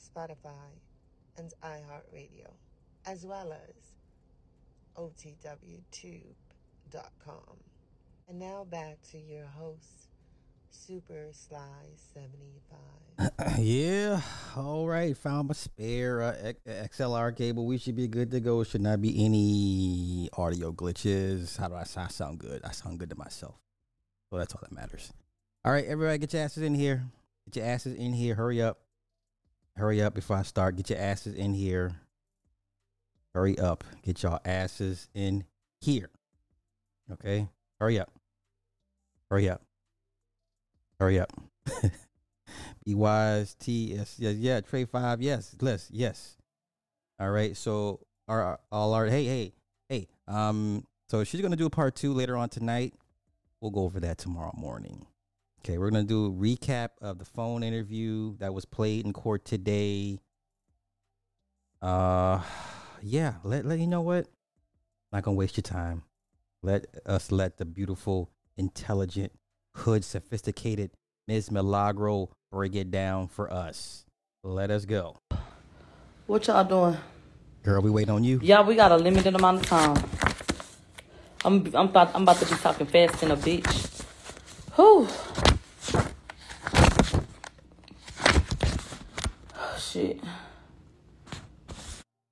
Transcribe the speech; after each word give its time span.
Spotify, 0.00 0.72
and 1.36 1.52
iHeartRadio, 1.62 2.50
as 3.06 3.26
well 3.26 3.52
as 3.52 3.74
OTWTube.com. 4.96 6.34
And 8.28 8.38
now 8.38 8.64
back 8.64 8.98
to 9.10 9.18
your 9.18 9.46
host, 9.46 10.08
Super 10.70 11.28
Sly 11.32 11.58
75. 12.14 13.58
yeah, 13.58 14.20
all 14.56 14.86
right. 14.86 15.16
Found 15.16 15.48
my 15.48 15.54
spare 15.54 16.22
uh, 16.22 16.52
XLR 16.66 17.36
cable. 17.36 17.66
We 17.66 17.78
should 17.78 17.96
be 17.96 18.08
good 18.08 18.30
to 18.30 18.40
go. 18.40 18.64
Should 18.64 18.80
not 18.80 19.02
be 19.02 19.24
any 19.24 20.28
audio 20.36 20.72
glitches. 20.72 21.58
How 21.58 21.68
do 21.68 21.74
I 21.74 21.84
sound? 21.84 22.06
I 22.06 22.10
sound 22.10 22.38
good. 22.38 22.62
I 22.64 22.70
sound 22.72 22.98
good 22.98 23.10
to 23.10 23.16
myself. 23.16 23.56
So 24.30 24.38
that's 24.38 24.54
all 24.54 24.60
that 24.62 24.72
matters. 24.72 25.12
All 25.64 25.72
right, 25.72 25.84
everybody, 25.84 26.18
get 26.18 26.32
your 26.32 26.42
asses 26.42 26.62
in 26.62 26.74
here. 26.74 27.04
Get 27.46 27.56
your 27.56 27.66
asses 27.66 27.94
in 27.96 28.12
here. 28.12 28.34
Hurry 28.34 28.62
up. 28.62 28.78
Hurry 29.76 30.02
up 30.02 30.14
before 30.14 30.36
I 30.36 30.42
start. 30.42 30.76
Get 30.76 30.90
your 30.90 30.98
asses 30.98 31.34
in 31.34 31.54
here. 31.54 31.92
Hurry 33.34 33.58
up. 33.58 33.84
Get 34.02 34.22
your 34.22 34.40
asses 34.44 35.08
in 35.14 35.44
here. 35.80 36.10
Okay? 37.12 37.48
Hurry 37.80 37.98
up. 37.98 38.10
Hurry 39.30 39.48
up. 39.48 39.62
Hurry 40.98 41.18
up. 41.18 41.32
Be 42.84 42.94
wise. 42.94 43.54
T 43.54 43.96
S 43.96 44.16
yeah, 44.18 44.30
yeah, 44.30 44.60
Trey 44.60 44.84
five, 44.84 45.22
yes, 45.22 45.54
list, 45.60 45.90
yes. 45.90 46.36
All 47.18 47.30
right, 47.30 47.56
so 47.56 48.00
our 48.28 48.58
all 48.70 48.94
our 48.94 49.06
hey, 49.06 49.24
hey, 49.24 49.52
hey. 49.88 50.08
Um, 50.26 50.86
so 51.08 51.24
she's 51.24 51.40
gonna 51.40 51.56
do 51.56 51.66
a 51.66 51.70
part 51.70 51.94
two 51.94 52.12
later 52.12 52.36
on 52.36 52.48
tonight. 52.48 52.94
We'll 53.60 53.70
go 53.70 53.82
over 53.82 54.00
that 54.00 54.18
tomorrow 54.18 54.54
morning. 54.56 55.06
Okay, 55.62 55.76
we're 55.76 55.90
gonna 55.90 56.04
do 56.04 56.24
a 56.24 56.30
recap 56.30 56.90
of 57.02 57.18
the 57.18 57.26
phone 57.26 57.62
interview 57.62 58.34
that 58.38 58.54
was 58.54 58.64
played 58.64 59.04
in 59.04 59.12
court 59.12 59.44
today. 59.44 60.18
Uh, 61.82 62.40
yeah. 63.02 63.34
Let 63.44 63.66
let 63.66 63.78
you 63.78 63.86
know 63.86 64.00
what. 64.00 64.26
Not 65.12 65.22
gonna 65.22 65.36
waste 65.36 65.58
your 65.58 65.62
time. 65.62 66.04
Let 66.62 66.86
us 67.04 67.30
let 67.30 67.58
the 67.58 67.66
beautiful, 67.66 68.30
intelligent, 68.56 69.32
hood, 69.76 70.02
sophisticated 70.02 70.92
Ms. 71.28 71.50
Milagro 71.50 72.30
break 72.50 72.74
it 72.74 72.90
down 72.90 73.28
for 73.28 73.52
us. 73.52 74.06
Let 74.42 74.70
us 74.70 74.86
go. 74.86 75.18
What 76.26 76.46
y'all 76.46 76.64
doing? 76.64 76.96
Girl, 77.62 77.82
we 77.82 77.90
waiting 77.90 78.14
on 78.14 78.24
you. 78.24 78.40
Yeah, 78.42 78.62
we 78.62 78.76
got 78.76 78.92
a 78.92 78.96
limited 78.96 79.34
amount 79.34 79.60
of 79.60 79.66
time. 79.66 79.96
I'm 81.44 81.66
I'm 81.74 81.88
about 81.88 82.14
I'm 82.14 82.22
about 82.22 82.36
to 82.36 82.46
be 82.46 82.54
talking 82.54 82.86
fast 82.86 83.22
in 83.22 83.30
a 83.30 83.36
bitch. 83.36 83.89
Whew. 84.76 85.08
Shit. 89.78 90.20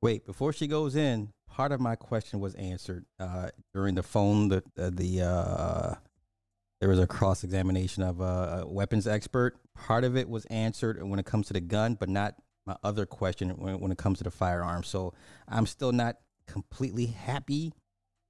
Wait, 0.00 0.25
before 0.25 0.53
she 0.53 0.66
goes 0.66 0.94
in, 0.94 1.33
part 1.48 1.72
of 1.72 1.81
my 1.81 1.97
question 1.97 2.39
was 2.39 2.55
answered 2.55 3.05
uh, 3.19 3.48
during 3.75 3.97
the 3.97 4.03
phone. 4.03 4.49
The 4.49 4.62
the 4.76 5.22
uh, 5.22 5.94
there 6.81 6.88
was 6.88 7.00
a 7.00 7.06
cross 7.06 7.43
examination 7.43 8.04
of 8.04 8.21
a, 8.21 8.62
a 8.62 8.66
weapons 8.66 9.09
expert. 9.09 9.56
Part 9.75 10.05
of 10.05 10.16
it 10.16 10.28
was 10.28 10.44
answered 10.47 11.03
when 11.03 11.19
it 11.19 11.26
comes 11.26 11.49
to 11.49 11.53
the 11.53 11.60
gun, 11.60 11.94
but 11.94 12.09
not 12.09 12.37
my 12.65 12.76
other 12.84 13.06
question 13.06 13.50
when, 13.50 13.81
when 13.81 13.91
it 13.91 13.99
comes 13.99 14.19
to 14.19 14.25
the 14.25 14.31
firearm. 14.31 14.84
So 14.84 15.15
I'm 15.49 15.66
still 15.66 15.91
not 15.91 16.19
completely 16.47 17.06
happy, 17.06 17.72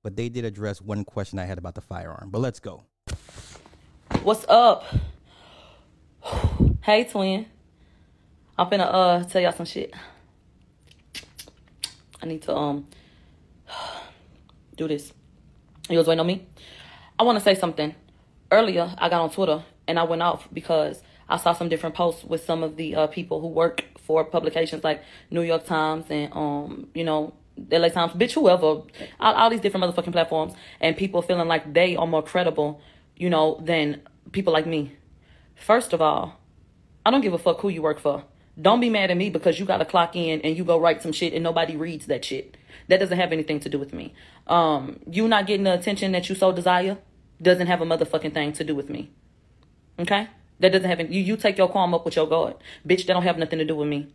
but 0.02 0.16
they 0.16 0.30
did 0.30 0.46
address 0.46 0.80
one 0.80 1.04
question 1.04 1.38
I 1.38 1.44
had 1.44 1.58
about 1.58 1.74
the 1.74 1.82
firearm. 1.82 2.30
But 2.30 2.40
let's 2.40 2.60
go. 2.60 2.84
What's 4.28 4.44
up? 4.46 4.84
Hey, 6.82 7.04
twin. 7.04 7.46
I'm 8.58 8.68
finna 8.68 8.86
uh 8.86 9.24
tell 9.24 9.40
y'all 9.40 9.52
some 9.52 9.64
shit. 9.64 9.94
I 12.22 12.26
need 12.26 12.42
to 12.42 12.54
um 12.54 12.86
do 14.76 14.86
this. 14.86 15.14
You 15.88 15.96
was 15.96 16.06
waiting 16.06 16.20
on 16.20 16.26
me? 16.26 16.46
I 17.18 17.22
want 17.22 17.38
to 17.38 17.42
say 17.42 17.54
something. 17.54 17.94
Earlier, 18.52 18.94
I 18.98 19.08
got 19.08 19.22
on 19.22 19.30
Twitter 19.30 19.64
and 19.86 19.98
I 19.98 20.02
went 20.02 20.20
off 20.20 20.46
because 20.52 21.02
I 21.26 21.38
saw 21.38 21.54
some 21.54 21.70
different 21.70 21.94
posts 21.94 22.22
with 22.22 22.44
some 22.44 22.62
of 22.62 22.76
the 22.76 22.96
uh, 22.96 23.06
people 23.06 23.40
who 23.40 23.48
work 23.48 23.82
for 23.96 24.26
publications 24.26 24.84
like 24.84 25.02
New 25.30 25.40
York 25.40 25.64
Times 25.64 26.04
and 26.10 26.30
um 26.34 26.88
you 26.92 27.04
know 27.04 27.32
LA 27.72 27.88
Times, 27.88 28.12
bitch, 28.12 28.34
whoever, 28.34 28.66
all, 28.66 28.86
all 29.20 29.48
these 29.48 29.60
different 29.60 29.86
motherfucking 29.86 30.12
platforms, 30.12 30.52
and 30.82 30.98
people 30.98 31.22
feeling 31.22 31.48
like 31.48 31.72
they 31.72 31.96
are 31.96 32.06
more 32.06 32.22
credible, 32.22 32.82
you 33.16 33.30
know, 33.30 33.58
than 33.64 34.02
people 34.32 34.52
like 34.52 34.66
me. 34.66 34.96
First 35.54 35.92
of 35.92 36.00
all, 36.00 36.40
I 37.04 37.10
don't 37.10 37.20
give 37.20 37.32
a 37.32 37.38
fuck 37.38 37.60
who 37.60 37.68
you 37.68 37.82
work 37.82 37.98
for. 37.98 38.24
Don't 38.60 38.80
be 38.80 38.90
mad 38.90 39.10
at 39.10 39.16
me 39.16 39.30
because 39.30 39.60
you 39.60 39.64
got 39.64 39.78
to 39.78 39.84
clock 39.84 40.16
in 40.16 40.40
and 40.40 40.56
you 40.56 40.64
go 40.64 40.80
write 40.80 41.02
some 41.02 41.12
shit 41.12 41.32
and 41.32 41.44
nobody 41.44 41.76
reads 41.76 42.06
that 42.06 42.24
shit. 42.24 42.56
That 42.88 42.98
doesn't 42.98 43.18
have 43.18 43.32
anything 43.32 43.60
to 43.60 43.68
do 43.68 43.78
with 43.78 43.92
me. 43.92 44.14
Um, 44.46 44.98
you 45.08 45.28
not 45.28 45.46
getting 45.46 45.64
the 45.64 45.74
attention 45.74 46.12
that 46.12 46.28
you 46.28 46.34
so 46.34 46.52
desire 46.52 46.98
doesn't 47.40 47.68
have 47.68 47.80
a 47.80 47.84
motherfucking 47.84 48.34
thing 48.34 48.52
to 48.54 48.64
do 48.64 48.74
with 48.74 48.90
me. 48.90 49.10
Okay? 49.98 50.28
That 50.60 50.72
doesn't 50.72 50.88
have 50.88 50.98
any, 50.98 51.14
you. 51.14 51.22
You 51.22 51.36
take 51.36 51.56
your 51.56 51.68
qualm 51.68 51.94
up 51.94 52.04
with 52.04 52.16
your 52.16 52.26
God, 52.26 52.56
bitch. 52.86 53.06
That 53.06 53.12
don't 53.12 53.22
have 53.22 53.38
nothing 53.38 53.60
to 53.60 53.64
do 53.64 53.76
with 53.76 53.88
me. 53.88 54.08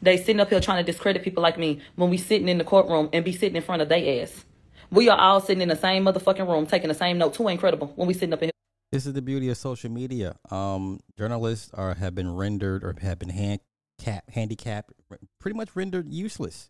They 0.00 0.16
sitting 0.16 0.40
up 0.40 0.48
here 0.48 0.60
trying 0.60 0.84
to 0.84 0.90
discredit 0.90 1.22
people 1.22 1.42
like 1.42 1.58
me 1.58 1.80
when 1.96 2.10
we 2.10 2.16
sitting 2.16 2.48
in 2.48 2.58
the 2.58 2.64
courtroom 2.64 3.10
and 3.12 3.24
be 3.24 3.32
sitting 3.32 3.56
in 3.56 3.62
front 3.62 3.82
of 3.82 3.88
their 3.88 4.22
ass. 4.22 4.44
We 4.90 5.08
are 5.08 5.18
all 5.18 5.40
sitting 5.40 5.60
in 5.60 5.68
the 5.68 5.76
same 5.76 6.04
motherfucking 6.04 6.48
room 6.48 6.66
taking 6.66 6.88
the 6.88 6.94
same 6.94 7.18
notes. 7.18 7.36
Who 7.36 7.48
incredible 7.48 7.92
when 7.96 8.08
we 8.08 8.14
sitting 8.14 8.32
up 8.32 8.42
in 8.42 8.46
here. 8.46 8.50
This 8.94 9.06
is 9.06 9.12
the 9.12 9.22
beauty 9.22 9.48
of 9.48 9.56
social 9.56 9.90
media. 9.90 10.36
Um, 10.52 11.00
journalists 11.18 11.68
are 11.74 11.94
have 11.94 12.14
been 12.14 12.32
rendered 12.32 12.84
or 12.84 12.94
have 13.02 13.18
been 13.18 13.28
hand 13.28 13.58
cap 13.98 14.22
handicap 14.30 14.92
pretty 15.40 15.56
much 15.56 15.74
rendered 15.74 16.08
useless. 16.08 16.68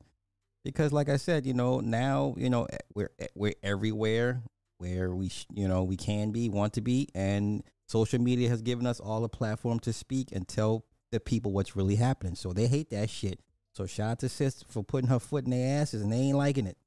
Because 0.64 0.90
like 0.90 1.10
i 1.10 1.18
said 1.18 1.44
you 1.44 1.52
know 1.52 1.80
now 1.80 2.34
you 2.38 2.48
know 2.48 2.66
we're 2.94 3.10
we're 3.34 3.52
everywhere 3.62 4.40
where 4.78 5.14
we 5.14 5.30
you 5.52 5.68
know 5.68 5.84
we 5.84 5.98
can 5.98 6.30
be 6.30 6.48
want 6.48 6.72
to 6.72 6.80
be 6.80 7.10
and 7.14 7.62
social 7.88 8.18
media 8.18 8.48
has 8.48 8.62
given 8.62 8.86
us 8.86 9.00
all 9.00 9.22
a 9.24 9.28
platform 9.28 9.78
to 9.80 9.92
speak 9.92 10.32
and 10.32 10.48
tell 10.48 10.86
the 11.12 11.20
people 11.20 11.52
what's 11.52 11.76
really 11.76 11.96
happening. 11.96 12.36
So 12.36 12.54
they 12.54 12.68
hate 12.68 12.88
that 12.88 13.10
shit. 13.10 13.38
So 13.74 13.84
shout 13.84 14.12
out 14.12 14.18
to 14.20 14.30
sis 14.30 14.64
for 14.66 14.82
putting 14.82 15.10
her 15.10 15.18
foot 15.18 15.44
in 15.44 15.50
their 15.50 15.82
asses 15.82 16.00
and 16.00 16.10
they 16.10 16.20
ain't 16.20 16.38
liking 16.38 16.68
it. 16.68 16.78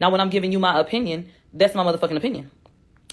Now 0.00 0.10
when 0.10 0.20
i'm 0.20 0.30
giving 0.30 0.50
you 0.50 0.58
my 0.58 0.80
opinion 0.80 1.30
that's 1.52 1.76
my 1.76 1.84
motherfucking 1.84 2.16
opinion 2.16 2.50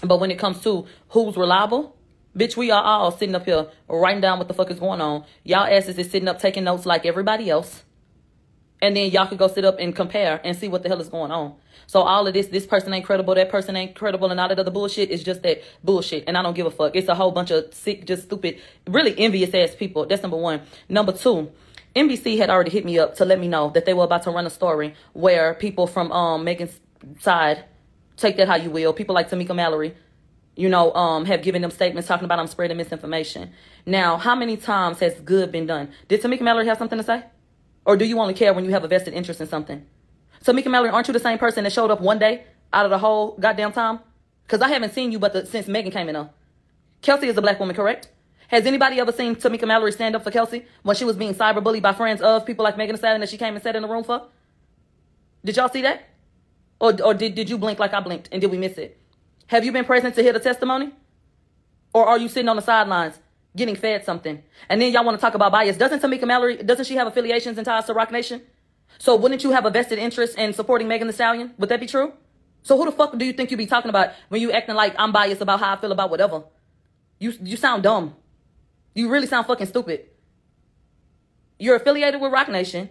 but 0.02 0.20
when 0.20 0.30
it 0.30 0.38
comes 0.38 0.60
to 0.62 0.86
who's 1.08 1.36
reliable 1.36 1.96
Bitch, 2.36 2.56
we 2.56 2.70
are 2.70 2.82
all 2.82 3.12
sitting 3.12 3.34
up 3.34 3.44
here 3.44 3.66
writing 3.88 4.22
down 4.22 4.38
what 4.38 4.48
the 4.48 4.54
fuck 4.54 4.70
is 4.70 4.80
going 4.80 5.02
on. 5.02 5.24
Y'all 5.44 5.66
asses 5.66 5.98
is 5.98 6.10
sitting 6.10 6.28
up 6.28 6.38
taking 6.38 6.64
notes 6.64 6.86
like 6.86 7.04
everybody 7.04 7.50
else. 7.50 7.82
And 8.80 8.96
then 8.96 9.10
y'all 9.10 9.26
could 9.26 9.38
go 9.38 9.48
sit 9.48 9.66
up 9.66 9.76
and 9.78 9.94
compare 9.94 10.40
and 10.42 10.56
see 10.56 10.66
what 10.66 10.82
the 10.82 10.88
hell 10.88 11.00
is 11.00 11.10
going 11.10 11.30
on. 11.30 11.54
So 11.86 12.00
all 12.00 12.26
of 12.26 12.32
this, 12.32 12.46
this 12.46 12.66
person 12.66 12.92
ain't 12.94 13.04
credible, 13.04 13.34
that 13.34 13.50
person 13.50 13.76
ain't 13.76 13.94
credible, 13.94 14.30
and 14.30 14.40
all 14.40 14.48
that 14.48 14.58
other 14.58 14.70
bullshit 14.70 15.10
is 15.10 15.22
just 15.22 15.42
that 15.42 15.62
bullshit. 15.84 16.24
And 16.26 16.38
I 16.38 16.42
don't 16.42 16.54
give 16.54 16.66
a 16.66 16.70
fuck. 16.70 16.96
It's 16.96 17.08
a 17.08 17.14
whole 17.14 17.32
bunch 17.32 17.50
of 17.50 17.72
sick, 17.74 18.06
just 18.06 18.24
stupid, 18.24 18.60
really 18.88 19.16
envious 19.18 19.54
ass 19.54 19.76
people. 19.76 20.06
That's 20.06 20.22
number 20.22 20.38
one. 20.38 20.62
Number 20.88 21.12
two, 21.12 21.52
NBC 21.94 22.38
had 22.38 22.48
already 22.48 22.70
hit 22.70 22.86
me 22.86 22.98
up 22.98 23.14
to 23.16 23.26
let 23.26 23.38
me 23.38 23.46
know 23.46 23.70
that 23.70 23.84
they 23.84 23.92
were 23.92 24.04
about 24.04 24.22
to 24.22 24.30
run 24.30 24.46
a 24.46 24.50
story 24.50 24.94
where 25.12 25.52
people 25.52 25.86
from 25.86 26.10
um 26.10 26.44
Megan's 26.44 26.80
side, 27.20 27.64
take 28.22 28.36
that 28.38 28.48
how 28.48 28.56
you 28.56 28.70
will, 28.70 28.92
people 28.92 29.14
like 29.14 29.28
Tamika 29.28 29.54
Mallory, 29.54 29.94
you 30.56 30.68
know, 30.68 30.92
um, 30.94 31.24
have 31.24 31.42
given 31.42 31.62
them 31.62 31.70
statements 31.70 32.08
talking 32.08 32.24
about 32.24 32.38
I'm 32.38 32.46
spreading 32.46 32.76
misinformation. 32.76 33.52
Now, 33.86 34.16
how 34.16 34.34
many 34.34 34.56
times 34.56 35.00
has 35.00 35.14
good 35.20 35.50
been 35.52 35.66
done? 35.66 35.90
Did 36.08 36.22
Tamika 36.22 36.42
Mallory 36.42 36.66
have 36.66 36.78
something 36.78 36.98
to 36.98 37.04
say? 37.04 37.24
Or 37.84 37.96
do 37.96 38.04
you 38.04 38.18
only 38.20 38.34
care 38.34 38.52
when 38.54 38.64
you 38.64 38.70
have 38.70 38.84
a 38.84 38.88
vested 38.88 39.14
interest 39.14 39.40
in 39.40 39.46
something? 39.46 39.84
Tamika 40.44 40.70
Mallory, 40.70 40.90
aren't 40.90 41.08
you 41.08 41.12
the 41.12 41.20
same 41.20 41.38
person 41.38 41.64
that 41.64 41.72
showed 41.72 41.90
up 41.90 42.00
one 42.00 42.18
day 42.18 42.44
out 42.72 42.84
of 42.84 42.90
the 42.90 42.98
whole 42.98 43.36
goddamn 43.38 43.72
time? 43.72 44.00
Because 44.44 44.60
I 44.60 44.68
haven't 44.68 44.92
seen 44.92 45.12
you 45.12 45.18
but 45.18 45.32
the, 45.32 45.46
since 45.46 45.66
Megan 45.66 45.92
came 45.92 46.08
in. 46.08 46.14
Though. 46.14 46.30
Kelsey 47.00 47.28
is 47.28 47.36
a 47.36 47.42
black 47.42 47.58
woman, 47.58 47.74
correct? 47.74 48.08
Has 48.48 48.66
anybody 48.66 49.00
ever 49.00 49.12
seen 49.12 49.34
Tamika 49.34 49.66
Mallory 49.66 49.92
stand 49.92 50.14
up 50.14 50.22
for 50.22 50.30
Kelsey 50.30 50.66
when 50.82 50.94
she 50.94 51.04
was 51.04 51.16
being 51.16 51.34
cyberbullied 51.34 51.80
by 51.80 51.92
friends 51.94 52.20
of 52.20 52.44
people 52.44 52.64
like 52.64 52.76
Megan 52.76 52.94
Thee 52.94 52.98
Stallion 52.98 53.20
that 53.20 53.30
she 53.30 53.38
came 53.38 53.54
and 53.54 53.62
sat 53.62 53.76
in 53.76 53.82
the 53.82 53.88
room 53.88 54.04
for? 54.04 54.26
Did 55.44 55.56
y'all 55.56 55.70
see 55.70 55.82
that? 55.82 56.08
Or, 56.82 56.92
or 57.02 57.14
did, 57.14 57.34
did 57.34 57.48
you 57.48 57.56
blink 57.56 57.78
like 57.78 57.94
I 57.94 58.00
blinked 58.00 58.28
and 58.30 58.42
did 58.42 58.50
we 58.50 58.58
miss 58.58 58.76
it? 58.76 58.98
Have 59.46 59.64
you 59.64 59.72
been 59.72 59.86
present 59.86 60.14
to 60.16 60.22
hear 60.22 60.34
the 60.34 60.40
testimony? 60.40 60.92
Or 61.94 62.06
are 62.06 62.18
you 62.18 62.28
sitting 62.28 62.50
on 62.50 62.56
the 62.56 62.62
sidelines 62.62 63.18
getting 63.56 63.76
fed 63.76 64.04
something. 64.04 64.42
And 64.68 64.80
then 64.80 64.92
y'all 64.92 65.04
want 65.04 65.18
to 65.18 65.20
talk 65.20 65.34
about 65.34 65.52
bias. 65.52 65.76
Doesn't 65.76 66.00
Tamika 66.00 66.26
Mallory, 66.26 66.56
doesn't 66.56 66.86
she 66.86 66.96
have 66.96 67.06
affiliations 67.06 67.58
and 67.58 67.64
ties 67.64 67.84
to 67.86 67.94
Roc 67.94 68.10
Nation? 68.10 68.42
So 68.98 69.16
wouldn't 69.16 69.42
you 69.44 69.50
have 69.50 69.66
a 69.66 69.70
vested 69.70 69.98
interest 69.98 70.38
in 70.38 70.52
supporting 70.52 70.88
Megan 70.88 71.06
Thee 71.06 71.12
Stallion? 71.12 71.52
Would 71.58 71.68
that 71.68 71.80
be 71.80 71.86
true? 71.86 72.12
So 72.62 72.76
who 72.76 72.84
the 72.84 72.92
fuck 72.92 73.16
do 73.18 73.24
you 73.24 73.32
think 73.32 73.50
you 73.50 73.56
be 73.56 73.66
talking 73.66 73.88
about 73.88 74.10
when 74.28 74.40
you 74.40 74.52
acting 74.52 74.74
like 74.74 74.94
I'm 74.98 75.12
biased 75.12 75.40
about 75.40 75.60
how 75.60 75.74
I 75.74 75.76
feel 75.76 75.92
about 75.92 76.10
whatever? 76.10 76.44
You 77.18 77.32
you 77.42 77.56
sound 77.56 77.82
dumb. 77.82 78.14
You 78.94 79.08
really 79.08 79.26
sound 79.26 79.46
fucking 79.46 79.66
stupid. 79.66 80.06
You're 81.58 81.76
affiliated 81.76 82.20
with 82.20 82.32
Roc 82.32 82.48
Nation. 82.48 82.90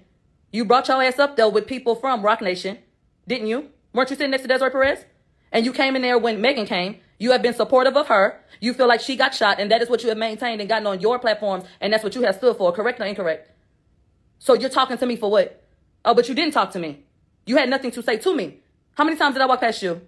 You 0.52 0.66
brought 0.66 0.88
your 0.88 1.02
ass 1.02 1.20
up 1.20 1.38
though 1.38 1.50
with 1.50 1.68
people 1.68 1.96
from 1.96 2.22
Roc 2.24 2.42
Nation, 2.42 2.80
didn't 3.28 3.48
you? 3.48 3.71
Weren't 3.94 4.10
you 4.10 4.16
sitting 4.16 4.32
next 4.32 4.44
to 4.44 4.48
Desiree 4.48 4.72
Perez? 4.72 5.06
And 5.52 5.66
you 5.66 5.74
came 5.74 5.96
in 5.96 6.02
there 6.02 6.18
when 6.18 6.40
Megan 6.40 6.66
came. 6.66 6.98
You 7.20 7.32
have 7.32 7.42
been 7.42 7.54
supportive 7.54 7.98
of 7.98 8.08
her. 8.08 8.40
You 8.62 8.74
feel 8.74 8.88
like 8.88 9.02
she 9.02 9.16
got 9.16 9.34
shot, 9.34 9.60
and 9.60 9.70
that 9.72 9.82
is 9.82 9.90
what 9.90 10.02
you 10.02 10.10
have 10.10 10.18
maintained 10.18 10.62
and 10.62 10.70
gotten 10.70 10.88
on 10.88 11.02
your 11.02 11.20
platforms, 11.20 11.66
and 11.82 11.92
that's 11.92 12.04
what 12.04 12.16
you 12.16 12.22
have 12.22 12.36
stood 12.36 12.58
for, 12.58 12.72
correct 12.72 13.00
or 13.02 13.06
incorrect? 13.06 13.52
So 14.40 14.54
you're 14.54 14.70
talking 14.70 14.98
to 14.98 15.06
me 15.06 15.18
for 15.18 15.30
what? 15.30 15.64
Oh, 16.06 16.16
but 16.16 16.30
you 16.30 16.36
didn't 16.36 16.54
talk 16.54 16.72
to 16.72 16.80
me. 16.80 17.04
You 17.46 17.58
had 17.58 17.70
nothing 17.70 17.92
to 17.92 18.02
say 18.02 18.18
to 18.18 18.36
me. 18.36 18.60
How 18.96 19.04
many 19.04 19.18
times 19.18 19.36
did 19.36 19.42
I 19.42 19.46
walk 19.46 19.60
past 19.60 19.84
you? 19.84 20.02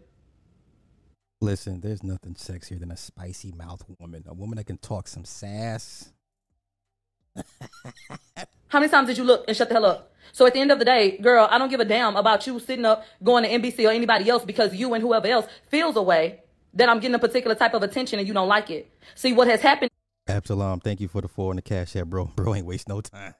Listen, 1.41 1.81
there's 1.81 2.03
nothing 2.03 2.35
sexier 2.35 2.79
than 2.79 2.89
a 2.89 2.95
spicy 2.95 3.51
mouth 3.51 3.83
woman, 3.99 4.23
a 4.27 4.33
woman 4.33 4.55
that 4.57 4.65
can 4.65 4.77
talk 4.77 5.09
some 5.09 5.25
sass. 5.25 6.12
How 8.67 8.79
many 8.79 8.89
times 8.89 9.07
did 9.07 9.17
you 9.17 9.23
look 9.23 9.45
and 9.47 9.55
shut 9.55 9.69
the 9.69 9.75
hell 9.75 9.85
up? 9.85 10.11
So 10.31 10.47
at 10.47 10.53
the 10.53 10.59
end 10.59 10.71
of 10.71 10.79
the 10.79 10.85
day, 10.85 11.17
girl, 11.19 11.47
I 11.49 11.59
don't 11.59 11.69
give 11.69 11.79
a 11.79 11.85
damn 11.85 12.15
about 12.15 12.47
you 12.47 12.59
sitting 12.59 12.85
up 12.85 13.05
going 13.23 13.43
to 13.43 13.49
NBC 13.49 13.87
or 13.87 13.91
anybody 13.91 14.29
else 14.29 14.43
because 14.43 14.73
you 14.73 14.93
and 14.95 15.03
whoever 15.03 15.27
else 15.27 15.45
feels 15.69 15.95
a 15.95 16.01
way 16.01 16.41
that 16.73 16.89
I'm 16.89 16.99
getting 16.99 17.13
a 17.13 17.19
particular 17.19 17.55
type 17.55 17.75
of 17.75 17.83
attention 17.83 18.17
and 18.17 18.27
you 18.27 18.33
don't 18.33 18.47
like 18.47 18.71
it. 18.71 18.91
See 19.13 19.31
what 19.31 19.47
has 19.47 19.61
happened. 19.61 19.91
Absalom, 20.27 20.79
thank 20.79 21.01
you 21.01 21.07
for 21.07 21.21
the 21.21 21.27
four 21.27 21.51
and 21.51 21.59
the 21.59 21.61
cash 21.61 21.95
app, 21.95 22.07
bro. 22.07 22.25
Bro 22.35 22.55
ain't 22.55 22.65
waste 22.65 22.89
no 22.89 23.01
time. 23.01 23.35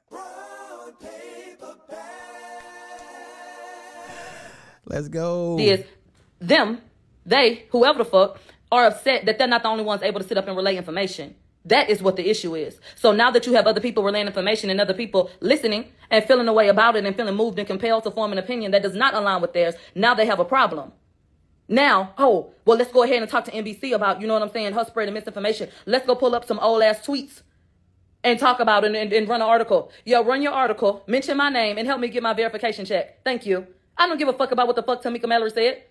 Let's 4.85 5.07
go. 5.07 5.57
Is 5.59 5.85
them, 6.39 6.81
they, 7.25 7.65
whoever 7.71 7.99
the 7.99 8.05
fuck, 8.05 8.39
are 8.71 8.85
upset 8.85 9.25
that 9.25 9.37
they're 9.37 9.47
not 9.47 9.63
the 9.63 9.69
only 9.69 9.83
ones 9.83 10.03
able 10.03 10.19
to 10.19 10.27
sit 10.27 10.37
up 10.37 10.47
and 10.47 10.57
relay 10.57 10.75
information. 10.75 11.35
That 11.65 11.89
is 11.89 12.01
what 12.01 12.17
the 12.17 12.29
issue 12.29 12.55
is. 12.55 12.79
So 12.95 13.11
now 13.13 13.31
that 13.31 13.45
you 13.47 13.53
have 13.53 13.67
other 13.67 13.79
people 13.79 14.03
relaying 14.03 14.27
information 14.27 14.69
and 14.69 14.81
other 14.81 14.93
people 14.93 15.31
listening 15.39 15.85
and 16.09 16.25
feeling 16.25 16.47
a 16.47 16.53
way 16.53 16.67
about 16.67 16.95
it 16.95 17.05
and 17.05 17.15
feeling 17.15 17.35
moved 17.35 17.57
and 17.57 17.67
compelled 17.67 18.03
to 18.03 18.11
form 18.11 18.31
an 18.33 18.37
opinion 18.37 18.71
that 18.71 18.83
does 18.83 18.95
not 18.95 19.13
align 19.13 19.41
with 19.41 19.53
theirs, 19.53 19.75
now 19.95 20.13
they 20.13 20.25
have 20.25 20.39
a 20.39 20.45
problem. 20.45 20.91
Now, 21.69 22.13
oh, 22.17 22.53
well, 22.65 22.77
let's 22.77 22.91
go 22.91 23.03
ahead 23.03 23.21
and 23.21 23.31
talk 23.31 23.45
to 23.45 23.51
NBC 23.51 23.93
about, 23.93 24.19
you 24.19 24.27
know 24.27 24.33
what 24.33 24.43
I'm 24.43 24.51
saying, 24.51 24.73
her 24.73 24.83
spreading 24.83 25.13
misinformation. 25.13 25.69
Let's 25.85 26.05
go 26.05 26.15
pull 26.15 26.35
up 26.35 26.45
some 26.45 26.59
old 26.59 26.83
ass 26.83 27.05
tweets 27.05 27.41
and 28.23 28.37
talk 28.37 28.59
about 28.59 28.83
it 28.83 28.93
and, 28.93 29.13
and 29.13 29.27
run 29.27 29.41
an 29.41 29.47
article. 29.47 29.91
Yo, 30.05 30.23
run 30.23 30.41
your 30.41 30.51
article, 30.51 31.03
mention 31.07 31.37
my 31.37 31.49
name, 31.49 31.77
and 31.77 31.87
help 31.87 32.01
me 32.01 32.09
get 32.09 32.21
my 32.21 32.33
verification 32.33 32.85
check. 32.85 33.23
Thank 33.23 33.45
you. 33.45 33.67
I 33.97 34.07
don't 34.07 34.17
give 34.17 34.27
a 34.27 34.33
fuck 34.33 34.51
about 34.51 34.67
what 34.67 34.75
the 34.75 34.83
fuck 34.83 35.01
Tamika 35.01 35.27
Mallory 35.27 35.51
said. 35.51 35.83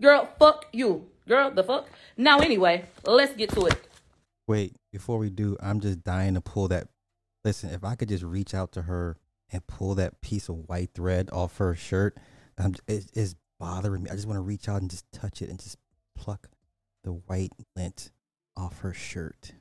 Girl, 0.00 0.28
fuck 0.38 0.66
you. 0.72 1.06
Girl, 1.28 1.50
the 1.50 1.62
fuck? 1.62 1.88
Now, 2.16 2.38
anyway, 2.38 2.86
let's 3.04 3.34
get 3.34 3.50
to 3.50 3.66
it. 3.66 3.88
Wait, 4.48 4.76
before 4.92 5.18
we 5.18 5.30
do, 5.30 5.56
I'm 5.60 5.80
just 5.80 6.02
dying 6.04 6.34
to 6.34 6.40
pull 6.40 6.68
that. 6.68 6.88
Listen, 7.44 7.70
if 7.70 7.84
I 7.84 7.94
could 7.94 8.08
just 8.08 8.24
reach 8.24 8.54
out 8.54 8.72
to 8.72 8.82
her 8.82 9.16
and 9.50 9.66
pull 9.66 9.94
that 9.96 10.20
piece 10.20 10.48
of 10.48 10.68
white 10.68 10.90
thread 10.94 11.28
off 11.32 11.58
her 11.58 11.74
shirt, 11.74 12.16
I'm, 12.58 12.74
it, 12.86 13.06
it's 13.14 13.34
bothering 13.58 14.04
me. 14.04 14.10
I 14.10 14.14
just 14.14 14.26
want 14.26 14.38
to 14.38 14.42
reach 14.42 14.68
out 14.68 14.80
and 14.80 14.90
just 14.90 15.04
touch 15.12 15.42
it 15.42 15.48
and 15.48 15.58
just 15.58 15.76
pluck 16.16 16.48
the 17.04 17.12
white 17.12 17.52
lint 17.76 18.10
off 18.56 18.80
her 18.80 18.92
shirt. 18.92 19.52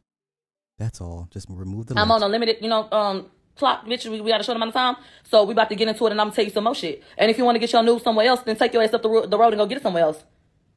That's 0.77 0.99
all. 1.01 1.27
Just 1.31 1.47
remove 1.49 1.87
the. 1.87 1.99
I'm 1.99 2.11
on 2.11 2.21
a 2.21 2.27
limited, 2.27 2.57
you 2.61 2.67
know, 2.69 2.89
um, 2.91 3.27
clock, 3.55 3.85
bitch. 3.85 4.09
We, 4.09 4.21
we 4.21 4.29
got 4.31 4.41
a 4.41 4.43
short 4.43 4.55
amount 4.57 4.69
of 4.69 4.73
time, 4.73 4.95
so 5.23 5.43
we 5.43 5.53
about 5.53 5.69
to 5.69 5.75
get 5.75 5.87
into 5.87 6.05
it, 6.05 6.11
and 6.11 6.19
I'm 6.19 6.27
gonna 6.27 6.35
tell 6.35 6.45
you 6.45 6.51
some 6.51 6.65
more 6.65 6.75
shit. 6.75 7.03
And 7.17 7.31
if 7.31 7.37
you 7.37 7.45
want 7.45 7.55
to 7.55 7.59
get 7.59 7.71
your 7.71 7.83
news 7.83 8.03
somewhere 8.03 8.25
else, 8.27 8.41
then 8.41 8.55
take 8.55 8.73
your 8.73 8.83
ass 8.83 8.93
up 8.93 9.01
the, 9.01 9.09
ro- 9.09 9.25
the 9.25 9.37
road 9.37 9.53
and 9.53 9.57
go 9.57 9.65
get 9.65 9.77
it 9.77 9.83
somewhere 9.83 10.03
else. 10.03 10.23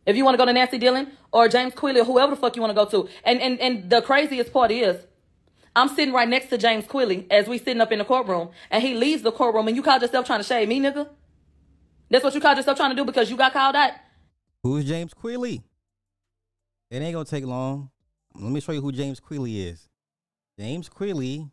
If 0.09 0.17
you 0.17 0.25
want 0.25 0.37
to 0.37 0.39
go 0.39 0.47
to 0.47 0.55
Nancy 0.55 0.79
Dillon 0.79 1.13
or 1.33 1.49
James 1.49 1.75
Queally 1.75 2.01
or 2.01 2.05
whoever 2.05 2.31
the 2.35 2.41
fuck 2.41 2.57
you 2.57 2.63
want 2.63 2.71
to 2.71 2.75
go 2.75 2.89
to, 2.91 3.11
and 3.25 3.43
and 3.43 3.61
and 3.61 3.91
the 3.91 4.01
craziest 4.01 4.55
part 4.55 4.71
is, 4.71 4.97
I'm 5.77 5.89
sitting 5.91 6.15
right 6.15 6.27
next 6.27 6.47
to 6.47 6.57
James 6.57 6.87
Queally 6.87 7.27
as 7.31 7.47
we 7.47 7.59
sitting 7.59 7.83
up 7.83 7.93
in 7.93 7.99
the 7.99 8.07
courtroom, 8.07 8.49
and 8.71 8.83
he 8.83 8.95
leaves 8.95 9.21
the 9.21 9.31
courtroom, 9.31 9.69
and 9.69 9.77
you 9.77 9.83
call 9.83 10.01
yourself 10.01 10.25
trying 10.25 10.41
to 10.41 10.45
shade 10.45 10.67
me, 10.67 10.81
nigga. 10.81 11.11
That's 12.09 12.25
what 12.25 12.35
you 12.35 12.41
call 12.41 12.57
yourself 12.57 12.79
trying 12.79 12.89
to 12.89 12.97
do 12.97 13.05
because 13.05 13.29
you 13.29 13.37
got 13.37 13.53
called 13.53 13.77
out. 13.77 13.93
Who's 14.63 14.87
James 14.87 15.13
Queally? 15.13 15.63
It 16.91 17.03
ain't 17.03 17.13
gonna 17.13 17.27
take 17.27 17.45
long. 17.45 17.91
Let 18.35 18.51
me 18.51 18.61
show 18.61 18.73
you 18.73 18.81
who 18.81 18.93
James 18.93 19.21
Queally 19.21 19.61
is. 19.61 19.91
James 20.59 20.89
Queally 20.89 21.51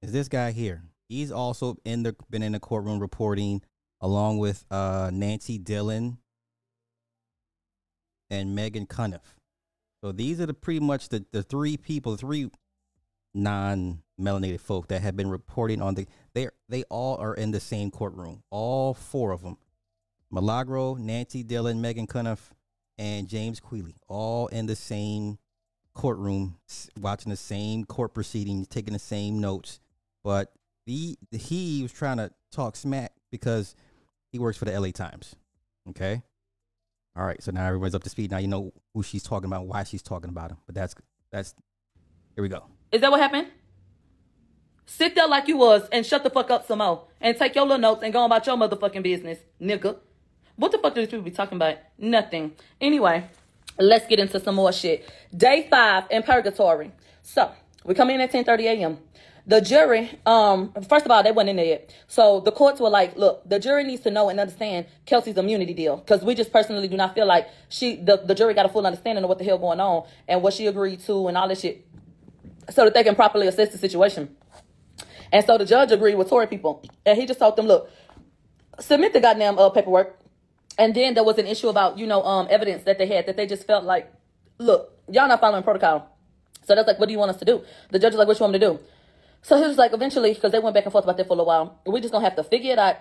is 0.00 0.12
this 0.12 0.28
guy 0.28 0.52
here. 0.52 0.84
He's 1.08 1.32
also 1.32 1.76
in 1.84 2.04
the 2.04 2.14
been 2.30 2.44
in 2.44 2.52
the 2.52 2.60
courtroom 2.60 3.00
reporting 3.00 3.62
along 4.00 4.38
with 4.38 4.64
uh, 4.70 5.10
Nancy 5.12 5.58
Dillon 5.58 6.18
and 8.30 8.56
Meghann 8.56 8.86
Cuniff. 8.86 9.34
So 10.02 10.12
these 10.12 10.40
are 10.40 10.46
the 10.46 10.54
pretty 10.54 10.80
much 10.80 11.08
the, 11.08 11.24
the 11.32 11.42
three 11.42 11.76
people, 11.76 12.16
three 12.16 12.50
non 13.32 14.02
melanated 14.20 14.60
folk 14.60 14.88
that 14.88 15.02
have 15.02 15.16
been 15.16 15.28
reporting 15.28 15.82
on 15.82 15.94
the 15.94 16.06
they 16.34 16.48
they 16.68 16.84
all 16.84 17.16
are 17.16 17.34
in 17.34 17.50
the 17.50 17.60
same 17.60 17.90
courtroom. 17.90 18.42
All 18.50 18.94
four 18.94 19.32
of 19.32 19.42
them. 19.42 19.56
Milagro, 20.30 20.94
Nancy 20.94 21.42
Dillon, 21.42 21.80
Meghann 21.80 22.06
Cuniff, 22.06 22.50
and 22.98 23.28
James 23.28 23.60
Queally, 23.60 23.96
all 24.08 24.48
in 24.48 24.66
the 24.66 24.76
same 24.76 25.38
courtroom, 25.94 26.56
watching 26.98 27.30
the 27.30 27.36
same 27.36 27.84
court 27.84 28.14
proceedings, 28.14 28.66
taking 28.66 28.92
the 28.92 28.98
same 28.98 29.40
notes. 29.40 29.80
But 30.22 30.52
he 30.86 31.18
he 31.30 31.82
was 31.82 31.92
trying 31.92 32.18
to 32.18 32.30
talk 32.52 32.76
smack 32.76 33.12
because 33.30 33.74
he 34.32 34.38
works 34.38 34.58
for 34.58 34.64
the 34.64 34.78
LA 34.78 34.90
Times. 34.90 35.34
Okay. 35.90 36.22
All 37.16 37.24
right. 37.24 37.42
So 37.42 37.52
now 37.52 37.66
everyone's 37.66 37.94
up 37.94 38.02
to 38.04 38.10
speed. 38.10 38.30
Now 38.30 38.38
you 38.38 38.48
know 38.48 38.72
who 38.92 39.02
she's 39.02 39.22
talking 39.22 39.46
about, 39.46 39.66
why 39.66 39.84
she's 39.84 40.02
talking 40.02 40.30
about 40.30 40.50
him. 40.50 40.56
But 40.66 40.74
that's 40.74 40.94
that's 41.30 41.54
here 42.34 42.42
we 42.42 42.48
go. 42.48 42.64
Is 42.90 43.00
that 43.00 43.10
what 43.10 43.20
happened? 43.20 43.48
Sit 44.86 45.14
there 45.14 45.26
like 45.26 45.48
you 45.48 45.56
was 45.56 45.88
and 45.90 46.04
shut 46.04 46.22
the 46.24 46.30
fuck 46.30 46.50
up 46.50 46.66
some 46.66 46.78
more. 46.78 47.06
And 47.20 47.36
take 47.36 47.54
your 47.54 47.64
little 47.64 47.78
notes 47.78 48.02
and 48.02 48.12
go 48.12 48.24
about 48.24 48.46
your 48.46 48.56
motherfucking 48.56 49.02
business, 49.02 49.38
nigga. 49.60 49.96
What 50.56 50.72
the 50.72 50.78
fuck 50.78 50.94
do 50.94 51.00
these 51.00 51.10
people 51.10 51.24
be 51.24 51.30
talking 51.30 51.56
about? 51.56 51.78
Nothing. 51.98 52.52
Anyway, 52.80 53.24
let's 53.78 54.06
get 54.06 54.18
into 54.18 54.38
some 54.40 54.56
more 54.56 54.72
shit. 54.72 55.10
Day 55.34 55.66
five 55.70 56.04
in 56.10 56.22
purgatory. 56.22 56.92
So 57.22 57.50
we 57.84 57.94
come 57.94 58.10
in 58.10 58.20
at 58.20 58.30
10 58.30 58.44
30 58.44 58.66
a.m. 58.66 58.98
The 59.46 59.60
jury, 59.60 60.10
um, 60.24 60.72
first 60.88 61.04
of 61.04 61.10
all, 61.10 61.22
they 61.22 61.30
went 61.30 61.50
in 61.50 61.56
there 61.56 61.66
yet. 61.66 61.94
So 62.08 62.40
the 62.40 62.50
courts 62.50 62.80
were 62.80 62.88
like, 62.88 63.14
look, 63.16 63.46
the 63.46 63.58
jury 63.58 63.84
needs 63.84 64.02
to 64.04 64.10
know 64.10 64.30
and 64.30 64.40
understand 64.40 64.86
Kelsey's 65.04 65.36
immunity 65.36 65.74
deal. 65.74 65.98
Because 65.98 66.24
we 66.24 66.34
just 66.34 66.50
personally 66.50 66.88
do 66.88 66.96
not 66.96 67.14
feel 67.14 67.26
like 67.26 67.48
she 67.68 67.96
the, 67.96 68.16
the 68.16 68.34
jury 68.34 68.54
got 68.54 68.64
a 68.64 68.70
full 68.70 68.86
understanding 68.86 69.22
of 69.22 69.28
what 69.28 69.38
the 69.38 69.44
hell 69.44 69.58
going 69.58 69.80
on 69.80 70.06
and 70.28 70.42
what 70.42 70.54
she 70.54 70.66
agreed 70.66 71.00
to 71.00 71.28
and 71.28 71.36
all 71.36 71.46
this 71.46 71.60
shit. 71.60 71.86
So 72.70 72.84
that 72.84 72.94
they 72.94 73.04
can 73.04 73.14
properly 73.14 73.46
assess 73.46 73.68
the 73.70 73.76
situation. 73.76 74.34
And 75.30 75.44
so 75.44 75.58
the 75.58 75.66
judge 75.66 75.92
agreed 75.92 76.14
with 76.14 76.30
Tory 76.30 76.46
people. 76.46 76.82
And 77.04 77.18
he 77.18 77.26
just 77.26 77.38
told 77.38 77.56
them, 77.56 77.66
look, 77.66 77.90
submit 78.80 79.12
the 79.12 79.20
goddamn 79.20 79.58
uh, 79.58 79.68
paperwork. 79.68 80.18
And 80.78 80.94
then 80.94 81.12
there 81.12 81.24
was 81.24 81.36
an 81.36 81.46
issue 81.46 81.68
about, 81.68 81.98
you 81.98 82.06
know, 82.06 82.22
um, 82.22 82.46
evidence 82.50 82.84
that 82.84 82.96
they 82.96 83.06
had 83.06 83.26
that 83.26 83.36
they 83.36 83.46
just 83.46 83.66
felt 83.66 83.84
like, 83.84 84.10
look, 84.58 84.96
y'all 85.10 85.28
not 85.28 85.40
following 85.40 85.62
protocol. 85.62 86.16
So 86.64 86.74
that's 86.74 86.86
like, 86.86 86.98
what 86.98 87.06
do 87.06 87.12
you 87.12 87.18
want 87.18 87.30
us 87.30 87.36
to 87.38 87.44
do? 87.44 87.62
The 87.90 87.98
judge 87.98 88.14
is 88.14 88.18
like, 88.18 88.26
what 88.26 88.38
you 88.38 88.44
want 88.44 88.54
me 88.54 88.58
to 88.58 88.66
do? 88.66 88.80
So 89.44 89.58
he 89.60 89.68
was 89.68 89.76
like, 89.76 89.92
eventually, 89.92 90.32
because 90.32 90.52
they 90.52 90.58
went 90.58 90.72
back 90.72 90.84
and 90.84 90.92
forth 90.92 91.04
about 91.04 91.18
that 91.18 91.28
for 91.28 91.38
a 91.38 91.44
while, 91.44 91.78
we 91.86 92.00
just 92.00 92.12
gonna 92.12 92.24
have 92.24 92.34
to 92.36 92.42
figure 92.42 92.72
it 92.72 92.78
out. 92.78 92.96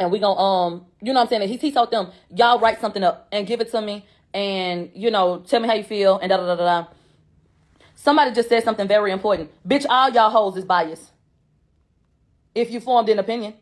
And 0.00 0.10
we 0.10 0.18
gonna, 0.18 0.40
um, 0.40 0.86
you 1.02 1.12
know 1.12 1.20
what 1.20 1.24
I'm 1.24 1.40
saying? 1.40 1.46
He, 1.46 1.58
he 1.58 1.70
told 1.70 1.90
them, 1.90 2.10
y'all 2.34 2.58
write 2.58 2.80
something 2.80 3.04
up 3.04 3.28
and 3.30 3.46
give 3.46 3.60
it 3.60 3.70
to 3.72 3.82
me. 3.82 4.06
And, 4.32 4.90
you 4.94 5.10
know, 5.10 5.44
tell 5.46 5.60
me 5.60 5.68
how 5.68 5.74
you 5.74 5.84
feel 5.84 6.18
and 6.18 6.30
da 6.30 6.38
da 6.38 6.46
da 6.46 6.56
da. 6.56 6.86
Somebody 7.94 8.32
just 8.32 8.48
said 8.48 8.64
something 8.64 8.88
very 8.88 9.12
important. 9.12 9.50
Bitch, 9.68 9.84
all 9.86 10.08
y'all 10.08 10.30
hoes 10.30 10.56
is 10.56 10.64
biased. 10.64 11.12
If 12.54 12.70
you 12.70 12.80
formed 12.80 13.10
an 13.10 13.18
opinion. 13.18 13.52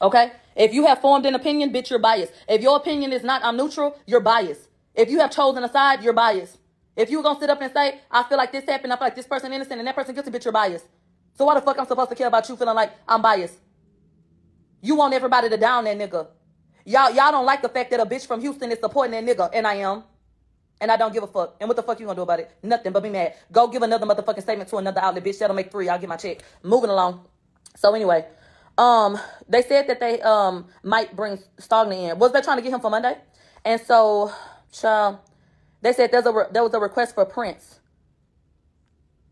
Okay? 0.00 0.32
If 0.56 0.72
you 0.72 0.86
have 0.86 1.02
formed 1.02 1.26
an 1.26 1.34
opinion, 1.34 1.70
bitch, 1.70 1.90
you're 1.90 1.98
biased. 1.98 2.32
If 2.48 2.62
your 2.62 2.78
opinion 2.78 3.12
is 3.12 3.22
not, 3.22 3.44
I'm 3.44 3.58
neutral, 3.58 3.98
you're 4.06 4.20
biased. 4.20 4.68
If 4.94 5.10
you 5.10 5.20
have 5.20 5.30
chosen 5.30 5.62
a 5.62 5.68
side, 5.68 6.02
you're 6.02 6.14
biased. 6.14 6.56
If 7.00 7.10
you 7.10 7.16
were 7.18 7.22
gonna 7.22 7.40
sit 7.40 7.48
up 7.50 7.60
and 7.62 7.72
say, 7.72 8.00
I 8.10 8.22
feel 8.24 8.36
like 8.36 8.52
this 8.52 8.64
happened, 8.68 8.92
I 8.92 8.96
feel 8.96 9.06
like 9.06 9.16
this 9.16 9.26
person 9.26 9.52
innocent 9.52 9.78
and 9.78 9.86
that 9.88 9.94
person 9.94 10.14
guilty, 10.14 10.30
bitch, 10.30 10.44
you're 10.44 10.52
biased. 10.52 10.84
So 11.36 11.46
why 11.46 11.54
the 11.54 11.62
fuck 11.62 11.78
I'm 11.78 11.86
supposed 11.86 12.10
to 12.10 12.16
care 12.16 12.26
about 12.26 12.48
you 12.48 12.56
feeling 12.56 12.74
like 12.74 12.92
I'm 13.08 13.22
biased? 13.22 13.54
You 14.82 14.96
want 14.96 15.14
everybody 15.14 15.48
to 15.48 15.56
down 15.56 15.84
that 15.84 15.96
nigga. 15.98 16.26
Y'all, 16.84 17.10
y'all 17.14 17.32
don't 17.32 17.46
like 17.46 17.62
the 17.62 17.68
fact 17.70 17.90
that 17.90 18.00
a 18.00 18.06
bitch 18.06 18.26
from 18.26 18.40
Houston 18.40 18.70
is 18.70 18.78
supporting 18.80 19.12
that 19.12 19.24
nigga, 19.24 19.50
and 19.52 19.66
I 19.66 19.76
am. 19.76 20.04
And 20.80 20.90
I 20.90 20.96
don't 20.96 21.12
give 21.12 21.22
a 21.22 21.26
fuck. 21.26 21.56
And 21.60 21.68
what 21.68 21.76
the 21.76 21.82
fuck 21.82 22.00
you 22.00 22.06
gonna 22.06 22.16
do 22.16 22.22
about 22.22 22.40
it? 22.40 22.50
Nothing 22.62 22.92
but 22.92 23.02
be 23.02 23.10
mad. 23.10 23.34
Go 23.52 23.68
give 23.68 23.82
another 23.82 24.06
motherfucking 24.06 24.42
statement 24.42 24.68
to 24.70 24.76
another 24.76 25.00
outlet, 25.00 25.24
bitch. 25.24 25.38
That'll 25.38 25.56
make 25.56 25.70
three. 25.70 25.88
I'll 25.88 25.98
get 25.98 26.08
my 26.08 26.16
check. 26.16 26.42
Moving 26.62 26.90
along. 26.90 27.26
So 27.76 27.94
anyway, 27.94 28.26
um, 28.78 29.18
they 29.48 29.62
said 29.62 29.88
that 29.88 30.00
they 30.00 30.22
um 30.22 30.66
might 30.82 31.14
bring 31.14 31.38
Stogner 31.60 32.12
in. 32.12 32.18
Was 32.18 32.32
they 32.32 32.40
trying 32.40 32.58
to 32.58 32.62
get 32.62 32.72
him 32.72 32.80
for 32.80 32.90
Monday? 32.90 33.16
And 33.64 33.80
so, 33.80 34.32
child, 34.72 35.18
They 35.82 35.92
said 35.92 36.12
there's 36.12 36.26
a 36.26 36.32
re- 36.32 36.46
there 36.52 36.62
was 36.62 36.74
a 36.74 36.80
request 36.80 37.14
for 37.14 37.24
prints. 37.24 37.80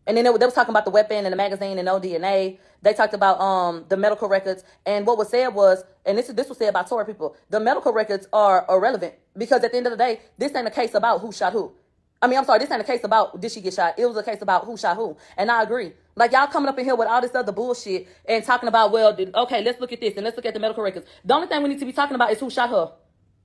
And 0.07 0.17
then 0.17 0.25
they, 0.25 0.31
they 0.37 0.45
was 0.45 0.55
talking 0.55 0.71
about 0.71 0.85
the 0.85 0.91
weapon 0.91 1.25
and 1.25 1.31
the 1.31 1.37
magazine 1.37 1.77
and 1.77 1.85
no 1.85 1.99
DNA. 1.99 2.57
They 2.81 2.93
talked 2.93 3.13
about 3.13 3.39
um 3.39 3.85
the 3.89 3.97
medical 3.97 4.27
records. 4.27 4.63
And 4.85 5.05
what 5.05 5.17
was 5.17 5.29
said 5.29 5.49
was, 5.49 5.83
and 6.05 6.17
this 6.17 6.29
is 6.29 6.35
this 6.35 6.49
was 6.49 6.57
said 6.57 6.73
by 6.73 6.83
Tory 6.83 7.05
people, 7.05 7.35
the 7.49 7.59
medical 7.59 7.93
records 7.93 8.27
are 8.33 8.65
irrelevant 8.69 9.13
because 9.37 9.63
at 9.63 9.71
the 9.71 9.77
end 9.77 9.85
of 9.87 9.91
the 9.91 9.97
day, 9.97 10.21
this 10.37 10.55
ain't 10.55 10.67
a 10.67 10.71
case 10.71 10.95
about 10.95 11.21
who 11.21 11.31
shot 11.31 11.53
who. 11.53 11.73
I 12.21 12.27
mean, 12.27 12.37
I'm 12.37 12.45
sorry, 12.45 12.59
this 12.59 12.71
ain't 12.71 12.81
a 12.81 12.85
case 12.85 13.03
about 13.03 13.39
did 13.39 13.51
she 13.51 13.61
get 13.61 13.73
shot. 13.75 13.99
It 13.99 14.05
was 14.05 14.17
a 14.17 14.23
case 14.23 14.41
about 14.41 14.65
who 14.65 14.75
shot 14.77 14.97
who. 14.97 15.15
And 15.37 15.51
I 15.51 15.63
agree. 15.63 15.93
Like 16.15 16.31
y'all 16.31 16.47
coming 16.47 16.69
up 16.69 16.77
in 16.79 16.85
here 16.85 16.95
with 16.95 17.07
all 17.07 17.21
this 17.21 17.33
other 17.35 17.51
bullshit 17.51 18.07
and 18.25 18.43
talking 18.43 18.67
about, 18.67 18.91
well, 18.91 19.15
okay, 19.35 19.63
let's 19.63 19.79
look 19.79 19.93
at 19.93 20.01
this 20.01 20.15
and 20.15 20.25
let's 20.25 20.35
look 20.35 20.45
at 20.45 20.53
the 20.53 20.59
medical 20.59 20.83
records. 20.83 21.05
The 21.23 21.33
only 21.33 21.47
thing 21.47 21.63
we 21.63 21.69
need 21.69 21.79
to 21.79 21.85
be 21.85 21.93
talking 21.93 22.15
about 22.15 22.31
is 22.31 22.39
who 22.39 22.49
shot 22.49 22.69
her. 22.71 22.91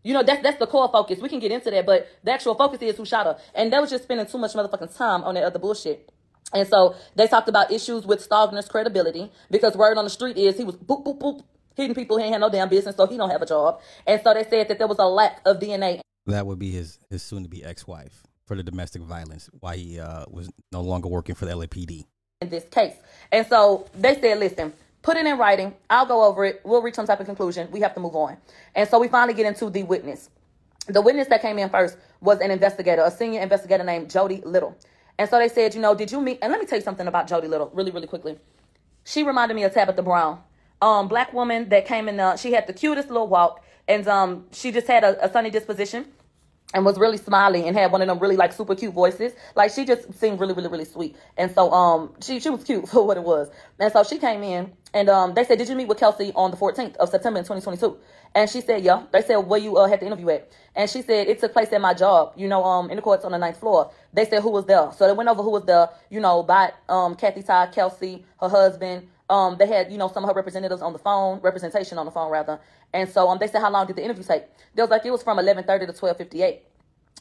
You 0.04 0.12
know, 0.12 0.22
that's 0.22 0.42
that's 0.42 0.58
the 0.58 0.66
core 0.66 0.88
focus. 0.92 1.18
We 1.18 1.28
can 1.28 1.40
get 1.40 1.50
into 1.50 1.70
that, 1.70 1.86
but 1.86 2.06
the 2.22 2.30
actual 2.30 2.54
focus 2.54 2.80
is 2.82 2.96
who 2.96 3.04
shot 3.04 3.26
her. 3.26 3.36
And 3.54 3.72
that 3.72 3.80
was 3.80 3.90
just 3.90 4.04
spending 4.04 4.26
too 4.26 4.38
much 4.38 4.52
motherfucking 4.52 4.96
time 4.96 5.24
on 5.24 5.34
that 5.34 5.44
other 5.44 5.58
bullshit. 5.58 6.12
And 6.52 6.68
so 6.68 6.94
they 7.16 7.26
talked 7.26 7.48
about 7.48 7.72
issues 7.72 8.06
with 8.06 8.26
Stogner's 8.28 8.68
credibility 8.68 9.32
because 9.50 9.76
word 9.76 9.98
on 9.98 10.04
the 10.04 10.10
street 10.10 10.36
is 10.36 10.56
he 10.56 10.64
was 10.64 10.76
boop 10.76 11.04
boop 11.04 11.18
boop 11.18 11.42
hitting 11.74 11.94
people 11.94 12.18
he 12.18 12.24
ain't 12.24 12.32
had 12.32 12.40
no 12.40 12.50
damn 12.50 12.68
business, 12.68 12.94
so 12.96 13.06
he 13.06 13.16
don't 13.16 13.30
have 13.30 13.42
a 13.42 13.46
job. 13.46 13.80
And 14.06 14.20
so 14.22 14.32
they 14.34 14.44
said 14.44 14.68
that 14.68 14.78
there 14.78 14.86
was 14.86 14.98
a 15.00 15.06
lack 15.06 15.40
of 15.44 15.58
DNA 15.58 16.00
That 16.26 16.46
would 16.46 16.58
be 16.58 16.70
his 16.70 16.98
his 17.10 17.22
soon 17.22 17.42
to 17.42 17.48
be 17.48 17.64
ex 17.64 17.86
wife 17.86 18.22
for 18.46 18.54
the 18.56 18.62
domestic 18.62 19.02
violence. 19.02 19.48
Why 19.60 19.76
he 19.76 19.98
uh, 19.98 20.26
was 20.30 20.50
no 20.70 20.82
longer 20.82 21.08
working 21.08 21.34
for 21.34 21.46
the 21.46 21.52
LAPD. 21.52 22.04
in 22.42 22.50
this 22.50 22.64
case. 22.68 22.94
And 23.32 23.46
so 23.46 23.86
they 23.94 24.20
said, 24.20 24.38
listen, 24.38 24.74
put 25.04 25.18
it 25.18 25.26
in 25.26 25.38
writing. 25.38 25.74
I'll 25.88 26.06
go 26.06 26.24
over 26.24 26.44
it. 26.46 26.62
We'll 26.64 26.82
reach 26.82 26.94
some 26.94 27.06
type 27.06 27.20
of 27.20 27.26
conclusion. 27.26 27.70
We 27.70 27.80
have 27.80 27.94
to 27.94 28.00
move 28.00 28.16
on. 28.16 28.38
And 28.74 28.88
so 28.88 28.98
we 28.98 29.06
finally 29.06 29.34
get 29.34 29.46
into 29.46 29.70
the 29.70 29.84
witness. 29.84 30.30
The 30.88 31.00
witness 31.00 31.28
that 31.28 31.42
came 31.42 31.58
in 31.58 31.68
first 31.68 31.96
was 32.20 32.40
an 32.40 32.50
investigator, 32.50 33.02
a 33.02 33.10
senior 33.10 33.40
investigator 33.40 33.84
named 33.84 34.10
Jody 34.10 34.42
Little. 34.44 34.76
And 35.18 35.28
so 35.30 35.38
they 35.38 35.48
said, 35.48 35.74
you 35.74 35.80
know, 35.80 35.94
did 35.94 36.10
you 36.10 36.20
meet? 36.20 36.38
And 36.42 36.50
let 36.50 36.58
me 36.58 36.66
tell 36.66 36.78
you 36.78 36.84
something 36.84 37.06
about 37.06 37.28
Jody 37.28 37.46
Little, 37.46 37.70
really, 37.74 37.92
really 37.92 38.06
quickly. 38.06 38.38
She 39.04 39.22
reminded 39.22 39.54
me 39.54 39.62
of 39.64 39.72
Tabitha 39.72 40.02
Brown, 40.02 40.40
um, 40.80 41.06
black 41.06 41.32
woman 41.32 41.68
that 41.68 41.86
came 41.86 42.08
in. 42.08 42.18
Uh, 42.18 42.36
she 42.36 42.52
had 42.52 42.66
the 42.66 42.72
cutest 42.72 43.08
little 43.08 43.28
walk, 43.28 43.62
and 43.86 44.08
um, 44.08 44.46
she 44.52 44.72
just 44.72 44.86
had 44.86 45.04
a, 45.04 45.22
a 45.26 45.30
sunny 45.30 45.50
disposition 45.50 46.06
and 46.72 46.84
was 46.84 46.98
really 46.98 47.18
smiley 47.18 47.66
and 47.68 47.76
had 47.76 47.92
one 47.92 48.02
of 48.02 48.08
them 48.08 48.18
really 48.18 48.36
like 48.36 48.52
super 48.52 48.74
cute 48.74 48.92
voices. 48.92 49.32
Like 49.54 49.70
she 49.72 49.84
just 49.84 50.12
seemed 50.14 50.40
really, 50.40 50.54
really, 50.54 50.68
really 50.68 50.84
sweet. 50.84 51.16
And 51.36 51.54
so 51.54 51.70
um 51.72 52.14
she 52.20 52.40
she 52.40 52.50
was 52.50 52.64
cute 52.64 52.88
for 52.90 53.06
what 53.06 53.16
it 53.16 53.22
was. 53.22 53.48
And 53.78 53.92
so 53.92 54.02
she 54.02 54.18
came 54.18 54.42
in 54.42 54.72
and 54.94 55.10
um 55.10 55.34
they 55.34 55.44
said, 55.44 55.58
Did 55.58 55.68
you 55.70 55.76
meet 55.76 55.88
with 55.88 55.98
Kelsey 55.98 56.32
on 56.36 56.52
the 56.52 56.58
14th 56.58 56.96
of 56.98 57.10
September 57.10 57.40
in 57.40 57.46
2022? 57.46 57.98
And 58.36 58.50
she 58.50 58.62
said, 58.62 58.84
Yeah. 58.84 59.04
They 59.12 59.22
said, 59.22 59.38
Where 59.38 59.60
you 59.60 59.76
uh, 59.78 59.88
had 59.88 60.00
the 60.00 60.06
interview 60.06 60.30
at? 60.30 60.52
And 60.76 60.90
she 60.90 61.02
said, 61.02 61.28
It 61.28 61.40
took 61.40 61.54
place 61.54 61.72
at 61.72 61.82
my 61.82 61.94
job, 61.94 62.34
you 62.36 62.48
know, 62.48 62.64
um 62.64 62.90
in 62.90 62.96
the 62.96 63.02
courts 63.02 63.26
on 63.26 63.32
the 63.32 63.38
ninth 63.38 63.60
floor. 63.60 63.92
They 64.14 64.26
said 64.26 64.42
who 64.42 64.50
was 64.50 64.66
there. 64.66 64.90
So 64.96 65.08
they 65.08 65.14
went 65.14 65.30
over 65.30 65.42
who 65.44 65.52
was 65.52 65.66
there, 65.66 65.90
you 66.10 66.20
know, 66.20 66.44
by 66.44 66.72
um 66.90 67.16
Kathy 67.16 67.42
Todd, 67.44 67.72
Kelsey, 67.72 68.24
her 68.40 68.50
husband. 68.50 69.08
Um, 69.30 69.56
they 69.58 69.66
had, 69.68 69.92
you 69.92 69.98
know, 69.98 70.08
some 70.08 70.24
of 70.24 70.30
her 70.30 70.34
representatives 70.36 70.82
on 70.82 70.92
the 70.94 71.00
phone, 71.00 71.40
representation 71.42 71.98
on 71.98 72.06
the 72.06 72.12
phone 72.12 72.30
rather. 72.32 72.60
And 72.94 73.08
so 73.10 73.28
um 73.28 73.38
they 73.40 73.48
said, 73.48 73.60
How 73.62 73.70
long 73.70 73.86
did 73.86 73.96
the 73.96 74.04
interview 74.04 74.24
take? 74.24 74.44
They 74.74 74.82
was 74.82 74.90
like, 74.90 75.06
it 75.06 75.12
was 75.12 75.22
from 75.24 75.38
eleven 75.40 75.64
thirty 75.64 75.86
to 75.86 75.94
twelve 75.94 76.18
fifty 76.18 76.42
eight. 76.42 76.62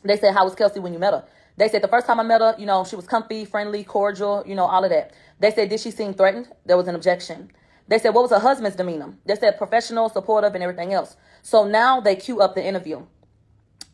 They 0.04 0.18
said, 0.18 0.34
How 0.34 0.46
was 0.46 0.56
Kelsey 0.56 0.80
when 0.82 0.94
you 0.94 1.00
met 1.00 1.14
her? 1.14 1.26
They 1.58 1.70
said 1.70 1.84
the 1.84 1.90
first 1.90 2.08
time 2.08 2.20
I 2.20 2.24
met 2.24 2.42
her, 2.42 2.56
you 2.60 2.66
know, 2.66 2.86
she 2.86 2.96
was 2.96 3.08
comfy, 3.08 3.46
friendly, 3.46 3.84
cordial, 3.84 4.44
you 4.48 4.56
know, 4.56 4.66
all 4.66 4.84
of 4.84 4.92
that. 4.92 5.14
They 5.40 5.52
said, 5.52 5.70
Did 5.70 5.80
she 5.82 5.92
seem 5.92 6.14
threatened? 6.14 6.50
There 6.66 6.78
was 6.78 6.88
an 6.88 6.96
objection. 6.96 7.52
They 7.88 8.00
said, 8.00 8.10
What 8.14 8.22
was 8.24 8.32
her 8.32 8.40
husband's 8.40 8.76
demeanor? 8.76 9.14
They 9.26 9.36
said 9.36 9.58
professional, 9.58 10.10
supportive, 10.10 10.56
and 10.56 10.64
everything 10.64 10.94
else. 10.94 11.16
So 11.42 11.68
now 11.68 12.00
they 12.00 12.16
cue 12.16 12.42
up 12.42 12.56
the 12.56 12.66
interview. 12.66 13.06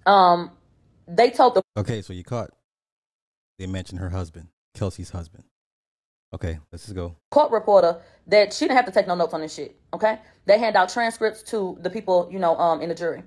Um, 0.06 0.52
they 1.08 1.32
told 1.32 1.56
the 1.56 1.64
Okay, 1.78 2.02
so 2.02 2.14
you 2.14 2.24
caught. 2.24 2.52
They 3.58 3.68
mentioned 3.68 4.00
her 4.00 4.10
husband, 4.10 4.48
Kelsey's 4.74 5.10
husband. 5.10 5.44
Okay, 6.34 6.60
let's 6.72 6.84
just 6.86 6.96
go. 6.96 7.16
court 7.32 7.52
reporter 7.52 8.00
that 8.28 8.54
she 8.54 8.66
didn't 8.66 8.78
have 8.78 8.86
to 8.86 8.92
take 8.92 9.08
no 9.08 9.16
notes 9.16 9.34
on 9.34 9.42
this 9.42 9.54
shit. 9.54 9.76
Okay, 9.94 10.20
they 10.46 10.60
hand 10.60 10.76
out 10.76 10.90
transcripts 10.90 11.42
to 11.44 11.78
the 11.82 11.90
people, 11.90 12.30
you 12.32 12.38
know, 12.38 12.56
um, 12.58 12.82
in 12.82 12.90
the 12.90 12.96
jury. 12.96 13.24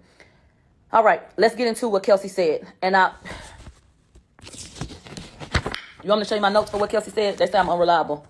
All 0.93 1.03
right, 1.03 1.23
let's 1.37 1.57
get 1.57 1.67
into 1.67 1.89
what 1.89 2.05
Kelsey 2.05 2.29
said. 2.29 2.67
And 2.81 2.97
I, 2.97 3.13
you 6.05 6.09
want 6.09 6.21
me 6.21 6.25
to 6.25 6.29
show 6.29 6.37
you 6.37 6.41
my 6.41 6.49
notes 6.49 6.71
for 6.71 6.79
what 6.79 6.91
Kelsey 6.91 7.11
said? 7.11 7.39
They 7.39 7.47
say 7.47 7.59
I'm 7.59 7.69
unreliable. 7.69 8.25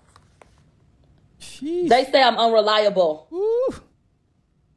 Jeez. 1.63 1.89
They 1.89 2.05
say 2.05 2.21
I'm 2.21 2.37
unreliable, 2.37 3.27
Woo. 3.29 3.67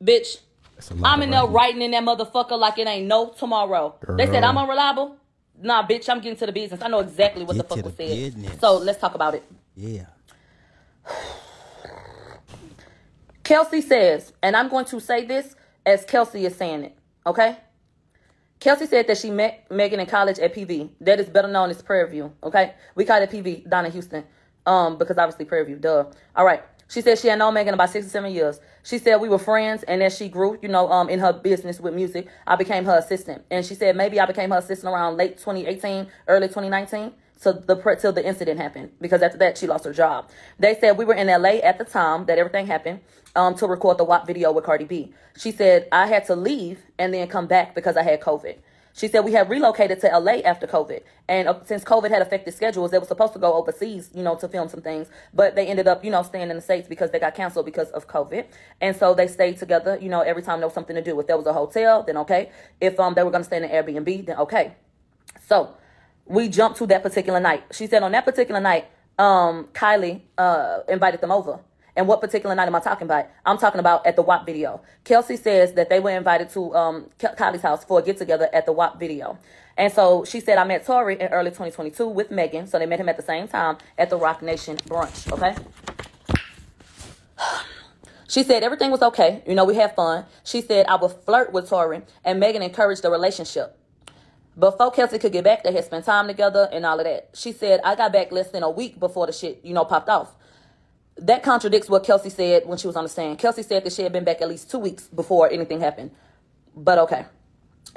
bitch. 0.03 0.39
That's 0.77 0.91
a 0.91 0.95
lot 0.95 1.13
I'm 1.13 1.23
in 1.23 1.31
there 1.31 1.47
writing. 1.47 1.83
in 1.83 1.91
that 1.93 2.03
motherfucker 2.05 2.59
like 2.59 2.79
it 2.79 2.87
ain't 2.87 3.07
no 3.07 3.31
tomorrow. 3.31 3.95
They 4.17 4.27
said 4.27 4.45
I'm 4.45 4.57
unreliable. 4.59 5.17
Nah, 5.61 5.87
bitch, 5.87 6.09
I'm 6.09 6.21
getting 6.21 6.39
to 6.39 6.47
the 6.47 6.53
business. 6.53 6.83
I 6.83 6.89
know 6.89 7.01
exactly 7.01 7.45
what 7.45 7.57
Get 7.57 7.69
the 7.69 7.77
fuck 7.77 7.85
was 7.85 7.95
said. 7.97 8.09
business. 8.09 8.61
So 8.61 8.77
let's 8.77 9.01
talk 9.01 9.15
about 9.15 9.35
it. 9.35 9.43
Yeah. 9.75 10.05
Kelsey 13.43 13.81
says, 13.81 14.33
and 14.43 14.57
I'm 14.57 14.69
going 14.69 14.85
to 14.87 15.01
say 15.01 15.25
this 15.25 15.55
as 15.87 16.05
Kelsey 16.05 16.45
is 16.47 16.57
saying 16.57 16.85
it, 16.85 16.99
okay? 17.27 17.57
Kelsey 18.59 18.87
said 18.87 19.07
that 19.07 19.19
she 19.19 19.31
met 19.31 19.71
Megan 19.71 20.01
in 20.01 20.07
college 20.07 20.39
at 20.41 20.55
PV. 20.55 20.91
That 21.01 21.21
is 21.21 21.29
better 21.29 21.49
known 21.49 21.71
as 21.71 21.81
Prairie 21.81 22.11
View, 22.11 22.33
okay? 22.43 22.75
We 22.95 23.05
call 23.05 23.23
it 23.23 23.31
PV 23.31 23.71
down 23.71 23.87
in 23.87 23.93
Houston, 23.93 24.25
um, 24.67 24.99
because 24.99 25.17
obviously 25.17 25.45
Prairie 25.45 25.67
View, 25.67 25.77
duh. 25.77 26.07
All 26.35 26.45
right. 26.45 26.63
She 26.89 27.01
said 27.01 27.19
she 27.19 27.29
had 27.29 27.39
known 27.39 27.55
Megan 27.55 27.75
about 27.75 27.91
six 27.91 28.07
or 28.07 28.11
seven 28.11 28.33
years. 28.33 28.61
She 28.83 28.99
said 28.99 29.17
we 29.17 29.29
were 29.29 29.39
friends, 29.39 29.83
and 29.83 30.03
as 30.03 30.17
she 30.17 30.29
grew, 30.29 30.59
you 30.63 30.69
know, 30.69 30.91
um, 30.91 31.09
in 31.09 31.19
her 31.19 31.33
business 31.33 31.81
with 31.81 31.95
music, 31.95 32.29
I 32.47 32.57
became 32.57 32.85
her 32.85 32.97
assistant. 32.97 33.45
And 33.51 33.67
she 33.67 33.75
said 33.75 33.97
maybe 33.97 34.21
I 34.21 34.27
became 34.27 34.51
her 34.51 34.59
assistant 34.59 34.93
around 34.93 35.17
late 35.17 35.39
2018, 35.39 36.07
early 36.29 36.47
2019 36.47 37.13
So 37.39 37.53
the 37.53 37.77
till 38.01 38.13
the 38.13 38.27
incident 38.27 38.59
happened 38.59 38.93
because 39.01 39.23
after 39.23 39.39
that 39.39 39.59
she 39.59 39.67
lost 39.67 39.85
her 39.85 39.93
job. 39.93 40.31
They 40.59 40.75
said 40.75 40.97
we 40.97 41.05
were 41.05 41.15
in 41.15 41.27
LA 41.27 41.59
at 41.63 41.79
the 41.79 41.85
time 41.85 42.25
that 42.27 42.39
everything 42.39 42.67
happened 42.67 43.01
um, 43.35 43.55
to 43.57 43.67
record 43.67 43.99
the 43.99 44.05
WAP 44.05 44.27
video 44.27 44.53
with 44.53 44.65
Cardi 44.65 44.85
B. 44.87 45.13
She 45.37 45.53
said 45.53 45.87
I 45.93 46.07
had 46.07 46.25
to 46.27 46.37
leave 46.37 46.81
and 46.99 47.13
then 47.13 47.29
come 47.29 47.47
back 47.47 47.75
because 47.75 47.97
I 47.97 48.03
had 48.03 48.21
COVID. 48.21 48.57
She 48.97 49.09
said 49.09 49.21
we 49.21 49.33
had 49.33 49.51
relocated 49.51 50.01
to 50.01 50.19
LA 50.19 50.39
after 50.45 50.67
COVID, 50.67 51.03
and 51.29 51.49
uh, 51.49 51.63
since 51.65 51.85
COVID 51.85 52.09
had 52.09 52.23
affected 52.23 52.55
schedules, 52.55 52.91
they 52.91 52.99
were 52.99 53.05
supposed 53.05 53.35
to 53.35 53.39
go 53.39 53.53
overseas, 53.53 54.11
you 54.15 54.23
know, 54.23 54.37
to 54.37 54.49
film 54.49 54.71
some 54.71 54.81
things, 54.81 55.09
but 55.35 55.55
they 55.55 55.67
ended 55.67 55.87
up, 55.87 56.03
you 56.03 56.11
know, 56.11 56.23
staying 56.23 56.49
in 56.49 56.57
the 56.57 56.63
states 56.63 56.89
because 56.89 57.11
they 57.11 57.19
got 57.19 57.35
canceled 57.35 57.67
because 57.67 57.91
of 57.91 58.09
COVID, 58.09 58.47
and 58.81 58.97
so 58.97 59.13
they 59.13 59.27
stayed 59.29 59.59
together, 59.59 59.99
you 60.01 60.09
know, 60.09 60.23
every 60.23 60.43
time 60.43 60.61
there 60.61 60.67
was 60.67 60.75
something 60.75 60.97
to 60.97 61.03
do. 61.03 61.21
If 61.21 61.27
there 61.27 61.37
was 61.37 61.47
a 61.47 61.53
hotel, 61.53 62.05
then 62.05 62.17
okay. 62.17 62.51
If 62.81 62.99
um 62.99 63.13
they 63.13 63.23
were 63.23 63.31
gonna 63.31 63.45
stay 63.45 63.59
in 63.59 63.65
an 63.65 63.71
Airbnb, 63.71 64.25
then 64.25 64.39
okay. 64.39 64.77
So 65.47 65.77
we 66.25 66.49
jumped 66.49 66.79
to 66.79 66.87
that 66.87 67.03
particular 67.03 67.39
night. 67.39 67.65
She 67.73 67.87
said 67.87 68.03
on 68.03 68.13
that 68.13 68.25
particular 68.25 68.61
night, 68.61 68.87
um, 69.19 69.67
Kylie 69.75 70.23
uh, 70.39 70.81
invited 70.89 71.21
them 71.21 71.33
over. 71.33 71.61
And 71.97 72.07
what 72.07 72.21
particular 72.21 72.55
night 72.55 72.67
am 72.67 72.75
I 72.75 72.81
talking 72.81 73.07
about? 73.07 73.27
I'm 73.47 73.57
talking 73.57 73.81
about 73.81 74.07
at 74.07 74.17
the 74.17 74.23
WAP 74.23 74.45
video. 74.45 74.83
Kelsey 75.03 75.37
says 75.37 75.73
that 75.73 75.89
they 75.89 75.99
were 75.99 76.11
invited 76.11 76.51
to 76.51 76.75
um, 76.77 77.07
Kylie's 77.19 77.63
house 77.63 77.85
for 77.85 78.01
a 78.01 78.03
get 78.03 78.19
together 78.19 78.51
at 78.53 78.67
the 78.67 78.73
WAP 78.73 79.01
video. 79.01 79.39
And 79.79 79.91
so 79.93 80.25
she 80.25 80.41
said, 80.41 80.59
I 80.59 80.65
met 80.65 80.85
Tory 80.85 81.19
in 81.19 81.29
early 81.29 81.51
2022 81.51 82.07
with 82.07 82.31
Megan. 82.31 82.67
So 82.67 82.79
they 82.79 82.87
met 82.87 83.01
him 83.01 83.09
at 83.09 83.17
the 83.17 83.23
same 83.23 83.49
time 83.49 83.79
at 83.97 84.11
the 84.11 84.19
Roc 84.19 84.43
Nation 84.43 84.77
brunch. 84.77 85.33
Okay. 85.33 85.57
She 88.29 88.43
said 88.43 88.65
everything 88.65 88.91
was 88.91 89.03
okay. 89.03 89.41
You 89.47 89.55
know, 89.55 89.65
we 89.65 89.77
had 89.77 89.95
fun. 89.95 90.25
She 90.43 90.61
said 90.61 90.87
I 90.87 90.97
would 90.97 91.13
flirt 91.25 91.53
with 91.53 91.69
Tory, 91.69 92.03
and 92.25 92.41
Megan 92.41 92.61
encouraged 92.61 93.03
the 93.03 93.11
relationship. 93.11 93.79
Before 94.59 94.91
Kelsey 94.91 95.21
could 95.21 95.33
get 95.33 95.45
back, 95.45 95.63
they 95.63 95.73
had 95.73 95.85
spent 95.85 96.07
time 96.07 96.27
together 96.27 96.69
and 96.73 96.85
all 96.85 96.99
of 96.99 97.05
that. 97.05 97.31
She 97.35 97.53
said 97.53 97.81
I 97.85 97.95
got 97.95 98.13
back 98.13 98.33
less 98.33 98.51
than 98.51 98.65
a 98.65 98.69
week 98.71 98.99
before 98.99 99.27
the 99.27 99.33
shit, 99.33 99.61
you 99.63 99.73
know, 99.73 99.85
popped 99.85 100.09
off. 100.09 100.35
That 101.19 101.43
contradicts 101.43 101.89
what 101.89 102.05
Kelsey 102.05 102.31
said 102.31 102.67
when 102.67 102.79
she 102.79 102.87
was 102.87 102.97
on 102.97 103.05
the 103.05 103.09
stand. 103.09 103.39
Kelsey 103.39 103.63
said 103.63 103.85
that 103.85 103.93
she 103.93 104.03
had 104.03 104.13
been 104.13 104.25
back 104.25 104.43
at 104.43 104.49
least 104.49 104.71
two 104.71 104.79
weeks 104.79 105.09
before 105.09 105.51
anything 105.51 105.81
happened. 105.81 106.11
But 106.77 106.99
okay. 106.99 107.27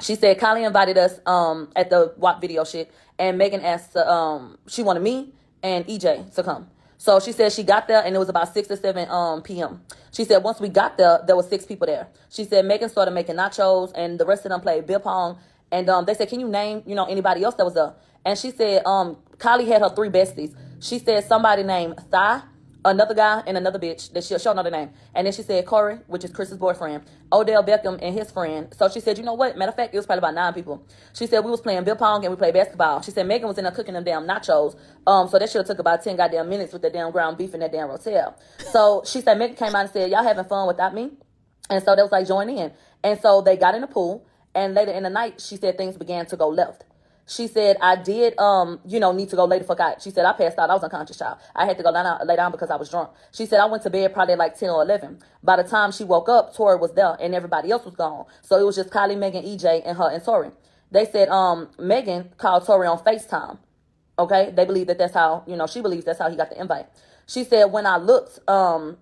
She 0.00 0.14
said 0.14 0.38
Kylie 0.38 0.66
invited 0.66 0.96
us 0.96 1.20
um 1.26 1.70
at 1.76 1.90
the 1.90 2.14
WAP 2.16 2.40
video 2.40 2.64
shit, 2.64 2.90
and 3.18 3.36
Megan 3.36 3.60
asked 3.60 3.96
uh, 3.96 4.00
um 4.00 4.58
she 4.66 4.82
wanted 4.82 5.00
me 5.02 5.34
and 5.62 5.86
EJ 5.86 6.34
to 6.34 6.42
come. 6.42 6.68
So 6.96 7.20
she 7.20 7.32
said 7.32 7.52
she 7.52 7.62
got 7.62 7.88
there 7.88 8.02
and 8.04 8.14
it 8.14 8.18
was 8.18 8.28
about 8.30 8.52
six 8.54 8.70
or 8.70 8.76
seven 8.76 9.08
um 9.10 9.42
p.m. 9.42 9.82
She 10.12 10.24
said 10.24 10.42
once 10.42 10.60
we 10.60 10.68
got 10.70 10.96
there, 10.96 11.20
there 11.26 11.36
were 11.36 11.42
six 11.42 11.66
people 11.66 11.86
there. 11.86 12.08
She 12.30 12.44
said 12.44 12.64
Megan 12.64 12.88
started 12.88 13.10
making 13.12 13.36
nachos 13.36 13.92
and 13.94 14.18
the 14.18 14.24
rest 14.24 14.46
of 14.46 14.50
them 14.50 14.60
played 14.62 14.86
beer 14.86 14.98
pong. 14.98 15.38
And 15.70 15.90
um 15.90 16.06
they 16.06 16.14
said, 16.14 16.28
Can 16.30 16.40
you 16.40 16.48
name, 16.48 16.82
you 16.86 16.94
know, 16.94 17.04
anybody 17.04 17.44
else 17.44 17.54
that 17.56 17.64
was 17.64 17.74
there? 17.74 17.92
And 18.24 18.38
she 18.38 18.50
said, 18.50 18.84
um, 18.86 19.16
Kylie 19.38 19.66
had 19.66 19.82
her 19.82 19.90
three 19.90 20.10
besties. 20.10 20.54
She 20.80 20.98
said 20.98 21.24
somebody 21.24 21.62
named 21.62 21.96
Thigh, 22.10 22.42
another 22.84 23.14
guy, 23.14 23.42
and 23.46 23.56
another 23.56 23.78
bitch 23.78 24.12
that 24.12 24.24
she'll 24.24 24.38
show 24.38 24.50
another 24.50 24.70
name. 24.70 24.90
And 25.14 25.26
then 25.26 25.32
she 25.32 25.42
said 25.42 25.66
Corey, 25.66 25.98
which 26.06 26.24
is 26.24 26.30
Kris's 26.30 26.58
boyfriend, 26.58 27.04
Odell 27.32 27.62
Beckham 27.62 27.98
and 28.02 28.14
his 28.14 28.30
friend. 28.30 28.72
So 28.76 28.88
she 28.88 29.00
said, 29.00 29.18
you 29.18 29.24
know 29.24 29.34
what? 29.34 29.56
Matter 29.56 29.70
of 29.70 29.76
fact, 29.76 29.94
it 29.94 29.98
was 29.98 30.06
probably 30.06 30.20
about 30.20 30.34
nine 30.34 30.52
people. 30.52 30.86
She 31.12 31.26
said 31.26 31.44
we 31.44 31.50
was 31.50 31.60
playing 31.60 31.84
bill 31.84 31.96
pong 31.96 32.24
and 32.24 32.32
we 32.32 32.38
played 32.38 32.54
basketball. 32.54 33.02
She 33.02 33.10
said 33.10 33.26
Megan 33.26 33.48
was 33.48 33.58
in 33.58 33.64
there 33.64 33.72
cooking 33.72 33.94
them 33.94 34.04
damn 34.04 34.26
nachos. 34.26 34.76
Um, 35.06 35.28
so 35.28 35.38
that 35.38 35.50
should 35.50 35.58
have 35.58 35.66
took 35.66 35.78
about 35.78 36.02
ten 36.02 36.16
goddamn 36.16 36.48
minutes 36.48 36.72
with 36.72 36.82
the 36.82 36.90
damn 36.90 37.10
ground 37.10 37.38
beef 37.38 37.54
in 37.54 37.60
that 37.60 37.72
damn 37.72 37.88
hotel. 37.88 38.38
So 38.72 39.02
she 39.04 39.20
said 39.20 39.38
Megan 39.38 39.56
came 39.56 39.74
out 39.74 39.82
and 39.82 39.90
said, 39.90 40.10
Y'all 40.10 40.22
having 40.22 40.44
fun 40.44 40.66
without 40.66 40.94
me? 40.94 41.10
And 41.70 41.82
so 41.84 41.94
they 41.94 42.02
was 42.02 42.12
like, 42.12 42.26
join 42.26 42.50
in. 42.50 42.72
And 43.02 43.18
so 43.20 43.40
they 43.40 43.56
got 43.56 43.74
in 43.74 43.80
the 43.80 43.86
pool. 43.86 44.26
And 44.54 44.74
later 44.74 44.90
in 44.90 45.04
the 45.04 45.10
night, 45.10 45.40
she 45.40 45.56
said 45.56 45.78
things 45.78 45.96
began 45.96 46.26
to 46.26 46.36
go 46.36 46.48
left. 46.48 46.84
She 47.30 47.46
said, 47.46 47.76
I 47.80 47.94
did, 47.94 48.36
um, 48.40 48.80
you 48.84 48.98
know, 48.98 49.12
need 49.12 49.28
to 49.28 49.36
go 49.36 49.44
lay 49.44 49.60
the 49.60 49.64
fuck 49.64 49.78
out. 49.78 50.02
She 50.02 50.10
said, 50.10 50.24
I 50.24 50.32
passed 50.32 50.58
out. 50.58 50.68
I 50.68 50.74
was 50.74 50.82
unconscious, 50.82 51.16
child. 51.16 51.38
I 51.54 51.64
had 51.64 51.76
to 51.76 51.84
go 51.84 51.92
down, 51.92 52.26
lay 52.26 52.34
down 52.34 52.50
because 52.50 52.70
I 52.70 52.76
was 52.76 52.90
drunk. 52.90 53.10
She 53.30 53.46
said, 53.46 53.60
I 53.60 53.66
went 53.66 53.84
to 53.84 53.90
bed 53.90 54.12
probably 54.12 54.34
like 54.34 54.58
10 54.58 54.68
or 54.68 54.82
11. 54.82 55.20
By 55.40 55.54
the 55.54 55.62
time 55.62 55.92
she 55.92 56.02
woke 56.02 56.28
up, 56.28 56.56
Tory 56.56 56.76
was 56.76 56.92
there 56.94 57.16
and 57.20 57.32
everybody 57.32 57.70
else 57.70 57.84
was 57.84 57.94
gone. 57.94 58.24
So 58.42 58.58
it 58.58 58.64
was 58.64 58.74
just 58.74 58.90
Kylie, 58.90 59.16
Megan, 59.16 59.44
EJ, 59.44 59.82
and 59.86 59.96
her 59.96 60.10
and 60.10 60.24
Tory. 60.24 60.50
They 60.90 61.04
said, 61.04 61.28
um, 61.28 61.68
Megan 61.78 62.30
called 62.36 62.66
Tory 62.66 62.88
on 62.88 62.98
FaceTime. 62.98 63.58
Okay. 64.18 64.50
They 64.50 64.64
believe 64.64 64.88
that 64.88 64.98
that's 64.98 65.14
how, 65.14 65.44
you 65.46 65.54
know, 65.54 65.68
she 65.68 65.82
believes 65.82 66.06
that's 66.06 66.18
how 66.18 66.28
he 66.28 66.36
got 66.36 66.50
the 66.50 66.60
invite. 66.60 66.86
She 67.28 67.44
said, 67.44 67.66
when 67.66 67.86
I 67.86 67.98
looked, 67.98 68.40
um, 68.48 68.98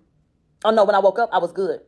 oh 0.63 0.69
no, 0.69 0.83
when 0.85 0.93
I 0.93 0.99
woke 0.99 1.17
up, 1.17 1.29
I 1.33 1.39
was 1.39 1.51
good. 1.51 1.81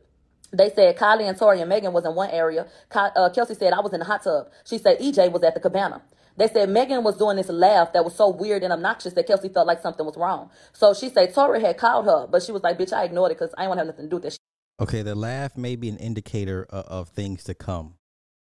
They 0.52 0.70
said 0.70 0.96
Kylie 0.98 1.28
and 1.28 1.38
Tory 1.38 1.60
and 1.60 1.68
Megan 1.68 1.92
was 1.92 2.04
in 2.04 2.16
one 2.16 2.30
area. 2.30 2.66
Uh, 2.92 3.30
Kelsey 3.30 3.54
said 3.54 3.72
I 3.72 3.80
was 3.80 3.92
in 3.92 4.00
the 4.00 4.04
hot 4.04 4.24
tub. 4.24 4.48
She 4.66 4.78
said 4.78 4.98
EJ 4.98 5.30
was 5.30 5.44
at 5.44 5.54
the 5.54 5.60
cabana. 5.60 6.02
They 6.36 6.48
said 6.48 6.68
Megan 6.68 7.04
was 7.04 7.16
doing 7.16 7.36
this 7.36 7.48
laugh 7.48 7.92
that 7.92 8.04
was 8.04 8.14
so 8.14 8.28
weird 8.28 8.62
and 8.62 8.72
obnoxious 8.72 9.12
that 9.14 9.26
Kelsey 9.26 9.48
felt 9.48 9.66
like 9.66 9.82
something 9.82 10.04
was 10.06 10.16
wrong. 10.16 10.50
So 10.72 10.94
she 10.94 11.08
said 11.08 11.34
Tory 11.34 11.60
had 11.60 11.76
called 11.76 12.06
her, 12.06 12.26
but 12.26 12.42
she 12.42 12.52
was 12.52 12.62
like, 12.62 12.78
bitch, 12.78 12.92
I 12.92 13.04
ignored 13.04 13.32
it 13.32 13.38
because 13.38 13.54
I 13.56 13.62
didn't 13.62 13.68
want 13.68 13.78
to 13.78 13.80
have 13.86 13.94
nothing 13.94 14.06
to 14.06 14.10
do 14.10 14.16
with 14.16 14.24
this. 14.24 14.38
Okay, 14.80 15.02
the 15.02 15.14
laugh 15.14 15.56
may 15.56 15.76
be 15.76 15.88
an 15.88 15.98
indicator 15.98 16.66
of, 16.70 16.84
of 16.86 17.08
things 17.10 17.44
to 17.44 17.54
come. 17.54 17.94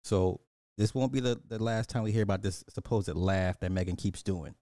So 0.04 0.40
this 0.76 0.94
won't 0.94 1.12
be 1.12 1.20
the, 1.20 1.40
the 1.48 1.62
last 1.62 1.90
time 1.90 2.02
we 2.02 2.12
hear 2.12 2.22
about 2.22 2.42
this 2.42 2.62
supposed 2.68 3.08
laugh 3.14 3.58
that 3.60 3.72
Megan 3.72 3.96
keeps 3.96 4.22
doing. 4.22 4.54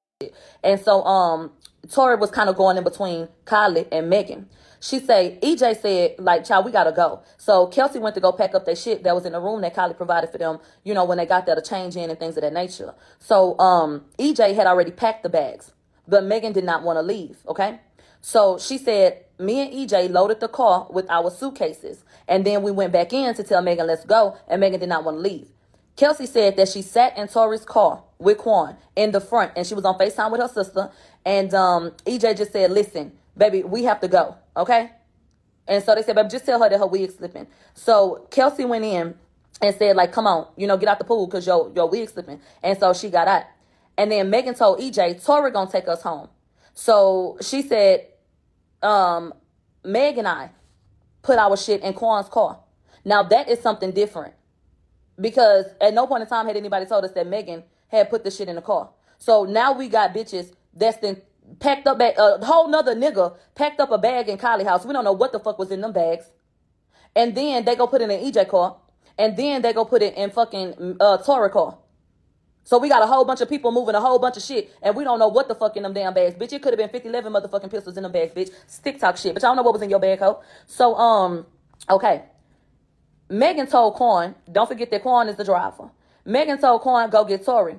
And 0.63 0.81
so 0.81 1.05
um 1.05 1.53
Tory 1.93 2.17
was 2.17 2.31
kind 2.31 2.49
of 2.49 2.57
going 2.57 2.79
in 2.79 2.85
between 2.85 3.29
Kylie 3.45 3.87
and 3.93 4.09
Megan. 4.09 4.49
She 4.81 4.99
say, 4.99 5.39
EJ 5.43 5.81
said, 5.81 6.15
like, 6.19 6.45
child, 6.45 6.65
we 6.65 6.73
gotta 6.73 6.93
go. 6.93 7.23
So 7.39 7.67
Kelsey 7.67 7.99
went 7.99 8.15
to 8.15 8.21
go 8.21 8.33
pack 8.33 8.55
up 8.55 8.65
their 8.67 8.77
shit 8.77 9.03
that 9.05 9.15
was 9.15 9.27
in 9.27 9.33
the 9.33 9.41
room 9.41 9.61
that 9.63 9.75
Kylie 9.75 9.97
provided 9.97 10.31
for 10.31 10.39
them, 10.39 10.59
you 10.85 10.95
know, 10.95 11.05
when 11.05 11.19
they 11.19 11.27
got 11.27 11.45
there 11.45 11.55
to 11.55 11.63
change 11.63 11.97
in 11.97 12.09
and 12.09 12.19
things 12.19 12.37
of 12.37 12.43
that 12.43 12.53
nature. 12.53 12.95
So 13.19 13.59
um 13.59 14.07
EJ 14.19 14.55
had 14.55 14.67
already 14.67 14.91
packed 14.91 15.23
the 15.23 15.29
bags, 15.29 15.73
but 16.09 16.25
Megan 16.25 16.53
did 16.53 16.65
not 16.65 16.83
want 16.83 16.97
to 16.97 17.03
leave, 17.03 17.39
okay? 17.47 17.81
So 18.23 18.59
she 18.59 18.79
said, 18.79 19.25
me 19.39 19.61
and 19.61 19.73
EJ 19.91 20.11
loaded 20.11 20.41
the 20.41 20.49
car 20.49 20.87
with 20.91 21.09
our 21.11 21.31
suitcases. 21.31 22.05
And 22.27 22.45
then 22.45 22.63
we 22.63 22.71
went 22.71 22.93
back 22.93 23.13
in 23.13 23.35
to 23.35 23.43
tell 23.45 23.63
Megan, 23.63 23.87
let's 23.87 24.05
go. 24.05 24.37
And 24.49 24.61
Megan 24.61 24.81
did 24.81 24.89
not 24.89 25.05
want 25.05 25.19
to 25.19 25.21
leave. 25.21 25.47
Kelsey 25.97 26.27
said 26.27 26.57
that 26.57 26.69
she 26.69 26.83
sat 26.83 27.17
in 27.17 27.27
Tory's 27.27 27.65
car 27.65 28.03
with 28.19 28.39
Quan 28.39 28.77
in 28.95 29.13
the 29.13 29.21
front 29.21 29.53
and 29.57 29.67
she 29.67 29.75
was 29.75 29.85
on 29.85 29.99
FaceTime 29.99 30.31
with 30.31 30.41
her 30.41 30.49
sister. 30.49 30.91
And 31.25 31.53
um, 31.55 31.91
EJ 32.07 32.37
just 32.37 32.53
said, 32.53 32.71
listen, 32.71 33.13
baby, 33.37 33.63
we 33.63 33.85
have 33.85 34.01
to 34.01 34.09
go. 34.09 34.37
Okay. 34.57 34.91
And 35.67 35.83
so 35.83 35.95
they 35.95 36.03
said, 36.03 36.15
baby, 36.15 36.29
just 36.29 36.45
tell 36.45 36.63
her 36.63 36.69
that 36.69 36.79
her 36.79 36.87
wig's 36.87 37.17
slipping. 37.17 37.47
So 37.75 38.27
Kelsey 38.31 38.65
went 38.65 38.85
in 38.85 39.15
and 39.63 39.75
said, 39.75 39.97
like, 39.97 40.13
come 40.13 40.27
on, 40.27 40.47
you 40.57 40.67
know, 40.67 40.77
get 40.77 40.89
out 40.89 40.99
the 40.99 41.05
pool 41.05 41.27
because 41.27 41.47
your, 41.47 41.73
your 41.75 41.89
wig's 41.89 42.13
slipping. 42.13 42.41
And 42.63 42.79
so 42.79 42.93
she 42.93 43.09
got 43.09 43.27
out. 43.27 43.45
And 43.97 44.13
then 44.13 44.29
Megan 44.29 44.55
told 44.55 44.79
EJ, 44.79 45.25
Tory 45.25 45.51
gonna 45.51 45.71
take 45.71 45.89
us 45.89 46.03
home. 46.03 46.29
So 46.75 47.39
she 47.41 47.63
said, 47.63 48.07
um, 48.83 49.33
Meg 49.83 50.19
and 50.19 50.29
I 50.29 50.51
put 51.23 51.39
our 51.39 51.57
shit 51.57 51.81
in 51.83 51.95
Quan's 51.95 52.29
car. 52.29 52.61
Now 53.05 53.23
that 53.23 53.49
is 53.49 53.61
something 53.61 53.93
different 53.93 54.35
because 55.21 55.67
at 55.81 55.95
no 55.95 56.07
point 56.07 56.23
in 56.23 56.29
time 56.29 56.47
had 56.47 56.57
anybody 56.57 56.87
told 56.87 57.05
us 57.05 57.13
that 57.13 57.27
Megan 57.27 57.63
had 57.89 58.11
put 58.11 58.25
the 58.25 58.31
shit 58.31 58.49
in 58.49 58.57
the 58.57 58.63
car. 58.63 58.91
So 59.19 59.45
now 59.45 59.73
we 59.73 59.89
got 59.89 60.15
bitches 60.15 60.53
that's 60.75 60.99
then 60.99 61.23
packed 61.61 61.87
up 61.87 62.01
a 62.01 62.45
whole 62.45 62.69
nother 62.69 62.95
nigga 62.95 63.37
packed 63.55 63.81
up 63.81 63.91
a 63.91 63.99
bag 63.99 64.29
in 64.29 64.39
Kylie 64.39 64.67
house. 64.67 64.85
We 64.85 64.93
don't 64.93 65.05
know 65.05 65.13
what 65.13 65.33
the 65.33 65.39
fuck 65.39 65.59
was 65.59 65.71
in 65.71 65.81
them 65.81 65.93
bags. 65.93 66.27
And 67.15 67.35
then 67.35 67.65
they 67.65 67.77
go 67.77 67.87
put 67.87 68.03
it 68.03 68.11
in 68.11 68.33
EJ 68.33 68.49
car. 68.49 68.77
And 69.19 69.37
then 69.37 69.63
they 69.63 69.73
go 69.73 69.85
put 69.85 70.03
it 70.03 70.15
in 70.17 70.31
fucking 70.31 70.97
uh 71.01 71.19
Tory 71.19 71.51
car. 71.51 71.79
So 72.65 72.79
we 72.79 72.89
got 72.89 73.01
a 73.01 73.07
whole 73.07 73.25
bunch 73.25 73.41
of 73.41 73.49
people 73.49 73.71
moving 73.71 73.95
a 73.95 74.01
whole 74.01 74.19
bunch 74.19 74.37
of 74.37 74.43
shit, 74.43 74.75
and 74.83 74.97
we 74.97 75.05
don't 75.05 75.21
know 75.21 75.29
what 75.29 75.47
the 75.47 75.55
fuck 75.55 75.77
in 75.77 75.85
them 75.85 75.93
damn 75.93 76.13
bags, 76.13 76.35
bitch. 76.35 76.53
It 76.53 76.63
could 76.63 76.73
have 76.73 76.79
been 76.79 76.89
50, 76.89 77.09
11 77.09 77.33
motherfucking 77.33 77.71
pistols 77.71 77.97
in 77.97 78.03
them 78.03 78.11
bags, 78.11 78.35
bitch. 78.35 78.51
Stick 78.67 78.99
shit, 79.17 79.35
but 79.35 79.43
y'all 79.45 79.55
know 79.55 79.63
what 79.63 79.73
was 79.73 79.83
in 79.83 79.89
your 79.89 80.01
bag, 80.01 80.19
ho. 80.19 80.43
So, 80.67 80.97
um, 80.97 81.47
okay. 81.89 82.25
Megan 83.29 83.67
told 83.67 83.95
Quan, 83.95 84.35
don't 84.51 84.69
forget 84.69 84.91
that 84.91 85.03
Quan 85.03 85.29
is 85.29 85.37
the 85.37 85.45
driver. 85.45 85.91
Megan 86.25 86.59
told 86.59 86.83
Quan, 86.83 87.11
go 87.11 87.25
get 87.25 87.45
Tory. 87.45 87.77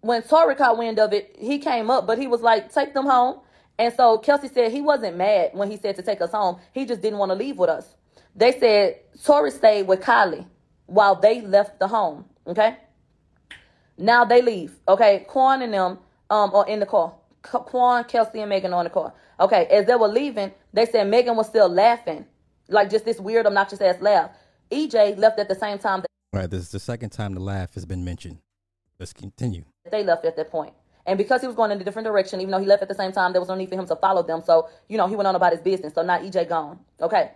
When 0.00 0.22
Tory 0.22 0.54
caught 0.54 0.78
wind 0.78 0.98
of 0.98 1.12
it, 1.12 1.36
he 1.38 1.58
came 1.58 1.90
up, 1.90 2.06
but 2.06 2.18
he 2.18 2.26
was 2.26 2.40
like, 2.40 2.72
take 2.72 2.94
them 2.94 3.06
home. 3.06 3.40
And 3.78 3.94
so 3.94 4.18
Kelsey 4.18 4.48
said 4.48 4.72
he 4.72 4.82
wasn't 4.82 5.16
mad 5.16 5.50
when 5.54 5.70
he 5.70 5.78
said 5.78 5.96
to 5.96 6.02
take 6.02 6.20
us 6.20 6.32
home. 6.32 6.58
He 6.72 6.84
just 6.84 7.00
didn't 7.00 7.18
want 7.18 7.30
to 7.30 7.34
leave 7.34 7.56
with 7.56 7.70
us. 7.70 7.86
They 8.36 8.58
said 8.58 9.00
Tory 9.24 9.50
stayed 9.50 9.86
with 9.86 10.00
Kylie 10.02 10.46
while 10.86 11.14
they 11.14 11.40
left 11.40 11.78
the 11.78 11.88
home. 11.88 12.26
Okay. 12.46 12.76
Now 13.96 14.24
they 14.24 14.42
leave. 14.42 14.76
Okay. 14.86 15.24
Quan 15.26 15.62
and 15.62 15.72
them 15.72 15.98
um 16.28 16.54
are 16.54 16.66
in 16.68 16.80
the 16.80 16.86
car. 16.86 17.14
Quan, 17.42 18.04
Kelsey, 18.04 18.40
and 18.40 18.50
Megan 18.50 18.74
are 18.74 18.80
in 18.80 18.84
the 18.84 18.90
car. 18.90 19.14
Okay. 19.40 19.66
As 19.66 19.86
they 19.86 19.94
were 19.94 20.08
leaving, 20.08 20.52
they 20.74 20.84
said 20.86 21.08
Megan 21.08 21.36
was 21.36 21.46
still 21.46 21.68
laughing. 21.68 22.26
Like 22.68 22.90
just 22.90 23.06
this 23.06 23.18
weird, 23.18 23.46
obnoxious 23.46 23.80
ass 23.80 24.00
laugh. 24.00 24.30
EJ 24.70 25.18
left 25.18 25.38
at 25.38 25.48
the 25.48 25.54
same 25.54 25.78
time. 25.78 26.04
Right, 26.32 26.48
this 26.48 26.60
is 26.60 26.70
the 26.70 26.78
second 26.78 27.10
time 27.10 27.34
the 27.34 27.40
laugh 27.40 27.74
has 27.74 27.84
been 27.84 28.04
mentioned. 28.04 28.38
Let's 28.98 29.12
continue. 29.12 29.64
They 29.90 30.04
left 30.04 30.24
at 30.24 30.36
that 30.36 30.50
point. 30.50 30.74
And 31.06 31.18
because 31.18 31.40
he 31.40 31.46
was 31.46 31.56
going 31.56 31.70
in 31.72 31.80
a 31.80 31.84
different 31.84 32.06
direction, 32.06 32.40
even 32.40 32.52
though 32.52 32.60
he 32.60 32.66
left 32.66 32.82
at 32.82 32.88
the 32.88 32.94
same 32.94 33.10
time, 33.10 33.32
there 33.32 33.40
was 33.40 33.48
no 33.48 33.54
need 33.54 33.68
for 33.68 33.74
him 33.74 33.86
to 33.86 33.96
follow 33.96 34.22
them. 34.22 34.42
So, 34.44 34.68
you 34.88 34.96
know, 34.96 35.08
he 35.08 35.16
went 35.16 35.26
on 35.26 35.34
about 35.34 35.52
his 35.52 35.60
business. 35.60 35.94
So 35.94 36.02
now 36.02 36.18
EJ 36.18 36.48
gone. 36.48 36.78
Okay. 37.00 37.30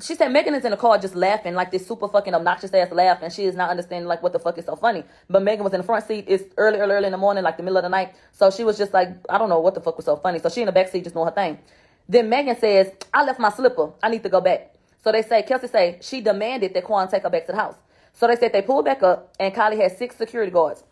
She 0.00 0.14
said 0.14 0.28
Megan 0.28 0.54
is 0.54 0.64
in 0.64 0.70
the 0.70 0.76
car 0.76 0.96
just 0.96 1.16
laughing, 1.16 1.54
like 1.54 1.72
this 1.72 1.84
super 1.84 2.06
fucking 2.06 2.32
obnoxious 2.32 2.72
ass 2.72 2.92
laugh, 2.92 3.18
and 3.20 3.32
she 3.32 3.44
is 3.44 3.56
not 3.56 3.68
understanding 3.68 4.06
like 4.06 4.22
what 4.22 4.32
the 4.32 4.38
fuck 4.38 4.56
is 4.56 4.64
so 4.64 4.76
funny. 4.76 5.02
But 5.28 5.42
Megan 5.42 5.64
was 5.64 5.74
in 5.74 5.80
the 5.80 5.86
front 5.86 6.06
seat. 6.06 6.24
It's 6.28 6.44
early, 6.56 6.78
early, 6.78 6.94
early 6.94 7.06
in 7.06 7.12
the 7.12 7.18
morning, 7.18 7.42
like 7.42 7.56
the 7.56 7.64
middle 7.64 7.78
of 7.78 7.82
the 7.82 7.88
night. 7.88 8.14
So 8.30 8.50
she 8.52 8.62
was 8.62 8.78
just 8.78 8.94
like, 8.94 9.08
I 9.28 9.38
don't 9.38 9.48
know 9.48 9.58
what 9.58 9.74
the 9.74 9.80
fuck 9.80 9.96
was 9.96 10.06
so 10.06 10.14
funny. 10.14 10.38
So 10.38 10.48
she 10.48 10.60
in 10.60 10.66
the 10.66 10.72
back 10.72 10.88
seat 10.88 11.02
just 11.02 11.14
doing 11.14 11.26
her 11.26 11.32
thing. 11.32 11.58
Then 12.08 12.28
Megan 12.28 12.56
says, 12.56 12.92
I 13.12 13.24
left 13.24 13.40
my 13.40 13.50
slipper. 13.50 13.90
I 14.00 14.08
need 14.08 14.22
to 14.22 14.28
go 14.28 14.40
back. 14.40 14.72
So 15.02 15.12
they 15.12 15.22
say, 15.22 15.42
Kelsey 15.42 15.68
say, 15.68 15.98
she 16.02 16.20
demanded 16.20 16.74
that 16.74 16.84
Quan 16.84 17.08
take 17.08 17.22
her 17.22 17.30
back 17.30 17.46
to 17.46 17.52
the 17.52 17.58
house. 17.58 17.76
So 18.12 18.26
they 18.26 18.36
said 18.36 18.52
they 18.52 18.62
pulled 18.62 18.84
back 18.84 19.02
up 19.02 19.34
and 19.38 19.54
Kylie 19.54 19.80
had 19.80 19.96
six 19.96 20.16
security 20.16 20.50
guards. 20.50 20.82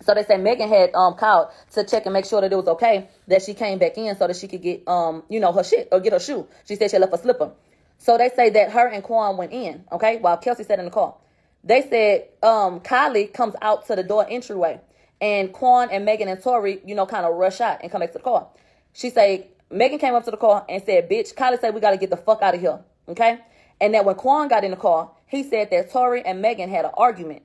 So 0.00 0.14
they 0.14 0.22
said 0.22 0.40
Megan 0.40 0.68
had 0.68 0.94
um 0.94 1.14
called 1.14 1.48
to 1.72 1.84
check 1.84 2.06
and 2.06 2.12
make 2.12 2.24
sure 2.24 2.40
that 2.40 2.52
it 2.52 2.56
was 2.56 2.68
okay 2.68 3.08
that 3.26 3.42
she 3.42 3.54
came 3.54 3.78
back 3.78 3.98
in 3.98 4.16
so 4.16 4.28
that 4.28 4.36
she 4.36 4.46
could 4.46 4.62
get 4.62 4.86
um 4.86 5.24
you 5.28 5.40
know 5.40 5.52
her 5.52 5.64
shit 5.64 5.88
or 5.90 5.98
get 6.00 6.12
her 6.12 6.20
shoe. 6.20 6.46
She 6.66 6.76
said 6.76 6.90
she 6.90 6.98
left 6.98 7.12
a 7.12 7.18
slipper. 7.18 7.50
So 7.98 8.16
they 8.16 8.28
say 8.28 8.50
that 8.50 8.70
her 8.70 8.86
and 8.86 9.02
Quan 9.02 9.36
went 9.36 9.52
in, 9.52 9.84
okay, 9.90 10.18
while 10.18 10.36
Kelsey 10.36 10.62
sat 10.62 10.78
in 10.78 10.84
the 10.84 10.90
car. 10.92 11.16
They 11.64 11.82
said 11.82 12.28
um 12.48 12.80
Kylie 12.80 13.32
comes 13.32 13.54
out 13.60 13.86
to 13.88 13.96
the 13.96 14.04
door 14.04 14.24
entryway 14.28 14.80
and 15.20 15.52
Quan 15.52 15.88
and 15.90 16.04
Megan 16.04 16.28
and 16.28 16.40
Tory, 16.40 16.80
you 16.84 16.94
know, 16.94 17.06
kind 17.06 17.26
of 17.26 17.34
rush 17.34 17.60
out 17.60 17.80
and 17.82 17.90
come 17.90 18.00
back 18.00 18.12
to 18.12 18.18
the 18.18 18.24
car. 18.24 18.46
She 18.92 19.10
said 19.10 19.48
Megan 19.70 19.98
came 19.98 20.14
up 20.14 20.24
to 20.26 20.30
the 20.30 20.36
car 20.36 20.64
and 20.68 20.80
said, 20.84 21.10
bitch, 21.10 21.34
Kylie 21.34 21.60
said 21.60 21.74
we 21.74 21.80
gotta 21.80 21.96
get 21.96 22.10
the 22.10 22.16
fuck 22.16 22.40
out 22.40 22.54
of 22.54 22.60
here. 22.60 22.78
Okay? 23.08 23.38
And 23.80 23.94
that 23.94 24.04
when 24.04 24.16
Quan 24.16 24.48
got 24.48 24.64
in 24.64 24.70
the 24.70 24.76
car, 24.76 25.10
he 25.26 25.42
said 25.42 25.70
that 25.70 25.90
Tory 25.90 26.24
and 26.24 26.42
Megan 26.42 26.68
had 26.68 26.84
an 26.84 26.90
argument. 26.96 27.42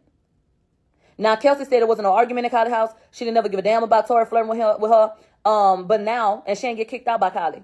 Now 1.17 1.35
Kelsey 1.35 1.65
said 1.65 1.81
it 1.81 1.87
wasn't 1.87 2.07
an 2.07 2.13
argument 2.13 2.45
in 2.45 2.51
Kylie 2.51 2.69
house. 2.69 2.91
She 3.11 3.23
didn't 3.25 3.37
ever 3.37 3.49
give 3.49 3.59
a 3.59 3.63
damn 3.63 3.83
about 3.83 4.07
Tory 4.07 4.25
flirting 4.25 4.49
with 4.49 4.57
her 4.59 4.77
with 4.79 4.91
her. 4.91 5.13
Um, 5.45 5.87
but 5.87 6.01
now, 6.01 6.43
and 6.47 6.57
she 6.57 6.67
didn't 6.67 6.77
get 6.77 6.87
kicked 6.87 7.07
out 7.07 7.19
by 7.19 7.29
Kylie. 7.29 7.63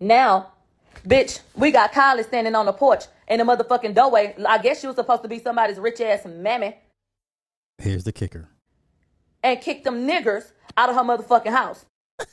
Now, 0.00 0.52
bitch, 1.06 1.40
we 1.54 1.70
got 1.70 1.92
Kylie 1.92 2.24
standing 2.24 2.54
on 2.54 2.66
the 2.66 2.72
porch 2.72 3.04
in 3.28 3.38
the 3.38 3.44
motherfucking 3.44 3.94
doorway. 3.94 4.34
I 4.46 4.58
guess 4.58 4.80
she 4.80 4.86
was 4.86 4.96
supposed 4.96 5.22
to 5.22 5.28
be 5.28 5.38
somebody's 5.38 5.78
rich 5.78 6.00
ass 6.00 6.26
mammy. 6.26 6.76
Here's 7.78 8.04
the 8.04 8.12
kicker. 8.12 8.48
And 9.42 9.60
kicked 9.60 9.84
them 9.84 10.06
niggers 10.06 10.52
out 10.76 10.88
of 10.90 10.96
her 10.96 11.02
motherfucking 11.02 11.52
house. 11.52 11.86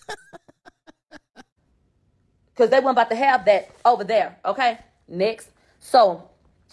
Cause 2.56 2.70
they 2.70 2.80
weren't 2.80 2.92
about 2.92 3.10
to 3.10 3.16
have 3.16 3.46
that 3.46 3.72
over 3.84 4.04
there. 4.04 4.38
Okay. 4.46 4.78
Next. 5.08 5.50
So 5.84 6.30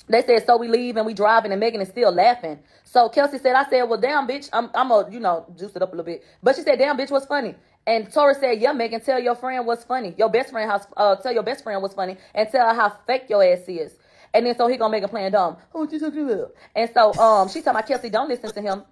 they 0.09 0.23
said, 0.23 0.46
so 0.46 0.57
we 0.57 0.68
leave 0.68 0.96
and 0.96 1.05
we 1.05 1.14
driving 1.14 1.51
and 1.51 1.59
Megan 1.61 1.81
is 1.81 1.88
still 1.88 2.12
laughing. 2.12 2.61
So 2.85 3.09
Kelsey 3.09 3.38
said, 3.38 3.55
I 3.57 3.68
said, 3.68 3.83
well, 3.83 4.01
damn, 4.01 4.27
bitch, 4.27 4.49
I'm, 4.53 4.70
I'm 4.73 4.90
a, 4.92 5.09
you 5.11 5.18
know, 5.20 5.46
juice 5.59 5.75
it 5.75 5.83
up 5.83 5.92
a 5.92 5.96
little 5.96 6.05
bit. 6.05 6.25
But 6.42 6.57
she 6.57 6.62
said, 6.62 6.79
damn, 6.79 6.96
bitch, 6.96 7.11
what's 7.11 7.27
funny? 7.27 7.57
And 7.87 8.11
Tory 8.12 8.35
said, 8.35 8.61
yeah, 8.61 8.73
Megan, 8.73 9.01
tell 9.01 9.20
your 9.20 9.35
friend 9.35 9.66
what's 9.66 9.83
funny. 9.85 10.14
Your 10.16 10.29
best 10.31 10.51
friend, 10.51 10.70
how, 10.70 10.81
uh, 10.96 11.16
tell 11.16 11.33
your 11.33 11.42
best 11.42 11.64
friend 11.64 11.83
what's 11.83 11.94
funny 11.94 12.16
and 12.35 12.49
tell 12.49 12.68
her 12.68 12.75
how 12.75 12.96
fake 13.07 13.25
your 13.29 13.42
ass 13.44 13.64
is. 13.66 13.96
And 14.33 14.46
then 14.46 14.57
so 14.57 14.68
he 14.68 14.77
gonna 14.77 14.92
make 14.92 15.03
a 15.03 15.09
plan 15.09 15.33
dumb. 15.33 15.57
Oh, 15.75 15.88
you 15.90 15.99
talking 15.99 16.31
about? 16.31 16.55
And 16.77 16.88
so 16.94 17.12
um, 17.14 17.49
she 17.49 17.62
told 17.62 17.75
my 17.75 17.83
Kelsey, 17.83 18.11
don't 18.11 18.29
listen 18.29 18.53
to 18.53 18.62
him. 18.62 18.85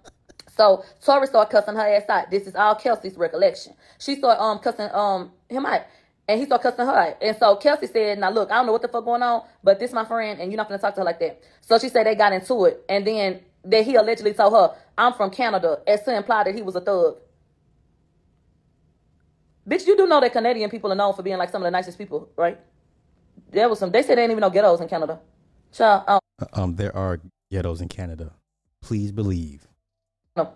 So 0.49 0.83
Tory 1.03 1.27
started 1.27 1.49
cussing 1.51 1.75
her 1.75 1.87
ass 1.87 2.09
out. 2.09 2.29
This 2.29 2.45
is 2.45 2.55
all 2.55 2.75
Kelsey's 2.75 3.15
recollection. 3.15 3.73
She 3.99 4.15
started 4.15 4.41
um 4.43 4.59
cussing 4.59 4.89
um 4.91 5.31
him 5.49 5.65
out. 5.65 5.83
And 6.29 6.39
he 6.39 6.45
started 6.45 6.61
cussing 6.61 6.85
her 6.85 6.95
out. 6.95 7.17
And 7.23 7.35
so 7.37 7.55
Kelsey 7.55 7.87
said, 7.87 8.19
now 8.19 8.29
look, 8.29 8.51
I 8.51 8.57
don't 8.57 8.67
know 8.67 8.71
what 8.71 8.83
the 8.83 8.87
fuck 8.87 9.03
going 9.03 9.23
on, 9.23 9.41
but 9.63 9.79
this 9.79 9.91
my 9.91 10.05
friend 10.05 10.39
and 10.39 10.51
you're 10.51 10.57
not 10.57 10.67
going 10.67 10.77
to 10.77 10.81
talk 10.81 10.93
to 10.93 11.01
her 11.01 11.05
like 11.05 11.19
that. 11.21 11.41
So 11.61 11.79
she 11.79 11.89
said 11.89 12.05
they 12.05 12.13
got 12.13 12.33
into 12.33 12.65
it. 12.65 12.85
And 12.87 13.05
then 13.07 13.39
that 13.65 13.83
he 13.83 13.95
allegedly 13.95 14.33
told 14.33 14.53
her, 14.53 14.75
I'm 14.95 15.13
from 15.13 15.31
Canada, 15.31 15.79
as 15.87 16.03
to 16.03 16.15
imply 16.15 16.43
that 16.43 16.53
he 16.53 16.61
was 16.61 16.75
a 16.75 16.81
thug. 16.81 17.17
Bitch, 19.67 19.87
you 19.87 19.97
do 19.97 20.05
know 20.05 20.21
that 20.21 20.31
Canadian 20.31 20.69
people 20.69 20.91
are 20.91 20.95
known 20.95 21.15
for 21.15 21.23
being 21.23 21.37
like 21.37 21.49
some 21.49 21.63
of 21.63 21.65
the 21.65 21.71
nicest 21.71 21.97
people, 21.97 22.29
right? 22.37 22.59
There 23.49 23.67
was 23.67 23.79
some, 23.79 23.89
they 23.89 24.03
said 24.03 24.11
they 24.11 24.21
didn't 24.21 24.31
even 24.31 24.41
know 24.41 24.51
ghettos 24.51 24.81
in 24.81 24.87
Canada. 24.87 25.19
Child, 25.73 26.03
um, 26.07 26.19
um, 26.53 26.75
there 26.75 26.95
are 26.95 27.19
ghettos 27.51 27.81
in 27.81 27.87
Canada. 27.87 28.33
Please 28.83 29.11
believe. 29.11 29.67
No. 30.37 30.53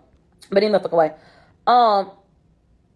But 0.50 0.62
in 0.62 0.70
the 0.70 0.88
way. 0.92 1.14
Um, 1.66 2.12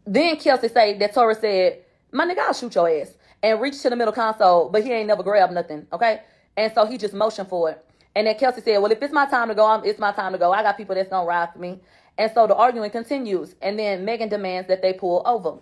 then 0.06 0.36
Kelsey 0.36 0.68
said 0.68 1.00
that 1.00 1.12
Tory 1.12 1.34
said, 1.34 1.84
"My 2.12 2.27
nigga, 2.27 2.38
I'll 2.38 2.53
shoot 2.53 2.75
your 2.75 2.88
ass," 2.88 3.14
and 3.42 3.61
reach 3.61 3.81
to 3.83 3.90
the 3.90 3.97
middle 3.97 4.12
console, 4.12 4.68
but 4.68 4.83
he 4.85 4.92
ain't 4.92 5.09
never 5.09 5.23
grabbed 5.23 5.53
nothing. 5.53 5.87
Okay, 5.92 6.23
and 6.57 6.73
so 6.73 6.87
he 6.87 6.99
just 6.99 7.14
motioned 7.14 7.49
for 7.49 7.71
it. 7.71 7.85
And 8.14 8.27
then 8.27 8.37
Kelsey 8.37 8.62
said, 8.62 8.79
"Well, 8.79 8.92
if 8.92 9.03
it's 9.03 9.12
my 9.12 9.27
time 9.27 9.49
to 9.49 9.55
go, 9.55 9.66
I'm, 9.66 9.85
it's 9.85 9.99
my 9.99 10.12
time 10.12 10.33
to 10.33 10.38
go. 10.38 10.53
I 10.53 10.62
got 10.62 10.77
people 10.77 10.94
that's 10.94 11.11
gonna 11.11 11.27
ride 11.27 11.53
for 11.53 11.59
me." 11.59 11.81
And 12.16 12.33
so 12.33 12.47
the 12.49 12.55
arguing 12.57 12.90
continues, 12.90 13.55
and 13.62 13.79
then 13.79 14.05
Megan 14.05 14.29
demands 14.29 14.66
that 14.68 14.83
they 14.83 14.92
pull 14.92 15.23
over. 15.25 15.59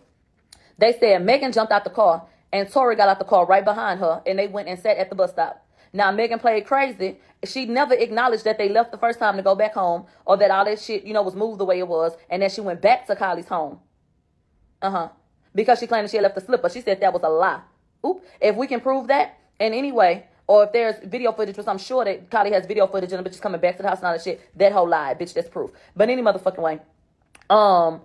They 0.78 0.92
said 0.98 1.24
Megan 1.24 1.52
jumped 1.52 1.72
out 1.72 1.84
the 1.84 1.90
car, 1.90 2.26
and 2.52 2.70
Tory 2.70 2.96
got 2.96 3.08
out 3.08 3.18
the 3.18 3.24
car 3.24 3.44
right 3.44 3.64
behind 3.64 4.00
her, 4.00 4.22
and 4.26 4.38
they 4.38 4.46
went 4.46 4.68
and 4.68 4.78
sat 4.78 4.96
at 4.96 5.10
the 5.10 5.16
bus 5.16 5.32
stop. 5.32 5.66
Now 5.92 6.10
Megan 6.12 6.38
played 6.38 6.66
crazy. 6.66 7.20
She 7.44 7.66
never 7.66 7.94
acknowledged 7.94 8.44
that 8.44 8.58
they 8.58 8.68
left 8.68 8.90
the 8.90 8.98
first 8.98 9.18
time 9.18 9.36
to 9.36 9.42
go 9.42 9.54
back 9.54 9.74
home, 9.74 10.06
or 10.24 10.36
that 10.38 10.50
all 10.50 10.64
that 10.64 10.80
shit, 10.80 11.04
you 11.04 11.12
know, 11.12 11.22
was 11.22 11.34
moved 11.34 11.60
the 11.60 11.64
way 11.64 11.78
it 11.78 11.88
was, 11.88 12.16
and 12.30 12.42
that 12.42 12.52
she 12.52 12.60
went 12.60 12.80
back 12.80 13.06
to 13.06 13.16
Kylie's 13.16 13.48
home. 13.48 13.80
Uh 14.80 14.90
huh. 14.90 15.08
Because 15.56 15.80
she 15.80 15.88
claimed 15.88 16.08
she 16.08 16.18
had 16.18 16.22
left 16.22 16.36
the 16.36 16.40
slipper. 16.40 16.68
She 16.68 16.82
said 16.82 17.00
that 17.00 17.12
was 17.12 17.22
a 17.24 17.28
lie. 17.28 17.62
Oop. 18.06 18.22
If 18.40 18.54
we 18.54 18.68
can 18.68 18.80
prove 18.80 19.08
that 19.08 19.38
in 19.58 19.72
any 19.72 19.90
way, 19.90 20.26
or 20.46 20.64
if 20.64 20.72
there's 20.72 20.96
video 21.04 21.32
footage, 21.32 21.56
which 21.56 21.66
I'm 21.66 21.78
sure 21.78 22.04
that 22.04 22.30
Kylie 22.30 22.52
has 22.52 22.66
video 22.66 22.86
footage 22.86 23.12
and 23.12 23.24
the 23.24 23.28
bitch 23.28 23.34
is 23.34 23.40
coming 23.40 23.60
back 23.60 23.76
to 23.78 23.82
the 23.82 23.88
house 23.88 23.98
and 23.98 24.06
all 24.06 24.12
that 24.12 24.22
shit, 24.22 24.40
that 24.56 24.70
whole 24.70 24.88
lie, 24.88 25.14
bitch, 25.14 25.34
that's 25.34 25.48
proof. 25.48 25.72
But 25.96 26.08
any 26.08 26.22
motherfucking 26.22 26.60
way. 26.60 26.78
Um, 27.50 28.00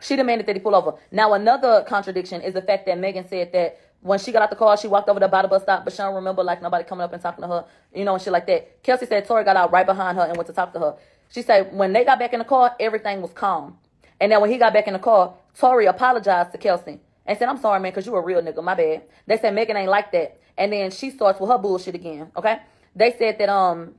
she 0.00 0.16
demanded 0.16 0.46
that 0.46 0.56
he 0.56 0.60
pull 0.60 0.74
over. 0.74 0.94
Now, 1.10 1.32
another 1.32 1.84
contradiction 1.88 2.42
is 2.42 2.52
the 2.54 2.60
fact 2.60 2.84
that 2.86 2.98
Megan 2.98 3.26
said 3.28 3.52
that 3.52 3.80
when 4.02 4.18
she 4.18 4.30
got 4.30 4.42
out 4.42 4.50
the 4.50 4.56
car, 4.56 4.76
she 4.76 4.88
walked 4.88 5.08
over 5.08 5.20
to 5.20 5.26
the 5.26 5.48
bus 5.48 5.62
stop, 5.62 5.84
but 5.84 5.92
she 5.92 5.98
don't 5.98 6.14
remember 6.14 6.44
like 6.44 6.60
nobody 6.60 6.84
coming 6.84 7.04
up 7.04 7.12
and 7.12 7.22
talking 7.22 7.42
to 7.42 7.48
her, 7.48 7.64
you 7.94 8.04
know, 8.04 8.14
and 8.14 8.22
shit 8.22 8.32
like 8.32 8.46
that. 8.46 8.82
Kelsey 8.82 9.06
said 9.06 9.26
Tory 9.26 9.44
got 9.44 9.56
out 9.56 9.72
right 9.72 9.86
behind 9.86 10.18
her 10.18 10.24
and 10.24 10.36
went 10.36 10.46
to 10.48 10.52
talk 10.52 10.72
to 10.74 10.78
her. 10.78 10.96
She 11.30 11.42
said 11.42 11.74
when 11.74 11.92
they 11.92 12.04
got 12.04 12.18
back 12.18 12.32
in 12.32 12.40
the 12.40 12.44
car, 12.44 12.76
everything 12.78 13.22
was 13.22 13.32
calm. 13.32 13.78
And 14.20 14.32
then 14.32 14.40
when 14.40 14.50
he 14.50 14.58
got 14.58 14.72
back 14.72 14.86
in 14.86 14.92
the 14.92 14.98
car, 14.98 15.34
Tory 15.58 15.86
apologized 15.86 16.52
to 16.52 16.58
Kelsey 16.58 17.00
and 17.24 17.38
said, 17.38 17.48
I'm 17.48 17.58
sorry, 17.58 17.80
man, 17.80 17.92
because 17.92 18.06
you 18.06 18.14
a 18.14 18.20
real 18.20 18.40
nigga. 18.40 18.62
My 18.62 18.74
bad. 18.74 19.02
They 19.26 19.38
said 19.38 19.54
Megan 19.54 19.76
ain't 19.76 19.90
like 19.90 20.12
that. 20.12 20.40
And 20.56 20.72
then 20.72 20.90
she 20.90 21.10
starts 21.10 21.38
with 21.40 21.50
her 21.50 21.58
bullshit 21.58 21.94
again. 21.94 22.30
Okay. 22.36 22.58
They 22.94 23.14
said 23.18 23.38
that, 23.38 23.48
um, 23.48 23.94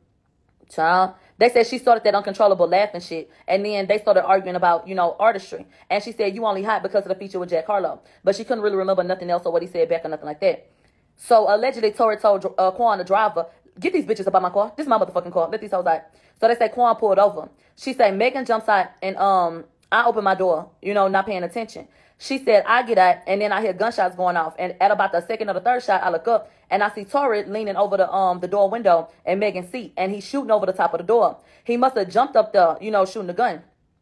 child, 0.70 1.14
they 1.38 1.50
said 1.50 1.68
she 1.68 1.78
started 1.78 2.04
that 2.04 2.16
uncontrollable 2.16 2.68
laughing 2.68 3.02
shit. 3.02 3.30
And 3.48 3.64
then 3.64 3.86
they 3.86 4.00
started 4.00 4.26
arguing 4.26 4.56
about, 4.56 4.88
you 4.88 4.96
know, 4.96 5.16
artistry. 5.20 5.68
And 5.90 6.04
she 6.04 6.12
said, 6.12 6.34
you 6.34 6.46
only 6.46 6.64
hot 6.64 6.82
because 6.82 7.04
of 7.04 7.10
the 7.10 7.16
feature 7.16 7.40
with 7.40 7.50
Jack 7.50 7.68
Harlow. 7.68 8.02
But 8.24 8.36
she 8.36 8.44
couldn't 8.44 8.64
really 8.64 8.76
remember 8.76 9.04
nothing 9.04 9.30
else 9.30 9.46
or 9.46 9.54
what 9.54 9.62
he 9.62 9.68
said 9.68 9.88
back 9.88 10.04
or 10.04 10.10
nothing 10.10 10.26
like 10.26 10.42
that. 10.42 10.68
So 11.16 11.54
allegedly, 11.54 11.92
Tory 11.92 12.18
told 12.18 12.46
uh, 12.58 12.72
Quan, 12.72 12.98
the 12.98 13.04
driver, 13.04 13.48
get 13.80 13.94
these 13.94 14.06
bitches 14.06 14.28
about 14.28 14.42
my 14.42 14.50
car. 14.50 14.74
This 14.76 14.86
is 14.86 14.90
my 14.90 14.98
motherfucking 14.98 15.32
car. 15.32 15.50
Let 15.50 15.62
these 15.62 15.72
hoes 15.72 15.86
out. 15.86 16.02
So 16.40 16.48
they 16.48 16.56
say 16.56 16.70
Quan 16.70 16.96
pulled 16.96 17.20
over. 17.20 17.50
She 17.76 17.94
said 17.94 18.16
Megan 18.16 18.46
jumps 18.46 18.68
out 18.68 18.88
and 19.02 19.16
um 19.18 19.66
I 19.92 20.06
open 20.06 20.24
my 20.24 20.36
door, 20.36 20.70
you 20.82 20.94
know, 20.94 21.08
not 21.08 21.26
paying 21.26 21.44
attention. 21.44 21.88
She 22.20 22.44
said, 22.44 22.64
I 22.66 22.82
get 22.84 22.98
out, 22.98 23.18
and 23.28 23.42
then 23.42 23.52
I 23.52 23.62
hear 23.62 23.74
gunshots 23.74 24.16
going 24.16 24.38
off. 24.38 24.56
And 24.58 24.76
at 24.82 24.92
about 24.92 25.12
the 25.12 25.22
second 25.22 25.50
or 25.50 25.54
the 25.54 25.62
third 25.62 25.84
shot, 25.84 26.04
I 26.04 26.10
look 26.10 26.28
up 26.28 26.52
and 26.70 26.84
I 26.84 26.90
see 26.90 27.06
Torrid 27.06 27.48
leaning 27.48 27.76
over 27.76 27.96
the 27.96 28.12
um 28.12 28.40
the 28.40 28.48
door 28.48 28.70
window 28.70 29.10
and 29.26 29.40
Megan's 29.40 29.72
seat, 29.72 29.94
and 29.96 30.12
he's 30.12 30.26
shooting 30.26 30.52
over 30.52 30.66
the 30.66 30.74
top 30.74 30.94
of 30.94 31.00
the 31.00 31.06
door. 31.06 31.38
He 31.64 31.78
must 31.78 31.96
have 31.96 32.10
jumped 32.10 32.36
up 32.36 32.54
the, 32.54 32.78
you 32.82 32.92
know, 32.92 33.06
shooting 33.06 33.28
the 33.28 33.34
gun. 33.34 33.62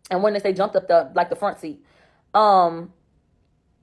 And 0.09 0.23
when 0.23 0.33
they 0.33 0.39
say 0.39 0.53
jumped 0.53 0.75
up 0.75 0.87
the 0.87 1.11
like 1.13 1.29
the 1.29 1.35
front 1.35 1.59
seat, 1.59 1.83
um, 2.33 2.93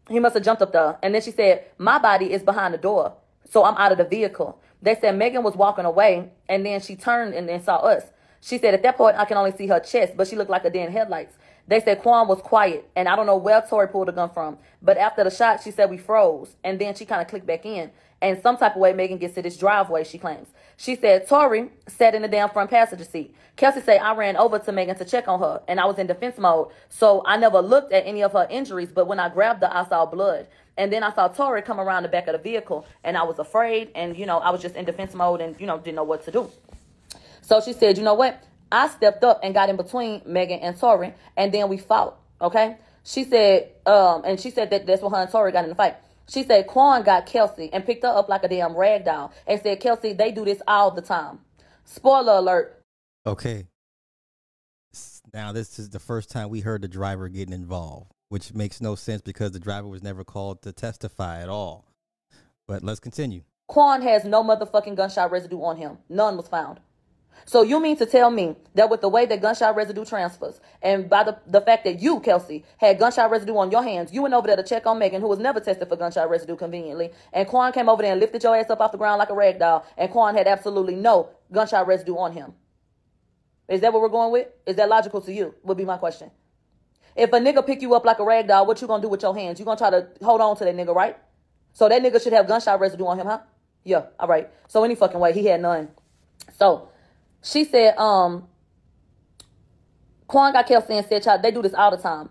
he 0.09 0.19
must 0.19 0.35
have 0.35 0.45
jumped 0.45 0.63
up 0.63 0.73
the. 0.73 0.99
And 1.03 1.15
then 1.15 1.23
she 1.23 1.31
said, 1.31 1.67
my 1.79 1.99
body 1.99 2.33
is 2.33 2.43
behind 2.43 2.75
the 2.75 2.79
door, 2.79 3.15
so 3.51 3.65
I'm 3.65 3.77
out 3.77 3.93
of 3.93 3.99
the 3.99 4.05
vehicle. 4.05 4.61
They 4.81 4.97
said 4.97 5.17
Megan 5.17 5.43
was 5.43 5.55
walking 5.55 5.85
away, 5.85 6.31
and 6.49 6.65
then 6.65 6.81
she 6.81 6.97
turned 6.97 7.35
and 7.35 7.49
then 7.49 7.63
saw 7.63 7.77
us. 7.77 8.05
She 8.41 8.59
said 8.59 8.75
at 8.75 8.83
that 8.83 8.97
point 8.97 9.17
I 9.17 9.25
can 9.27 9.37
only 9.37 9.53
see 9.53 9.69
her 9.69 9.79
chest, 9.79 10.17
but 10.17 10.27
she 10.27 10.37
looked 10.37 10.51
like 10.51 10.65
a 10.65 10.71
dead 10.71 10.91
headlights. 10.91 11.37
They 11.69 11.81
said 11.81 12.03
Quan 12.03 12.29
was 12.29 12.41
quiet, 12.41 12.89
and 12.97 13.09
I 13.09 13.17
don't 13.17 13.27
know 13.27 13.37
where 13.37 13.63
Tory 13.63 13.89
pulled 13.89 14.09
the 14.09 14.13
gun 14.13 14.31
from. 14.31 14.59
But 14.83 14.99
after 14.99 15.25
the 15.25 15.31
shot, 15.31 15.63
she 15.63 15.71
said 15.71 15.91
we 15.91 15.99
froze, 15.99 16.57
and 16.65 16.79
then 16.79 16.95
she 16.95 17.05
kind 17.05 17.23
of 17.23 17.29
clicked 17.29 17.47
back 17.47 17.65
in. 17.65 17.91
And 18.21 18.41
some 18.43 18.57
type 18.57 18.77
of 18.77 18.81
way, 18.81 18.93
Megan 18.93 19.19
gets 19.19 19.35
to 19.35 19.43
this 19.43 19.57
driveway, 19.57 20.05
she 20.05 20.19
claims. 20.19 20.49
She 20.77 20.97
said 20.97 21.29
Tory 21.29 21.71
sat 21.89 22.15
in 22.15 22.23
the 22.23 22.29
damn 22.29 22.51
front 22.51 22.71
passenger 22.71 23.05
seat. 23.05 23.35
Kelsey 23.57 23.81
said 23.81 24.01
I 24.01 24.15
ran 24.15 24.37
over 24.37 24.59
to 24.59 24.73
Megan 24.73 24.97
to 24.97 25.05
check 25.05 25.29
on 25.29 25.41
her, 25.41 25.63
and 25.69 25.79
I 25.79 25.87
was 25.87 25.99
in 25.99 26.07
defense 26.07 26.39
mode, 26.39 26.69
so 26.89 27.23
I 27.27 27.37
never 27.37 27.61
looked 27.61 27.93
at 27.93 28.07
any 28.07 28.23
of 28.23 28.33
her 28.33 28.47
injuries. 28.51 28.91
But 28.93 29.07
when 29.07 29.21
I 29.21 29.29
grabbed 29.29 29.63
her, 29.63 29.71
I 29.73 29.87
saw 29.87 30.07
blood. 30.07 30.47
And 30.77 30.93
then 30.93 31.03
I 31.03 31.13
saw 31.13 31.29
Tory 31.29 31.63
come 31.63 31.79
around 31.79 32.05
the 32.05 32.09
back 32.09 32.29
of 32.29 32.33
the 32.33 32.39
vehicle, 32.39 32.87
and 33.05 33.17
I 33.17 33.23
was 33.25 33.39
afraid, 33.39 33.91
and 33.95 34.17
you 34.17 34.27
know 34.27 34.39
I 34.39 34.51
was 34.51 34.63
just 34.63 34.75
in 34.75 34.85
defense 34.85 35.15
mode, 35.15 35.41
and 35.41 35.61
you 35.61 35.67
know 35.67 35.79
didn't 35.79 35.97
know 35.97 36.05
what 36.05 36.25
to 36.25 36.33
do. 36.33 36.51
So 37.43 37.61
she 37.61 37.73
said, 37.73 37.99
you 37.99 38.05
know 38.05 38.15
what? 38.15 38.43
I 38.73 38.89
stepped 38.89 39.23
up 39.23 39.41
and 39.43 39.55
got 39.55 39.69
in 39.69 39.77
between 39.77 40.23
Megan 40.25 40.61
and 40.61 40.77
Tory, 40.79 41.15
and 41.37 41.53
then 41.53 41.69
we 41.69 41.77
fought. 41.77 42.19
Okay. 42.41 42.79
She 43.05 43.25
said, 43.25 43.71
um, 43.87 44.23
and 44.25 44.41
she 44.41 44.51
said 44.51 44.71
that 44.71 44.87
that's 44.87 45.03
when 45.03 45.13
her 45.13 45.23
and 45.23 45.31
Tory 45.31 45.53
got 45.53 45.65
in 45.65 45.71
the 45.71 45.77
fight. 45.77 45.97
She 46.29 46.45
said 46.45 46.67
Quan 46.67 47.03
got 47.03 47.27
Kelsey 47.27 47.69
and 47.73 47.85
picked 47.85 48.05
her 48.05 48.09
up 48.09 48.29
like 48.29 48.45
a 48.45 48.49
damn 48.49 48.77
rag 48.77 49.05
doll 49.05 49.33
and 49.47 49.61
said, 49.61 49.81
Kelsey, 49.81 50.13
they 50.13 50.31
do 50.31 50.45
this 50.45 50.63
all 50.67 50.91
the 50.91 51.03
time. 51.03 51.41
Spoiler 51.85 52.35
alert. 52.35 52.81
Okay. 53.27 53.67
Now 55.35 55.53
this 55.53 55.79
is 55.79 55.91
the 55.91 55.99
first 55.99 56.31
time 56.31 56.49
we 56.49 56.61
heard 56.61 56.83
the 56.83 56.89
driver 56.89 57.29
getting 57.29 57.55
involved, 57.55 58.13
which 58.29 58.55
makes 58.55 58.81
no 58.81 58.95
sense 58.95 59.21
because 59.21 59.53
the 59.53 59.61
driver 59.61 59.89
was 59.89 60.03
never 60.03 60.25
called 60.25 60.63
to 60.63 60.73
testify 60.73 61.43
at 61.43 61.49
all. 61.49 61.87
But 62.69 62.83
let's 62.83 63.01
continue. 63.01 63.43
Quan 63.67 64.03
has 64.03 64.25
no 64.25 64.45
motherfucking 64.45 64.97
gunshot 64.97 65.31
residue 65.31 65.61
on 65.63 65.77
him. 65.77 65.99
None 66.09 66.37
was 66.37 66.49
found. 66.49 66.81
So 67.45 67.63
you 67.63 67.81
mean 67.81 67.97
to 67.97 68.07
tell 68.07 68.31
me 68.31 68.57
that 68.75 68.89
with 68.91 69.01
the 69.01 69.09
way 69.09 69.27
that 69.27 69.41
gunshot 69.43 69.75
residue 69.75 70.05
transfers, 70.05 70.61
and 70.81 71.09
by 71.11 71.25
the, 71.25 71.39
the 71.47 71.61
fact 71.61 71.85
that 71.85 72.01
you, 72.01 72.21
Kelsey, 72.21 72.65
had 72.79 72.99
gunshot 72.99 73.31
residue 73.31 73.57
on 73.57 73.71
your 73.71 73.83
hands, 73.83 74.13
you 74.13 74.23
went 74.23 74.35
over 74.35 74.47
there 74.47 74.57
to 74.57 74.63
check 74.63 74.87
on 74.87 74.99
Megan, 74.99 75.21
who 75.21 75.29
was 75.29 75.39
never 75.39 75.61
tested 75.61 75.89
for 75.89 75.97
gunshot 75.97 76.31
residue 76.31 76.57
conveniently, 76.57 77.11
and 77.33 77.49
Quan 77.49 77.73
came 77.73 77.89
over 77.89 78.03
there 78.03 78.13
and 78.13 78.21
lifted 78.21 78.43
your 78.43 78.57
ass 78.57 78.71
up 78.71 78.81
off 78.81 78.93
the 78.93 78.99
ground 78.99 79.19
like 79.19 79.31
a 79.31 79.35
rag 79.35 79.59
doll, 79.59 79.85
and 79.97 80.11
Quan 80.11 80.35
had 80.37 80.47
absolutely 80.47 80.95
no 80.95 81.31
gunshot 81.51 81.87
residue 81.87 82.17
on 82.17 82.33
him. 82.33 82.55
Is 83.69 83.81
that 83.81 83.93
what 83.93 84.03
we're 84.03 84.09
going 84.09 84.33
with? 84.33 84.49
Is 84.67 84.77
that 84.77 84.89
logical 84.89 85.21
to 85.23 85.33
you? 85.33 85.55
Would 85.63 85.77
be 85.77 85.85
my 85.85 85.97
question. 85.97 86.31
If 87.15 87.33
a 87.33 87.39
nigga 87.39 87.67
pick 87.67 87.83
you 87.83 87.95
up 87.95 88.05
like 88.05 88.19
a 88.19 88.25
rag 88.25 88.49
doll, 88.49 88.67
what 88.67 88.81
you 88.81 88.87
gonna 88.87 89.03
do 89.03 89.09
with 89.09 89.23
your 89.23 89.35
hands? 89.35 89.59
You 89.59 89.65
gonna 89.65 89.79
try 89.79 89.91
to 89.91 90.09
hold 90.23 90.41
on 90.41 90.57
to 90.57 90.65
that 90.65 90.75
nigga, 90.75 90.95
right? 90.95 91.17
So 91.73 91.89
that 91.89 92.03
nigga 92.03 92.23
should 92.23 92.33
have 92.33 92.47
gunshot 92.47 92.81
residue 92.81 93.07
on 93.07 93.19
him, 93.19 93.27
huh? 93.27 93.41
Yeah, 93.85 94.07
all 94.19 94.29
right. 94.29 94.49
So 94.69 94.85
any 94.85 94.95
fucking 94.95 95.19
way, 95.19 95.33
he 95.33 95.47
had 95.47 95.61
none. 95.61 95.89
So 96.55 96.89
she 97.43 97.65
said, 97.65 97.97
um, 97.99 98.49
Quan 100.27 100.53
got 100.53 100.67
Kelsey 100.67 100.95
and 100.95 101.07
said, 101.07 101.23
child, 101.23 101.43
they 101.43 101.51
do 101.51 101.63
this 101.63 101.75
all 101.75 101.91
the 101.91 101.97
time. 101.97 102.31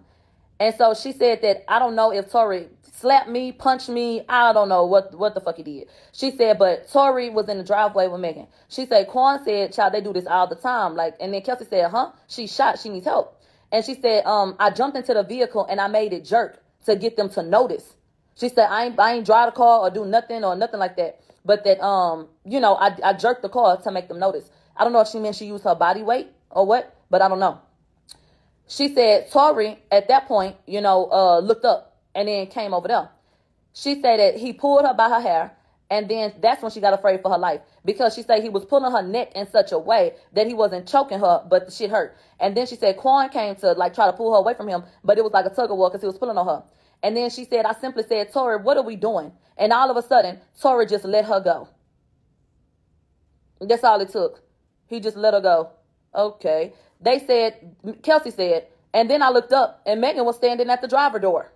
And 0.59 0.73
so 0.75 0.93
she 0.93 1.11
said 1.11 1.41
that 1.41 1.63
I 1.67 1.79
don't 1.79 1.95
know 1.95 2.11
if 2.11 2.31
Tory 2.31 2.67
slapped 2.93 3.29
me, 3.29 3.51
punched 3.51 3.89
me. 3.89 4.23
I 4.29 4.53
don't 4.53 4.69
know 4.69 4.85
what 4.85 5.13
what 5.17 5.33
the 5.33 5.41
fuck 5.41 5.57
he 5.57 5.63
did. 5.63 5.87
She 6.11 6.31
said, 6.31 6.59
but 6.59 6.87
Tory 6.91 7.29
was 7.29 7.49
in 7.49 7.57
the 7.57 7.63
driveway 7.63 8.07
with 8.07 8.21
Megan. 8.21 8.47
She 8.69 8.85
said, 8.85 9.07
Quan 9.07 9.43
said, 9.43 9.73
child, 9.73 9.93
they 9.93 10.01
do 10.01 10.13
this 10.13 10.27
all 10.27 10.47
the 10.47 10.55
time. 10.55 10.95
Like, 10.95 11.15
and 11.19 11.33
then 11.33 11.41
Kelsey 11.41 11.65
said, 11.65 11.89
huh? 11.91 12.11
She 12.27 12.47
shot. 12.47 12.79
She 12.79 12.89
needs 12.89 13.05
help. 13.05 13.41
And 13.71 13.83
she 13.83 13.95
said, 13.95 14.25
um, 14.25 14.55
I 14.59 14.69
jumped 14.69 14.97
into 14.97 15.13
the 15.13 15.23
vehicle 15.23 15.65
and 15.69 15.81
I 15.81 15.87
made 15.87 16.13
it 16.13 16.25
jerk 16.25 16.61
to 16.85 16.95
get 16.95 17.17
them 17.17 17.29
to 17.31 17.43
notice. 17.43 17.95
She 18.35 18.49
said, 18.49 18.67
I 18.69 18.85
ain't, 18.85 18.99
I 18.99 19.13
ain't 19.13 19.25
drive 19.25 19.53
the 19.53 19.57
car 19.57 19.79
or 19.79 19.89
do 19.89 20.05
nothing 20.05 20.43
or 20.43 20.55
nothing 20.55 20.79
like 20.79 20.97
that. 20.97 21.19
But 21.43 21.63
that, 21.63 21.83
um, 21.83 22.27
you 22.45 22.59
know, 22.59 22.75
I, 22.75 22.95
I 23.03 23.13
jerked 23.13 23.41
the 23.41 23.49
car 23.49 23.77
to 23.77 23.91
make 23.91 24.07
them 24.07 24.19
notice. 24.19 24.49
I 24.77 24.83
don't 24.83 24.93
know 24.93 25.01
if 25.01 25.07
she 25.07 25.19
meant 25.19 25.35
she 25.35 25.45
used 25.45 25.63
her 25.63 25.75
body 25.75 26.03
weight 26.03 26.27
or 26.49 26.65
what, 26.65 26.95
but 27.09 27.21
I 27.21 27.27
don't 27.27 27.39
know. 27.39 27.59
She 28.67 28.93
said 28.93 29.29
Tory 29.31 29.77
at 29.91 30.07
that 30.07 30.27
point, 30.27 30.55
you 30.65 30.81
know, 30.81 31.09
uh, 31.11 31.39
looked 31.39 31.65
up 31.65 31.97
and 32.15 32.27
then 32.27 32.47
came 32.47 32.73
over 32.73 32.87
there. 32.87 33.09
She 33.73 34.01
said 34.01 34.19
that 34.19 34.37
he 34.37 34.53
pulled 34.53 34.85
her 34.85 34.93
by 34.93 35.09
her 35.09 35.21
hair, 35.21 35.51
and 35.89 36.07
then 36.09 36.33
that's 36.41 36.61
when 36.61 36.71
she 36.71 36.79
got 36.79 36.93
afraid 36.93 37.21
for 37.21 37.31
her 37.31 37.37
life 37.37 37.61
because 37.83 38.15
she 38.15 38.23
said 38.23 38.41
he 38.41 38.49
was 38.49 38.65
pulling 38.65 38.91
her 38.91 39.01
neck 39.01 39.33
in 39.35 39.45
such 39.49 39.71
a 39.71 39.77
way 39.77 40.13
that 40.33 40.47
he 40.47 40.53
wasn't 40.53 40.87
choking 40.87 41.19
her, 41.19 41.43
but 41.49 41.65
the 41.65 41.71
shit 41.71 41.89
hurt. 41.89 42.15
And 42.39 42.55
then 42.55 42.65
she 42.65 42.75
said 42.75 42.97
Quan 42.97 43.29
came 43.29 43.55
to 43.57 43.73
like 43.73 43.93
try 43.93 44.05
to 44.05 44.13
pull 44.13 44.31
her 44.33 44.39
away 44.39 44.53
from 44.53 44.67
him, 44.67 44.83
but 45.03 45.17
it 45.17 45.23
was 45.23 45.33
like 45.33 45.45
a 45.45 45.49
tug 45.49 45.71
of 45.71 45.77
war 45.77 45.89
because 45.89 46.01
he 46.01 46.07
was 46.07 46.17
pulling 46.17 46.37
on 46.37 46.45
her. 46.47 46.63
And 47.03 47.17
then 47.17 47.29
she 47.29 47.45
said, 47.45 47.65
I 47.65 47.73
simply 47.73 48.03
said, 48.07 48.31
Tory, 48.31 48.57
what 48.57 48.77
are 48.77 48.83
we 48.83 48.95
doing? 48.95 49.31
And 49.57 49.73
all 49.73 49.89
of 49.89 49.97
a 49.97 50.01
sudden, 50.07 50.39
Tory 50.59 50.85
just 50.85 51.05
let 51.05 51.25
her 51.25 51.39
go. 51.39 51.67
That's 53.59 53.83
all 53.83 53.99
it 54.01 54.09
took. 54.09 54.41
He 54.87 54.99
just 54.99 55.17
let 55.17 55.33
her 55.33 55.41
go. 55.41 55.71
Okay. 56.13 56.73
They 56.99 57.19
said, 57.19 57.75
Kelsey 58.03 58.31
said, 58.31 58.67
and 58.93 59.09
then 59.09 59.21
I 59.21 59.29
looked 59.29 59.53
up 59.53 59.81
and 59.85 60.01
Megan 60.01 60.25
was 60.25 60.35
standing 60.35 60.69
at 60.69 60.81
the 60.81 60.87
driver 60.87 61.19
door. 61.19 61.51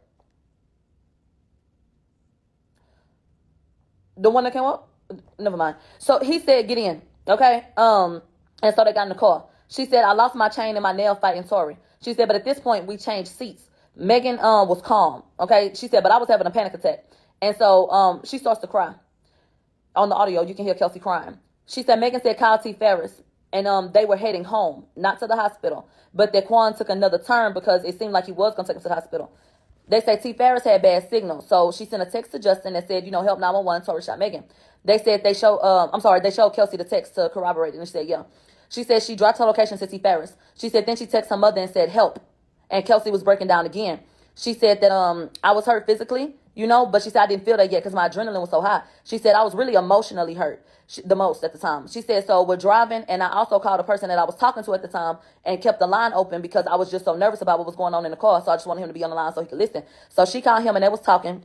The 4.17 4.29
one 4.29 4.45
that 4.45 4.53
came 4.53 4.63
up? 4.63 4.89
Never 5.37 5.57
mind. 5.57 5.75
So 5.99 6.19
he 6.19 6.39
said, 6.39 6.67
get 6.67 6.77
in. 6.77 7.01
Okay. 7.27 7.65
Um, 7.75 8.21
and 8.63 8.73
so 8.75 8.83
they 8.83 8.93
got 8.93 9.03
in 9.03 9.09
the 9.09 9.15
car. 9.15 9.45
She 9.67 9.85
said, 9.85 10.05
I 10.05 10.13
lost 10.13 10.35
my 10.35 10.49
chain 10.49 10.75
and 10.75 10.83
my 10.83 10.93
nail 10.93 11.15
fighting 11.15 11.45
Sorry. 11.45 11.77
She 12.01 12.13
said, 12.13 12.27
but 12.27 12.35
at 12.35 12.45
this 12.45 12.59
point 12.59 12.85
we 12.85 12.97
changed 12.97 13.31
seats. 13.31 13.69
Megan 13.95 14.39
um 14.39 14.67
was 14.69 14.81
calm. 14.81 15.23
Okay. 15.39 15.71
She 15.75 15.87
said, 15.87 16.03
but 16.03 16.11
I 16.11 16.17
was 16.17 16.29
having 16.29 16.47
a 16.47 16.51
panic 16.51 16.73
attack. 16.73 17.05
And 17.41 17.55
so 17.57 17.89
um 17.91 18.21
she 18.25 18.37
starts 18.37 18.61
to 18.61 18.67
cry. 18.67 18.93
On 19.95 20.09
the 20.09 20.15
audio, 20.15 20.43
you 20.43 20.55
can 20.55 20.65
hear 20.65 20.75
Kelsey 20.75 20.99
crying. 20.99 21.39
She 21.67 21.83
said, 21.83 21.99
Megan 21.99 22.21
said 22.21 22.37
Kyle 22.37 22.59
T. 22.59 22.73
Ferris. 22.73 23.21
and 23.53 23.67
um 23.67 23.91
they 23.93 24.05
were 24.05 24.17
heading 24.17 24.43
home, 24.45 24.85
not 24.95 25.19
to 25.19 25.27
the 25.27 25.35
hospital. 25.35 25.87
But 26.13 26.33
that 26.33 26.47
Quan 26.47 26.75
took 26.75 26.89
another 26.89 27.19
turn 27.19 27.53
because 27.53 27.83
it 27.85 27.97
seemed 27.99 28.13
like 28.13 28.25
he 28.25 28.31
was 28.31 28.55
gonna 28.55 28.67
take 28.67 28.77
him 28.77 28.83
to 28.83 28.89
the 28.89 28.95
hospital. 28.95 29.31
They 29.87 30.01
say 30.01 30.17
T. 30.17 30.33
Ferris 30.33 30.63
had 30.63 30.81
bad 30.81 31.09
signal, 31.09 31.41
so 31.41 31.71
she 31.71 31.85
sent 31.85 32.01
a 32.01 32.07
text 32.07 32.31
to 32.31 32.39
Justin 32.39 32.73
that 32.73 32.87
said, 32.87 33.05
you 33.05 33.11
know, 33.11 33.21
help 33.21 33.39
911, 33.39 33.85
Tory 33.85 34.01
shot 34.01 34.17
Megan. 34.17 34.43
They 34.83 34.97
said 34.97 35.23
they 35.23 35.33
show, 35.35 35.57
uh, 35.57 35.89
I'm 35.93 36.01
sorry, 36.01 36.21
they 36.21 36.31
showed 36.31 36.51
Kelsey 36.51 36.77
the 36.77 36.83
text 36.85 37.15
to 37.15 37.29
corroborate 37.29 37.75
it, 37.75 37.77
and 37.77 37.87
she 37.87 37.91
said, 37.91 38.07
yeah. 38.07 38.23
She 38.69 38.83
said 38.83 39.03
she 39.03 39.15
dropped 39.15 39.37
her 39.37 39.45
location 39.45 39.77
to 39.77 39.87
T. 39.87 39.99
Ferris. 39.99 40.35
She 40.57 40.69
said 40.69 40.85
then 40.87 40.95
she 40.97 41.05
texted 41.05 41.29
her 41.29 41.37
mother 41.37 41.61
and 41.61 41.69
said, 41.69 41.89
help. 41.89 42.19
And 42.71 42.85
Kelsey 42.85 43.11
was 43.11 43.23
breaking 43.23 43.47
down 43.47 43.65
again. 43.65 44.01
She 44.35 44.53
said 44.55 44.81
that 44.81 44.91
um 44.91 45.31
I 45.43 45.53
was 45.53 45.65
hurt 45.65 45.85
physically, 45.87 46.35
you 46.55 46.67
know, 46.67 46.87
but 46.87 47.03
she 47.03 47.11
said 47.11 47.23
I 47.23 47.27
didn't 47.27 47.45
feel 47.45 47.57
that 47.57 47.71
yet 47.71 47.81
because 47.81 47.93
my 47.95 48.09
adrenaline 48.09 48.41
was 48.41 48.51
so 48.51 48.61
high. 48.61 48.83
She 49.05 49.19
said 49.19 49.35
I 49.35 49.43
was 49.43 49.55
really 49.55 49.75
emotionally 49.75 50.35
hurt 50.35 50.65
the 51.05 51.15
most 51.15 51.43
at 51.43 51.53
the 51.53 51.59
time. 51.59 51.87
She 51.87 52.01
said 52.01 52.27
so 52.27 52.43
we're 52.43 52.57
driving, 52.57 53.05
and 53.09 53.23
I 53.23 53.29
also 53.31 53.59
called 53.59 53.79
a 53.79 53.83
person 53.85 54.09
that 54.09 54.19
I 54.19 54.25
was 54.25 54.35
talking 54.37 54.63
to 54.65 54.73
at 54.75 54.83
the 54.83 54.89
time 54.89 55.17
and 55.45 55.61
kept 55.61 55.79
the 55.79 55.87
line 55.87 56.13
open 56.13 56.41
because 56.41 56.67
I 56.67 56.75
was 56.75 56.91
just 56.91 57.05
so 57.05 57.15
nervous 57.15 57.41
about 57.41 57.59
what 57.59 57.67
was 57.67 57.77
going 57.77 57.93
on 57.95 58.05
in 58.05 58.11
the 58.11 58.17
car. 58.17 58.41
So 58.43 58.51
I 58.51 58.57
just 58.57 58.67
wanted 58.67 58.81
him 58.83 58.89
to 58.89 58.95
be 58.95 59.03
on 59.03 59.11
the 59.11 59.17
line 59.17 59.33
so 59.33 59.41
he 59.41 59.47
could 59.47 59.59
listen. 59.59 59.83
So 60.09 60.25
she 60.25 60.41
called 60.41 60.63
him 60.63 60.75
and 60.75 60.83
they 60.83 60.89
was 60.89 61.01
talking, 61.01 61.43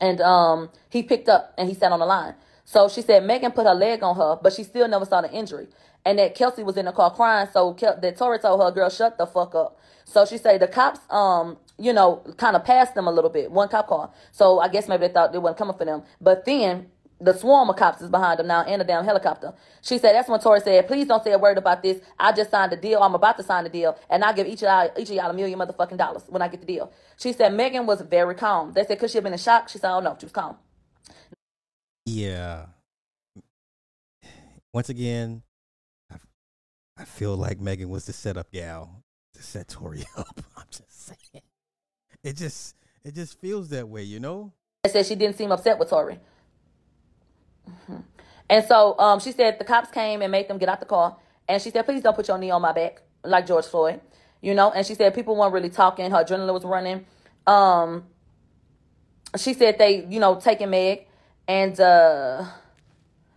and 0.00 0.20
um 0.22 0.70
he 0.90 1.02
picked 1.04 1.28
up 1.28 1.54
and 1.58 1.68
he 1.68 1.74
sat 1.74 1.92
on 1.92 2.00
the 2.00 2.06
line. 2.06 2.34
So 2.64 2.88
she 2.88 3.02
said 3.02 3.24
Megan 3.24 3.52
put 3.52 3.66
her 3.66 3.74
leg 3.74 4.02
on 4.04 4.16
her, 4.16 4.38
but 4.42 4.52
she 4.54 4.64
still 4.64 4.88
never 4.88 5.06
saw 5.06 5.22
the 5.22 5.32
injury. 5.32 5.68
And 6.06 6.18
that 6.18 6.34
Kelsey 6.36 6.62
was 6.64 6.76
in 6.78 6.86
the 6.86 6.92
car 6.92 7.12
crying, 7.14 7.48
so 7.52 7.74
Kel- 7.74 7.98
that 8.00 8.16
Tory 8.16 8.38
told 8.38 8.62
her, 8.62 8.70
"Girl, 8.72 8.90
shut 8.90 9.18
the 9.18 9.26
fuck 9.26 9.54
up." 9.54 9.78
So 10.08 10.24
she 10.24 10.38
said 10.38 10.60
the 10.60 10.66
cops, 10.66 11.00
um, 11.10 11.58
you 11.78 11.92
know, 11.92 12.22
kind 12.38 12.56
of 12.56 12.64
passed 12.64 12.94
them 12.94 13.06
a 13.06 13.12
little 13.12 13.28
bit. 13.28 13.52
One 13.52 13.68
cop 13.68 13.88
car. 13.88 14.10
So 14.32 14.58
I 14.58 14.68
guess 14.68 14.88
maybe 14.88 15.06
they 15.06 15.12
thought 15.12 15.32
they 15.32 15.38
wasn't 15.38 15.58
coming 15.58 15.76
for 15.76 15.84
them. 15.84 16.02
But 16.18 16.46
then 16.46 16.86
the 17.20 17.34
swarm 17.34 17.68
of 17.68 17.76
cops 17.76 18.00
is 18.00 18.08
behind 18.08 18.38
them 18.38 18.46
now 18.46 18.62
and 18.62 18.80
a 18.80 18.86
damn 18.86 19.04
helicopter. 19.04 19.52
She 19.82 19.98
said 19.98 20.14
that's 20.14 20.28
when 20.28 20.40
Tory 20.40 20.60
said, 20.60 20.86
please 20.86 21.06
don't 21.06 21.22
say 21.22 21.32
a 21.32 21.38
word 21.38 21.58
about 21.58 21.82
this. 21.82 22.00
I 22.18 22.32
just 22.32 22.50
signed 22.50 22.72
a 22.72 22.76
deal. 22.76 23.02
I'm 23.02 23.14
about 23.14 23.36
to 23.36 23.42
sign 23.42 23.64
the 23.64 23.70
deal. 23.70 23.98
And 24.08 24.24
I'll 24.24 24.32
give 24.32 24.46
each 24.46 24.62
of 24.62 24.68
y'all, 24.68 24.90
each 24.98 25.10
of 25.10 25.16
y'all 25.16 25.30
a 25.30 25.34
million 25.34 25.58
motherfucking 25.58 25.98
dollars 25.98 26.22
when 26.28 26.40
I 26.40 26.48
get 26.48 26.60
the 26.60 26.66
deal. 26.66 26.90
She 27.18 27.34
said 27.34 27.52
Megan 27.52 27.84
was 27.84 28.00
very 28.00 28.34
calm. 28.34 28.72
They 28.72 28.84
said, 28.84 28.98
could 28.98 29.10
she 29.10 29.18
have 29.18 29.24
been 29.24 29.34
in 29.34 29.38
shock? 29.38 29.68
She 29.68 29.76
said, 29.76 29.92
oh 29.92 30.00
no, 30.00 30.16
she 30.18 30.24
was 30.24 30.32
calm. 30.32 30.56
Yeah. 32.06 32.66
Once 34.72 34.88
again, 34.88 35.42
I, 36.10 36.16
I 36.96 37.04
feel 37.04 37.36
like 37.36 37.60
Megan 37.60 37.90
was 37.90 38.06
the 38.06 38.14
setup 38.14 38.50
gal 38.52 39.04
to 39.38 39.44
set 39.44 39.68
Tory 39.68 40.04
up. 40.16 40.40
I'm 40.56 40.64
just 40.70 41.06
saying. 41.06 41.44
It 42.22 42.36
just 42.36 42.74
it 43.04 43.14
just 43.14 43.40
feels 43.40 43.70
that 43.70 43.88
way, 43.88 44.02
you 44.02 44.20
know? 44.20 44.52
They 44.82 44.90
said 44.90 45.06
she 45.06 45.14
didn't 45.14 45.36
seem 45.36 45.50
upset 45.50 45.78
with 45.78 45.90
Tory. 45.90 46.18
Mm-hmm. 47.68 47.96
And 48.50 48.64
so 48.64 48.98
um, 48.98 49.20
she 49.20 49.32
said 49.32 49.58
the 49.58 49.64
cops 49.64 49.90
came 49.90 50.22
and 50.22 50.32
made 50.32 50.48
them 50.48 50.58
get 50.58 50.68
out 50.68 50.80
the 50.80 50.86
car. 50.86 51.16
And 51.48 51.62
she 51.62 51.70
said, 51.70 51.84
please 51.84 52.02
don't 52.02 52.14
put 52.14 52.28
your 52.28 52.38
knee 52.38 52.50
on 52.50 52.60
my 52.60 52.72
back 52.72 53.02
like 53.24 53.46
George 53.46 53.66
Floyd, 53.66 54.00
you 54.40 54.54
know? 54.54 54.70
And 54.70 54.86
she 54.86 54.94
said 54.94 55.14
people 55.14 55.36
weren't 55.36 55.52
really 55.52 55.70
talking. 55.70 56.10
Her 56.10 56.24
adrenaline 56.24 56.52
was 56.52 56.64
running. 56.64 57.06
Um, 57.46 58.04
she 59.36 59.54
said 59.54 59.78
they, 59.78 60.04
you 60.06 60.20
know, 60.20 60.40
taking 60.40 60.70
Meg. 60.70 61.06
And 61.46 61.78
uh, 61.80 62.44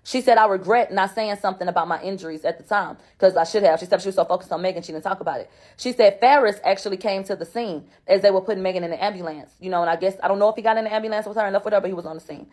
she 0.04 0.22
said, 0.22 0.38
I 0.38 0.48
regret 0.48 0.92
not 0.92 1.14
saying 1.14 1.36
something 1.38 1.68
about 1.68 1.88
my 1.88 2.02
injuries 2.02 2.44
at 2.44 2.58
the 2.58 2.64
time 2.64 2.98
because 3.14 3.38
I 3.38 3.44
should 3.44 3.64
have. 3.64 3.80
She 3.80 3.86
said 3.86 4.02
she 4.02 4.08
was 4.08 4.16
so 4.16 4.26
focused 4.26 4.52
on 4.52 4.62
Megan, 4.62 4.82
she 4.82 4.92
didn't 4.92 5.04
talk 5.04 5.20
about 5.20 5.42
it. 5.42 5.50
She 5.78 5.94
said 5.94 6.20
Ferris 6.20 6.60
actually 6.64 6.98
came 6.98 7.24
to 7.26 7.36
the 7.36 7.46
scene 7.46 7.86
as 8.08 8.22
they 8.22 8.32
were 8.32 8.42
putting 8.42 8.64
Megan 8.64 8.84
in 8.84 8.90
the 8.90 9.04
ambulance, 9.04 9.52
you 9.60 9.70
know, 9.70 9.82
and 9.82 9.90
I 9.90 9.96
guess, 9.96 10.16
I 10.24 10.28
don't 10.28 10.40
know 10.40 10.50
if 10.50 10.56
he 10.56 10.64
got 10.64 10.78
in 10.78 10.86
the 10.86 10.94
ambulance 10.94 11.28
with 11.28 11.38
her 11.38 11.44
and 11.44 11.54
left 11.54 11.66
with 11.66 11.74
her, 11.74 11.82
but 11.82 11.88
he 11.88 11.94
was 11.94 12.06
on 12.08 12.16
the 12.16 12.22
scene. 12.22 12.48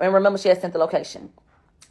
And 0.00 0.14
remember, 0.14 0.38
she 0.38 0.48
had 0.48 0.60
sent 0.60 0.72
the 0.72 0.78
location. 0.78 1.30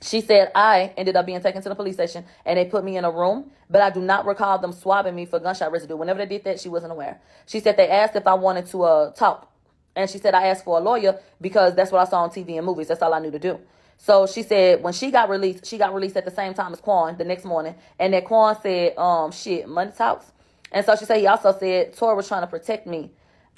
She 0.01 0.21
said 0.21 0.51
I 0.53 0.93
ended 0.95 1.15
up 1.15 1.25
being 1.25 1.41
taken 1.41 1.61
to 1.61 1.69
the 1.69 1.75
police 1.75 1.95
station 1.95 2.23
and 2.45 2.57
they 2.57 2.65
put 2.65 2.83
me 2.83 2.97
in 2.97 3.05
a 3.05 3.11
room, 3.11 3.51
but 3.69 3.81
I 3.81 3.89
do 3.89 3.99
not 3.99 4.25
recall 4.25 4.59
them 4.59 4.71
swabbing 4.71 5.15
me 5.15 5.25
for 5.25 5.39
gunshot 5.39 5.71
residue. 5.71 5.95
Whenever 5.95 6.19
they 6.19 6.37
did 6.37 6.43
that, 6.45 6.59
she 6.59 6.69
wasn't 6.69 6.91
aware. 6.91 7.19
She 7.47 7.59
said 7.59 7.77
they 7.77 7.89
asked 7.89 8.15
if 8.15 8.27
I 8.27 8.35
wanted 8.35 8.67
to 8.67 8.83
uh, 8.83 9.11
talk. 9.11 9.51
And 9.95 10.07
she 10.07 10.19
said 10.19 10.35
I 10.35 10.47
asked 10.47 10.63
for 10.63 10.77
a 10.77 10.81
lawyer 10.81 11.19
because 11.41 11.75
that's 11.75 11.91
what 11.91 12.05
I 12.05 12.09
saw 12.09 12.21
on 12.23 12.29
TV 12.29 12.57
and 12.57 12.65
movies. 12.65 12.87
That's 12.87 13.01
all 13.01 13.13
I 13.13 13.19
knew 13.19 13.31
to 13.31 13.39
do. 13.39 13.59
So 13.97 14.27
she 14.27 14.43
said 14.43 14.83
when 14.83 14.93
she 14.93 15.11
got 15.11 15.29
released, 15.29 15.65
she 15.65 15.77
got 15.77 15.93
released 15.93 16.17
at 16.17 16.25
the 16.25 16.31
same 16.31 16.53
time 16.53 16.73
as 16.73 16.79
Quan 16.81 17.17
the 17.17 17.25
next 17.25 17.45
morning. 17.45 17.75
And 17.99 18.13
that 18.13 18.25
Quan 18.25 18.55
said, 18.61 18.97
um, 18.97 19.31
shit, 19.31 19.67
money 19.67 19.91
talks. 19.91 20.31
And 20.71 20.85
so 20.85 20.95
she 20.95 21.05
said 21.05 21.17
he 21.19 21.27
also 21.27 21.55
said 21.57 21.93
Tory 21.95 22.15
was 22.15 22.27
trying 22.27 22.41
to 22.41 22.47
protect 22.47 22.87
me. 22.87 23.11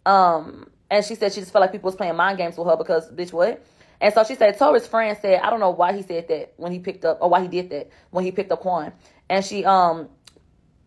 Um, 0.06 0.70
and 0.90 1.06
she 1.06 1.16
said 1.16 1.34
she 1.34 1.42
just 1.42 1.52
felt 1.52 1.62
like 1.62 1.72
people 1.72 1.88
was 1.88 1.96
playing 1.96 2.16
mind 2.16 2.38
games 2.38 2.58
with 2.58 2.68
her 2.68 2.78
because 2.78 3.12
bitch 3.12 3.34
what? 3.34 3.64
And 4.02 4.14
so 4.14 4.24
she 4.24 4.36
said 4.36 4.58
Tory's 4.58 4.88
friend 4.88 5.18
said, 5.22 5.42
I 5.42 5.50
don't 5.50 5.60
know 5.60 5.72
why 5.72 5.94
he 5.94 6.02
said 6.04 6.28
that 6.30 6.54
when 6.58 6.72
he 6.72 6.80
picked 6.80 7.06
up 7.06 7.20
or 7.22 7.30
why 7.30 7.42
he 7.42 7.48
did 7.48 7.70
that 7.72 7.90
when 8.12 8.24
he 8.24 8.32
picked 8.32 8.52
up 8.52 8.62
Quan. 8.62 8.94
And 9.30 9.44
she 9.44 9.66
um 9.66 10.10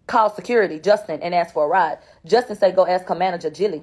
called 0.07 0.35
security, 0.35 0.81
Justin, 0.81 1.21
and 1.23 1.35
asked 1.35 1.55
for 1.55 1.65
a 1.65 1.69
ride. 1.69 1.99
Justin 2.25 2.57
said 2.57 2.75
go 2.75 2.87
ask 2.87 3.07
her 3.07 3.15
manager, 3.15 3.51
Jilly. 3.51 3.83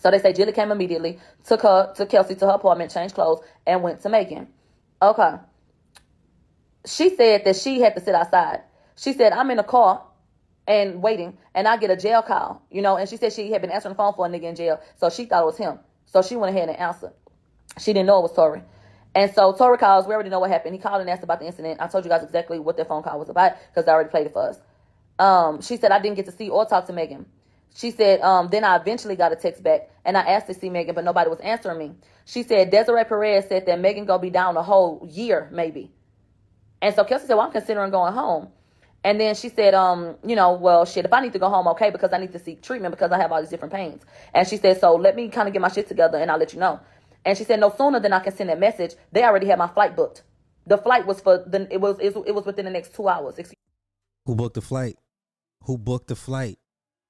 So 0.00 0.10
they 0.10 0.18
say 0.18 0.32
Jilly 0.32 0.52
came 0.52 0.70
immediately, 0.72 1.18
took 1.44 1.62
her 1.62 1.92
took 1.94 2.10
Kelsey 2.10 2.34
to 2.36 2.46
her 2.46 2.52
apartment, 2.52 2.92
changed 2.92 3.14
clothes, 3.14 3.40
and 3.66 3.82
went 3.82 4.02
to 4.02 4.08
Megan. 4.08 4.48
Okay. 5.00 5.34
She 6.86 7.14
said 7.16 7.44
that 7.44 7.56
she 7.56 7.80
had 7.80 7.94
to 7.94 8.00
sit 8.00 8.14
outside. 8.14 8.62
She 8.96 9.12
said, 9.12 9.32
I'm 9.32 9.50
in 9.50 9.58
a 9.58 9.64
car 9.64 10.04
and 10.66 11.02
waiting, 11.02 11.36
and 11.54 11.68
I 11.68 11.76
get 11.76 11.90
a 11.90 11.96
jail 11.96 12.22
call, 12.22 12.62
you 12.70 12.82
know, 12.82 12.96
and 12.96 13.08
she 13.08 13.16
said 13.16 13.32
she 13.32 13.50
had 13.50 13.60
been 13.60 13.70
answering 13.70 13.92
the 13.92 13.96
phone 13.96 14.14
for 14.14 14.26
a 14.26 14.28
nigga 14.28 14.44
in 14.44 14.56
jail, 14.56 14.80
so 14.96 15.10
she 15.10 15.26
thought 15.26 15.42
it 15.42 15.46
was 15.46 15.56
him. 15.56 15.78
So 16.06 16.22
she 16.22 16.36
went 16.36 16.56
ahead 16.56 16.68
and 16.68 16.78
answered. 16.78 17.12
She 17.78 17.92
didn't 17.92 18.06
know 18.06 18.18
it 18.18 18.22
was 18.22 18.32
Tory. 18.32 18.62
And 19.14 19.32
so 19.32 19.52
Tory 19.52 19.78
calls, 19.78 20.06
we 20.06 20.14
already 20.14 20.28
know 20.28 20.40
what 20.40 20.50
happened. 20.50 20.74
He 20.74 20.80
called 20.80 21.00
and 21.00 21.08
asked 21.08 21.22
about 21.22 21.40
the 21.40 21.46
incident. 21.46 21.80
I 21.80 21.86
told 21.86 22.04
you 22.04 22.10
guys 22.10 22.22
exactly 22.22 22.58
what 22.58 22.76
that 22.76 22.88
phone 22.88 23.02
call 23.02 23.18
was 23.18 23.28
about 23.28 23.52
because 23.70 23.88
I 23.88 23.92
already 23.92 24.10
played 24.10 24.26
it 24.26 24.32
for 24.32 24.50
us. 24.50 24.58
Um, 25.18 25.62
she 25.62 25.76
said 25.76 25.90
I 25.90 26.00
didn't 26.00 26.16
get 26.16 26.26
to 26.26 26.32
see 26.32 26.50
or 26.50 26.66
talk 26.66 26.86
to 26.86 26.92
Megan. 26.92 27.26
She 27.76 27.90
said, 27.90 28.22
um, 28.22 28.48
then 28.48 28.64
I 28.64 28.76
eventually 28.76 29.16
got 29.16 29.32
a 29.32 29.36
text 29.36 29.62
back 29.62 29.90
and 30.02 30.16
I 30.16 30.22
asked 30.22 30.46
to 30.46 30.54
see 30.54 30.70
Megan, 30.70 30.94
but 30.94 31.04
nobody 31.04 31.28
was 31.28 31.40
answering 31.40 31.78
me. 31.78 31.92
She 32.24 32.42
said 32.42 32.70
Desiree 32.70 33.04
Perez 33.04 33.48
said 33.48 33.66
that 33.66 33.78
Megan 33.78 34.06
gonna 34.06 34.22
be 34.22 34.30
down 34.30 34.56
a 34.56 34.62
whole 34.62 35.06
year, 35.10 35.50
maybe. 35.52 35.92
And 36.80 36.94
so 36.94 37.04
Kelsey 37.04 37.26
said, 37.26 37.34
Well, 37.34 37.44
I'm 37.46 37.52
considering 37.52 37.90
going 37.90 38.14
home. 38.14 38.48
And 39.04 39.20
then 39.20 39.34
she 39.34 39.50
said, 39.50 39.72
um, 39.74 40.16
you 40.26 40.34
know, 40.34 40.54
well, 40.54 40.84
shit, 40.84 41.04
if 41.04 41.12
I 41.12 41.20
need 41.20 41.32
to 41.34 41.38
go 41.38 41.48
home, 41.48 41.68
okay, 41.68 41.90
because 41.90 42.12
I 42.12 42.18
need 42.18 42.32
to 42.32 42.40
seek 42.40 42.60
treatment 42.60 42.92
because 42.92 43.12
I 43.12 43.18
have 43.18 43.30
all 43.30 43.40
these 43.40 43.50
different 43.50 43.72
pains. 43.72 44.02
And 44.34 44.48
she 44.48 44.56
said, 44.56 44.80
so 44.80 44.96
let 44.96 45.14
me 45.14 45.28
kind 45.28 45.46
of 45.46 45.52
get 45.52 45.62
my 45.62 45.68
shit 45.68 45.86
together 45.86 46.18
and 46.18 46.28
I'll 46.28 46.38
let 46.38 46.54
you 46.54 46.58
know. 46.58 46.80
And 47.24 47.38
she 47.38 47.44
said, 47.44 47.60
no 47.60 47.72
sooner 47.76 48.00
than 48.00 48.12
I 48.12 48.18
can 48.20 48.34
send 48.34 48.48
that 48.50 48.58
message, 48.58 48.94
they 49.12 49.22
already 49.22 49.46
had 49.46 49.58
my 49.58 49.68
flight 49.68 49.94
booked. 49.94 50.24
The 50.66 50.78
flight 50.78 51.06
was 51.06 51.20
for 51.20 51.44
the 51.46 51.68
it 51.70 51.80
was 51.80 52.00
it 52.00 52.34
was 52.34 52.44
within 52.44 52.64
the 52.64 52.72
next 52.72 52.94
two 52.96 53.06
hours. 53.06 53.38
Excuse 53.38 53.54
Who 54.24 54.34
booked 54.34 54.54
the 54.54 54.60
flight? 54.60 54.96
Who 55.64 55.78
booked 55.78 56.08
the 56.08 56.16
flight? 56.16 56.58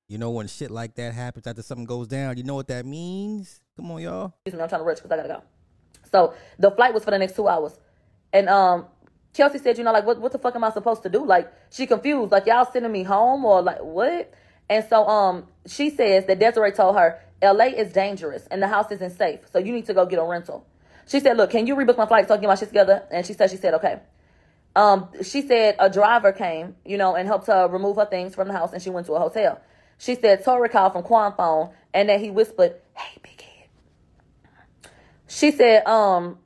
You 0.09 0.19
know 0.19 0.31
when 0.31 0.47
shit 0.47 0.71
like 0.71 0.95
that 0.95 1.15
happens 1.15 1.47
after 1.47 1.63
something 1.63 1.85
goes 1.85 2.07
down, 2.07 2.37
you 2.37 2.45
know 2.45 2.55
what 2.55 2.69
that 2.69 2.87
means? 2.87 3.61
Come 3.77 3.91
on, 3.91 4.01
y'all. 4.01 4.35
me, 4.47 4.53
I'm 4.53 4.69
trying 4.69 4.81
to 4.81 4.85
rush 4.85 4.99
because 4.99 5.11
I 5.11 5.17
gotta 5.17 5.29
go. 5.29 5.43
So 6.13 6.35
the 6.59 6.71
flight 6.71 6.95
was 6.95 7.05
for 7.05 7.11
the 7.11 7.19
next 7.19 7.35
two 7.35 7.49
hours, 7.49 7.77
and 8.33 8.49
um, 8.49 8.87
Kelsey 9.35 9.59
said, 9.59 9.79
you 9.79 9.85
know, 9.85 9.93
like 9.93 10.07
what 10.07 10.21
what 10.21 10.31
the 10.31 10.39
fuck 10.39 10.55
am 10.55 10.63
I 10.63 10.71
supposed 10.71 11.03
to 11.03 11.09
do? 11.09 11.25
Like 11.25 11.53
she 11.71 11.87
confused, 11.87 12.31
like 12.31 12.47
y'all 12.47 12.69
sending 12.73 12.93
me 12.93 13.03
home 13.03 13.45
or 13.45 13.63
like 13.63 13.81
what? 13.81 14.33
And 14.69 14.85
so 14.89 15.07
um, 15.07 15.47
she 15.67 15.91
says 15.91 16.27
that 16.27 16.39
Desiree 16.39 16.73
told 16.73 16.97
her 16.97 17.21
LA 17.43 17.67
is 17.67 17.93
dangerous 17.93 18.47
and 18.51 18.63
the 18.63 18.69
house 18.69 18.91
isn't 18.93 19.11
safe, 19.11 19.41
so 19.51 19.59
you 19.59 19.73
need 19.73 19.87
to 19.87 19.95
go 19.95 20.07
get 20.07 20.21
a 20.21 20.25
rental. 20.25 20.65
She 21.09 21.21
said, 21.21 21.37
look, 21.37 21.51
can 21.51 21.67
you 21.67 21.77
rebook 21.77 21.97
my 21.97 22.07
flight 22.07 22.27
so 22.27 22.35
I 22.35 22.37
can 22.37 22.43
get 22.43 22.49
my 22.49 22.55
shit 22.57 22.69
together? 22.69 23.05
And 23.13 23.25
she 23.25 23.33
said, 23.33 23.51
she 23.51 23.57
said, 23.57 23.75
okay. 23.75 24.01
Um, 24.75 25.09
she 25.23 25.43
said 25.43 25.77
a 25.79 25.89
driver 25.89 26.33
came, 26.33 26.77
you 26.85 26.99
know, 26.99 27.15
and 27.15 27.27
helped 27.29 27.47
her 27.47 27.69
remove 27.69 27.97
her 27.97 28.07
things 28.07 28.35
from 28.35 28.49
the 28.49 28.55
house, 28.55 28.73
and 28.73 28.83
she 28.83 28.91
went 28.91 29.07
to 29.07 29.15
a 29.15 29.19
hotel. 29.19 29.61
She 29.99 30.15
said 30.15 30.45
Tory 30.45 30.69
called 30.69 30.93
from 30.93 31.03
Quan 31.03 31.35
phone 31.37 31.71
and 31.95 32.09
then 32.09 32.21
he 32.21 32.31
whispered, 32.31 32.77
Hey, 32.95 33.19
big 33.23 33.41
head. 33.41 33.69
She 35.27 35.51
said, 35.51 35.87
um, 35.87 36.39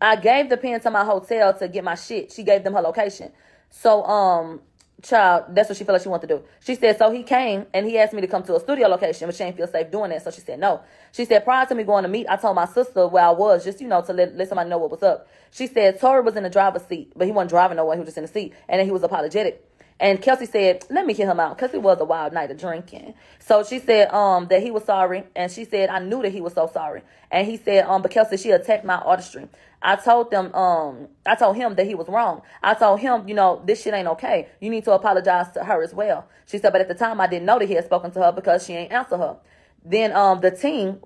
I 0.00 0.16
gave 0.16 0.48
the 0.48 0.56
pen 0.56 0.80
to 0.80 0.90
my 0.90 1.04
hotel 1.04 1.56
to 1.58 1.68
get 1.68 1.84
my 1.84 1.94
shit. 1.94 2.32
She 2.32 2.42
gave 2.42 2.64
them 2.64 2.74
her 2.74 2.80
location. 2.80 3.32
So, 3.70 4.04
um, 4.04 4.60
child, 5.02 5.44
that's 5.50 5.68
what 5.68 5.78
she 5.78 5.84
felt 5.84 5.94
like 5.94 6.02
she 6.02 6.08
wanted 6.08 6.28
to 6.28 6.36
do. 6.36 6.42
She 6.64 6.74
said, 6.74 6.98
so 6.98 7.10
he 7.10 7.22
came 7.22 7.66
and 7.72 7.86
he 7.86 7.98
asked 7.98 8.12
me 8.12 8.20
to 8.20 8.26
come 8.26 8.42
to 8.44 8.56
a 8.56 8.60
studio 8.60 8.88
location, 8.88 9.26
but 9.26 9.34
she 9.34 9.44
didn't 9.44 9.56
feel 9.56 9.66
safe 9.66 9.90
doing 9.90 10.10
that. 10.10 10.22
So 10.22 10.30
she 10.30 10.40
said 10.40 10.58
no. 10.58 10.80
She 11.12 11.24
said, 11.24 11.44
prior 11.44 11.66
to 11.66 11.74
me 11.74 11.84
going 11.84 12.02
to 12.02 12.08
meet, 12.08 12.26
I 12.28 12.36
told 12.36 12.56
my 12.56 12.66
sister 12.66 13.06
where 13.06 13.24
I 13.24 13.30
was, 13.30 13.64
just, 13.64 13.80
you 13.80 13.88
know, 13.88 14.02
to 14.02 14.12
let, 14.12 14.34
let 14.34 14.48
somebody 14.48 14.68
know 14.68 14.78
what 14.78 14.90
was 14.90 15.02
up. 15.02 15.28
She 15.50 15.66
said 15.66 16.00
Tory 16.00 16.22
was 16.22 16.36
in 16.36 16.42
the 16.42 16.50
driver's 16.50 16.82
seat, 16.82 17.12
but 17.16 17.26
he 17.26 17.32
wasn't 17.32 17.50
driving 17.50 17.76
no 17.76 17.82
nowhere. 17.82 17.96
He 17.96 18.00
was 18.00 18.08
just 18.08 18.18
in 18.18 18.24
the 18.24 18.28
seat. 18.28 18.54
And 18.68 18.80
then 18.80 18.86
he 18.86 18.92
was 18.92 19.02
apologetic. 19.02 19.62
And 19.98 20.20
Kelsey 20.20 20.44
said, 20.44 20.84
let 20.90 21.06
me 21.06 21.14
hear 21.14 21.26
him 21.26 21.40
out 21.40 21.56
because 21.56 21.72
it 21.72 21.80
was 21.80 22.00
a 22.00 22.04
wild 22.04 22.34
night 22.34 22.50
of 22.50 22.58
drinking. 22.58 23.14
So 23.38 23.64
she 23.64 23.78
said 23.78 24.12
um, 24.12 24.46
that 24.48 24.62
he 24.62 24.70
was 24.70 24.84
sorry. 24.84 25.24
And 25.34 25.50
she 25.50 25.64
said, 25.64 25.88
I 25.88 26.00
knew 26.00 26.20
that 26.22 26.32
he 26.32 26.40
was 26.42 26.52
so 26.52 26.70
sorry. 26.72 27.02
And 27.30 27.46
he 27.46 27.56
said, 27.56 27.86
um, 27.86 28.02
but 28.02 28.10
Kelsey, 28.10 28.36
she 28.36 28.50
attacked 28.50 28.84
my 28.84 28.96
artistry. 28.96 29.48
I 29.80 29.96
told 29.96 30.30
them, 30.30 30.54
um, 30.54 31.08
I 31.24 31.34
told 31.34 31.56
him 31.56 31.76
that 31.76 31.86
he 31.86 31.94
was 31.94 32.08
wrong. 32.08 32.42
I 32.62 32.74
told 32.74 33.00
him, 33.00 33.26
you 33.26 33.34
know, 33.34 33.62
this 33.64 33.82
shit 33.82 33.94
ain't 33.94 34.08
okay. 34.08 34.48
You 34.60 34.68
need 34.68 34.84
to 34.84 34.92
apologize 34.92 35.50
to 35.52 35.64
her 35.64 35.82
as 35.82 35.94
well. 35.94 36.26
She 36.46 36.58
said, 36.58 36.72
but 36.72 36.82
at 36.82 36.88
the 36.88 36.94
time 36.94 37.20
I 37.20 37.26
didn't 37.26 37.46
know 37.46 37.58
that 37.58 37.66
he 37.66 37.74
had 37.74 37.84
spoken 37.86 38.10
to 38.12 38.22
her 38.22 38.32
because 38.32 38.66
she 38.66 38.74
ain't 38.74 38.92
answer 38.92 39.16
her. 39.16 39.36
Then 39.84 40.12
um, 40.12 40.40
the 40.40 40.50
team, 40.50 41.00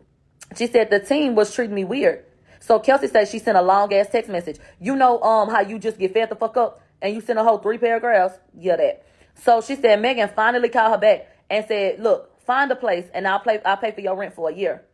she 0.57 0.67
said 0.67 0.91
the 0.91 1.01
team 1.01 1.37
was 1.37 1.55
treating 1.55 1.75
me 1.75 1.85
weird. 1.85 2.25
So 2.61 2.79
Kelsey 2.79 3.09
said 3.09 3.29
she 3.29 3.39
sent 3.39 3.57
a 3.57 3.63
long 3.63 3.93
ass 3.95 4.09
text 4.11 4.31
message. 4.31 4.59
You 4.79 4.95
know 4.95 5.21
um 5.23 5.49
how 5.49 5.61
you 5.61 5.79
just 5.79 5.99
get 5.99 6.13
fed 6.13 6.29
the 6.29 6.37
fuck 6.37 6.57
up? 6.57 6.83
And 7.03 7.15
you 7.15 7.21
send 7.21 7.39
a 7.39 7.45
whole 7.45 7.59
three 7.59 7.79
paragraphs, 7.79 8.39
yeah, 8.59 8.77
that. 8.77 9.05
So 9.35 9.61
she 9.61 9.77
said 9.77 10.01
Megan 10.01 10.29
finally 10.29 10.69
called 10.69 10.93
her 10.93 10.99
back 10.99 11.29
and 11.49 11.65
said, 11.67 12.01
"Look, 12.01 12.41
find 12.41 12.71
a 12.71 12.77
place, 12.77 13.07
and 13.15 13.27
I'll 13.27 13.41
pay. 13.41 13.61
I'll 13.65 13.77
pay 13.77 13.93
for 13.93 14.01
your 14.01 14.17
rent 14.17 14.35
for 14.35 14.51
a 14.51 14.55
year." 14.55 14.85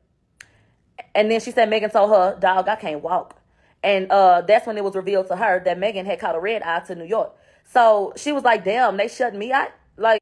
And 1.15 1.31
then 1.31 1.41
she 1.41 1.51
said 1.51 1.69
Megan 1.69 1.91
told 1.91 2.11
her, 2.11 2.39
"Dog, 2.39 2.69
I 2.69 2.77
can't 2.77 3.03
walk." 3.03 3.41
And 3.83 4.11
uh, 4.11 4.43
that's 4.43 4.67
when 4.67 4.77
it 4.77 4.85
was 4.85 4.95
revealed 4.95 5.29
to 5.29 5.37
her 5.37 5.63
that 5.65 5.79
Megan 5.79 6.07
had 6.07 6.19
caught 6.19 6.35
a 6.35 6.41
red 6.41 6.63
eye 6.63 6.81
to 6.81 6.95
New 6.95 7.05
York. 7.05 7.35
So 7.65 8.13
she 8.17 8.33
was 8.33 8.45
like, 8.45 8.65
"Damn, 8.65 8.97
they 8.97 9.09
shut 9.09 9.35
me 9.35 9.53
out." 9.53 9.71
Like, 9.97 10.21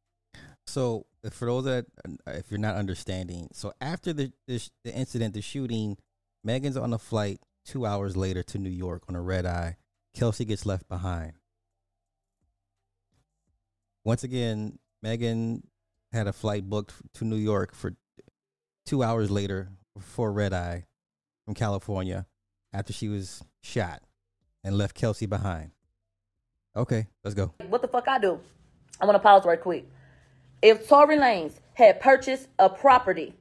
So 0.66 1.06
for 1.30 1.46
those 1.46 1.64
that, 1.64 1.86
if 2.26 2.50
you're 2.50 2.60
not 2.60 2.76
understanding, 2.76 3.48
so 3.52 3.72
after 3.80 4.12
the 4.12 4.32
the, 4.46 4.66
the 4.84 4.94
incident, 4.94 5.34
the 5.34 5.42
shooting, 5.42 5.98
Megan's 6.42 6.76
on 6.76 6.92
a 6.92 6.98
flight 6.98 7.40
two 7.64 7.86
hours 7.86 8.16
later 8.16 8.42
to 8.42 8.58
New 8.58 8.70
York 8.70 9.02
on 9.08 9.16
a 9.16 9.22
red 9.22 9.46
eye. 9.46 9.76
Kelsey 10.14 10.44
gets 10.44 10.64
left 10.64 10.88
behind. 10.88 11.32
Once 14.04 14.22
again, 14.22 14.78
Megan 15.02 15.62
had 16.12 16.26
a 16.26 16.32
flight 16.32 16.68
booked 16.68 16.92
to 17.14 17.24
New 17.24 17.36
York 17.36 17.74
for 17.74 17.94
two 18.84 19.02
hours 19.02 19.30
later 19.30 19.70
for 19.98 20.30
red 20.30 20.52
eye 20.52 20.84
from 21.44 21.54
California 21.54 22.26
after 22.72 22.92
she 22.92 23.08
was 23.08 23.42
shot 23.62 24.02
and 24.62 24.76
left 24.76 24.94
Kelsey 24.94 25.26
behind. 25.26 25.70
Okay, 26.76 27.06
let's 27.22 27.34
go. 27.34 27.54
what 27.68 27.80
the 27.80 27.88
fuck 27.88 28.06
I 28.06 28.18
do? 28.18 28.40
I 29.00 29.06
want 29.06 29.16
to 29.16 29.20
pause 29.20 29.46
right 29.46 29.60
quick. 29.60 29.86
If 30.60 30.86
Tory 30.88 31.16
Lanez 31.16 31.54
had 31.74 32.00
purchased 32.00 32.48
a 32.58 32.68
property 32.68 33.34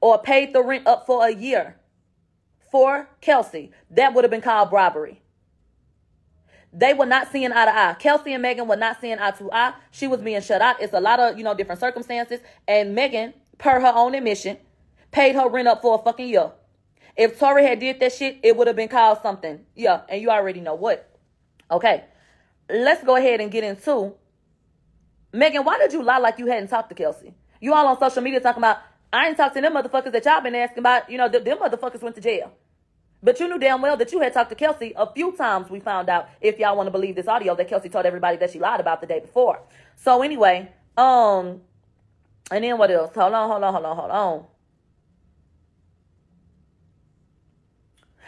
or 0.00 0.18
paid 0.18 0.52
the 0.52 0.62
rent 0.62 0.86
up 0.86 1.06
for 1.06 1.26
a 1.26 1.30
year 1.30 1.76
for 2.70 3.08
Kelsey, 3.20 3.70
that 3.90 4.12
would 4.12 4.24
have 4.24 4.30
been 4.30 4.40
called 4.40 4.70
robbery. 4.70 5.22
They 6.76 6.92
were 6.92 7.06
not 7.06 7.30
seeing 7.30 7.52
eye 7.52 7.64
to 7.66 7.76
eye. 7.76 7.96
Kelsey 7.98 8.32
and 8.32 8.42
Megan 8.42 8.66
were 8.66 8.76
not 8.76 9.00
seeing 9.00 9.18
eye 9.18 9.30
to 9.32 9.52
eye. 9.52 9.74
She 9.92 10.08
was 10.08 10.20
being 10.20 10.40
shut 10.40 10.60
out. 10.60 10.82
It's 10.82 10.92
a 10.92 11.00
lot 11.00 11.20
of, 11.20 11.38
you 11.38 11.44
know, 11.44 11.54
different 11.54 11.80
circumstances. 11.80 12.40
And 12.66 12.94
Megan, 12.94 13.32
per 13.58 13.80
her 13.80 13.92
own 13.94 14.14
admission, 14.14 14.58
paid 15.12 15.36
her 15.36 15.48
rent 15.48 15.68
up 15.68 15.82
for 15.82 15.98
a 15.98 16.02
fucking 16.02 16.28
year. 16.28 16.50
If 17.16 17.38
Tory 17.38 17.64
had 17.64 17.78
did 17.78 18.00
that 18.00 18.12
shit, 18.12 18.38
it 18.42 18.56
would 18.56 18.66
have 18.66 18.74
been 18.74 18.88
called 18.88 19.18
something. 19.22 19.60
Yeah, 19.76 20.00
and 20.08 20.20
you 20.20 20.30
already 20.30 20.60
know 20.60 20.74
what. 20.74 21.16
Okay. 21.70 22.04
Let's 22.68 23.04
go 23.04 23.14
ahead 23.14 23.40
and 23.40 23.52
get 23.52 23.62
into 23.62 24.14
Megan, 25.34 25.64
why 25.64 25.78
did 25.78 25.92
you 25.92 26.02
lie 26.02 26.18
like 26.18 26.38
you 26.38 26.46
hadn't 26.46 26.68
talked 26.68 26.88
to 26.90 26.94
Kelsey? 26.94 27.34
You 27.60 27.74
all 27.74 27.88
on 27.88 27.98
social 27.98 28.22
media 28.22 28.40
talking 28.40 28.60
about, 28.60 28.78
I 29.12 29.26
ain't 29.26 29.36
talked 29.36 29.56
to 29.56 29.60
them 29.60 29.74
motherfuckers 29.74 30.12
that 30.12 30.24
y'all 30.24 30.40
been 30.40 30.54
asking 30.54 30.78
about, 30.78 31.10
you 31.10 31.18
know, 31.18 31.28
th- 31.28 31.42
them 31.42 31.58
motherfuckers 31.58 32.00
went 32.02 32.14
to 32.14 32.20
jail. 32.20 32.52
But 33.24 33.40
you 33.40 33.48
knew 33.48 33.58
damn 33.58 33.80
well 33.80 33.96
that 33.96 34.12
you 34.12 34.20
had 34.20 34.34
talked 34.34 34.50
to 34.50 34.54
Kelsey 34.54 34.92
a 34.94 35.10
few 35.10 35.32
times. 35.32 35.70
We 35.70 35.80
found 35.80 36.10
out, 36.10 36.28
if 36.42 36.58
y'all 36.58 36.76
want 36.76 36.88
to 36.88 36.90
believe 36.90 37.16
this 37.16 37.26
audio, 37.26 37.56
that 37.56 37.68
Kelsey 37.68 37.88
told 37.88 38.04
everybody 38.04 38.36
that 38.36 38.50
she 38.50 38.58
lied 38.58 38.80
about 38.80 39.00
the 39.00 39.06
day 39.06 39.20
before. 39.20 39.62
So 39.96 40.20
anyway, 40.20 40.70
um, 40.98 41.62
and 42.50 42.62
then 42.62 42.76
what 42.76 42.90
else? 42.90 43.14
Hold 43.14 43.32
on, 43.32 43.48
hold 43.48 43.64
on, 43.64 43.72
hold 43.72 43.86
on, 43.86 43.96
hold 43.96 44.10
on. 44.10 44.44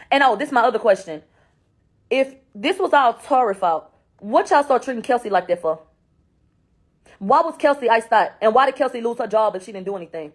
And 0.09 0.23
oh, 0.23 0.35
this 0.35 0.49
is 0.49 0.53
my 0.53 0.61
other 0.61 0.79
question. 0.79 1.21
If 2.09 2.33
this 2.55 2.79
was 2.79 2.91
all 2.91 3.13
Tory 3.13 3.53
fault, 3.53 3.93
what 4.19 4.49
y'all 4.49 4.63
start 4.63 4.81
treating 4.81 5.03
Kelsey 5.03 5.29
like 5.29 5.47
that 5.47 5.61
for? 5.61 5.79
Why 7.19 7.41
was 7.41 7.55
Kelsey 7.59 7.87
iced 7.87 8.11
out? 8.11 8.31
And 8.41 8.55
why 8.55 8.65
did 8.65 8.75
Kelsey 8.75 9.01
lose 9.01 9.19
her 9.19 9.27
job 9.27 9.55
if 9.55 9.63
she 9.63 9.71
didn't 9.71 9.85
do 9.85 9.95
anything? 9.95 10.33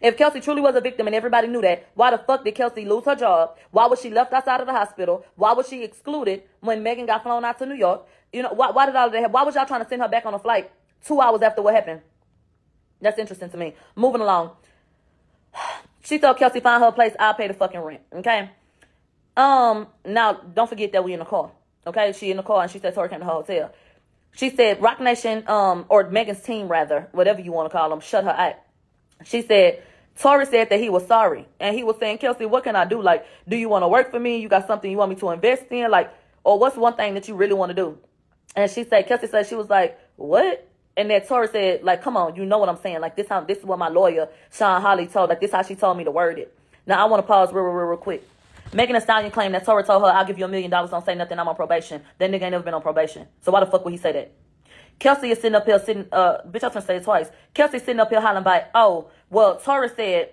If 0.00 0.16
Kelsey 0.16 0.40
truly 0.40 0.60
was 0.60 0.74
a 0.76 0.80
victim 0.80 1.06
and 1.06 1.16
everybody 1.16 1.48
knew 1.48 1.62
that, 1.62 1.88
why 1.94 2.10
the 2.10 2.18
fuck 2.18 2.44
did 2.44 2.54
Kelsey 2.54 2.84
lose 2.84 3.04
her 3.06 3.16
job? 3.16 3.56
Why 3.70 3.86
was 3.86 4.00
she 4.00 4.10
left 4.10 4.32
outside 4.32 4.60
of 4.60 4.66
the 4.66 4.72
hospital? 4.72 5.24
Why 5.36 5.52
was 5.52 5.68
she 5.68 5.82
excluded 5.82 6.42
when 6.60 6.82
Megan 6.82 7.06
got 7.06 7.22
flown 7.22 7.44
out 7.44 7.58
to 7.58 7.66
New 7.66 7.74
York? 7.74 8.06
You 8.32 8.42
know, 8.42 8.52
why, 8.52 8.70
why 8.70 8.86
did 8.86 8.94
all 8.94 9.06
of 9.06 9.12
that 9.12 9.18
happen? 9.18 9.32
Why 9.32 9.42
was 9.42 9.54
y'all 9.54 9.66
trying 9.66 9.82
to 9.82 9.88
send 9.88 10.02
her 10.02 10.08
back 10.08 10.26
on 10.26 10.34
a 10.34 10.38
flight 10.38 10.70
two 11.04 11.20
hours 11.20 11.42
after 11.42 11.62
what 11.62 11.74
happened? 11.74 12.02
That's 13.00 13.18
interesting 13.18 13.50
to 13.50 13.56
me. 13.56 13.74
Moving 13.94 14.20
along. 14.20 14.50
She 16.02 16.20
told 16.20 16.36
Kelsey, 16.36 16.60
find 16.60 16.84
her 16.84 16.92
place, 16.92 17.14
I'll 17.18 17.34
pay 17.34 17.48
the 17.48 17.54
fucking 17.54 17.80
rent. 17.80 18.00
Okay? 18.14 18.48
Um, 19.36 19.88
now 20.04 20.34
don't 20.34 20.68
forget 20.68 20.92
that 20.92 21.02
we 21.02 21.12
in 21.12 21.18
the 21.18 21.24
car. 21.24 21.50
Okay? 21.84 22.12
She 22.12 22.30
in 22.30 22.36
the 22.36 22.44
car 22.44 22.62
and 22.62 22.70
she 22.70 22.78
said 22.78 22.94
Tory 22.94 23.08
came 23.08 23.18
to 23.18 23.24
hotel. 23.24 23.72
She 24.30 24.50
said 24.50 24.80
Roc 24.80 25.00
Nation, 25.00 25.42
um, 25.48 25.84
or 25.88 26.08
Megan's 26.08 26.42
team 26.42 26.68
rather, 26.68 27.08
whatever 27.10 27.40
you 27.40 27.50
want 27.50 27.68
to 27.68 27.76
call 27.76 27.90
them, 27.90 27.98
shut 27.98 28.22
her 28.22 28.30
out. 28.30 28.54
She 29.24 29.42
said, 29.42 29.82
Tory 30.18 30.46
said 30.46 30.70
that 30.70 30.80
he 30.80 30.88
was 30.88 31.06
sorry. 31.06 31.46
And 31.60 31.76
he 31.76 31.84
was 31.84 31.96
saying, 31.98 32.18
Kelsey, 32.18 32.46
what 32.46 32.64
can 32.64 32.76
I 32.76 32.84
do? 32.84 33.02
Like, 33.02 33.26
do 33.48 33.56
you 33.56 33.68
want 33.68 33.82
to 33.82 33.88
work 33.88 34.10
for 34.10 34.18
me? 34.18 34.38
You 34.38 34.48
got 34.48 34.66
something 34.66 34.90
you 34.90 34.96
want 34.96 35.10
me 35.10 35.16
to 35.16 35.30
invest 35.30 35.64
in? 35.70 35.90
Like, 35.90 36.12
or 36.44 36.58
what's 36.58 36.76
one 36.76 36.94
thing 36.94 37.14
that 37.14 37.28
you 37.28 37.34
really 37.34 37.54
want 37.54 37.70
to 37.70 37.74
do? 37.74 37.98
And 38.54 38.70
she 38.70 38.84
said, 38.84 39.06
Kelsey 39.06 39.26
said, 39.26 39.46
she 39.46 39.54
was 39.54 39.68
like, 39.68 39.98
what? 40.16 40.66
And 40.96 41.10
then 41.10 41.20
Tory 41.26 41.48
said, 41.48 41.82
like, 41.82 42.02
come 42.02 42.16
on, 42.16 42.36
you 42.36 42.46
know 42.46 42.56
what 42.56 42.70
I'm 42.70 42.78
saying. 42.78 43.00
Like, 43.00 43.16
this 43.16 43.28
how, 43.28 43.42
this 43.42 43.58
is 43.58 43.64
what 43.64 43.78
my 43.78 43.88
lawyer, 43.88 44.28
Shawn 44.50 44.80
Holley, 44.80 45.06
told. 45.06 45.28
Like, 45.28 45.40
this 45.40 45.52
how 45.52 45.62
she 45.62 45.74
told 45.74 45.98
me 45.98 46.04
to 46.04 46.10
word 46.10 46.38
it. 46.38 46.56
Now, 46.86 47.04
I 47.04 47.08
want 47.08 47.22
to 47.22 47.26
pause 47.26 47.52
real, 47.52 47.64
real, 47.64 47.74
real, 47.74 47.86
real 47.86 47.98
quick. 47.98 48.26
Megan 48.72 48.94
Thee 48.94 49.00
Stallion 49.00 49.30
claimed 49.30 49.54
that 49.54 49.64
Tory 49.64 49.84
told 49.84 50.02
her, 50.02 50.08
I'll 50.08 50.24
give 50.24 50.38
you 50.38 50.44
a 50.46 50.48
million 50.48 50.70
dollars, 50.70 50.90
don't 50.90 51.04
say 51.04 51.14
nothing, 51.14 51.38
I'm 51.38 51.48
on 51.48 51.54
probation. 51.54 52.02
That 52.18 52.30
nigga 52.30 52.42
ain't 52.42 52.52
never 52.52 52.64
been 52.64 52.74
on 52.74 52.82
probation. 52.82 53.26
So 53.42 53.52
why 53.52 53.60
the 53.60 53.66
fuck 53.66 53.84
would 53.84 53.92
he 53.92 53.98
say 53.98 54.12
that? 54.12 54.32
Kelsey 54.98 55.30
is 55.30 55.38
sitting 55.38 55.54
up 55.54 55.66
here 55.66 55.78
sitting, 55.78 56.06
uh, 56.12 56.38
bitch, 56.48 56.62
I 56.62 56.68
was 56.68 56.74
gonna 56.74 56.86
say 56.86 56.96
it 56.96 57.04
twice. 57.04 57.30
Kelsey 57.54 57.78
sitting 57.78 58.00
up 58.00 58.08
here 58.08 58.20
hollering 58.20 58.44
by, 58.44 58.66
oh, 58.74 59.10
well, 59.30 59.56
Tory 59.58 59.90
said, 59.90 60.30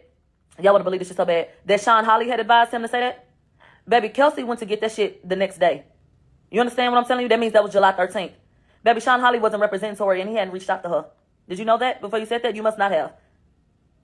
y'all 0.61 0.71
wanna 0.73 0.83
believe 0.83 0.99
this 0.99 1.09
shit 1.09 1.17
so 1.17 1.25
bad, 1.25 1.49
that 1.65 1.81
Shawn 1.81 2.05
Holley 2.05 2.29
had 2.29 2.39
advised 2.39 2.71
him 2.71 2.81
to 2.81 2.87
say 2.87 3.01
that? 3.01 3.27
Baby, 3.87 4.09
Kelsey 4.09 4.43
went 4.43 4.59
to 4.61 4.65
get 4.65 4.79
that 4.81 4.91
shit 4.93 5.27
the 5.27 5.35
next 5.35 5.57
day. 5.57 5.83
You 6.49 6.61
understand 6.61 6.93
what 6.93 6.99
I'm 6.99 7.05
telling 7.05 7.23
you? 7.23 7.29
That 7.29 7.39
means 7.39 7.53
that 7.53 7.63
was 7.63 7.73
July 7.73 7.91
13th. 7.91 8.31
Baby, 8.83 8.99
Shawn 9.01 9.19
Holley 9.19 9.39
wasn't 9.39 9.61
representing 9.61 9.97
Tory 9.97 10.21
and 10.21 10.29
he 10.29 10.35
hadn't 10.35 10.53
reached 10.53 10.69
out 10.69 10.83
to 10.83 10.89
her. 10.89 11.05
Did 11.49 11.59
you 11.59 11.65
know 11.65 11.77
that 11.77 11.99
before 11.99 12.19
you 12.19 12.25
said 12.25 12.43
that? 12.43 12.55
You 12.55 12.63
must 12.63 12.77
not 12.77 12.91
have. 12.91 13.13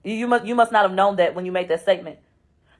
You, 0.04 0.14
you 0.14 0.26
must 0.26 0.44
you 0.44 0.54
must 0.54 0.72
not 0.72 0.82
have 0.82 0.92
known 0.92 1.16
that 1.16 1.34
when 1.34 1.44
you 1.44 1.52
made 1.52 1.68
that 1.68 1.80
statement. 1.80 2.18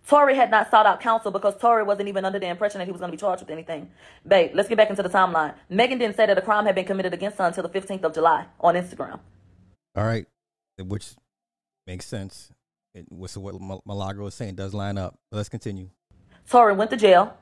Tory 0.06 0.34
had 0.34 0.50
not 0.50 0.70
sought 0.70 0.86
out 0.86 1.00
counsel 1.00 1.30
because 1.30 1.56
Tory 1.56 1.82
wasn't 1.82 2.08
even 2.08 2.24
under 2.24 2.38
the 2.38 2.46
impression 2.46 2.78
that 2.78 2.86
he 2.86 2.92
was 2.92 3.00
going 3.00 3.10
to 3.10 3.16
be 3.16 3.20
charged 3.20 3.42
with 3.42 3.50
anything. 3.50 3.90
Babe, 4.26 4.50
let's 4.54 4.68
get 4.68 4.76
back 4.76 4.90
into 4.90 5.02
the 5.02 5.08
timeline. 5.08 5.54
Megan 5.68 5.98
didn't 5.98 6.16
say 6.16 6.26
that 6.26 6.36
a 6.36 6.42
crime 6.42 6.66
had 6.66 6.74
been 6.74 6.84
committed 6.84 7.14
against 7.14 7.38
her 7.38 7.44
until 7.44 7.62
the 7.62 7.68
15th 7.68 8.02
of 8.02 8.14
July 8.14 8.46
on 8.60 8.74
Instagram. 8.74 9.20
All 9.94 10.04
right, 10.04 10.26
which 10.78 11.10
makes 11.86 12.06
sense. 12.06 12.50
It, 12.94 13.06
what's 13.08 13.36
what 13.36 13.54
Milagro 13.86 14.26
is 14.26 14.34
saying 14.34 14.56
does 14.56 14.74
line 14.74 14.98
up. 14.98 15.18
Let's 15.30 15.48
continue. 15.48 15.90
Tory 16.48 16.74
went 16.74 16.90
to 16.90 16.96
jail 16.96 17.36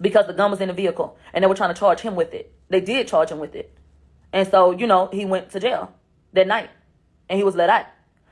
because 0.00 0.26
the 0.26 0.32
gun 0.32 0.50
was 0.50 0.60
in 0.60 0.68
the 0.68 0.74
vehicle 0.74 1.16
and 1.32 1.42
they 1.42 1.48
were 1.48 1.54
trying 1.54 1.72
to 1.72 1.78
charge 1.78 2.00
him 2.00 2.16
with 2.16 2.34
it. 2.34 2.52
They 2.68 2.80
did 2.80 3.06
charge 3.06 3.30
him 3.30 3.38
with 3.38 3.54
it. 3.54 3.72
And 4.32 4.48
so, 4.48 4.72
you 4.72 4.86
know, 4.86 5.08
he 5.12 5.24
went 5.24 5.50
to 5.50 5.60
jail 5.60 5.92
that 6.32 6.46
night 6.46 6.70
and 7.28 7.36
he 7.38 7.44
was 7.44 7.54
let 7.54 7.70
out. 7.70 7.86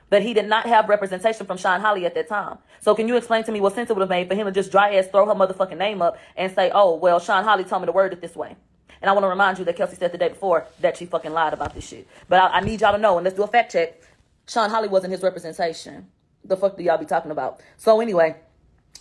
But 0.09 0.23
he 0.23 0.33
did 0.33 0.47
not 0.47 0.65
have 0.65 0.89
representation 0.89 1.45
from 1.45 1.57
Shawn 1.57 1.81
Holley 1.81 2.05
at 2.05 2.15
that 2.15 2.27
time. 2.27 2.57
So 2.81 2.95
can 2.95 3.07
you 3.07 3.15
explain 3.15 3.43
to 3.43 3.51
me 3.51 3.61
what 3.61 3.75
sense 3.75 3.89
it 3.89 3.93
would 3.93 4.01
have 4.01 4.09
made 4.09 4.27
for 4.27 4.35
him 4.35 4.45
to 4.45 4.51
just 4.51 4.71
dry 4.71 4.95
ass 4.95 5.07
throw 5.07 5.25
her 5.25 5.35
motherfucking 5.35 5.77
name 5.77 6.01
up 6.01 6.17
and 6.35 6.53
say, 6.53 6.71
oh, 6.73 6.95
well, 6.95 7.19
Shawn 7.19 7.43
Holley 7.43 7.63
told 7.63 7.81
me 7.83 7.85
to 7.87 7.91
word 7.91 8.13
it 8.13 8.21
this 8.21 8.35
way. 8.35 8.55
And 9.01 9.09
I 9.09 9.13
want 9.13 9.23
to 9.23 9.29
remind 9.29 9.59
you 9.59 9.65
that 9.65 9.75
Kelsey 9.75 9.95
said 9.95 10.11
the 10.11 10.17
day 10.17 10.29
before 10.29 10.65
that 10.81 10.97
she 10.97 11.05
fucking 11.05 11.31
lied 11.31 11.53
about 11.53 11.73
this 11.73 11.87
shit. 11.87 12.07
But 12.27 12.41
I, 12.41 12.57
I 12.57 12.59
need 12.61 12.81
y'all 12.81 12.91
to 12.91 12.97
know, 12.97 13.17
and 13.17 13.23
let's 13.23 13.35
do 13.35 13.43
a 13.43 13.47
fact 13.47 13.71
check. 13.71 14.01
Shawn 14.47 14.69
Holley 14.69 14.87
wasn't 14.87 15.11
his 15.11 15.21
representation. 15.21 16.07
The 16.43 16.57
fuck 16.57 16.75
do 16.75 16.83
y'all 16.83 16.97
be 16.97 17.05
talking 17.05 17.31
about? 17.31 17.61
So 17.77 18.01
anyway, 18.01 18.35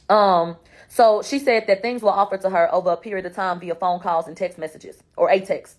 um, 0.08 0.56
so 0.88 1.22
she 1.22 1.38
said 1.38 1.66
that 1.66 1.82
things 1.82 2.02
were 2.02 2.10
offered 2.10 2.40
to 2.42 2.50
her 2.50 2.72
over 2.72 2.90
a 2.90 2.96
period 2.96 3.26
of 3.26 3.34
time 3.34 3.60
via 3.60 3.74
phone 3.74 4.00
calls 4.00 4.26
and 4.26 4.36
text 4.36 4.58
messages 4.58 5.02
or 5.16 5.30
a 5.30 5.40
text. 5.40 5.78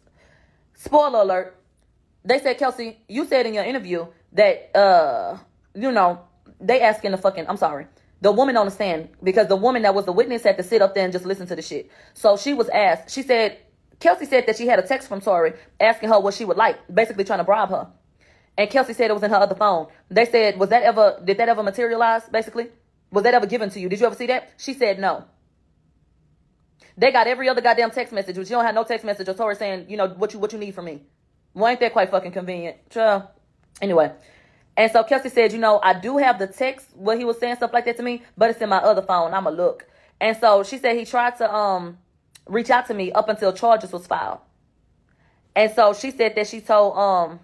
Spoiler 0.73 1.19
alert. 1.19 1.55
They 2.23 2.39
said, 2.39 2.57
Kelsey, 2.57 2.99
you 3.07 3.25
said 3.25 3.45
in 3.45 3.53
your 3.53 3.63
interview 3.63 4.07
that, 4.33 4.75
uh, 4.75 5.37
you 5.73 5.91
know, 5.91 6.21
they 6.59 6.81
asking 6.81 7.11
the 7.11 7.17
fucking, 7.17 7.45
I'm 7.47 7.57
sorry, 7.57 7.87
the 8.21 8.31
woman 8.31 8.57
on 8.57 8.65
the 8.65 8.71
stand, 8.71 9.09
because 9.23 9.47
the 9.47 9.55
woman 9.55 9.83
that 9.83 9.95
was 9.95 10.05
the 10.05 10.11
witness 10.11 10.43
had 10.43 10.57
to 10.57 10.63
sit 10.63 10.81
up 10.81 10.93
there 10.93 11.05
and 11.05 11.13
just 11.13 11.25
listen 11.25 11.47
to 11.47 11.55
the 11.55 11.61
shit. 11.61 11.89
So 12.13 12.35
she 12.35 12.53
was 12.53 12.67
asked, 12.69 13.11
she 13.11 13.21
said, 13.21 13.57
Kelsey 13.99 14.25
said 14.25 14.45
that 14.47 14.57
she 14.57 14.67
had 14.67 14.79
a 14.79 14.81
text 14.81 15.07
from 15.07 15.21
Tory 15.21 15.53
asking 15.79 16.09
her 16.09 16.19
what 16.19 16.33
she 16.33 16.45
would 16.45 16.57
like, 16.57 16.77
basically 16.93 17.23
trying 17.23 17.39
to 17.39 17.45
bribe 17.45 17.69
her. 17.69 17.87
And 18.57 18.69
Kelsey 18.69 18.93
said 18.93 19.09
it 19.09 19.13
was 19.13 19.23
in 19.23 19.29
her 19.29 19.37
other 19.37 19.55
phone. 19.55 19.87
They 20.09 20.25
said, 20.25 20.59
was 20.59 20.69
that 20.69 20.83
ever, 20.83 21.21
did 21.23 21.37
that 21.37 21.47
ever 21.47 21.63
materialize, 21.63 22.23
basically? 22.29 22.67
Was 23.11 23.23
that 23.23 23.33
ever 23.33 23.45
given 23.45 23.69
to 23.69 23.79
you? 23.79 23.87
Did 23.87 24.01
you 24.01 24.05
ever 24.05 24.15
see 24.15 24.27
that? 24.27 24.51
She 24.57 24.73
said 24.73 24.99
no. 24.99 25.25
They 26.97 27.11
got 27.11 27.27
every 27.27 27.47
other 27.47 27.61
goddamn 27.61 27.91
text 27.91 28.13
message, 28.13 28.37
which 28.37 28.49
you 28.49 28.57
don't 28.57 28.65
have 28.65 28.75
no 28.75 28.83
text 28.83 29.05
message 29.05 29.29
or 29.29 29.33
Tory 29.33 29.55
saying, 29.55 29.89
you 29.89 29.95
know, 29.95 30.09
what 30.09 30.33
you 30.33 30.39
what 30.39 30.51
you 30.51 30.59
need 30.59 30.75
from 30.75 30.85
me. 30.85 31.03
Well, 31.53 31.67
ain't 31.67 31.79
that 31.79 31.93
quite 31.93 32.11
fucking 32.11 32.31
convenient? 32.31 32.77
Sure. 32.91 33.27
Anyway. 33.81 34.11
And 34.77 34.91
so 34.91 35.03
Kelsey 35.03 35.29
said, 35.29 35.51
you 35.51 35.57
know, 35.59 35.79
I 35.83 35.99
do 35.99 36.17
have 36.17 36.39
the 36.39 36.47
text 36.47 36.87
where 36.95 37.17
he 37.17 37.25
was 37.25 37.37
saying 37.37 37.57
stuff 37.57 37.73
like 37.73 37.85
that 37.85 37.97
to 37.97 38.03
me, 38.03 38.23
but 38.37 38.49
it's 38.49 38.61
in 38.61 38.69
my 38.69 38.77
other 38.77 39.01
phone. 39.01 39.33
I'ma 39.33 39.49
look. 39.49 39.85
And 40.21 40.37
so 40.37 40.63
she 40.63 40.77
said 40.77 40.95
he 40.95 41.05
tried 41.05 41.37
to 41.37 41.53
um 41.53 41.97
reach 42.47 42.69
out 42.69 42.85
to 42.87 42.93
me 42.93 43.11
up 43.11 43.27
until 43.29 43.51
charges 43.51 43.91
was 43.91 44.07
filed. 44.07 44.39
And 45.55 45.71
so 45.73 45.93
she 45.93 46.11
said 46.11 46.35
that 46.35 46.47
she 46.47 46.61
told 46.61 46.97
um 46.97 47.39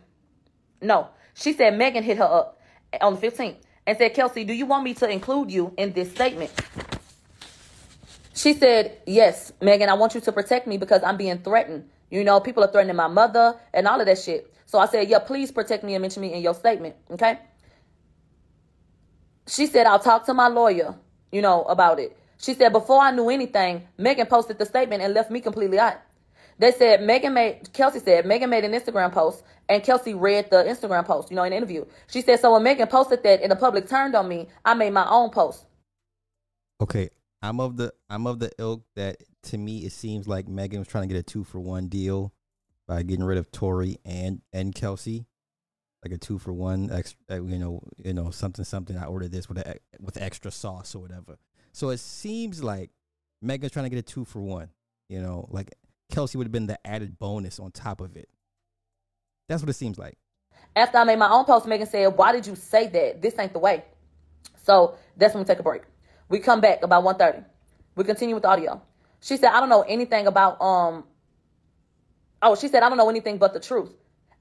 no, 0.81 1.09
she 1.33 1.53
said 1.53 1.77
Megan 1.77 2.03
hit 2.03 2.17
her 2.17 2.23
up 2.23 2.61
on 3.01 3.15
the 3.15 3.21
15th 3.27 3.57
and 3.85 3.97
said, 3.97 4.13
Kelsey, 4.13 4.43
do 4.43 4.53
you 4.53 4.65
want 4.65 4.83
me 4.83 4.93
to 4.95 5.09
include 5.09 5.51
you 5.51 5.73
in 5.77 5.93
this 5.93 6.11
statement? 6.11 6.51
She 8.33 8.53
said, 8.53 8.97
Yes, 9.05 9.51
Megan, 9.61 9.89
I 9.89 9.93
want 9.93 10.15
you 10.15 10.21
to 10.21 10.31
protect 10.31 10.67
me 10.67 10.77
because 10.77 11.03
I'm 11.03 11.17
being 11.17 11.39
threatened. 11.39 11.89
You 12.09 12.23
know, 12.23 12.39
people 12.39 12.63
are 12.63 12.71
threatening 12.71 12.95
my 12.95 13.07
mother 13.07 13.55
and 13.73 13.87
all 13.87 13.99
of 13.99 14.05
that 14.05 14.19
shit. 14.19 14.53
So 14.65 14.79
I 14.79 14.87
said, 14.87 15.09
yeah, 15.09 15.19
please 15.19 15.51
protect 15.51 15.83
me 15.83 15.95
and 15.95 16.01
mention 16.01 16.21
me 16.21 16.33
in 16.33 16.41
your 16.41 16.53
statement. 16.53 16.95
Okay. 17.11 17.39
She 19.47 19.67
said, 19.67 19.85
I'll 19.85 19.99
talk 19.99 20.25
to 20.25 20.33
my 20.33 20.47
lawyer, 20.47 20.95
you 21.31 21.41
know, 21.41 21.63
about 21.63 21.99
it. 21.99 22.17
She 22.37 22.53
said, 22.53 22.73
before 22.73 23.01
I 23.01 23.11
knew 23.11 23.29
anything, 23.29 23.87
Megan 23.97 24.27
posted 24.27 24.57
the 24.57 24.65
statement 24.65 25.01
and 25.01 25.13
left 25.13 25.31
me 25.31 25.39
completely 25.39 25.79
out. 25.79 25.97
They 26.57 26.71
said 26.71 27.03
Megan 27.03 27.33
made 27.33 27.73
Kelsey 27.73 27.99
said 27.99 28.25
Megan 28.25 28.49
made 28.49 28.63
an 28.63 28.71
Instagram 28.71 29.11
post 29.11 29.43
and 29.67 29.83
Kelsey 29.83 30.13
read 30.13 30.49
the 30.49 30.63
Instagram 30.63 31.05
post, 31.05 31.29
you 31.29 31.35
know, 31.35 31.43
in 31.43 31.51
the 31.51 31.57
interview. 31.57 31.85
She 32.07 32.21
said, 32.21 32.39
So 32.39 32.53
when 32.53 32.63
Megan 32.63 32.87
posted 32.87 33.23
that 33.23 33.41
and 33.41 33.51
the 33.51 33.55
public 33.57 33.89
turned 33.89 34.15
on 34.15 34.27
me, 34.27 34.47
I 34.63 34.73
made 34.73 34.93
my 34.93 35.07
own 35.09 35.31
post. 35.31 35.65
Okay. 36.79 37.09
I'm 37.41 37.59
of 37.59 37.77
the 37.77 37.93
I'm 38.09 38.25
of 38.25 38.39
the 38.39 38.51
ilk 38.57 38.83
that 38.95 39.17
to 39.45 39.57
me 39.57 39.79
it 39.79 39.91
seems 39.91 40.27
like 40.27 40.47
Megan 40.47 40.79
was 40.79 40.87
trying 40.87 41.07
to 41.07 41.13
get 41.13 41.19
a 41.19 41.23
two 41.23 41.43
for 41.43 41.59
one 41.59 41.87
deal 41.87 42.33
by 42.87 43.03
getting 43.03 43.25
rid 43.25 43.37
of 43.37 43.51
Tory 43.51 43.97
and 44.05 44.41
and 44.53 44.73
Kelsey, 44.73 45.25
like 46.03 46.13
a 46.13 46.17
two 46.17 46.37
for 46.37 46.53
one 46.53 46.91
extra, 46.91 47.17
uh, 47.31 47.43
you 47.43 47.57
know, 47.57 47.81
you 48.03 48.13
know 48.13 48.31
something 48.31 48.65
something. 48.65 48.97
I 48.97 49.05
ordered 49.05 49.31
this 49.31 49.49
with 49.49 49.57
a, 49.59 49.77
with 49.99 50.17
extra 50.21 50.51
sauce 50.51 50.95
or 50.95 50.99
whatever. 50.99 51.37
So 51.71 51.89
it 51.89 51.99
seems 51.99 52.63
like 52.63 52.91
Megan's 53.41 53.71
trying 53.71 53.85
to 53.85 53.89
get 53.89 53.99
a 53.99 54.03
two 54.03 54.25
for 54.25 54.41
one. 54.41 54.69
You 55.09 55.21
know, 55.21 55.47
like 55.49 55.73
Kelsey 56.11 56.37
would 56.37 56.45
have 56.45 56.51
been 56.51 56.67
the 56.67 56.79
added 56.85 57.19
bonus 57.19 57.59
on 57.59 57.71
top 57.71 58.01
of 58.01 58.15
it. 58.15 58.29
That's 59.47 59.61
what 59.61 59.69
it 59.69 59.73
seems 59.73 59.97
like. 59.97 60.17
After 60.75 60.97
I 60.97 61.03
made 61.03 61.19
my 61.19 61.29
own 61.29 61.45
post, 61.45 61.67
Megan 61.67 61.87
said, 61.87 62.07
Why 62.15 62.31
did 62.31 62.47
you 62.47 62.55
say 62.55 62.87
that? 62.87 63.21
This 63.21 63.37
ain't 63.39 63.53
the 63.53 63.59
way. 63.59 63.83
So 64.63 64.95
that's 65.17 65.33
when 65.33 65.43
we 65.43 65.47
take 65.47 65.59
a 65.59 65.63
break. 65.63 65.83
We 66.29 66.39
come 66.39 66.59
back 66.59 66.83
about 66.83 67.03
1.30. 67.03 67.45
We 67.95 68.03
continue 68.03 68.35
with 68.35 68.45
audio. 68.45 68.81
She 69.25 69.37
said, 69.37 69.51
I 69.51 69.59
don't 69.59 69.69
know 69.69 69.81
anything 69.81 70.27
about 70.27 70.61
um 70.61 71.03
oh, 72.41 72.55
she 72.55 72.67
said, 72.67 72.83
I 72.83 72.89
don't 72.89 72.97
know 72.97 73.09
anything 73.09 73.39
but 73.39 73.53
the 73.53 73.59
truth. 73.59 73.91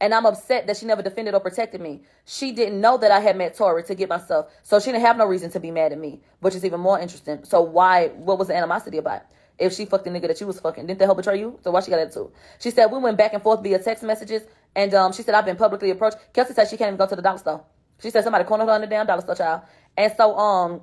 And 0.01 0.12
I'm 0.12 0.26
upset 0.26 0.66
that 0.66 0.76
she 0.76 0.85
never 0.85 1.01
defended 1.01 1.32
or 1.32 1.41
protected 1.41 1.80
me. 1.80 2.03
She 2.26 2.53
didn't 2.53 2.80
know 2.80 2.99
that 2.99 3.11
I 3.11 3.20
had 3.20 3.37
met 3.39 3.57
Tory 3.57 3.82
to 3.85 3.95
get 3.95 4.11
myself. 4.11 4.53
So 4.62 4.78
she 4.80 4.93
didn't 4.93 5.07
have 5.07 5.16
no 5.16 5.24
reason 5.24 5.51
to 5.53 5.61
be 5.61 5.70
mad 5.70 5.93
at 5.93 5.99
me, 5.99 6.20
which 6.41 6.55
is 6.55 6.64
even 6.66 6.80
more 6.80 7.01
interesting. 7.01 7.45
So 7.45 7.62
why 7.62 8.09
what 8.09 8.39
was 8.39 8.49
the 8.49 8.57
animosity 8.57 8.99
about? 8.99 9.22
if 9.59 9.72
she 9.72 9.85
fucked 9.85 10.05
the 10.05 10.11
nigga 10.11 10.26
that 10.26 10.41
you 10.41 10.47
was 10.47 10.59
fucking. 10.61 10.87
Didn't 10.87 10.99
they 10.99 11.05
help 11.05 11.16
betray 11.16 11.39
you? 11.39 11.59
So 11.62 11.70
why 11.70 11.80
she 11.80 11.91
got 11.91 12.01
attitude? 12.01 12.32
She 12.59 12.70
said 12.70 12.87
we 12.87 12.99
went 12.99 13.16
back 13.16 13.35
and 13.35 13.43
forth 13.43 13.62
via 13.62 13.78
text 13.78 14.03
messages, 14.03 14.43
and 14.74 14.93
um, 14.95 15.12
she 15.12 15.22
said 15.22 15.35
I've 15.35 15.45
been 15.45 15.57
publicly 15.57 15.91
approached. 15.91 16.16
Kelsey 16.32 16.55
said 16.55 16.68
she 16.68 16.76
can't 16.76 16.89
even 16.89 16.99
go 16.99 17.07
to 17.07 17.16
the 17.16 17.22
dollar 17.22 17.39
store. 17.39 17.64
She 18.03 18.11
said 18.11 18.24
somebody 18.24 18.45
cornered 18.45 18.66
her 18.66 18.74
in 18.74 18.80
the 18.80 18.87
damn 18.89 19.07
dollar 19.07 19.22
store, 19.22 19.37
child. 19.37 19.62
And 19.97 20.12
so 20.16 20.37
um, 20.37 20.80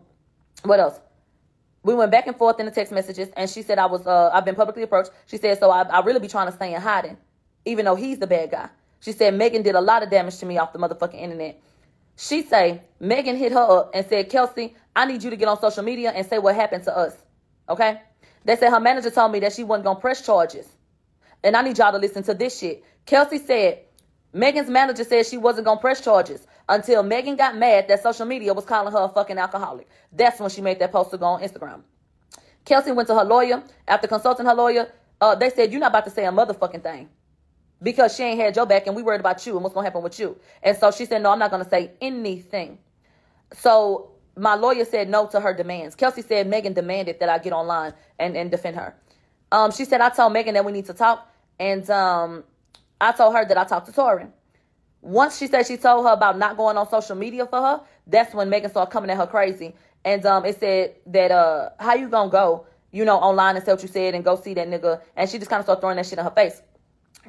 what 0.64 0.80
else? 0.80 1.00
We 1.84 1.96
went 1.96 2.12
back 2.12 2.28
and 2.28 2.36
forth 2.36 2.60
in 2.60 2.66
the 2.66 2.72
text 2.72 2.92
messages, 2.94 3.30
and 3.36 3.50
she 3.50 3.62
said 3.64 3.80
I 3.80 3.88
was 3.88 4.06
uh 4.06 4.30
I've 4.34 4.46
been 4.46 4.56
publicly 4.56 4.84
approached. 4.84 5.12
She 5.28 5.38
said 5.38 5.60
so 5.60 5.72
I 5.72 5.84
I 5.84 6.02
really 6.02 6.20
be 6.20 6.28
trying 6.28 6.48
to 6.48 6.54
stay 6.54 6.74
in 6.74 6.82
hiding, 6.82 7.18
even 7.66 7.86
though 7.86 7.96
he's 7.96 8.20
the 8.20 8.28
bad 8.28 8.52
guy. 8.52 8.70
She 9.00 9.12
said 9.12 9.34
Megan 9.34 9.64
did 9.64 9.76
a 9.76 9.82
lot 9.82 10.04
of 10.04 10.10
damage 10.10 10.38
to 10.40 10.46
me 10.46 10.58
off 10.60 10.74
the 10.74 10.80
motherfucking 10.80 11.20
internet. 11.20 11.60
She 12.18 12.44
say 12.44 12.84
Megan 13.00 13.36
hit 13.36 13.52
her 13.52 13.80
up 13.80 13.92
and 13.96 14.06
said 14.06 14.30
Kelsey, 14.30 14.76
I 14.96 15.06
need 15.06 15.24
you 15.24 15.32
to 15.32 15.36
get 15.36 15.48
on 15.48 15.60
social 15.60 15.84
media 15.84 16.12
and 16.12 16.26
say 16.28 16.38
what 16.38 16.56
happened 16.56 16.84
to 16.84 16.96
us. 16.96 17.16
Okay. 17.68 18.00
They 18.46 18.56
said 18.56 18.70
her 18.72 18.80
manager 18.80 19.10
told 19.10 19.32
me 19.32 19.40
that 19.40 19.54
she 19.54 19.64
wasn't 19.64 19.86
gonna 19.86 20.00
press 20.00 20.24
charges. 20.26 20.68
And 21.44 21.56
I 21.56 21.64
need 21.64 21.78
y'all 21.80 21.92
to 21.92 21.98
listen 21.98 22.24
to 22.24 22.34
this 22.36 22.60
shit. 22.60 22.84
Kelsey 23.06 23.40
said 23.40 23.80
Megan's 24.34 24.70
manager 24.70 25.04
said 25.04 25.26
she 25.26 25.38
wasn't 25.38 25.66
gonna 25.66 25.80
press 25.80 26.02
charges 26.02 26.48
until 26.70 27.04
Megan 27.04 27.36
got 27.36 27.58
mad 27.58 27.88
that 27.90 28.02
social 28.02 28.26
media 28.26 28.54
was 28.54 28.66
calling 28.66 28.94
her 28.94 29.00
a 29.00 29.10
fucking 29.10 29.38
alcoholic. 29.38 29.88
That's 30.12 30.40
when 30.40 30.50
she 30.50 30.62
made 30.62 30.80
that 30.80 30.92
post 30.92 31.12
to 31.12 31.18
go 31.18 31.26
on 31.26 31.42
Instagram. 31.42 31.82
Kelsey 32.66 32.92
went 32.92 33.08
to 33.08 33.16
her 33.16 33.26
lawyer. 33.26 33.64
After 33.88 34.08
consulting 34.08 34.46
her 34.46 34.54
lawyer, 34.54 34.92
uh, 35.20 35.36
they 35.36 35.50
said, 35.50 35.72
You're 35.72 35.82
not 35.82 35.92
about 35.92 36.06
to 36.06 36.12
say 36.12 36.26
a 36.26 36.32
motherfucking 36.32 36.84
thing. 36.84 37.10
Because 37.84 38.16
she 38.16 38.24
ain't 38.24 38.40
had 38.40 38.56
your 38.56 38.66
back 38.66 38.88
and 38.88 38.96
we 38.96 39.02
worried 39.02 39.22
about 39.22 39.46
you 39.46 39.54
and 39.56 39.64
what's 39.64 39.74
gonna 39.74 39.88
happen 39.88 40.04
with 40.04 40.20
you. 40.20 40.38
And 40.62 40.78
so 40.78 40.92
she 40.92 41.06
said, 41.06 41.22
No, 41.22 41.32
I'm 41.32 41.40
not 41.40 41.52
gonna 41.52 41.68
say 41.68 41.92
anything. 42.00 42.78
So 43.54 44.12
my 44.38 44.56
lawyer 44.56 44.86
said 44.86 45.10
no 45.10 45.28
to 45.28 45.40
her 45.40 45.54
demands. 45.54 45.96
Kelsey 45.96 46.22
said 46.22 46.48
Megan 46.48 46.74
demanded 46.74 47.20
that 47.20 47.30
I 47.30 47.38
get 47.40 47.54
online 47.54 47.94
and, 48.18 48.38
and 48.38 48.50
defend 48.50 48.78
her. 48.78 48.96
Um, 49.52 49.72
she 49.72 49.84
said 49.84 50.00
I 50.00 50.10
told 50.10 50.32
Megan 50.32 50.54
that 50.54 50.64
we 50.64 50.72
need 50.72 50.86
to 50.86 50.94
talk, 50.94 51.30
and 51.60 51.90
um, 51.90 52.44
I 53.02 53.12
told 53.12 53.36
her 53.36 53.46
that 53.46 53.58
I 53.58 53.64
talked 53.66 53.88
to 53.88 53.92
Torin. 53.92 54.32
Once 55.02 55.38
she 55.38 55.48
said 55.48 55.66
she 55.66 55.78
told 55.78 56.06
her 56.06 56.14
about 56.14 56.38
not 56.38 56.56
going 56.56 56.78
on 56.78 56.88
social 56.90 57.16
media 57.16 57.46
for 57.46 57.60
her, 57.60 57.82
that's 58.06 58.34
when 58.34 58.50
Megan 58.50 58.70
started 58.70 58.92
coming 58.92 59.10
at 59.10 59.18
her 59.18 59.28
crazy. 59.28 59.76
And 60.06 60.26
um, 60.26 60.46
it 60.46 60.60
said 60.60 60.96
that 61.08 61.32
uh, 61.32 61.70
how 61.80 61.96
you 61.96 62.08
gonna 62.08 62.30
go, 62.30 62.66
you 62.92 63.04
know, 63.04 63.18
online 63.18 63.56
and 63.56 63.66
say 63.66 63.72
what 63.72 63.82
you 63.82 63.88
said 63.88 64.14
and 64.14 64.24
go 64.24 64.36
see 64.36 64.54
that 64.54 64.68
nigga, 64.68 65.02
and 65.16 65.30
she 65.30 65.38
just 65.38 65.50
kind 65.50 65.60
of 65.60 65.66
started 65.66 65.82
throwing 65.82 65.98
that 65.98 66.06
shit 66.06 66.20
in 66.20 66.24
her 66.24 66.32
face 66.32 66.62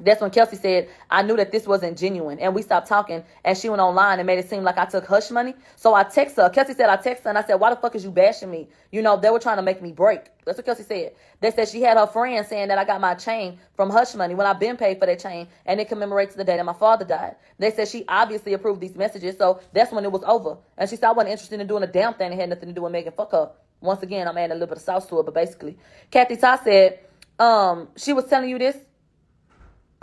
that's 0.01 0.22
when 0.22 0.30
Kelsey 0.30 0.57
said, 0.57 0.88
I 1.11 1.22
knew 1.22 1.36
that 1.36 1.53
this 1.53 1.66
wasn't 1.66 1.99
genuine. 1.99 2.38
And 2.38 2.55
we 2.55 2.62
stopped 2.62 2.88
talking. 2.88 3.22
And 3.45 3.59
she 3.59 3.68
went 3.68 3.82
online 3.82 4.18
and 4.20 4.26
made 4.26 4.38
it 4.38 4.49
seem 4.49 4.64
like 4.64 4.78
I 4.78 4.86
took 4.86 5.07
hush 5.07 5.30
money. 5.30 5.55
So 5.76 5.93
I 5.93 6.03
text 6.03 6.36
her. 6.36 6.49
Kelsey 6.49 6.72
said, 6.72 6.88
I 6.88 6.97
text 6.97 7.24
her 7.24 7.28
and 7.28 7.36
I 7.36 7.45
said, 7.45 7.57
Why 7.57 7.68
the 7.70 7.76
fuck 7.76 7.95
is 7.95 8.03
you 8.03 8.11
bashing 8.11 8.51
me? 8.51 8.68
You 8.90 9.03
know, 9.03 9.18
they 9.18 9.28
were 9.28 9.38
trying 9.38 9.57
to 9.57 9.62
make 9.62 9.82
me 9.82 9.93
break. 9.93 10.20
That's 10.47 10.57
what 10.57 10.64
Kelsey 10.64 10.84
said. 10.84 11.12
They 11.40 11.51
said 11.51 11.68
she 11.68 11.82
had 11.82 11.99
her 11.99 12.07
friend 12.07 12.45
saying 12.47 12.68
that 12.68 12.78
I 12.78 12.84
got 12.84 13.03
my 13.03 13.14
chain 13.14 13.59
from 13.76 13.90
hush 13.90 14.14
money 14.14 14.34
when 14.34 14.47
I've 14.47 14.59
been 14.59 14.78
paid 14.78 14.99
for 14.99 15.05
that 15.05 15.18
chain. 15.18 15.49
And 15.66 15.78
it 15.78 15.88
commemorates 15.88 16.34
the 16.34 16.45
day 16.45 16.57
that 16.57 16.64
my 16.64 16.72
father 16.72 17.05
died. 17.05 17.36
They 17.59 17.70
said 17.70 17.88
she 17.88 18.05
obviously 18.09 18.55
approved 18.55 18.80
these 18.80 18.97
messages. 18.97 19.36
So 19.36 19.61
that's 19.74 19.93
when 19.93 20.05
it 20.05 20.12
was 20.12 20.22
over. 20.24 20.57
And 20.78 20.88
she 20.88 20.97
said, 20.97 21.09
I 21.09 21.12
wasn't 21.12 21.32
interested 21.32 21.61
in 21.61 21.66
doing 21.66 21.82
a 21.82 21.86
damn 21.86 22.14
thing 22.14 22.30
that 22.30 22.40
had 22.40 22.49
nothing 22.49 22.68
to 22.70 22.74
do 22.74 22.82
with 22.82 22.93
Megan. 22.93 23.12
Fuck 23.12 23.32
her. 23.32 23.51
Once 23.82 24.03
again, 24.03 24.26
I'm 24.26 24.38
adding 24.38 24.53
a 24.53 24.55
little 24.55 24.68
bit 24.68 24.78
of 24.78 24.84
sauce 24.84 25.07
to 25.09 25.20
it. 25.20 25.24
But 25.24 25.34
basically, 25.34 25.76
Kathy 26.11 26.36
Ta 26.36 26.59
said, 26.64 27.01
um, 27.38 27.88
she 27.97 28.12
was 28.14 28.24
telling 28.26 28.49
you 28.49 28.59
this 28.59 28.76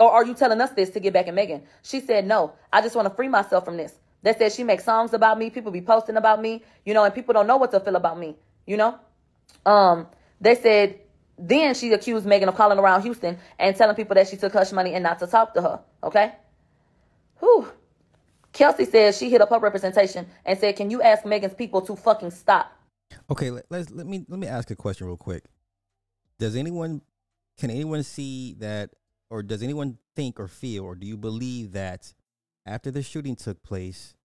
or 0.00 0.10
are 0.10 0.24
you 0.24 0.34
telling 0.34 0.60
us 0.60 0.70
this 0.70 0.90
to 0.90 1.00
get 1.00 1.12
back 1.12 1.28
at 1.28 1.34
Megan? 1.34 1.62
She 1.82 2.00
said, 2.00 2.26
no, 2.26 2.54
I 2.72 2.80
just 2.80 2.96
want 2.96 3.06
to 3.06 3.14
free 3.14 3.28
myself 3.28 3.64
from 3.64 3.76
this. 3.76 3.94
They 4.22 4.32
said 4.34 4.52
she 4.52 4.64
makes 4.64 4.84
songs 4.84 5.12
about 5.12 5.38
me. 5.38 5.50
People 5.50 5.70
be 5.70 5.82
posting 5.82 6.16
about 6.16 6.40
me, 6.40 6.62
you 6.84 6.94
know, 6.94 7.04
and 7.04 7.14
people 7.14 7.34
don't 7.34 7.46
know 7.46 7.58
what 7.58 7.70
to 7.72 7.80
feel 7.80 7.96
about 7.96 8.18
me, 8.18 8.36
you 8.66 8.76
know? 8.76 8.98
Um, 9.64 10.06
they 10.40 10.54
said, 10.54 10.98
then 11.38 11.74
she 11.74 11.92
accused 11.92 12.26
Megan 12.26 12.48
of 12.48 12.56
calling 12.56 12.78
around 12.78 13.02
Houston 13.02 13.38
and 13.58 13.76
telling 13.76 13.94
people 13.94 14.14
that 14.14 14.28
she 14.28 14.36
took 14.36 14.52
hush 14.52 14.72
money 14.72 14.94
and 14.94 15.02
not 15.02 15.18
to 15.20 15.26
talk 15.26 15.54
to 15.54 15.62
her. 15.62 15.80
Okay? 16.02 16.32
Whew. 17.38 17.68
Kelsey 18.52 18.84
says 18.84 19.16
she 19.16 19.30
hit 19.30 19.40
up 19.40 19.50
her 19.50 19.58
representation 19.58 20.26
and 20.44 20.58
said, 20.58 20.76
Can 20.76 20.90
you 20.90 21.02
ask 21.02 21.24
Megan's 21.24 21.54
people 21.54 21.80
to 21.82 21.94
fucking 21.94 22.30
stop? 22.30 22.72
Okay, 23.30 23.50
let, 23.50 23.64
let's 23.70 23.90
let 23.90 24.06
me 24.06 24.24
let 24.28 24.38
me 24.38 24.46
ask 24.46 24.70
a 24.70 24.76
question 24.76 25.06
real 25.06 25.16
quick. 25.16 25.44
Does 26.38 26.56
anyone 26.56 27.00
can 27.58 27.70
anyone 27.70 28.02
see 28.02 28.54
that 28.58 28.90
or 29.30 29.42
does 29.42 29.62
anyone 29.62 29.98
think 30.16 30.40
or 30.40 30.48
feel, 30.48 30.84
or 30.84 30.94
do 30.94 31.06
you 31.06 31.16
believe 31.16 31.72
that 31.72 32.12
after 32.66 32.90
the 32.90 33.02
shooting 33.02 33.36
took 33.36 33.62
place, 33.62 34.16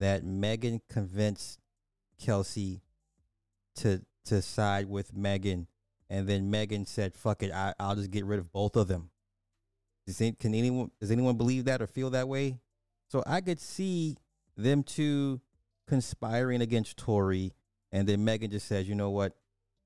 that 0.00 0.24
Megan 0.24 0.80
convinced 0.88 1.60
Kelsey 2.18 2.82
to 3.76 4.02
to 4.24 4.42
side 4.42 4.86
with 4.88 5.14
Megan, 5.14 5.68
and 6.10 6.28
then 6.28 6.50
Megan 6.50 6.84
said, 6.84 7.14
"Fuck 7.14 7.42
it, 7.42 7.52
I, 7.52 7.72
will 7.80 7.96
just 7.96 8.10
get 8.10 8.24
rid 8.24 8.38
of 8.38 8.52
both 8.52 8.76
of 8.76 8.88
them." 8.88 9.10
Does 10.06 10.20
any, 10.20 10.32
can 10.32 10.54
anyone 10.54 10.90
does 11.00 11.10
anyone 11.10 11.36
believe 11.36 11.64
that 11.64 11.80
or 11.80 11.86
feel 11.86 12.10
that 12.10 12.28
way? 12.28 12.58
So 13.08 13.22
I 13.26 13.40
could 13.40 13.60
see 13.60 14.16
them 14.56 14.82
two 14.82 15.40
conspiring 15.86 16.60
against 16.60 16.96
Tory, 16.96 17.54
and 17.92 18.08
then 18.08 18.24
Megan 18.24 18.50
just 18.50 18.66
says, 18.66 18.88
"You 18.88 18.94
know 18.94 19.10
what? 19.10 19.36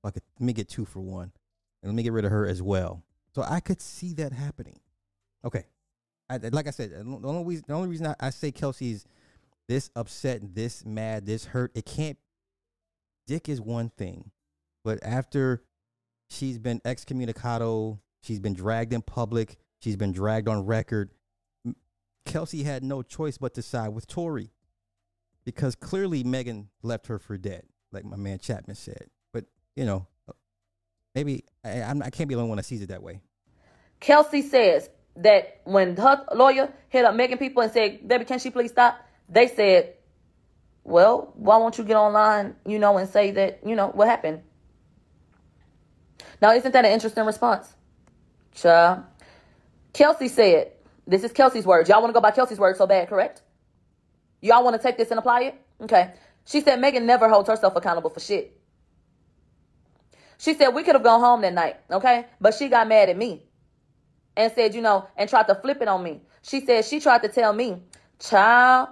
Fuck 0.01 0.17
it, 0.17 0.23
let 0.39 0.45
me 0.45 0.53
get 0.53 0.67
two 0.67 0.85
for 0.85 0.99
one, 0.99 1.31
and 1.81 1.91
let 1.91 1.95
me 1.95 2.03
get 2.03 2.13
rid 2.13 2.25
of 2.25 2.31
her 2.31 2.45
as 2.47 2.61
well." 2.61 3.03
So 3.33 3.43
I 3.43 3.59
could 3.59 3.81
see 3.81 4.13
that 4.13 4.31
happening. 4.31 4.79
Okay. 5.43 5.65
I, 6.29 6.37
like 6.37 6.67
I 6.67 6.71
said, 6.71 6.91
the 6.91 7.27
only 7.27 7.43
reason, 7.43 7.65
the 7.67 7.73
only 7.73 7.89
reason 7.89 8.07
I, 8.07 8.15
I 8.19 8.29
say 8.29 8.53
is 8.81 9.05
this 9.67 9.89
upset, 9.95 10.55
this 10.55 10.85
mad, 10.85 11.25
this 11.25 11.45
hurt, 11.45 11.71
it 11.75 11.85
can't. 11.85 12.17
Dick 13.27 13.47
is 13.47 13.61
one 13.61 13.89
thing, 13.89 14.31
but 14.83 14.99
after 15.01 15.63
she's 16.29 16.59
been 16.59 16.79
excommunicado, 16.81 17.99
she's 18.21 18.39
been 18.39 18.53
dragged 18.53 18.93
in 18.93 19.01
public, 19.01 19.57
she's 19.79 19.95
been 19.95 20.11
dragged 20.11 20.47
on 20.47 20.65
record. 20.65 21.11
Kelsey 22.25 22.63
had 22.63 22.83
no 22.83 23.01
choice 23.01 23.37
but 23.37 23.53
to 23.53 23.61
side 23.61 23.89
with 23.89 24.07
Tory 24.07 24.51
because 25.45 25.75
clearly 25.75 26.23
Megan 26.23 26.69
left 26.81 27.07
her 27.07 27.19
for 27.19 27.37
dead, 27.37 27.63
like 27.91 28.05
my 28.05 28.17
man 28.17 28.39
Chapman 28.39 28.75
said. 28.75 29.07
But 29.31 29.45
you 29.75 29.85
know, 29.85 30.07
maybe 31.15 31.43
I, 31.63 31.81
I'm, 31.81 32.01
I 32.01 32.09
can't 32.09 32.27
be 32.27 32.35
the 32.35 32.41
only 32.41 32.49
one 32.49 32.57
that 32.57 32.65
sees 32.65 32.81
it 32.81 32.89
that 32.89 33.03
way. 33.03 33.21
Kelsey 33.99 34.41
says 34.41 34.89
that 35.17 35.61
when 35.63 35.95
her 35.95 36.25
lawyer 36.33 36.71
hit 36.89 37.05
up 37.05 37.15
Megan 37.15 37.37
people 37.37 37.61
and 37.63 37.71
said, 37.71 38.07
"Baby, 38.07 38.25
can 38.25 38.39
she 38.39 38.49
please 38.49 38.71
stop?" 38.71 38.99
They 39.29 39.47
said, 39.47 39.93
"Well, 40.83 41.31
why 41.35 41.57
won't 41.57 41.77
you 41.77 41.83
get 41.83 41.95
online, 41.95 42.55
you 42.65 42.79
know, 42.79 42.97
and 42.97 43.09
say 43.09 43.31
that 43.31 43.59
you 43.65 43.75
know 43.75 43.87
what 43.89 44.07
happened?" 44.07 44.41
Now, 46.41 46.53
isn't 46.53 46.71
that 46.71 46.85
an 46.85 46.91
interesting 46.91 47.25
response? 47.25 47.73
Child. 48.53 49.03
Kelsey 49.93 50.27
said, 50.27 50.71
"This 51.07 51.23
is 51.23 51.31
Kelsey's 51.31 51.65
words. 51.65 51.89
Y'all 51.89 52.01
want 52.01 52.09
to 52.09 52.13
go 52.13 52.21
by 52.21 52.31
Kelsey's 52.31 52.59
words 52.59 52.77
so 52.77 52.87
bad, 52.87 53.07
correct? 53.07 53.41
Y'all 54.41 54.63
want 54.63 54.75
to 54.75 54.81
take 54.81 54.97
this 54.97 55.11
and 55.11 55.19
apply 55.19 55.43
it? 55.43 55.55
Okay." 55.81 56.11
She 56.45 56.59
said 56.59 56.81
Megan 56.81 57.05
never 57.05 57.29
holds 57.29 57.47
herself 57.47 57.75
accountable 57.77 58.09
for 58.09 58.19
shit. 58.19 58.59
She 60.43 60.53
said 60.55 60.69
we 60.69 60.83
could 60.83 60.95
have 60.95 61.03
gone 61.03 61.21
home 61.21 61.41
that 61.43 61.53
night, 61.53 61.77
okay? 61.89 62.25
But 62.41 62.53
she 62.53 62.67
got 62.67 62.87
mad 62.89 63.09
at 63.09 63.17
me. 63.17 63.43
and 64.35 64.51
said, 64.53 64.75
you 64.75 64.81
know, 64.81 65.07
and 65.15 65.29
tried 65.29 65.47
to 65.47 65.55
flip 65.55 65.81
it 65.81 65.87
on 65.87 66.03
me. 66.03 66.21
She 66.41 66.65
said 66.65 66.85
she 66.85 66.99
tried 66.99 67.21
to 67.23 67.29
tell 67.29 67.53
me, 67.53 67.77
child, 68.19 68.89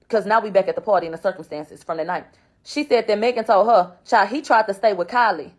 because 0.00 0.26
now 0.26 0.40
we 0.40 0.50
back 0.50 0.68
at 0.68 0.74
the 0.76 0.80
party 0.80 1.06
in 1.06 1.12
the 1.12 1.18
circumstances 1.18 1.82
from 1.82 1.98
the 1.98 2.04
night. 2.04 2.24
She 2.64 2.84
said 2.84 3.06
that 3.06 3.18
Megan 3.18 3.44
told 3.44 3.66
her, 3.68 3.96
child, 4.04 4.28
he 4.28 4.42
tried 4.42 4.66
to 4.68 4.74
stay 4.74 4.92
with 4.92 5.08
Kylie. 5.08 5.52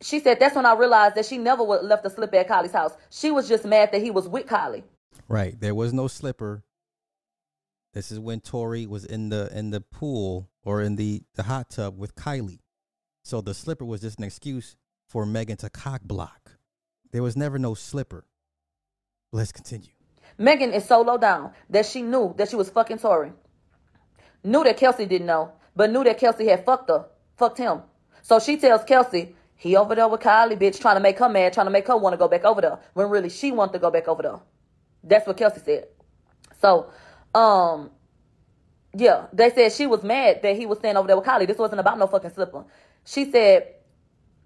She 0.00 0.20
said 0.20 0.38
that's 0.38 0.54
when 0.54 0.66
I 0.66 0.74
realized 0.74 1.14
that 1.16 1.24
she 1.26 1.38
never 1.38 1.64
would 1.64 1.82
left 1.84 2.04
a 2.04 2.10
slipper 2.10 2.36
at 2.36 2.48
Kylie's 2.48 2.72
house. 2.72 2.92
She 3.10 3.30
was 3.30 3.48
just 3.48 3.64
mad 3.64 3.90
that 3.92 4.02
he 4.02 4.10
was 4.10 4.28
with 4.28 4.46
Kylie. 4.46 4.84
Right. 5.28 5.58
There 5.58 5.74
was 5.74 5.92
no 5.94 6.08
slipper. 6.08 6.62
This 7.94 8.12
is 8.12 8.20
when 8.20 8.40
Tory 8.40 8.86
was 8.86 9.04
in 9.04 9.30
the 9.30 9.50
in 9.56 9.70
the 9.70 9.80
pool 9.80 10.50
or 10.64 10.82
in 10.82 10.96
the, 10.96 11.22
the 11.36 11.44
hot 11.44 11.70
tub 11.70 11.96
with 11.98 12.14
Kylie. 12.16 12.60
So 13.24 13.40
the 13.40 13.54
slipper 13.54 13.86
was 13.86 14.02
just 14.02 14.18
an 14.18 14.24
excuse 14.24 14.76
for 15.08 15.24
Megan 15.24 15.56
to 15.58 15.70
cock 15.70 16.02
block. 16.02 16.52
There 17.10 17.22
was 17.22 17.36
never 17.36 17.58
no 17.58 17.72
slipper. 17.74 18.26
Let's 19.32 19.50
continue. 19.50 19.90
Megan 20.36 20.74
is 20.74 20.84
so 20.84 21.00
low 21.00 21.16
down 21.16 21.52
that 21.70 21.86
she 21.86 22.02
knew 22.02 22.34
that 22.36 22.50
she 22.50 22.56
was 22.56 22.68
fucking 22.68 22.98
Tory. 22.98 23.32
Knew 24.42 24.62
that 24.64 24.76
Kelsey 24.76 25.06
didn't 25.06 25.26
know, 25.26 25.52
but 25.74 25.90
knew 25.90 26.04
that 26.04 26.18
Kelsey 26.18 26.46
had 26.46 26.66
fucked 26.66 26.90
her, 26.90 27.06
fucked 27.36 27.56
him. 27.56 27.80
So 28.20 28.38
she 28.38 28.58
tells 28.58 28.84
Kelsey, 28.84 29.34
he 29.56 29.74
over 29.74 29.94
there 29.94 30.08
with 30.08 30.20
Kylie, 30.20 30.58
bitch, 30.58 30.78
trying 30.78 30.96
to 30.96 31.00
make 31.00 31.18
her 31.18 31.28
mad, 31.28 31.54
trying 31.54 31.66
to 31.66 31.70
make 31.70 31.86
her 31.86 31.96
want 31.96 32.12
to 32.12 32.18
go 32.18 32.28
back 32.28 32.44
over 32.44 32.60
there, 32.60 32.78
when 32.92 33.08
really 33.08 33.30
she 33.30 33.52
wanted 33.52 33.72
to 33.72 33.78
go 33.78 33.90
back 33.90 34.06
over 34.06 34.22
there. 34.22 34.40
That's 35.02 35.26
what 35.26 35.38
Kelsey 35.38 35.60
said. 35.60 35.88
So, 36.60 36.90
um, 37.34 37.90
yeah, 38.94 39.26
they 39.32 39.50
said 39.50 39.72
she 39.72 39.86
was 39.86 40.02
mad 40.02 40.42
that 40.42 40.56
he 40.56 40.66
was 40.66 40.78
staying 40.78 40.96
over 40.96 41.06
there 41.06 41.16
with 41.16 41.24
Kylie. 41.24 41.46
This 41.46 41.58
wasn't 41.58 41.80
about 41.80 41.98
no 41.98 42.06
fucking 42.06 42.30
slipper. 42.30 42.64
She 43.04 43.30
said 43.30 43.74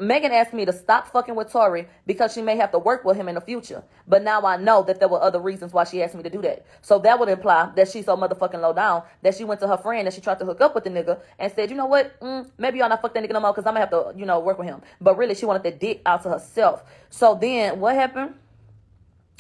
Megan 0.01 0.31
asked 0.31 0.53
me 0.53 0.65
to 0.65 0.73
stop 0.73 1.09
fucking 1.09 1.35
with 1.35 1.51
Tory 1.51 1.89
because 2.07 2.33
she 2.33 2.41
may 2.41 2.57
have 2.57 2.71
to 2.71 2.79
work 2.79 3.05
with 3.05 3.17
him 3.17 3.29
in 3.29 3.35
the 3.35 3.41
future. 3.41 3.83
But 4.07 4.23
now 4.23 4.43
I 4.43 4.57
know 4.57 4.83
that 4.85 5.01
there 5.01 5.09
were 5.09 5.21
other 5.21 5.41
reasons 5.41 5.73
why 5.73 5.85
she 5.85 6.03
asked 6.03 6.15
me 6.15 6.23
to 6.23 6.31
do 6.31 6.41
that. 6.43 6.65
So 6.83 7.01
that 7.01 7.19
would 7.19 7.29
imply 7.29 7.73
that 7.75 7.89
she's 7.89 8.05
so 8.05 8.17
motherfucking 8.17 8.61
low 8.61 8.73
down 8.73 9.03
that 9.23 9.35
she 9.35 9.43
went 9.43 9.61
to 9.61 9.67
her 9.67 9.77
friend 9.77 10.07
and 10.07 10.15
she 10.15 10.21
tried 10.21 10.39
to 10.39 10.45
hook 10.45 10.61
up 10.61 10.75
with 10.75 10.85
the 10.85 10.91
nigga 10.91 11.21
and 11.39 11.53
said, 11.53 11.71
you 11.71 11.77
know 11.77 11.87
what? 11.87 12.19
Mm, 12.21 12.49
maybe 12.59 12.79
y'all 12.79 12.89
not 12.89 13.03
fuck 13.03 13.13
that 13.15 13.25
nigga 13.25 13.33
no 13.33 13.41
more 13.41 13.53
because 13.53 13.67
I'm 13.67 13.75
going 13.75 13.89
to 13.89 13.97
have 13.97 14.13
to, 14.15 14.19
you 14.19 14.25
know, 14.25 14.39
work 14.39 14.59
with 14.59 14.69
him. 14.69 14.83
But 15.01 15.19
really, 15.19 15.35
she 15.35 15.47
wanted 15.47 15.65
that 15.65 15.81
dick 15.81 16.03
out 16.07 16.23
to 16.23 16.29
herself. 16.29 16.85
So 17.11 17.37
then 17.41 17.81
what 17.81 17.97
happened? 17.97 18.35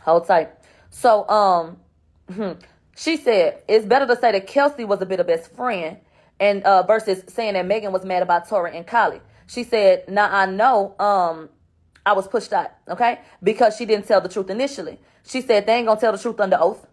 Hold 0.03 0.27
tight. 0.27 0.51
So, 0.91 1.29
um, 1.29 1.77
she 2.97 3.16
said, 3.16 3.62
it's 3.69 3.87
better 3.87 4.07
to 4.09 4.16
say 4.16 4.33
that 4.33 4.49
Kelsey 4.49 4.85
was 4.85 5.01
a 5.03 5.07
bit 5.07 5.21
of 5.21 5.29
best 5.29 5.55
friend 5.55 5.99
and 6.41 6.62
uh, 6.64 6.82
versus 6.84 7.22
saying 7.28 7.55
that 7.55 7.66
Megan 7.66 7.93
was 7.93 8.05
mad 8.05 8.22
about 8.22 8.49
Tory 8.49 8.76
and 8.76 8.86
Kylie. 8.86 9.20
She 9.47 9.64
said, 9.64 10.09
now 10.09 10.28
I 10.30 10.47
know 10.47 10.95
um, 10.99 11.49
I 12.05 12.12
was 12.12 12.28
pushed 12.28 12.53
out, 12.53 12.70
okay? 12.89 13.20
Because 13.43 13.76
she 13.76 13.86
didn't 13.86 14.07
tell 14.07 14.20
the 14.20 14.28
truth 14.28 14.51
initially. 14.51 15.01
She 15.26 15.41
said 15.41 15.66
they 15.66 15.74
ain't 15.74 15.86
gonna 15.86 16.01
tell 16.01 16.12
the 16.12 16.18
truth 16.18 16.41
under 16.41 16.59
oath. 16.61 16.86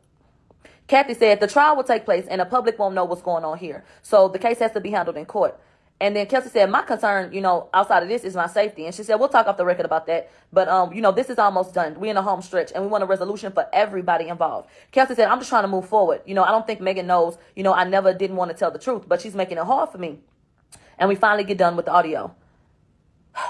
Kathy 0.87 1.13
said 1.13 1.39
the 1.39 1.47
trial 1.47 1.75
will 1.75 1.83
take 1.83 2.05
place 2.05 2.27
and 2.27 2.41
the 2.41 2.45
public 2.45 2.77
won't 2.77 2.95
know 2.95 3.05
what's 3.05 3.21
going 3.21 3.43
on 3.43 3.57
here. 3.57 3.83
So 4.01 4.27
the 4.27 4.39
case 4.39 4.59
has 4.59 4.71
to 4.73 4.79
be 4.79 4.91
handled 4.91 5.17
in 5.17 5.25
court. 5.25 5.59
And 6.01 6.13
then 6.13 6.25
Kelsey 6.25 6.49
said, 6.49 6.69
my 6.69 6.81
concern, 6.81 7.31
you 7.31 7.39
know, 7.39 7.69
outside 7.73 8.03
of 8.03 8.09
this 8.09 8.25
is 8.25 8.35
my 8.35 8.47
safety. 8.47 8.85
And 8.85 8.93
she 8.93 9.01
said, 9.01 9.15
we'll 9.15 9.29
talk 9.29 9.47
off 9.47 9.55
the 9.55 9.63
record 9.63 9.85
about 9.85 10.07
that. 10.07 10.29
But, 10.51 10.67
um, 10.67 10.91
you 10.93 11.01
know, 11.01 11.13
this 11.13 11.29
is 11.29 11.39
almost 11.39 11.73
done. 11.73 11.97
We're 11.97 12.11
in 12.11 12.17
a 12.17 12.21
home 12.21 12.41
stretch 12.41 12.73
and 12.75 12.83
we 12.83 12.89
want 12.89 13.03
a 13.03 13.07
resolution 13.07 13.53
for 13.53 13.67
everybody 13.71 14.27
involved. 14.27 14.67
Kelsey 14.91 15.15
said, 15.15 15.29
I'm 15.29 15.39
just 15.39 15.49
trying 15.49 15.63
to 15.63 15.69
move 15.69 15.87
forward. 15.87 16.21
You 16.25 16.35
know, 16.35 16.43
I 16.43 16.51
don't 16.51 16.67
think 16.67 16.81
Megan 16.81 17.07
knows, 17.07 17.37
you 17.55 17.63
know, 17.63 17.73
I 17.73 17.85
never 17.85 18.13
didn't 18.13 18.35
want 18.35 18.51
to 18.51 18.57
tell 18.57 18.71
the 18.71 18.79
truth, 18.79 19.03
but 19.07 19.21
she's 19.21 19.35
making 19.35 19.57
it 19.57 19.63
hard 19.63 19.89
for 19.89 19.97
me. 19.97 20.19
And 20.99 21.07
we 21.07 21.15
finally 21.15 21.45
get 21.45 21.57
done 21.57 21.75
with 21.75 21.85
the 21.85 21.91
audio. 21.91 22.35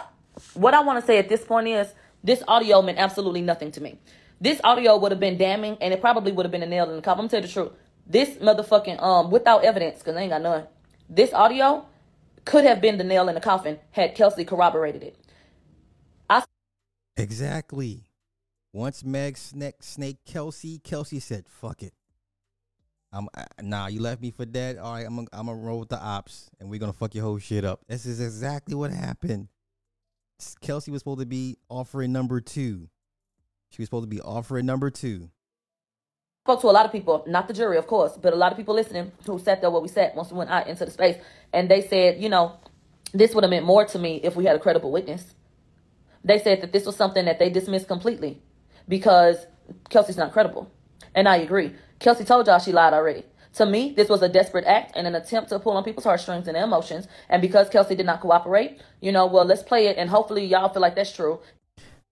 What 0.54 0.74
I 0.74 0.82
want 0.82 1.00
to 1.00 1.06
say 1.06 1.18
at 1.18 1.30
this 1.30 1.46
point 1.46 1.68
is 1.68 1.88
this 2.22 2.44
audio 2.48 2.82
meant 2.82 2.98
absolutely 2.98 3.42
nothing 3.42 3.72
to 3.72 3.82
me. 3.82 4.00
This 4.40 4.60
audio 4.64 4.98
would 4.98 5.12
have 5.12 5.20
been 5.20 5.38
damning 5.38 5.78
and 5.80 5.94
it 5.94 6.02
probably 6.02 6.34
would 6.34 6.46
have 6.46 6.52
been 6.52 6.64
a 6.64 6.68
nail 6.68 6.90
in 6.90 6.98
the 6.98 7.02
coffin. 7.02 7.26
I'm 7.26 7.28
gonna 7.28 7.30
tell 7.30 7.42
you 7.42 7.48
the 7.48 7.54
truth. 7.54 7.72
This 8.06 8.30
motherfucking 8.38 9.02
um 9.02 9.32
without 9.32 9.64
evidence, 9.64 10.00
because 10.00 10.16
I 10.16 10.22
ain't 10.22 10.32
got 10.32 10.42
none. 10.42 10.66
This 11.10 11.34
audio 11.34 11.86
could 12.46 12.66
have 12.66 12.82
been 12.82 12.98
the 12.98 13.04
nail 13.04 13.28
in 13.28 13.36
the 13.36 13.42
coffin 13.42 13.80
had 13.92 14.16
Kelsey 14.16 14.46
corroborated 14.46 15.04
it. 15.04 15.18
I 16.30 16.44
Exactly. 17.18 18.04
Once 18.74 19.04
Meg 19.04 19.38
snake 19.38 19.76
snake 19.82 20.18
Kelsey, 20.26 20.80
Kelsey 20.80 21.20
said, 21.20 21.48
"Fuck 21.48 21.82
it." 21.82 21.94
I'm 23.12 23.30
uh, 23.34 23.44
nah. 23.62 23.88
You 23.88 24.02
left 24.02 24.22
me 24.22 24.32
for 24.32 24.46
dead. 24.46 24.78
All 24.78 24.94
right, 24.94 25.06
I'm 25.06 25.16
gonna 25.16 25.28
I'm 25.32 25.46
gonna 25.46 25.58
roll 25.58 25.80
with 25.80 25.90
the 25.90 26.02
ops, 26.02 26.50
and 26.60 26.70
we're 26.70 26.80
gonna 26.80 26.94
fuck 26.94 27.16
your 27.16 27.24
whole 27.24 27.40
shit 27.40 27.64
up. 27.64 27.82
This 27.88 28.06
is 28.06 28.20
exactly 28.20 28.76
what 28.76 28.92
happened. 28.92 29.48
Kelsey 30.60 30.92
was 30.92 31.00
supposed 31.00 31.22
to 31.22 31.26
be 31.26 31.58
offering 31.70 32.12
number 32.12 32.42
two. 32.42 32.90
She 33.70 33.82
was 33.82 33.88
supposed 33.88 34.04
to 34.04 34.14
be 34.14 34.22
offering 34.22 34.66
number 34.66 34.90
two. 34.90 35.30
Spoke 36.46 36.62
to 36.62 36.68
a 36.68 36.78
lot 36.78 36.86
of 36.86 36.92
people, 36.92 37.24
not 37.26 37.48
the 37.48 37.56
jury, 37.56 37.76
of 37.76 37.88
course, 37.88 38.20
but 38.22 38.32
a 38.32 38.36
lot 38.36 38.52
of 38.52 38.58
people 38.58 38.76
listening 38.76 39.12
who 39.26 39.40
sat 39.40 39.62
there 39.62 39.72
where 39.72 39.82
we 39.82 39.88
sat 39.88 40.16
once 40.16 40.32
we 40.32 40.38
went 40.38 40.52
out 40.52 40.68
into 40.68 40.86
the 40.86 40.92
space, 40.92 41.18
and 41.52 41.72
they 41.72 41.82
said, 41.82 42.22
you 42.22 42.30
know, 42.30 42.56
this 43.14 43.34
would 43.34 43.44
have 43.44 43.50
meant 43.50 43.66
more 43.66 43.84
to 43.84 43.98
me 43.98 44.20
if 44.24 44.36
we 44.36 44.46
had 44.46 44.56
a 44.56 44.60
credible 44.60 44.92
witness. 44.92 45.34
They 46.24 46.38
said 46.38 46.62
that 46.62 46.72
this 46.72 46.86
was 46.86 46.96
something 46.96 47.26
that 47.26 47.40
they 47.40 47.50
dismissed 47.50 47.88
completely 47.88 48.44
because 48.88 49.38
Kelsey's 49.90 50.18
not 50.18 50.34
credible. 50.34 50.70
And 51.16 51.28
I 51.28 51.38
agree. 51.38 51.74
Kelsey 51.98 52.26
told 52.26 52.46
y'all 52.46 52.60
she 52.60 52.72
lied 52.72 52.94
already. 52.94 53.24
To 53.54 53.66
me, 53.66 53.94
this 53.98 54.08
was 54.08 54.22
a 54.22 54.30
desperate 54.30 54.66
act 54.66 54.92
and 54.96 55.08
an 55.08 55.16
attempt 55.16 55.50
to 55.50 55.58
pull 55.58 55.76
on 55.76 55.84
people's 55.84 56.04
heartstrings 56.04 56.48
and 56.48 56.56
emotions. 56.56 57.08
And 57.28 57.42
because 57.42 57.70
Kelsey 57.70 57.96
did 57.96 58.06
not 58.06 58.22
cooperate, 58.22 58.80
you 59.02 59.12
know, 59.12 59.26
well, 59.26 59.46
let's 59.46 59.64
play 59.64 59.88
it 59.88 59.98
and 59.98 60.12
hopefully 60.12 60.46
y'all 60.46 60.70
feel 60.70 60.82
like 60.84 60.96
that's 60.96 61.12
true. 61.12 61.40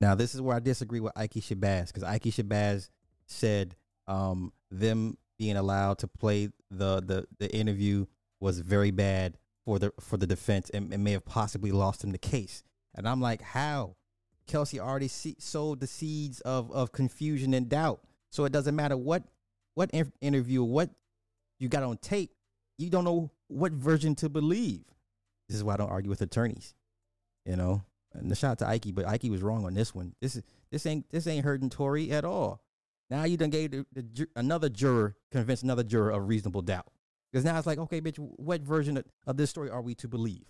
Now, 0.02 0.16
this 0.16 0.34
is 0.34 0.42
where 0.42 0.56
I 0.56 0.60
disagree 0.60 1.02
with 1.02 1.14
Ike 1.16 1.34
Shabazz 1.34 1.88
because 1.88 2.04
Ike 2.04 2.24
Shabazz 2.24 2.90
said 3.28 3.76
um, 4.08 4.54
them 4.72 5.18
being 5.38 5.58
allowed 5.58 6.00
to 6.00 6.08
play 6.08 6.50
the, 6.70 7.02
the, 7.02 7.26
the 7.40 7.54
interview 7.56 8.06
was 8.40 8.60
very 8.60 8.92
bad 8.92 9.38
for 9.66 9.80
the 9.80 9.94
for 10.00 10.18
the 10.18 10.28
defense 10.28 10.70
and, 10.70 10.94
and 10.94 11.04
may 11.04 11.14
have 11.14 11.26
possibly 11.26 11.72
lost 11.72 12.04
him 12.04 12.12
the 12.12 12.18
case. 12.18 12.64
And 12.96 13.08
I'm 13.08 13.22
like, 13.22 13.42
how? 13.42 13.96
Kelsey 14.46 14.80
already 14.80 15.08
see, 15.08 15.36
sowed 15.40 15.80
the 15.80 15.88
seeds 15.88 16.42
of, 16.42 16.72
of 16.72 16.92
confusion 16.92 17.54
and 17.54 17.70
doubt. 17.70 18.02
So 18.30 18.46
it 18.46 18.52
doesn't 18.52 18.76
matter 18.76 18.98
what 18.98 19.24
what 19.76 19.90
in- 19.92 20.14
interview, 20.22 20.64
what 20.64 20.90
you 21.60 21.70
got 21.70 21.84
on 21.84 21.98
tape, 21.98 22.32
you 22.78 22.90
don't 22.90 23.06
know 23.06 23.32
what 23.48 23.72
version 23.72 24.16
to 24.16 24.30
believe. 24.30 24.84
This 25.48 25.58
is 25.58 25.64
why 25.64 25.76
I 25.76 25.78
don't 25.78 25.90
argue 25.90 26.10
with 26.10 26.22
attorneys. 26.22 26.74
You 27.46 27.56
know, 27.56 27.84
and 28.14 28.30
the 28.30 28.36
shout 28.36 28.52
out 28.52 28.60
to 28.60 28.68
Ike, 28.68 28.94
but 28.94 29.08
Ike 29.08 29.24
was 29.24 29.42
wrong 29.42 29.66
on 29.66 29.74
this 29.74 29.94
one. 29.94 30.14
This 30.22 30.36
is 30.36 30.44
this 30.72 30.86
ain't 30.86 31.10
this 31.10 31.28
ain't 31.28 31.46
hurting 31.46 31.70
Tory 31.70 32.12
at 32.12 32.26
all. 32.26 32.63
Now 33.14 33.26
you 33.26 33.38
done 33.38 33.52
gave 33.52 33.70
the, 33.70 33.86
the, 33.94 34.28
another 34.36 34.70
juror 34.70 35.16
convinced 35.32 35.62
another 35.62 35.84
juror 35.84 36.10
of 36.10 36.28
reasonable 36.28 36.64
doubt 36.64 36.88
because 37.32 37.46
now 37.46 37.56
it's 37.60 37.68
like, 37.68 37.78
okay, 37.78 38.02
bitch, 38.02 38.18
what 38.18 38.62
version 38.62 38.98
of, 38.98 39.06
of 39.28 39.38
this 39.38 39.52
story 39.52 39.70
are 39.70 39.84
we 39.84 39.94
to 39.96 40.08
believe? 40.08 40.48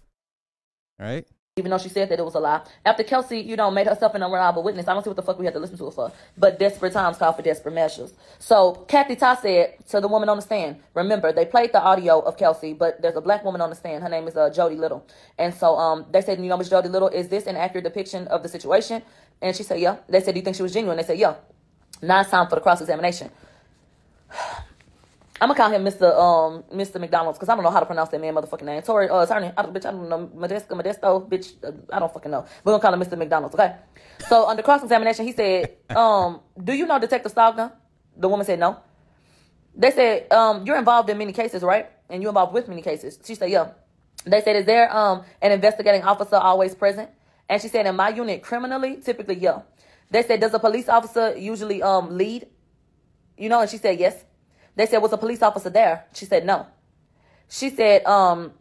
All 0.97 1.05
right. 1.05 1.27
even 1.57 1.69
though 1.69 1.77
she 1.77 1.89
said 1.89 2.09
that 2.09 2.19
it 2.19 2.23
was 2.23 2.35
a 2.35 2.39
lie. 2.39 2.61
After 2.85 3.03
Kelsey, 3.03 3.39
you 3.39 3.55
know, 3.55 3.69
made 3.69 3.85
herself 3.85 4.15
an 4.15 4.23
unreliable 4.23 4.63
witness, 4.63 4.87
I 4.87 4.93
don't 4.93 5.03
see 5.03 5.09
what 5.09 5.17
the 5.17 5.21
fuck 5.23 5.37
we 5.37 5.45
had 5.45 5.53
to 5.53 5.59
listen 5.59 5.77
to 5.77 5.85
her 5.85 5.91
for. 5.91 6.11
But 6.37 6.57
desperate 6.57 6.93
times 6.93 7.17
call 7.17 7.33
for 7.33 7.41
desperate 7.41 7.75
measures. 7.75 8.13
So 8.39 8.85
Kathy 8.87 9.17
Ta 9.17 9.35
said 9.35 9.75
to 9.89 9.99
the 9.99 10.07
woman 10.07 10.29
on 10.29 10.37
the 10.37 10.41
stand, 10.41 10.77
remember, 10.93 11.33
they 11.33 11.45
played 11.45 11.73
the 11.73 11.81
audio 11.81 12.21
of 12.21 12.37
Kelsey, 12.37 12.73
but 12.73 13.01
there's 13.01 13.17
a 13.17 13.21
black 13.21 13.43
woman 13.43 13.61
on 13.61 13.69
the 13.71 13.75
stand. 13.75 14.03
Her 14.03 14.09
name 14.09 14.27
is 14.27 14.35
uh, 14.35 14.49
Jody 14.49 14.75
Little. 14.77 15.05
And 15.37 15.53
so 15.53 15.75
um, 15.77 16.05
they 16.11 16.21
said, 16.21 16.39
you 16.39 16.45
know, 16.45 16.57
Miss 16.57 16.69
Jody 16.69 16.89
Little, 16.89 17.09
is 17.09 17.27
this 17.27 17.45
an 17.45 17.55
accurate 17.55 17.83
depiction 17.83 18.27
of 18.29 18.41
the 18.41 18.49
situation? 18.49 19.03
And 19.41 19.55
she 19.55 19.63
said, 19.63 19.79
yeah. 19.79 19.97
They 20.07 20.21
said, 20.21 20.33
do 20.33 20.39
you 20.39 20.43
think 20.43 20.55
she 20.55 20.63
was 20.63 20.73
genuine? 20.73 20.97
They 20.97 21.03
said, 21.03 21.19
yeah. 21.19 21.35
Now 22.03 22.19
it's 22.19 22.29
time 22.29 22.47
for 22.47 22.55
the 22.55 22.61
cross-examination. 22.61 23.31
I'm 25.41 25.49
gonna 25.49 25.55
call 25.55 25.71
him 25.71 25.83
Mr. 25.83 26.13
Um 26.17 26.63
Mr. 26.73 26.99
McDonald's 26.99 27.37
because 27.37 27.49
I 27.49 27.55
don't 27.55 27.63
know 27.63 27.71
how 27.71 27.79
to 27.79 27.85
pronounce 27.85 28.09
that 28.09 28.21
man 28.21 28.33
motherfucking 28.35 28.63
name. 28.63 28.81
Tory, 28.81 29.09
uh, 29.09 29.23
attorney, 29.23 29.51
I 29.57 29.61
don't, 29.61 29.73
bitch, 29.73 29.85
I 29.85 29.91
don't 29.91 30.07
know 30.07 30.27
Modesto, 30.35 30.71
Modesto, 30.71 31.27
bitch, 31.27 31.53
uh, 31.63 31.71
I 31.91 31.99
don't 31.99 32.13
fucking 32.13 32.31
know. 32.31 32.45
We're 32.63 32.73
gonna 32.73 32.81
call 32.81 32.93
him 32.93 32.99
Mr. 33.01 33.17
McDonald's, 33.17 33.55
okay? 33.55 33.75
So 34.27 34.47
under 34.47 34.61
cross 34.61 34.83
examination, 34.83 35.25
he 35.25 35.31
said, 35.31 35.75
um, 35.95 36.41
do 36.61 36.73
you 36.73 36.85
know 36.85 36.99
Detective 36.99 37.33
Stogner? 37.33 37.71
The 38.17 38.27
woman 38.27 38.45
said 38.45 38.59
no. 38.59 38.77
They 39.75 39.91
said, 39.91 40.31
um, 40.31 40.65
you're 40.65 40.77
involved 40.77 41.09
in 41.09 41.17
many 41.17 41.33
cases, 41.33 41.63
right? 41.63 41.89
And 42.09 42.21
you're 42.21 42.29
involved 42.29 42.53
with 42.53 42.67
many 42.67 42.81
cases. 42.81 43.17
She 43.25 43.35
said, 43.35 43.49
yeah. 43.49 43.71
They 44.25 44.41
said, 44.41 44.55
is 44.55 44.65
there 44.65 44.95
um 44.95 45.23
an 45.41 45.51
investigating 45.51 46.03
officer 46.03 46.35
always 46.35 46.75
present? 46.75 47.09
And 47.49 47.61
she 47.61 47.67
said, 47.69 47.85
in 47.85 47.95
my 47.95 48.09
unit, 48.09 48.41
criminally, 48.43 48.97
typically, 48.97 49.35
yeah. 49.35 49.61
They 50.13 50.21
said, 50.21 50.39
does 50.39 50.53
a 50.53 50.59
police 50.59 50.87
officer 50.87 51.35
usually 51.35 51.81
um 51.81 52.17
lead? 52.17 52.47
You 53.35 53.49
know, 53.49 53.61
and 53.61 53.69
she 53.69 53.77
said 53.77 53.99
yes. 53.99 54.23
They 54.75 54.85
said, 54.85 54.99
was 54.99 55.11
a 55.11 55.17
police 55.17 55.41
officer 55.41 55.71
there? 55.71 56.05
She 56.13 56.25
said 56.25 56.45
no. 56.45 56.67
She 57.49 57.71
said, 57.71 58.05
um, 58.05 58.53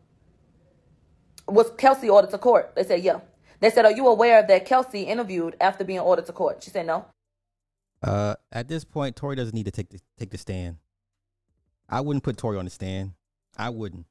was 1.46 1.70
Kelsey 1.76 2.08
ordered 2.08 2.30
to 2.30 2.38
court? 2.38 2.72
They 2.74 2.84
said, 2.84 3.02
yeah. 3.02 3.20
They 3.60 3.70
said, 3.70 3.84
are 3.84 3.92
you 3.92 4.08
aware 4.08 4.42
that 4.46 4.64
Kelsey 4.64 5.02
interviewed 5.02 5.56
after 5.60 5.84
being 5.84 6.00
ordered 6.00 6.26
to 6.26 6.32
court? 6.32 6.62
She 6.62 6.70
said 6.70 6.86
no. 6.86 7.04
Uh, 8.02 8.34
at 8.50 8.68
this 8.68 8.82
point, 8.84 9.14
Tory 9.14 9.36
doesn't 9.36 9.54
need 9.54 9.66
to 9.66 9.70
take 9.70 9.90
the 9.90 10.00
take 10.18 10.30
the 10.30 10.38
stand. 10.38 10.78
I 11.88 12.00
wouldn't 12.00 12.24
put 12.24 12.38
Tory 12.38 12.56
on 12.56 12.64
the 12.64 12.70
stand. 12.70 13.12
I 13.58 13.68
wouldn't. 13.68 14.06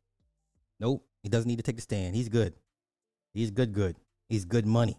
Nope, 0.80 1.04
he 1.24 1.30
doesn't 1.30 1.48
need 1.48 1.58
to 1.58 1.64
take 1.64 1.76
the 1.76 1.82
stand. 1.82 2.16
He's 2.16 2.30
good. 2.30 2.54
He's 3.34 3.50
good. 3.50 3.74
Good. 3.74 3.98
He's 4.30 4.46
good 4.46 4.66
money. 4.66 4.98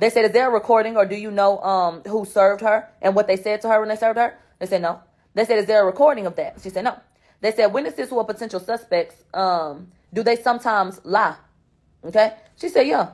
They 0.00 0.08
said, 0.08 0.24
is 0.24 0.32
there 0.32 0.48
a 0.48 0.50
recording 0.50 0.96
or 0.96 1.04
do 1.04 1.14
you 1.14 1.30
know 1.30 1.58
um, 1.58 2.02
who 2.06 2.24
served 2.24 2.62
her 2.62 2.88
and 3.02 3.14
what 3.14 3.26
they 3.26 3.36
said 3.36 3.60
to 3.60 3.68
her 3.68 3.80
when 3.80 3.90
they 3.90 3.96
served 3.96 4.18
her? 4.18 4.34
They 4.58 4.64
said, 4.64 4.80
no. 4.80 5.00
They 5.34 5.44
said, 5.44 5.58
is 5.58 5.66
there 5.66 5.82
a 5.82 5.86
recording 5.86 6.24
of 6.26 6.36
that? 6.36 6.58
She 6.62 6.70
said, 6.70 6.84
no. 6.84 6.98
They 7.42 7.52
said, 7.52 7.66
witnesses 7.66 8.08
who 8.08 8.18
are 8.18 8.24
potential 8.24 8.60
suspects, 8.60 9.16
um, 9.34 9.88
do 10.12 10.22
they 10.22 10.36
sometimes 10.36 11.02
lie? 11.04 11.36
Okay. 12.02 12.32
She 12.56 12.70
said, 12.70 12.86
yeah. 12.86 13.10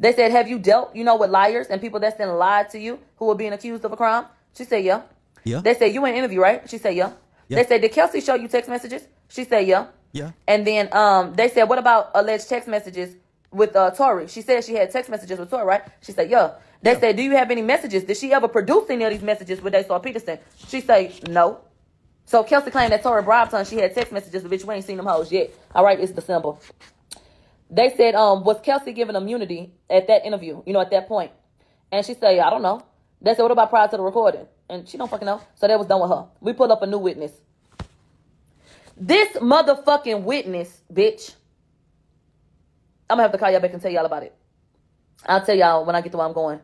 They 0.00 0.14
said, 0.14 0.30
have 0.32 0.48
you 0.48 0.58
dealt, 0.58 0.96
you 0.96 1.04
know, 1.04 1.16
with 1.16 1.28
liars 1.28 1.66
and 1.68 1.82
people 1.82 2.00
that's 2.00 2.16
then 2.16 2.30
lied 2.30 2.70
to 2.70 2.78
you 2.78 2.98
who 3.16 3.30
are 3.30 3.34
being 3.34 3.52
accused 3.52 3.84
of 3.84 3.92
a 3.92 3.96
crime? 3.96 4.24
She 4.56 4.64
said, 4.64 4.84
yeah. 4.84 5.02
Yeah. 5.44 5.60
They 5.60 5.74
said, 5.74 5.92
you 5.92 6.04
in 6.06 6.14
interview, 6.14 6.40
right? 6.40 6.68
She 6.68 6.78
said, 6.78 6.96
yeah. 6.96 7.12
Yeah. 7.48 7.58
They 7.58 7.68
said, 7.68 7.82
did 7.82 7.92
Kelsey 7.92 8.22
show 8.22 8.36
you 8.36 8.48
text 8.48 8.70
messages? 8.70 9.06
She 9.28 9.44
said, 9.44 9.66
yeah. 9.66 9.86
Yeah. 10.12 10.32
And 10.48 10.66
then 10.66 10.88
um, 10.92 11.34
they 11.34 11.48
said, 11.48 11.64
what 11.64 11.78
about 11.78 12.10
alleged 12.14 12.48
text 12.48 12.68
messages 12.68 13.16
with 13.52 13.76
uh, 13.76 13.90
Tory? 13.90 14.26
She 14.28 14.42
said 14.42 14.64
she 14.64 14.74
had 14.74 14.90
text 14.90 15.10
messages 15.10 15.38
with 15.38 15.50
Tory, 15.50 15.64
right? 15.64 15.82
She 16.00 16.12
said, 16.12 16.30
yeah. 16.30 16.52
They 16.82 16.98
said, 16.98 17.16
do 17.16 17.22
you 17.22 17.32
have 17.32 17.50
any 17.50 17.62
messages? 17.62 18.04
Did 18.04 18.16
she 18.16 18.32
ever 18.32 18.48
produce 18.48 18.90
any 18.90 19.04
of 19.04 19.12
these 19.12 19.22
messages 19.22 19.60
with 19.60 19.72
Daystar 19.72 20.00
Peterson? 20.00 20.38
She 20.68 20.80
said, 20.80 21.28
no. 21.28 21.60
So 22.24 22.42
Kelsey 22.42 22.70
claimed 22.70 22.92
that 22.92 23.02
Tory 23.02 23.22
bribed 23.22 23.52
her 23.52 23.58
and 23.58 23.68
she 23.68 23.76
had 23.76 23.94
text 23.94 24.12
messages, 24.12 24.42
bitch, 24.42 24.64
we 24.64 24.74
ain't 24.74 24.84
seen 24.84 24.96
them 24.96 25.06
hoes 25.06 25.30
yet. 25.30 25.50
All 25.74 25.84
right, 25.84 25.98
it's 25.98 26.12
December. 26.12 26.54
They 27.70 27.94
said, 27.96 28.14
um, 28.14 28.44
was 28.44 28.60
Kelsey 28.62 28.92
given 28.92 29.16
immunity 29.16 29.72
at 29.88 30.06
that 30.08 30.26
interview, 30.26 30.62
you 30.66 30.72
know, 30.72 30.80
at 30.80 30.90
that 30.90 31.08
point? 31.08 31.32
And 31.90 32.04
she 32.04 32.14
said, 32.14 32.38
I 32.38 32.50
don't 32.50 32.62
know. 32.62 32.82
They 33.20 33.34
said, 33.34 33.42
what 33.42 33.52
about 33.52 33.70
prior 33.70 33.88
to 33.88 33.96
the 33.96 34.02
recording? 34.02 34.46
And 34.68 34.88
she 34.88 34.98
don't 34.98 35.10
fucking 35.10 35.26
know. 35.26 35.40
So 35.54 35.68
that 35.68 35.78
was 35.78 35.86
done 35.86 36.00
with 36.00 36.10
her. 36.10 36.26
We 36.40 36.52
pulled 36.52 36.70
up 36.70 36.82
a 36.82 36.86
new 36.86 36.98
witness. 36.98 37.32
This 38.96 39.36
motherfucking 39.36 40.22
witness, 40.22 40.80
bitch. 40.92 41.34
I'm 43.12 43.16
gonna 43.18 43.24
have 43.24 43.32
to 43.32 43.38
call 43.38 43.50
y'all 43.50 43.60
back 43.60 43.74
and 43.74 43.82
tell 43.82 43.92
y'all 43.92 44.06
about 44.06 44.22
it. 44.22 44.34
I'll 45.26 45.44
tell 45.44 45.54
y'all 45.54 45.84
when 45.84 45.94
I 45.94 46.00
get 46.00 46.12
to 46.12 46.18
where 46.18 46.26
I'm 46.26 46.32
going. 46.32 46.60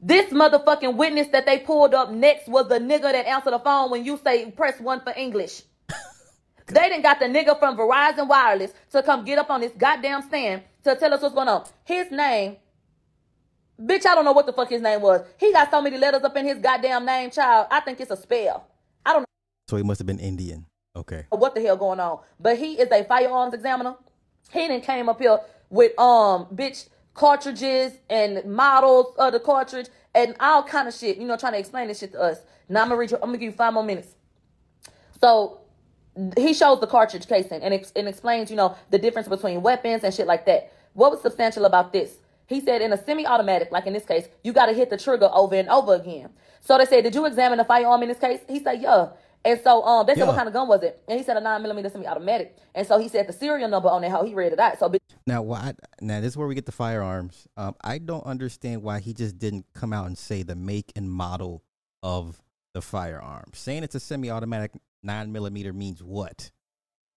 This 0.00 0.32
motherfucking 0.32 0.94
witness 0.96 1.26
that 1.32 1.44
they 1.44 1.58
pulled 1.58 1.92
up 1.92 2.12
next 2.12 2.46
was 2.46 2.68
the 2.68 2.78
nigga 2.78 3.10
that 3.10 3.26
answered 3.26 3.52
the 3.52 3.58
phone 3.58 3.90
when 3.90 4.04
you 4.04 4.16
say 4.22 4.48
press 4.52 4.78
one 4.80 5.00
for 5.00 5.12
English. 5.16 5.62
they 6.68 6.88
didn't 6.88 7.02
got 7.02 7.18
the 7.18 7.26
nigga 7.26 7.58
from 7.58 7.76
Verizon 7.76 8.28
Wireless 8.28 8.72
to 8.92 9.02
come 9.02 9.24
get 9.24 9.40
up 9.40 9.50
on 9.50 9.60
this 9.60 9.72
goddamn 9.76 10.22
stand 10.22 10.62
to 10.84 10.94
tell 10.94 11.12
us 11.12 11.20
what's 11.20 11.34
going 11.34 11.48
on. 11.48 11.64
His 11.82 12.12
name, 12.12 12.58
bitch, 13.80 14.06
I 14.06 14.14
don't 14.14 14.24
know 14.24 14.32
what 14.32 14.46
the 14.46 14.52
fuck 14.52 14.70
his 14.70 14.82
name 14.82 15.00
was. 15.02 15.26
He 15.36 15.52
got 15.52 15.68
so 15.72 15.82
many 15.82 15.98
letters 15.98 16.22
up 16.22 16.36
in 16.36 16.46
his 16.46 16.58
goddamn 16.58 17.04
name, 17.04 17.32
child. 17.32 17.66
I 17.72 17.80
think 17.80 18.00
it's 18.00 18.12
a 18.12 18.16
spell. 18.16 18.68
I 19.04 19.14
don't 19.14 19.26
So 19.68 19.76
he 19.76 19.82
must 19.82 19.98
have 19.98 20.06
been 20.06 20.20
Indian. 20.20 20.66
Okay. 20.94 21.24
what 21.30 21.56
the 21.56 21.60
hell 21.60 21.76
going 21.76 21.98
on. 21.98 22.20
But 22.38 22.58
he 22.58 22.74
is 22.74 22.88
a 22.92 23.02
firearms 23.02 23.54
examiner. 23.54 23.96
He 24.52 24.68
didn't 24.68 24.84
came 24.84 25.08
up 25.08 25.18
here 25.18 25.38
with 25.72 25.98
um 25.98 26.46
bitch 26.54 26.88
cartridges 27.14 27.94
and 28.08 28.44
models 28.44 29.14
of 29.18 29.32
the 29.32 29.40
cartridge 29.40 29.88
and 30.14 30.36
all 30.38 30.62
kind 30.62 30.86
of 30.86 30.94
shit. 30.94 31.16
You 31.16 31.26
know, 31.26 31.36
trying 31.36 31.54
to 31.54 31.58
explain 31.58 31.88
this 31.88 31.98
shit 31.98 32.12
to 32.12 32.20
us. 32.20 32.38
Now 32.68 32.82
I'm 32.82 32.88
gonna 32.88 32.98
read 32.98 33.10
you. 33.10 33.16
I'm 33.16 33.30
gonna 33.30 33.38
give 33.38 33.50
you 33.50 33.56
five 33.56 33.74
more 33.74 33.82
minutes. 33.82 34.14
So 35.20 35.62
he 36.36 36.52
shows 36.52 36.80
the 36.80 36.86
cartridge 36.86 37.26
casing 37.26 37.62
and, 37.62 37.72
ex- 37.72 37.92
and 37.96 38.06
explains, 38.06 38.50
you 38.50 38.56
know, 38.56 38.76
the 38.90 38.98
difference 38.98 39.28
between 39.28 39.62
weapons 39.62 40.04
and 40.04 40.12
shit 40.12 40.26
like 40.26 40.44
that. 40.46 40.72
What 40.92 41.10
was 41.10 41.22
substantial 41.22 41.64
about 41.64 41.92
this? 41.92 42.16
He 42.46 42.60
said 42.60 42.82
in 42.82 42.92
a 42.92 43.02
semi-automatic, 43.02 43.72
like 43.72 43.86
in 43.86 43.94
this 43.94 44.04
case, 44.04 44.28
you 44.44 44.52
got 44.52 44.66
to 44.66 44.74
hit 44.74 44.90
the 44.90 44.98
trigger 44.98 45.30
over 45.32 45.54
and 45.54 45.70
over 45.70 45.94
again. 45.94 46.28
So 46.60 46.76
they 46.76 46.84
said, 46.84 47.04
did 47.04 47.14
you 47.14 47.24
examine 47.24 47.56
the 47.56 47.64
firearm 47.64 48.02
in 48.02 48.08
this 48.10 48.18
case? 48.18 48.40
He 48.46 48.62
said, 48.62 48.82
yeah. 48.82 49.08
And 49.44 49.60
so 49.60 49.82
um, 49.82 50.06
they 50.06 50.14
said, 50.14 50.26
what 50.26 50.36
kind 50.36 50.46
of 50.46 50.54
gun 50.54 50.68
was 50.68 50.82
it? 50.82 51.02
And 51.08 51.18
he 51.18 51.24
said 51.24 51.36
a 51.36 51.40
nine 51.40 51.62
millimeter 51.62 51.88
semi-automatic. 51.88 52.56
And 52.74 52.86
so 52.86 52.98
he 52.98 53.08
said 53.08 53.26
the 53.26 53.32
serial 53.32 53.68
number 53.68 53.88
on 53.88 54.02
that 54.02 54.10
hoe. 54.10 54.24
He 54.24 54.34
read 54.34 54.52
it 54.52 54.60
out. 54.60 54.78
So 54.78 54.88
bitch, 54.88 55.00
Now, 55.26 55.42
why? 55.42 55.74
Now, 56.00 56.20
this 56.20 56.28
is 56.28 56.36
where 56.36 56.46
we 56.46 56.54
get 56.54 56.66
the 56.66 56.72
firearms. 56.72 57.48
Um, 57.56 57.74
I 57.82 57.98
don't 57.98 58.24
understand 58.24 58.82
why 58.82 59.00
he 59.00 59.12
just 59.12 59.38
didn't 59.38 59.66
come 59.74 59.92
out 59.92 60.06
and 60.06 60.16
say 60.16 60.42
the 60.44 60.54
make 60.54 60.92
and 60.94 61.10
model 61.10 61.64
of 62.02 62.40
the 62.72 62.82
firearm. 62.82 63.50
Saying 63.52 63.82
it's 63.82 63.96
a 63.96 64.00
semi-automatic 64.00 64.72
nine 65.02 65.32
millimeter 65.32 65.72
means 65.72 66.02
what? 66.02 66.50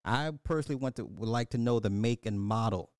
I 0.03 0.31
personally 0.43 0.75
want 0.75 0.95
to 0.97 1.05
would 1.05 1.29
like 1.29 1.49
to 1.51 1.57
know 1.57 1.79
the 1.79 1.89
make 1.89 2.25
and 2.25 2.39
model. 2.39 2.91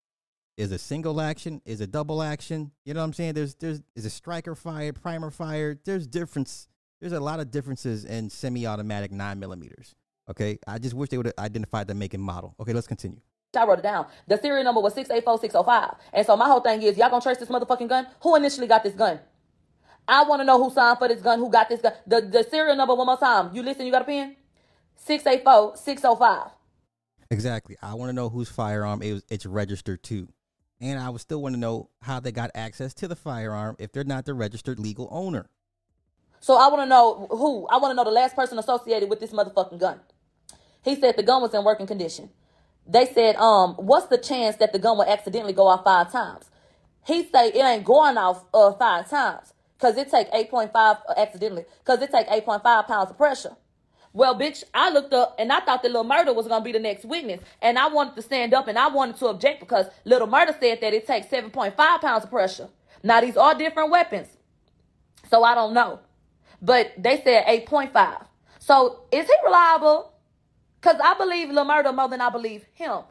Is 0.58 0.72
a 0.72 0.78
single 0.78 1.20
action? 1.20 1.62
Is 1.66 1.82
a 1.82 1.88
double 1.88 2.24
action? 2.24 2.72
You 2.86 2.94
know 2.94 3.02
what 3.02 3.08
I'm 3.08 3.14
saying? 3.14 3.34
There's 3.34 3.56
there's 3.56 3.82
is 3.96 4.06
a 4.06 4.10
striker 4.10 4.56
fire, 4.56 4.94
primer 4.94 5.30
fire. 5.30 5.78
There's 5.84 6.08
difference. 6.08 6.68
There's 7.06 7.14
a 7.14 7.20
lot 7.20 7.40
of 7.40 7.52
differences 7.52 8.04
in 8.04 8.32
semi-automatic 8.32 9.12
nine 9.12 9.40
millimeters. 9.40 9.94
Okay, 10.28 10.58
I 10.66 10.80
just 10.80 10.96
wish 10.96 11.10
they 11.10 11.18
would 11.18 11.28
have 11.28 11.36
identified 11.38 11.86
the 11.88 11.94
make 11.94 12.16
and 12.16 12.24
model. 12.24 12.56
Okay, 12.60 12.74
let's 12.74 12.88
continue. 12.88 13.20
I 13.56 13.64
wrote 13.64 13.78
it 13.78 13.84
down. 13.84 14.08
The 14.28 14.40
serial 14.40 14.64
number 14.64 14.82
was 14.82 14.96
684605. 14.96 15.98
And 16.14 16.26
so 16.26 16.36
my 16.36 16.48
whole 16.48 16.62
thing 16.62 16.82
is, 16.82 16.98
y'all 16.98 17.12
gonna 17.12 17.22
trace 17.22 17.38
this 17.38 17.50
motherfucking 17.50 17.90
gun? 17.90 18.08
Who 18.22 18.36
initially 18.36 18.66
got 18.66 18.82
this 18.82 18.96
gun? 18.96 19.20
I 20.08 20.24
want 20.24 20.40
to 20.40 20.46
know 20.46 20.58
who 20.58 20.72
signed 20.72 20.98
for 20.98 21.08
this 21.08 21.22
gun, 21.22 21.38
who 21.38 21.52
got 21.52 21.70
this 21.70 21.80
gun. 21.80 21.94
The, 22.08 22.22
the 22.22 22.42
serial 22.42 22.76
number 22.76 22.96
one 22.96 23.06
more 23.06 23.20
time. 23.20 23.54
You 23.54 23.62
listen, 23.62 23.86
you 23.86 23.92
got 23.92 24.02
a 24.02 24.06
pen? 24.06 24.36
684605. 24.96 26.50
Exactly. 27.30 27.78
I 27.84 27.94
want 27.94 28.10
to 28.10 28.14
know 28.14 28.30
whose 28.30 28.50
firearm 28.50 29.04
it 29.04 29.14
was, 29.14 29.24
it's 29.30 29.46
registered 29.46 30.02
to. 30.06 30.28
And 30.82 30.98
I 30.98 31.12
would 31.12 31.22
still 31.22 31.44
want 31.44 31.54
to 31.54 31.60
know 31.60 31.92
how 32.02 32.20
they 32.20 32.32
got 32.32 32.50
access 32.56 32.96
to 32.96 33.08
the 33.08 33.16
firearm 33.16 33.76
if 33.78 33.92
they're 33.92 34.04
not 34.04 34.26
the 34.26 34.34
registered 34.34 34.80
legal 34.80 35.08
owner. 35.12 35.52
So 36.46 36.58
I 36.58 36.68
want 36.68 36.84
to 36.84 36.86
know 36.86 37.26
who. 37.32 37.66
I 37.72 37.78
want 37.78 37.90
to 37.90 37.96
know 37.96 38.04
the 38.04 38.12
last 38.12 38.36
person 38.36 38.60
associated 38.60 39.10
with 39.10 39.20
this 39.20 39.32
motherfucking 39.32 39.80
gun. 39.80 40.00
He 40.84 40.94
said 40.94 41.18
the 41.18 41.24
gun 41.24 41.42
was 41.42 41.56
in 41.56 41.64
working 41.64 41.88
condition. 41.88 42.30
They 42.86 43.08
said, 43.08 43.36
um, 43.38 43.74
what's 43.78 44.06
the 44.06 44.20
chance 44.20 44.58
that 44.58 44.72
the 44.72 44.78
gun 44.78 44.96
will 44.96 45.06
accidentally 45.06 45.54
go 45.54 45.66
off 45.66 45.84
five 45.84 46.12
times? 46.12 46.52
He 47.04 47.24
say 47.24 47.48
it 47.48 47.56
ain't 47.56 47.84
going 47.84 48.16
off 48.20 48.46
uh, 48.54 48.74
five 48.74 49.10
times 49.10 49.54
because 49.76 49.98
it 49.98 50.12
take 50.12 50.32
8.5 50.32 50.70
uh, 50.76 51.00
accidentally 51.18 51.66
because 51.80 52.00
it 52.04 52.12
take 52.12 52.28
8.5 52.28 52.86
pounds 52.86 53.10
of 53.10 53.18
pressure. 53.18 53.56
Well, 54.14 54.38
bitch, 54.38 54.66
I 54.72 54.92
looked 54.92 55.16
up 55.16 55.34
and 55.40 55.52
I 55.52 55.62
thought 55.62 55.82
that 55.82 55.90
Little 55.90 56.04
Murder 56.04 56.32
was 56.32 56.48
gonna 56.48 56.64
be 56.64 56.72
the 56.72 56.78
next 56.78 57.06
witness, 57.06 57.42
and 57.60 57.80
I 57.80 57.88
wanted 57.88 58.18
to 58.18 58.22
stand 58.22 58.54
up 58.54 58.68
and 58.68 58.78
I 58.78 58.90
wanted 58.90 59.16
to 59.16 59.30
object 59.30 59.62
because 59.62 59.88
Little 60.04 60.28
Murder 60.28 60.56
said 60.60 60.80
that 60.82 60.94
it 60.94 61.08
takes 61.08 61.26
7.5 61.26 61.76
pounds 61.76 62.24
of 62.24 62.30
pressure. 62.30 62.70
Now 63.02 63.22
these 63.22 63.36
are 63.36 63.56
different 63.56 63.90
weapons, 63.90 64.28
so 65.28 65.44
I 65.44 65.56
don't 65.56 65.74
know, 65.74 66.02
but 66.62 66.94
they 66.98 67.22
said 67.22 67.46
8.5. 67.46 68.26
So 68.60 69.02
is 69.12 69.26
he 69.26 69.34
reliable? 69.44 70.12
Cause 70.82 70.96
I 71.04 71.16
believe 71.16 71.50
Little 71.50 71.66
Murder 71.66 71.92
more 71.92 72.08
than 72.10 72.22
I 72.22 72.30
believe 72.30 72.66
him. 72.74 73.02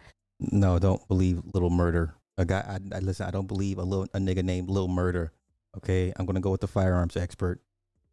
No, 0.40 0.78
don't 0.78 1.06
believe 1.08 1.42
little 1.52 1.70
murder. 1.70 2.14
A 2.36 2.44
guy, 2.44 2.60
I, 2.66 2.96
I 2.96 2.98
listen. 3.00 3.26
I 3.26 3.30
don't 3.30 3.46
believe 3.46 3.78
a 3.78 3.82
little 3.82 4.04
a 4.14 4.18
nigga 4.18 4.42
named 4.42 4.68
Lil 4.68 4.88
Murder. 4.88 5.32
Okay, 5.76 6.12
I'm 6.16 6.26
gonna 6.26 6.40
go 6.40 6.50
with 6.50 6.60
the 6.60 6.66
firearms 6.66 7.16
expert. 7.16 7.60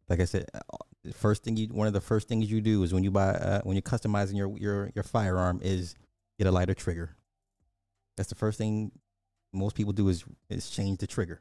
Like 0.08 0.20
I 0.20 0.24
said, 0.24 0.46
uh, 0.54 1.12
first 1.12 1.42
thing 1.42 1.56
you 1.56 1.66
one 1.68 1.86
of 1.86 1.92
the 1.92 2.00
first 2.00 2.28
things 2.28 2.50
you 2.50 2.60
do 2.60 2.82
is 2.84 2.94
when 2.94 3.02
you 3.02 3.10
buy 3.10 3.30
uh, 3.30 3.60
when 3.62 3.74
you're 3.74 3.82
customizing 3.82 4.36
your 4.36 4.56
your 4.58 4.90
your 4.94 5.02
firearm 5.02 5.60
is 5.62 5.94
get 6.38 6.46
a 6.46 6.52
lighter 6.52 6.74
trigger. 6.74 7.16
That's 8.16 8.28
the 8.28 8.34
first 8.36 8.58
thing 8.58 8.92
most 9.52 9.74
people 9.74 9.92
do 9.92 10.08
is 10.08 10.24
is 10.48 10.70
change 10.70 10.98
the 10.98 11.06
trigger. 11.06 11.40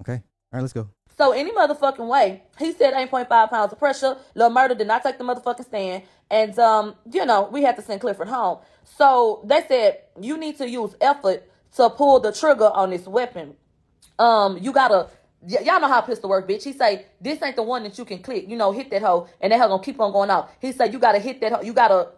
Okay, 0.00 0.14
all 0.14 0.20
right, 0.52 0.60
let's 0.60 0.72
go. 0.72 0.88
So 1.18 1.32
any 1.32 1.52
motherfucking 1.52 2.08
way, 2.08 2.44
he 2.58 2.72
said 2.72 2.94
8.5 2.94 3.50
pounds 3.50 3.72
of 3.72 3.80
pressure. 3.80 4.16
Lil 4.36 4.50
Murder 4.50 4.76
did 4.76 4.86
not 4.86 5.02
take 5.02 5.18
the 5.18 5.24
motherfucking 5.24 5.66
stand. 5.66 6.04
And, 6.30 6.58
um, 6.60 6.94
you 7.12 7.26
know, 7.26 7.48
we 7.52 7.62
had 7.62 7.76
to 7.76 7.82
send 7.82 8.00
Clifford 8.00 8.28
home. 8.28 8.60
So 8.84 9.42
they 9.44 9.62
said, 9.68 10.02
you 10.20 10.38
need 10.38 10.58
to 10.58 10.70
use 10.70 10.94
effort 11.00 11.44
to 11.76 11.90
pull 11.90 12.20
the 12.20 12.32
trigger 12.32 12.70
on 12.72 12.90
this 12.90 13.06
weapon. 13.06 13.56
Um, 14.18 14.58
you 14.58 14.72
gotta, 14.72 15.08
y- 15.42 15.58
y'all 15.64 15.80
know 15.80 15.88
how 15.88 16.02
pistol 16.02 16.30
work, 16.30 16.48
bitch. 16.48 16.64
He 16.64 16.72
say, 16.72 17.06
this 17.20 17.42
ain't 17.42 17.56
the 17.56 17.64
one 17.64 17.82
that 17.84 17.98
you 17.98 18.04
can 18.04 18.20
click, 18.20 18.48
you 18.48 18.56
know, 18.56 18.72
hit 18.72 18.90
that 18.90 19.02
hoe 19.02 19.28
and 19.40 19.52
that 19.52 19.60
hoe 19.60 19.68
gonna 19.68 19.82
keep 19.82 20.00
on 20.00 20.12
going 20.12 20.30
off. 20.30 20.50
He 20.60 20.72
said, 20.72 20.92
you 20.92 21.00
gotta 21.00 21.20
hit 21.20 21.40
that 21.40 21.52
hoe, 21.52 21.62
you 21.62 21.72
gotta, 21.72 22.10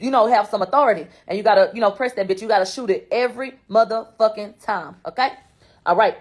you 0.00 0.10
know, 0.12 0.28
have 0.28 0.48
some 0.48 0.62
authority 0.62 1.06
and 1.28 1.36
you 1.36 1.44
gotta, 1.44 1.72
you 1.74 1.80
know, 1.80 1.90
press 1.90 2.12
that 2.14 2.28
bitch. 2.28 2.42
You 2.42 2.48
gotta 2.48 2.66
shoot 2.66 2.90
it 2.90 3.08
every 3.10 3.54
motherfucking 3.70 4.64
time. 4.64 4.96
Okay? 5.06 5.30
All 5.84 5.96
right. 5.96 6.18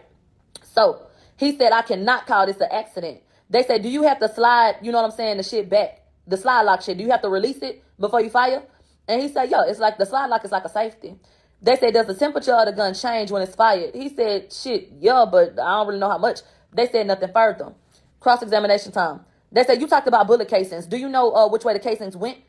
So 0.63 1.04
he 1.37 1.57
said, 1.57 1.71
I 1.71 1.81
cannot 1.81 2.27
call 2.27 2.45
this 2.45 2.57
an 2.57 2.69
accident. 2.71 3.21
They 3.49 3.63
said, 3.63 3.83
Do 3.83 3.89
you 3.89 4.03
have 4.03 4.19
to 4.19 4.33
slide, 4.33 4.77
you 4.81 4.91
know 4.91 5.01
what 5.01 5.11
I'm 5.11 5.17
saying, 5.17 5.37
the 5.37 5.43
shit 5.43 5.69
back? 5.69 6.01
The 6.27 6.37
slide 6.37 6.63
lock 6.63 6.81
shit. 6.81 6.97
Do 6.97 7.03
you 7.03 7.11
have 7.11 7.21
to 7.21 7.29
release 7.29 7.57
it 7.57 7.83
before 7.99 8.21
you 8.21 8.29
fire? 8.29 8.63
And 9.07 9.21
he 9.21 9.29
said, 9.29 9.49
Yo, 9.49 9.61
it's 9.61 9.79
like 9.79 9.97
the 9.97 10.05
slide 10.05 10.27
lock 10.27 10.43
is 10.45 10.51
like 10.51 10.65
a 10.65 10.69
safety. 10.69 11.15
They 11.61 11.75
said, 11.75 11.93
Does 11.93 12.07
the 12.07 12.15
temperature 12.15 12.53
of 12.53 12.65
the 12.65 12.71
gun 12.71 12.93
change 12.93 13.31
when 13.31 13.41
it's 13.41 13.55
fired? 13.55 13.93
He 13.93 14.09
said, 14.09 14.51
Shit, 14.51 14.89
yeah, 14.99 15.25
but 15.29 15.51
I 15.59 15.77
don't 15.77 15.87
really 15.87 15.99
know 15.99 16.09
how 16.09 16.17
much. 16.17 16.39
They 16.73 16.87
said 16.87 17.07
nothing 17.07 17.31
further. 17.31 17.73
Cross 18.19 18.43
examination 18.43 18.91
time. 18.91 19.21
They 19.51 19.63
said, 19.63 19.79
You 19.79 19.87
talked 19.87 20.07
about 20.07 20.27
bullet 20.27 20.47
casings. 20.47 20.87
Do 20.87 20.97
you 20.97 21.09
know 21.09 21.31
uh, 21.33 21.49
which 21.49 21.63
way 21.63 21.73
the 21.73 21.79
casings 21.79 22.17
went? 22.17 22.39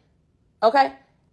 Okay. 0.62 0.92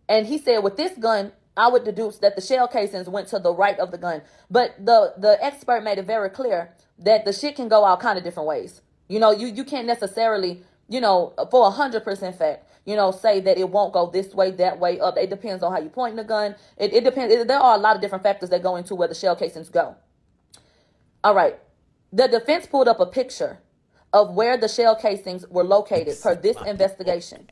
And 0.10 0.28
he 0.28 0.38
said, 0.38 0.60
with 0.60 0.78
this 0.78 0.98
gun, 0.98 1.32
I 1.56 1.70
would 1.70 1.84
deduce 1.84 2.18
that 2.18 2.36
the 2.36 2.42
shell 2.42 2.68
casings 2.68 3.08
went 3.08 3.28
to 3.30 3.40
the 3.40 3.54
right 3.54 3.78
of 3.80 3.92
the 3.92 3.98
gun. 3.98 4.22
But 4.50 4.76
the 4.84 5.14
the 5.18 5.44
expert 5.44 5.84
made 5.84 5.98
it 6.00 6.06
very 6.06 6.30
clear 6.30 6.74
that 7.00 7.26
the 7.26 7.34
shit 7.34 7.56
can 7.56 7.68
go 7.68 7.84
all 7.84 7.98
kind 7.98 8.18
of 8.18 8.24
different 8.24 8.48
ways. 8.48 8.82
You 9.08 9.20
know, 9.20 9.32
you 9.32 9.48
you 9.48 9.64
can't 9.64 9.88
necessarily, 9.88 10.62
you 10.90 11.02
know, 11.02 11.34
for 11.52 11.68
a 11.68 11.72
hundred 11.72 12.04
percent 12.04 12.38
fact, 12.38 12.70
you 12.86 12.96
know, 12.96 13.12
say 13.12 13.40
that 13.42 13.58
it 13.58 13.70
won't 13.70 13.94
go 13.94 14.10
this 14.10 14.34
way, 14.34 14.52
that 14.52 14.80
way, 14.80 15.00
up. 15.00 15.18
It 15.18 15.30
depends 15.30 15.64
on 15.64 15.72
how 15.72 15.80
you 15.80 15.90
point 15.90 16.16
the 16.16 16.24
gun. 16.24 16.56
It 16.78 16.94
it 16.94 17.04
depends. 17.04 17.34
It, 17.34 17.48
there 17.48 17.60
are 17.60 17.76
a 17.76 17.80
lot 17.80 17.96
of 17.96 18.02
different 18.02 18.24
factors 18.24 18.50
that 18.50 18.64
go 18.64 18.76
into 18.76 18.96
where 18.96 19.08
the 19.08 19.16
shell 19.16 19.36
casings 19.36 19.70
go. 19.70 19.96
All 21.24 21.36
right. 21.36 21.60
The 22.12 22.28
defense 22.28 22.68
pulled 22.68 22.88
up 22.88 23.00
a 23.00 23.06
picture 23.06 23.60
of 24.12 24.36
where 24.36 24.58
the 24.58 24.68
shell 24.68 24.96
casings 24.96 25.48
were 25.48 25.64
located 25.64 26.16
per 26.22 26.36
this 26.36 26.58
investigation. 26.66 27.48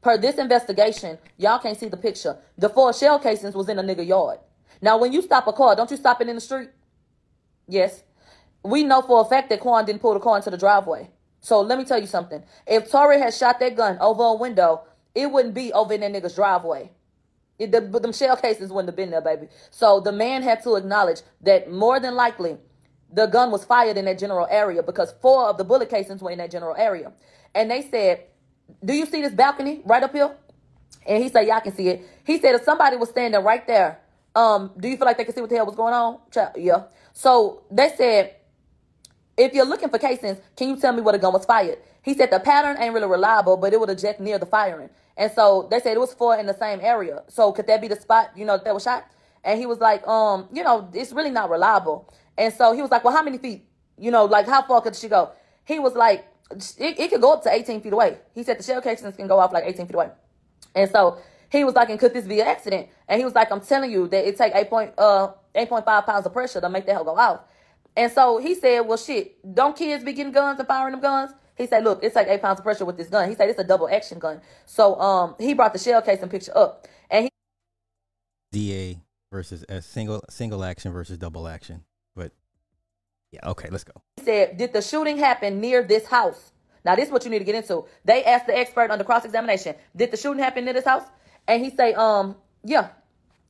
Per 0.00 0.16
this 0.16 0.36
investigation, 0.38 1.18
y'all 1.36 1.58
can't 1.58 1.78
see 1.78 1.88
the 1.88 1.96
picture. 1.96 2.38
The 2.56 2.68
four 2.68 2.92
shell 2.92 3.18
casings 3.18 3.54
was 3.54 3.68
in 3.68 3.78
a 3.78 3.82
nigga 3.82 4.06
yard. 4.06 4.38
Now, 4.80 4.96
when 4.98 5.12
you 5.12 5.20
stop 5.22 5.46
a 5.46 5.52
car, 5.52 5.76
don't 5.76 5.90
you 5.90 5.96
stop 5.96 6.20
it 6.20 6.28
in 6.28 6.36
the 6.36 6.40
street? 6.40 6.70
Yes. 7.66 8.02
We 8.62 8.84
know 8.84 9.02
for 9.02 9.20
a 9.20 9.24
fact 9.24 9.50
that 9.50 9.60
Quan 9.60 9.84
didn't 9.84 10.00
pull 10.00 10.14
the 10.14 10.20
car 10.20 10.36
into 10.36 10.50
the 10.50 10.58
driveway. 10.58 11.10
So 11.40 11.60
let 11.60 11.78
me 11.78 11.84
tell 11.84 12.00
you 12.00 12.06
something. 12.06 12.42
If 12.66 12.90
Tory 12.90 13.18
had 13.18 13.32
shot 13.32 13.60
that 13.60 13.76
gun 13.76 13.98
over 14.00 14.22
a 14.22 14.34
window, 14.34 14.82
it 15.14 15.30
wouldn't 15.30 15.54
be 15.54 15.72
over 15.72 15.94
in 15.94 16.00
that 16.00 16.12
nigga's 16.12 16.34
driveway. 16.34 16.90
It, 17.58 17.72
the, 17.72 17.80
them 17.80 18.12
shell 18.12 18.36
cases 18.36 18.70
wouldn't 18.70 18.88
have 18.88 18.96
been 18.96 19.10
there, 19.10 19.20
baby. 19.20 19.48
So 19.70 20.00
the 20.00 20.12
man 20.12 20.42
had 20.42 20.62
to 20.62 20.76
acknowledge 20.76 21.22
that 21.42 21.70
more 21.70 21.98
than 21.98 22.14
likely 22.14 22.56
the 23.12 23.26
gun 23.26 23.50
was 23.50 23.64
fired 23.64 23.96
in 23.96 24.04
that 24.04 24.18
general 24.18 24.46
area 24.50 24.82
because 24.82 25.14
four 25.20 25.48
of 25.48 25.58
the 25.58 25.64
bullet 25.64 25.90
casings 25.90 26.22
were 26.22 26.30
in 26.30 26.38
that 26.38 26.50
general 26.50 26.76
area. 26.76 27.12
And 27.54 27.70
they 27.70 27.82
said, 27.82 28.24
Do 28.84 28.92
you 28.92 29.06
see 29.06 29.22
this 29.22 29.32
balcony 29.32 29.82
right 29.84 30.02
up 30.02 30.12
here? 30.12 30.36
And 31.06 31.22
he 31.22 31.28
said, 31.28 31.48
I 31.48 31.60
can 31.60 31.74
see 31.74 31.88
it. 31.88 32.02
He 32.24 32.38
said, 32.38 32.54
If 32.54 32.62
somebody 32.62 32.96
was 32.96 33.08
standing 33.08 33.42
right 33.42 33.66
there, 33.66 33.98
um, 34.34 34.70
do 34.78 34.88
you 34.88 34.96
feel 34.96 35.06
like 35.06 35.16
they 35.16 35.24
could 35.24 35.34
see 35.34 35.40
what 35.40 35.50
the 35.50 35.56
hell 35.56 35.66
was 35.66 35.74
going 35.74 35.94
on? 35.94 36.18
Yeah. 36.56 36.84
So 37.12 37.62
they 37.70 37.90
said, 37.96 38.36
If 39.38 39.54
you're 39.54 39.64
looking 39.64 39.88
for 39.88 39.98
casings, 39.98 40.38
can 40.56 40.68
you 40.68 40.76
tell 40.76 40.92
me 40.92 41.00
where 41.00 41.12
the 41.12 41.18
gun 41.18 41.32
was 41.32 41.44
fired? 41.44 41.78
He 42.02 42.12
said, 42.14 42.30
The 42.30 42.40
pattern 42.40 42.76
ain't 42.82 42.92
really 42.92 43.06
reliable, 43.06 43.56
but 43.56 43.72
it 43.72 43.80
would 43.80 43.88
eject 43.88 44.20
near 44.20 44.38
the 44.38 44.46
firing. 44.46 44.90
And 45.16 45.32
so 45.32 45.68
they 45.70 45.80
said 45.80 45.96
it 45.96 46.00
was 46.00 46.12
four 46.12 46.36
in 46.36 46.46
the 46.46 46.54
same 46.54 46.80
area. 46.82 47.22
So 47.28 47.52
could 47.52 47.66
that 47.68 47.80
be 47.80 47.88
the 47.88 47.96
spot, 47.96 48.30
you 48.36 48.44
know, 48.44 48.58
that 48.58 48.74
was 48.74 48.82
shot? 48.82 49.04
And 49.44 49.58
he 49.58 49.66
was 49.66 49.78
like, 49.78 50.06
um, 50.06 50.48
you 50.52 50.62
know, 50.62 50.88
it's 50.92 51.12
really 51.12 51.30
not 51.30 51.50
reliable. 51.50 52.12
And 52.36 52.52
so 52.52 52.72
he 52.72 52.82
was 52.82 52.90
like, 52.90 53.04
well, 53.04 53.14
how 53.14 53.22
many 53.22 53.38
feet? 53.38 53.64
You 53.96 54.10
know, 54.10 54.24
like 54.24 54.46
how 54.46 54.62
far 54.62 54.80
could 54.80 54.94
she 54.94 55.08
go? 55.08 55.30
He 55.64 55.78
was 55.78 55.94
like, 55.94 56.26
it, 56.50 56.98
it 56.98 57.10
could 57.10 57.20
go 57.20 57.32
up 57.32 57.42
to 57.44 57.52
18 57.52 57.80
feet 57.80 57.92
away. 57.92 58.18
He 58.34 58.42
said 58.42 58.58
the 58.58 58.62
shell 58.62 58.80
casings 58.80 59.16
can 59.16 59.26
go 59.26 59.38
off 59.38 59.52
like 59.52 59.64
18 59.66 59.86
feet 59.86 59.94
away. 59.94 60.10
And 60.74 60.90
so 60.90 61.18
he 61.50 61.64
was 61.64 61.74
like, 61.74 61.90
and 61.90 61.98
could 61.98 62.14
this 62.14 62.24
be 62.24 62.40
an 62.40 62.46
accident? 62.46 62.88
And 63.08 63.18
he 63.18 63.24
was 63.24 63.34
like, 63.34 63.50
I'm 63.50 63.60
telling 63.60 63.90
you 63.90 64.08
that 64.08 64.26
it 64.26 64.36
take 64.36 64.54
8 64.54 64.70
point, 64.70 64.94
uh, 64.98 65.32
8.5 65.54 66.06
pounds 66.06 66.26
of 66.26 66.32
pressure 66.32 66.60
to 66.60 66.68
make 66.68 66.86
that 66.86 66.92
hell 66.92 67.04
go 67.04 67.16
off. 67.16 67.40
And 67.98 68.12
so 68.12 68.38
he 68.38 68.54
said, 68.54 68.82
well, 68.82 68.96
shit, 68.96 69.36
don't 69.54 69.76
kids 69.76 70.04
be 70.04 70.12
getting 70.12 70.32
guns 70.32 70.60
and 70.60 70.68
firing 70.68 70.92
them 70.92 71.00
guns? 71.00 71.32
He 71.56 71.66
said, 71.66 71.82
look, 71.82 72.04
it's 72.04 72.14
like 72.14 72.28
eight 72.28 72.40
pounds 72.40 72.60
of 72.60 72.64
pressure 72.64 72.84
with 72.84 72.96
this 72.96 73.08
gun. 73.08 73.28
He 73.28 73.34
said 73.34 73.50
it's 73.50 73.58
a 73.58 73.64
double 73.64 73.88
action 73.88 74.20
gun. 74.20 74.40
So 74.66 74.94
um, 75.00 75.34
he 75.40 75.52
brought 75.52 75.72
the 75.72 75.80
shell 75.80 76.00
casing 76.00 76.28
picture 76.28 76.56
up, 76.56 76.86
and 77.10 77.24
he 77.24 77.30
DA 78.52 79.00
versus 79.32 79.64
a 79.68 79.82
single 79.82 80.22
single 80.30 80.62
action 80.62 80.92
versus 80.92 81.18
double 81.18 81.48
action. 81.48 81.82
But 82.14 82.30
yeah, 83.32 83.40
okay, 83.48 83.68
let's 83.68 83.82
go. 83.82 83.94
He 84.18 84.22
said, 84.22 84.56
did 84.58 84.72
the 84.72 84.80
shooting 84.80 85.18
happen 85.18 85.60
near 85.60 85.82
this 85.82 86.06
house? 86.06 86.52
Now 86.84 86.94
this 86.94 87.06
is 87.06 87.12
what 87.12 87.24
you 87.24 87.32
need 87.32 87.40
to 87.40 87.44
get 87.44 87.56
into. 87.56 87.84
They 88.04 88.22
asked 88.22 88.46
the 88.46 88.56
expert 88.56 88.92
under 88.92 89.02
cross 89.02 89.24
examination, 89.24 89.74
did 89.96 90.12
the 90.12 90.16
shooting 90.16 90.40
happen 90.40 90.64
near 90.64 90.74
this 90.74 90.84
house? 90.84 91.02
And 91.48 91.64
he 91.64 91.70
say, 91.70 91.94
um, 91.94 92.36
yeah. 92.62 92.90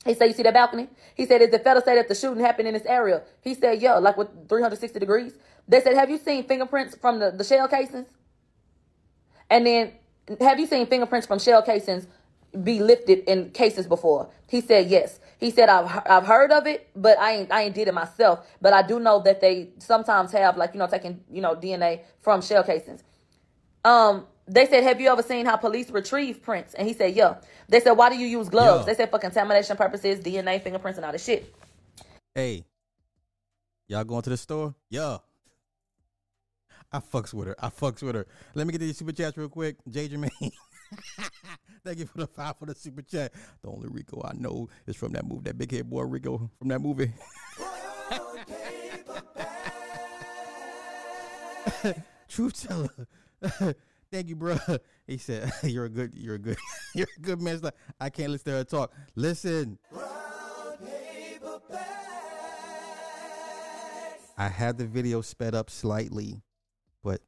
He 0.05 0.15
said, 0.15 0.27
you 0.27 0.33
see 0.33 0.43
that 0.45 0.55
balcony? 0.55 0.89
He 1.15 1.27
said, 1.27 1.43
is 1.43 1.51
the 1.51 1.59
fella 1.59 1.83
say 1.85 1.97
that 1.97 2.09
the 2.09 2.15
shooting 2.15 2.43
happened 2.43 2.69
in 2.69 2.75
this 2.75 2.87
area? 2.87 3.23
He 3.41 3.55
said, 3.55 3.83
yeah, 3.83 3.95
like 3.95 4.17
with 4.17 4.29
360 4.49 4.99
degrees. 4.99 5.35
They 5.67 5.81
said, 5.81 5.95
have 5.95 6.09
you 6.09 6.19
seen 6.19 6.45
fingerprints 6.45 6.97
from 6.97 7.19
the, 7.19 7.31
the 7.31 7.45
shell 7.45 7.69
casings? 7.69 8.07
And 9.51 9.67
then, 9.67 9.93
have 10.41 10.59
you 10.61 10.67
seen 10.67 10.87
fingerprints 10.87 11.27
from 11.27 11.39
shell 11.39 11.63
casings 11.63 12.07
be 12.63 12.81
lifted 12.81 13.21
in 13.29 13.51
cases 13.51 13.87
before? 13.87 14.31
He 14.47 14.61
said, 14.61 14.89
yes. 14.89 15.21
He 15.39 15.51
said, 15.51 15.69
I've, 15.69 16.03
I've 16.07 16.27
heard 16.27 16.53
of 16.53 16.67
it, 16.67 16.89
but 16.97 17.19
I 17.19 17.33
ain't, 17.33 17.53
I 17.53 17.63
ain't 17.63 17.75
did 17.75 17.89
it 17.89 17.95
myself. 17.95 18.47
But 18.61 18.73
I 18.73 18.83
do 18.83 19.01
know 19.01 19.21
that 19.23 19.41
they 19.41 19.71
sometimes 19.79 20.33
have 20.33 20.57
like, 20.57 20.75
you 20.75 20.79
know, 20.79 20.87
taking, 20.87 21.21
you 21.31 21.41
know, 21.43 21.55
DNA 21.55 22.01
from 22.21 22.41
shell 22.41 22.63
casings. 22.65 23.03
Um, 23.85 24.27
they 24.49 24.67
said, 24.67 24.83
have 24.83 25.01
you 25.01 25.11
ever 25.11 25.23
seen 25.23 25.47
how 25.47 25.57
police 25.57 25.91
retrieve 25.91 26.43
prints? 26.43 26.75
And 26.75 26.89
he 26.89 26.95
said, 26.95 27.15
yeah. 27.15 27.37
They 27.69 27.81
said, 27.81 27.93
why 27.93 28.09
do 28.09 28.17
you 28.17 28.27
use 28.27 28.49
gloves? 28.49 28.81
Yo. 28.81 28.87
They 28.87 28.95
said 28.95 29.11
for 29.11 29.19
contamination 29.19 29.77
purposes, 29.77 30.21
DNA, 30.21 30.63
fingerprints, 30.63 30.97
and 30.99 31.05
all 31.05 31.13
this 31.13 31.25
shit. 31.25 31.55
Hey, 32.35 32.65
y'all 33.87 34.05
going 34.05 34.23
to 34.23 34.31
the 34.31 34.37
store? 34.37 34.75
Yeah. 34.89 35.19
I 36.91 37.01
fucks 37.01 37.35
with 37.35 37.49
her. 37.49 37.57
I 37.59 37.69
fucks 37.69 38.03
with 38.03 38.15
her. 38.15 38.27
Let 38.55 38.67
me 38.67 38.73
get 38.73 38.79
these 38.79 38.97
super 38.97 39.13
chats 39.13 39.37
real 39.37 39.51
quick. 39.51 39.77
J 39.89 40.09
Jermaine. 40.09 40.31
Thank 41.85 41.99
you 41.99 42.07
for 42.07 42.19
the 42.19 42.27
five 42.27 42.57
for 42.59 42.65
the 42.67 42.75
super 42.75 43.03
chat. 43.03 43.33
The 43.63 43.69
only 43.69 43.89
Rico 43.89 44.23
I 44.25 44.33
know 44.35 44.69
is 44.87 44.97
from 44.97 45.13
that 45.13 45.27
movie, 45.27 45.43
that 45.45 45.59
big 45.59 45.71
head 45.71 45.91
boy 45.91 46.03
Rico 46.03 46.51
from 46.59 46.69
that 46.69 46.81
movie. 46.81 47.13
Truth 52.29 52.67
teller. 52.67 53.75
Thank 54.11 54.29
you, 54.29 54.37
bro. 54.37 54.59
He 55.07 55.17
said, 55.17 55.51
"You're 55.63 55.87
a 55.87 55.89
good, 55.89 56.13
you're 56.15 56.35
a 56.35 56.39
good, 56.39 56.59
you're 56.95 57.09
a 57.17 57.21
good 57.21 57.41
man." 57.41 57.61
Like, 57.63 57.75
I 57.99 58.11
can't 58.11 58.31
listen 58.31 58.53
to 58.53 58.59
her 58.59 58.65
talk. 58.65 58.93
Listen. 59.15 59.79
I 64.41 64.49
had 64.49 64.79
the 64.79 64.87
video 64.87 65.21
sped 65.21 65.55
up 65.55 65.69
slightly 65.71 66.43
but 67.03 67.23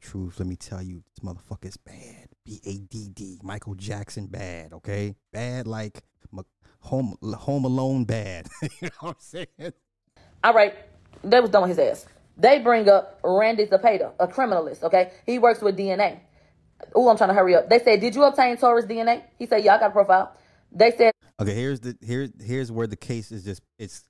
truth, 0.00 0.38
let 0.38 0.48
me 0.48 0.56
tell 0.56 0.82
you, 0.82 1.02
this 1.14 1.24
motherfucker 1.24 1.66
is 1.66 1.76
bad. 1.76 2.28
B 2.44 2.60
A 2.64 2.78
D 2.78 3.08
D. 3.12 3.38
Michael 3.42 3.74
Jackson 3.74 4.26
bad. 4.26 4.72
Okay, 4.72 5.14
bad 5.32 5.66
like 5.66 6.02
home 6.80 7.14
Home 7.22 7.64
Alone 7.64 8.04
bad. 8.04 8.48
you 8.62 8.68
know 8.82 8.88
what 9.00 9.10
I'm 9.10 9.16
saying? 9.18 9.72
All 10.42 10.54
right, 10.54 10.74
they 11.22 11.40
was 11.40 11.50
done 11.50 11.68
with 11.68 11.76
his 11.76 11.78
ass. 11.78 12.06
They 12.40 12.58
bring 12.58 12.88
up 12.88 13.20
Randy 13.22 13.66
Zepeda, 13.66 14.12
a 14.18 14.26
criminalist. 14.26 14.82
Okay, 14.82 15.12
he 15.26 15.38
works 15.38 15.60
with 15.60 15.76
DNA. 15.76 16.20
Oh, 16.94 17.08
I'm 17.08 17.16
trying 17.16 17.28
to 17.28 17.34
hurry 17.34 17.54
up. 17.54 17.68
They 17.68 17.78
said, 17.78 18.00
"Did 18.00 18.14
you 18.14 18.24
obtain 18.24 18.56
Tory's 18.56 18.86
DNA?" 18.86 19.22
He 19.38 19.46
said, 19.46 19.62
"Yeah, 19.62 19.76
I 19.76 19.78
got 19.78 19.90
a 19.90 19.92
profile." 19.92 20.32
They 20.72 20.90
said, 20.92 21.12
"Okay, 21.38 21.54
here's 21.54 21.80
the 21.80 21.96
here 22.00 22.28
here's 22.42 22.72
where 22.72 22.86
the 22.86 22.96
case 22.96 23.30
is 23.30 23.44
just 23.44 23.60
it's 23.78 24.04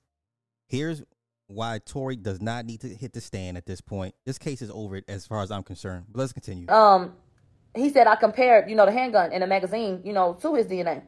here's 0.69 1.03
why 1.47 1.79
Tory 1.85 2.15
does 2.15 2.41
not 2.41 2.65
need 2.65 2.79
to 2.81 2.87
hit 2.87 3.11
the 3.11 3.19
stand 3.19 3.57
at 3.57 3.65
this 3.65 3.81
point. 3.81 4.15
This 4.25 4.37
case 4.37 4.61
is 4.61 4.71
over 4.71 5.01
as 5.09 5.27
far 5.27 5.41
as 5.41 5.51
I'm 5.51 5.63
concerned. 5.63 6.05
But 6.09 6.19
let's 6.19 6.31
continue. 6.31 6.69
Um, 6.69 7.13
he 7.75 7.89
said 7.89 8.07
I 8.07 8.15
compared, 8.15 8.69
you 8.69 8.75
know, 8.75 8.85
the 8.85 8.93
handgun 8.93 9.33
in 9.33 9.41
the 9.41 9.47
magazine, 9.47 10.01
you 10.05 10.13
know, 10.13 10.37
to 10.41 10.55
his 10.55 10.67
DNA. 10.67 11.03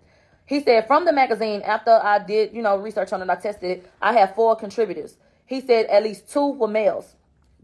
He 0.45 0.61
said 0.61 0.88
from 0.88 1.05
the 1.05 1.13
magazine, 1.13 1.61
after 1.61 1.91
I 1.91 2.19
did, 2.19 2.53
you 2.53 2.61
know, 2.61 2.76
research 2.78 3.13
on 3.13 3.21
it, 3.21 3.30
I 3.30 3.36
tested 3.36 3.71
it, 3.71 3.91
I 4.01 4.11
have 4.13 4.36
four 4.36 4.57
contributors. 4.57 5.15
He 5.46 5.62
said 5.62 5.86
at 5.88 6.04
least 6.04 6.30
two 6.30 6.54
were 6.54 6.68
males. 6.68 7.16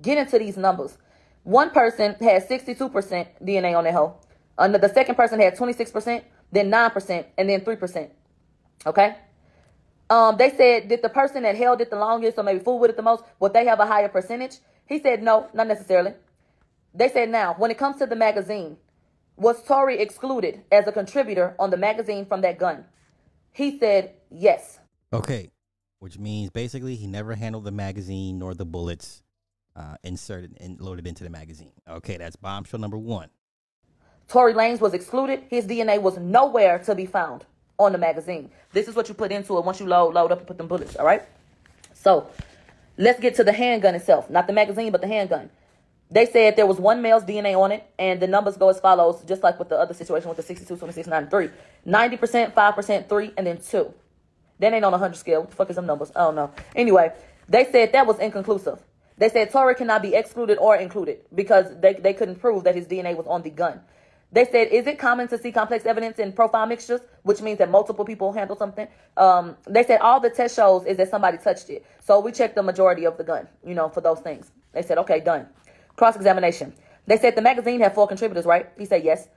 Get 0.02 0.18
into 0.18 0.40
these 0.40 0.58
numbers. 0.58 0.98
One 1.44 1.72
person 1.72 2.16
had 2.20 2.48
62% 2.48 3.28
DNA 3.42 3.78
on 3.78 3.84
their 3.84 3.94
hoe. 3.94 4.18
Under 4.58 4.78
the 4.78 4.90
second 4.90 5.16
person 5.16 5.40
had 5.40 5.56
26%, 5.58 6.22
then 6.52 6.70
9%, 6.70 7.26
and 7.38 7.50
then 7.50 7.62
3%. 7.62 8.10
Okay? 8.86 9.16
Um, 10.10 10.38
they 10.38 10.50
said, 10.50 10.88
did 10.88 11.02
the 11.02 11.10
person 11.10 11.44
that 11.44 11.56
held 11.56 11.82
it 11.82 11.90
the 11.90 11.96
longest 11.96 12.38
or 12.38 12.44
maybe 12.44 12.60
fooled 12.60 12.82
with 12.82 12.92
it 12.92 12.98
the 12.98 13.04
most, 13.04 13.24
would 13.40 13.54
they 13.54 13.66
have 13.66 13.80
a 13.80 13.86
higher 13.86 14.10
percentage? 14.10 14.58
He 14.88 15.00
said, 15.00 15.22
no, 15.22 15.48
not 15.54 15.68
necessarily. 15.68 16.14
They 16.94 17.10
said, 17.10 17.30
now, 17.30 17.54
when 17.58 17.70
it 17.70 17.78
comes 17.78 17.98
to 17.98 18.08
the 18.08 18.16
magazine, 18.16 18.78
was 19.38 19.64
Tory 19.64 20.00
excluded 20.00 20.64
as 20.72 20.88
a 20.88 20.92
contributor 20.92 21.56
on 21.60 21.70
the 21.70 21.78
magazine 21.78 22.26
from 22.26 22.42
that 22.42 22.58
gun? 22.58 22.86
He 23.52 23.78
said, 23.78 24.16
yes. 24.32 24.80
Okay, 25.14 25.52
which 26.00 26.18
means 26.18 26.50
basically 26.50 26.95
he 26.95 27.08
never 27.08 27.36
handled 27.36 27.66
the 27.66 27.72
magazine 27.72 28.39
nor 28.39 28.54
the 28.54 28.66
bullets 28.66 29.22
uh, 29.76 29.95
inserted 30.04 30.58
and 30.60 30.80
loaded 30.82 31.06
into 31.06 31.24
the 31.24 31.30
magazine. 31.30 31.74
Okay, 31.88 32.18
that's 32.18 32.36
bombshell 32.36 32.80
number 32.80 32.97
one. 32.97 33.30
Tory 34.28 34.54
Lanez 34.54 34.80
was 34.80 34.93
excluded. 34.93 35.43
His 35.50 35.66
DNA 35.66 36.02
was 36.02 36.18
nowhere 36.18 36.80
to 36.80 36.95
be 36.95 37.06
found 37.06 37.45
on 37.78 37.91
the 37.91 37.97
magazine. 37.97 38.52
This 38.74 38.88
is 38.88 38.95
what 38.95 39.08
you 39.08 39.16
put 39.16 39.32
into 39.32 39.58
it 39.58 39.66
once 39.66 39.80
you 39.80 39.88
load, 39.88 40.14
load 40.14 40.32
up 40.32 40.39
and 40.39 40.47
put 40.47 40.58
them 40.58 40.68
bullets, 40.68 40.95
all 40.95 41.06
right? 41.06 41.24
So 41.93 42.30
let's 42.97 43.20
get 43.20 43.36
to 43.36 43.43
the 43.43 43.54
handgun 43.54 43.95
itself. 43.95 44.30
Not 44.30 44.47
the 44.47 44.54
magazine, 44.54 44.91
but 44.91 45.02
the 45.02 45.08
handgun. 45.08 45.50
They 46.12 46.26
said 46.26 46.56
there 46.56 46.66
was 46.66 46.78
one 46.80 47.02
male's 47.02 47.24
DNA 47.24 47.60
on 47.60 47.72
it, 47.72 47.84
and 47.97 48.20
the 48.20 48.28
numbers 48.28 48.58
go 48.58 48.70
as 48.70 48.80
follows, 48.80 49.24
just 49.28 49.43
like 49.43 49.60
with 49.60 49.70
the 49.70 49.78
other 49.78 49.93
situation 49.93 50.28
with 50.28 50.38
the 50.38 50.43
62, 50.43 50.76
26, 50.76 51.08
93. 51.08 51.50
90%, 51.88 52.54
5%, 52.54 53.10
3, 53.10 53.32
and 53.38 53.47
then 53.47 53.58
2. 53.58 53.93
That 54.60 54.74
ain't 54.74 54.86
on 54.86 54.93
a 54.93 54.97
100 54.97 55.16
scale. 55.16 55.41
What 55.41 55.49
the 55.49 55.55
fuck 55.55 55.70
is 55.70 55.76
them 55.76 55.86
numbers? 55.86 56.12
I 56.16 56.22
don't 56.22 56.36
know. 56.36 56.51
Anyway, 56.76 57.14
they 57.47 57.66
said 57.72 57.93
that 57.93 58.05
was 58.05 58.20
inconclusive. 58.20 58.80
They 59.18 59.30
said 59.30 59.51
Tory 59.51 59.76
cannot 59.76 60.01
be 60.01 60.16
excluded 60.16 60.57
or 60.57 60.78
included 60.78 61.20
because 61.36 61.66
they, 61.80 61.93
they 61.93 62.14
couldn't 62.14 62.38
prove 62.38 62.64
that 62.64 62.76
his 62.76 62.88
DNA 62.88 63.16
was 63.16 63.28
on 63.28 63.41
the 63.41 63.49
gun. 63.49 63.82
They 64.32 64.45
said, 64.45 64.68
is 64.68 64.86
it 64.86 64.99
common 64.99 65.28
to 65.30 65.38
see 65.39 65.51
complex 65.51 65.86
evidence 65.86 66.20
in 66.20 66.34
profile 66.34 66.68
mixtures, 66.68 67.01
which 67.24 67.41
means 67.41 67.57
that 67.57 67.72
multiple 67.72 68.05
people 68.05 68.32
handle 68.32 68.55
something? 68.55 68.88
Um, 69.18 69.57
they 69.68 69.84
said 69.84 70.01
all 70.01 70.20
the 70.20 70.30
test 70.30 70.55
shows 70.55 70.86
is 70.86 70.97
that 70.97 71.10
somebody 71.10 71.38
touched 71.38 71.70
it. 71.70 71.84
So 71.99 72.20
we 72.20 72.32
checked 72.32 72.55
the 72.55 72.62
majority 72.62 73.05
of 73.05 73.18
the 73.18 73.24
gun, 73.24 73.47
you 73.66 73.74
know, 73.74 73.89
for 73.89 74.01
those 74.01 74.20
things. 74.20 74.51
They 74.72 74.84
said, 74.84 74.99
okay, 74.99 75.20
done. 75.20 75.47
Cross 75.95 76.16
examination. 76.16 76.74
They 77.07 77.18
said 77.18 77.36
the 77.36 77.41
magazine 77.41 77.80
had 77.80 77.95
four 77.95 78.07
contributors, 78.07 78.45
right? 78.45 78.70
He 78.78 78.86
said 78.86 79.03
yes. 79.03 79.28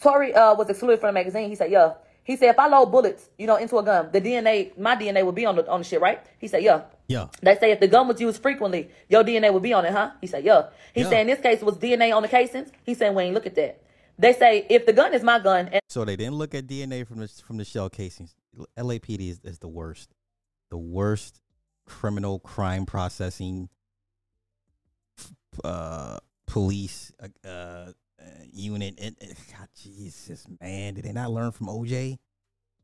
Tory 0.00 0.34
uh, 0.34 0.54
was 0.54 0.70
excluded 0.70 1.00
from 1.00 1.08
the 1.08 1.12
magazine. 1.12 1.50
He 1.50 1.54
said, 1.54 1.70
yeah. 1.70 1.94
He 2.24 2.36
said, 2.36 2.50
if 2.50 2.58
I 2.58 2.68
load 2.68 2.86
bullets, 2.86 3.28
you 3.38 3.46
know, 3.46 3.56
into 3.56 3.76
a 3.78 3.82
gun, 3.82 4.10
the 4.12 4.20
DNA, 4.20 4.76
my 4.78 4.94
DNA 4.94 5.24
would 5.24 5.34
be 5.34 5.46
on 5.46 5.56
the 5.56 5.68
on 5.68 5.80
the 5.80 5.84
shit, 5.84 6.00
right? 6.00 6.20
He 6.38 6.48
said, 6.48 6.62
yeah. 6.62 6.82
Yeah. 7.08 7.26
They 7.42 7.56
say 7.56 7.72
if 7.72 7.80
the 7.80 7.88
gun 7.88 8.06
was 8.06 8.20
used 8.20 8.40
frequently, 8.40 8.90
your 9.08 9.24
DNA 9.24 9.52
would 9.52 9.62
be 9.62 9.72
on 9.72 9.84
it, 9.84 9.92
huh? 9.92 10.10
He 10.20 10.26
said, 10.26 10.44
yeah. 10.44 10.66
He 10.94 11.00
Yeah. 11.00 11.08
said 11.08 11.20
in 11.22 11.26
this 11.26 11.40
case 11.40 11.60
was 11.62 11.76
DNA 11.76 12.14
on 12.14 12.22
the 12.22 12.28
casings. 12.28 12.70
He 12.84 12.94
said, 12.94 13.14
we 13.14 13.24
ain't 13.24 13.34
look 13.34 13.46
at 13.46 13.54
that. 13.56 13.82
They 14.18 14.32
say 14.34 14.66
if 14.68 14.86
the 14.86 14.92
gun 14.92 15.14
is 15.14 15.22
my 15.22 15.38
gun 15.40 15.68
and 15.72 15.80
So 15.88 16.04
they 16.04 16.14
didn't 16.16 16.34
look 16.34 16.54
at 16.54 16.66
DNA 16.66 17.06
from 17.06 17.18
the 17.20 17.28
from 17.28 17.56
the 17.56 17.64
shell 17.64 17.88
casings. 17.88 18.34
LAPD 18.78 19.30
is, 19.30 19.40
is 19.44 19.58
the 19.58 19.68
worst, 19.68 20.10
the 20.70 20.76
worst 20.78 21.40
criminal 21.86 22.38
crime 22.38 22.84
processing 22.86 23.68
uh, 25.64 26.18
police 26.46 27.12
uh, 27.44 27.92
uh, 28.20 28.24
unit. 28.52 28.94
And, 29.00 29.16
and- 29.20 29.34
God, 29.50 29.68
Jesus, 29.74 30.46
man, 30.60 30.94
did 30.94 31.04
they 31.04 31.12
not 31.12 31.30
learn 31.30 31.52
from 31.52 31.68
OJ? 31.68 32.18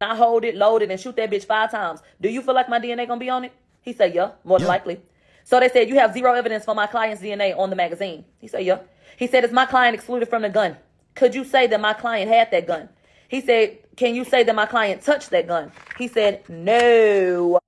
I 0.00 0.14
hold 0.14 0.44
it, 0.44 0.54
load 0.54 0.82
it, 0.82 0.90
and 0.90 1.00
shoot 1.00 1.16
that 1.16 1.30
bitch 1.30 1.46
five 1.46 1.70
times. 1.70 2.00
Do 2.20 2.28
you 2.28 2.42
feel 2.42 2.54
like 2.54 2.68
my 2.68 2.78
DNA 2.78 3.06
gonna 3.06 3.18
be 3.20 3.30
on 3.30 3.44
it? 3.44 3.52
He 3.80 3.92
said, 3.94 4.14
yeah, 4.14 4.32
more 4.44 4.58
than 4.58 4.66
Yeah. 4.66 4.72
likely. 4.72 5.00
So 5.44 5.60
they 5.60 5.68
said, 5.68 5.88
you 5.88 5.94
have 5.98 6.12
zero 6.12 6.34
evidence 6.34 6.64
for 6.64 6.74
my 6.74 6.86
client's 6.86 7.22
DNA 7.22 7.56
on 7.56 7.70
the 7.70 7.76
magazine. 7.76 8.24
He 8.38 8.48
said, 8.48 8.64
yeah. 8.64 8.80
He 9.16 9.26
said, 9.26 9.44
is 9.44 9.52
my 9.52 9.64
client 9.64 9.94
excluded 9.94 10.28
from 10.28 10.42
the 10.42 10.48
gun? 10.50 10.76
Could 11.14 11.34
you 11.34 11.44
say 11.44 11.66
that 11.68 11.80
my 11.80 11.94
client 11.94 12.28
had 12.30 12.50
that 12.50 12.66
gun? 12.66 12.88
He 13.28 13.40
said, 13.40 13.78
can 13.96 14.14
you 14.14 14.24
say 14.24 14.42
that 14.42 14.54
my 14.54 14.66
client 14.66 15.02
touched 15.02 15.30
that 15.30 15.46
gun? 15.46 15.72
He 15.98 16.08
said, 16.08 16.42
no. 16.48 17.58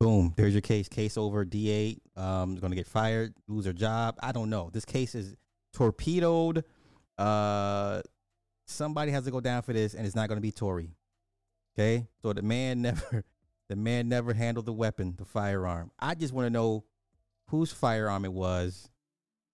Boom, 0.00 0.32
there's 0.36 0.54
your 0.54 0.60
case. 0.60 0.88
Case 0.88 1.18
over. 1.18 1.44
DA 1.44 1.98
um, 2.16 2.54
is 2.54 2.60
going 2.60 2.70
to 2.70 2.76
get 2.76 2.86
fired, 2.86 3.34
lose 3.48 3.64
their 3.64 3.72
job. 3.72 4.16
I 4.22 4.32
don't 4.32 4.48
know. 4.48 4.70
This 4.72 4.84
case 4.84 5.14
is 5.14 5.34
torpedoed. 5.72 6.64
Uh, 7.18 8.02
somebody 8.66 9.12
has 9.12 9.24
to 9.24 9.30
go 9.30 9.40
down 9.40 9.62
for 9.62 9.72
this, 9.72 9.94
and 9.94 10.06
it's 10.06 10.16
not 10.16 10.28
going 10.28 10.36
to 10.36 10.42
be 10.42 10.52
Tory. 10.52 10.90
Okay, 11.76 12.06
so 12.22 12.32
the 12.32 12.42
man 12.42 12.82
never, 12.82 13.24
the 13.68 13.76
man 13.76 14.08
never 14.08 14.32
handled 14.32 14.66
the 14.66 14.72
weapon, 14.72 15.14
the 15.16 15.24
firearm. 15.24 15.90
I 15.98 16.14
just 16.14 16.32
want 16.32 16.46
to 16.46 16.50
know 16.50 16.84
whose 17.48 17.72
firearm 17.72 18.24
it 18.24 18.32
was, 18.32 18.90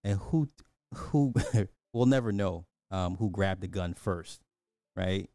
and 0.03 0.19
who, 0.19 0.47
who, 0.93 1.33
we'll 1.93 2.05
never 2.05 2.31
know. 2.31 2.65
Um, 2.89 3.15
who 3.15 3.29
grabbed 3.29 3.61
the 3.61 3.69
gun 3.69 3.93
first, 3.93 4.41
right? 4.97 5.29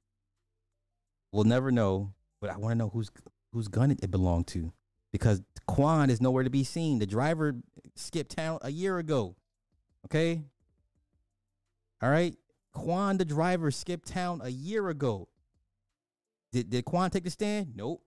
We'll 1.33 1.45
never 1.45 1.73
know, 1.73 2.13
but 2.39 2.51
I 2.51 2.59
want 2.59 2.73
to 2.73 2.75
know 2.75 2.91
whose 2.91 3.11
whose 3.51 3.69
gun 3.69 3.91
it, 3.91 4.01
it 4.03 4.11
belonged 4.11 4.47
to 4.49 4.75
because 5.11 5.41
Quan 5.67 6.11
is 6.11 6.21
nowhere 6.21 6.45
to 6.45 6.51
be 6.51 6.65
seen. 6.65 6.99
The 6.99 7.07
driver 7.07 7.57
skipped 7.95 8.37
town 8.37 8.59
a 8.61 8.71
year 8.71 8.99
ago. 8.99 9.37
Okay. 10.05 10.43
All 12.03 12.11
right. 12.11 12.37
Quan, 12.73 13.17
the 13.17 13.25
driver, 13.25 13.71
skipped 13.71 14.09
town 14.09 14.41
a 14.43 14.51
year 14.51 14.89
ago. 14.89 15.29
Did 16.53 16.71
did 16.71 16.85
Quan 16.85 17.11
take 17.11 17.25
the 17.25 17.31
stand? 17.31 17.73
Nope. 17.75 18.03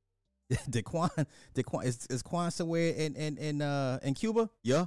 did 0.70 0.84
Quan 0.84 1.10
did 1.54 1.64
Quan 1.64 1.86
is, 1.86 2.06
is 2.10 2.22
Quan 2.22 2.50
somewhere 2.50 2.90
in 2.90 3.14
in 3.14 3.38
in 3.38 3.62
uh 3.62 3.98
in 4.02 4.14
Cuba? 4.14 4.50
Yeah. 4.62 4.86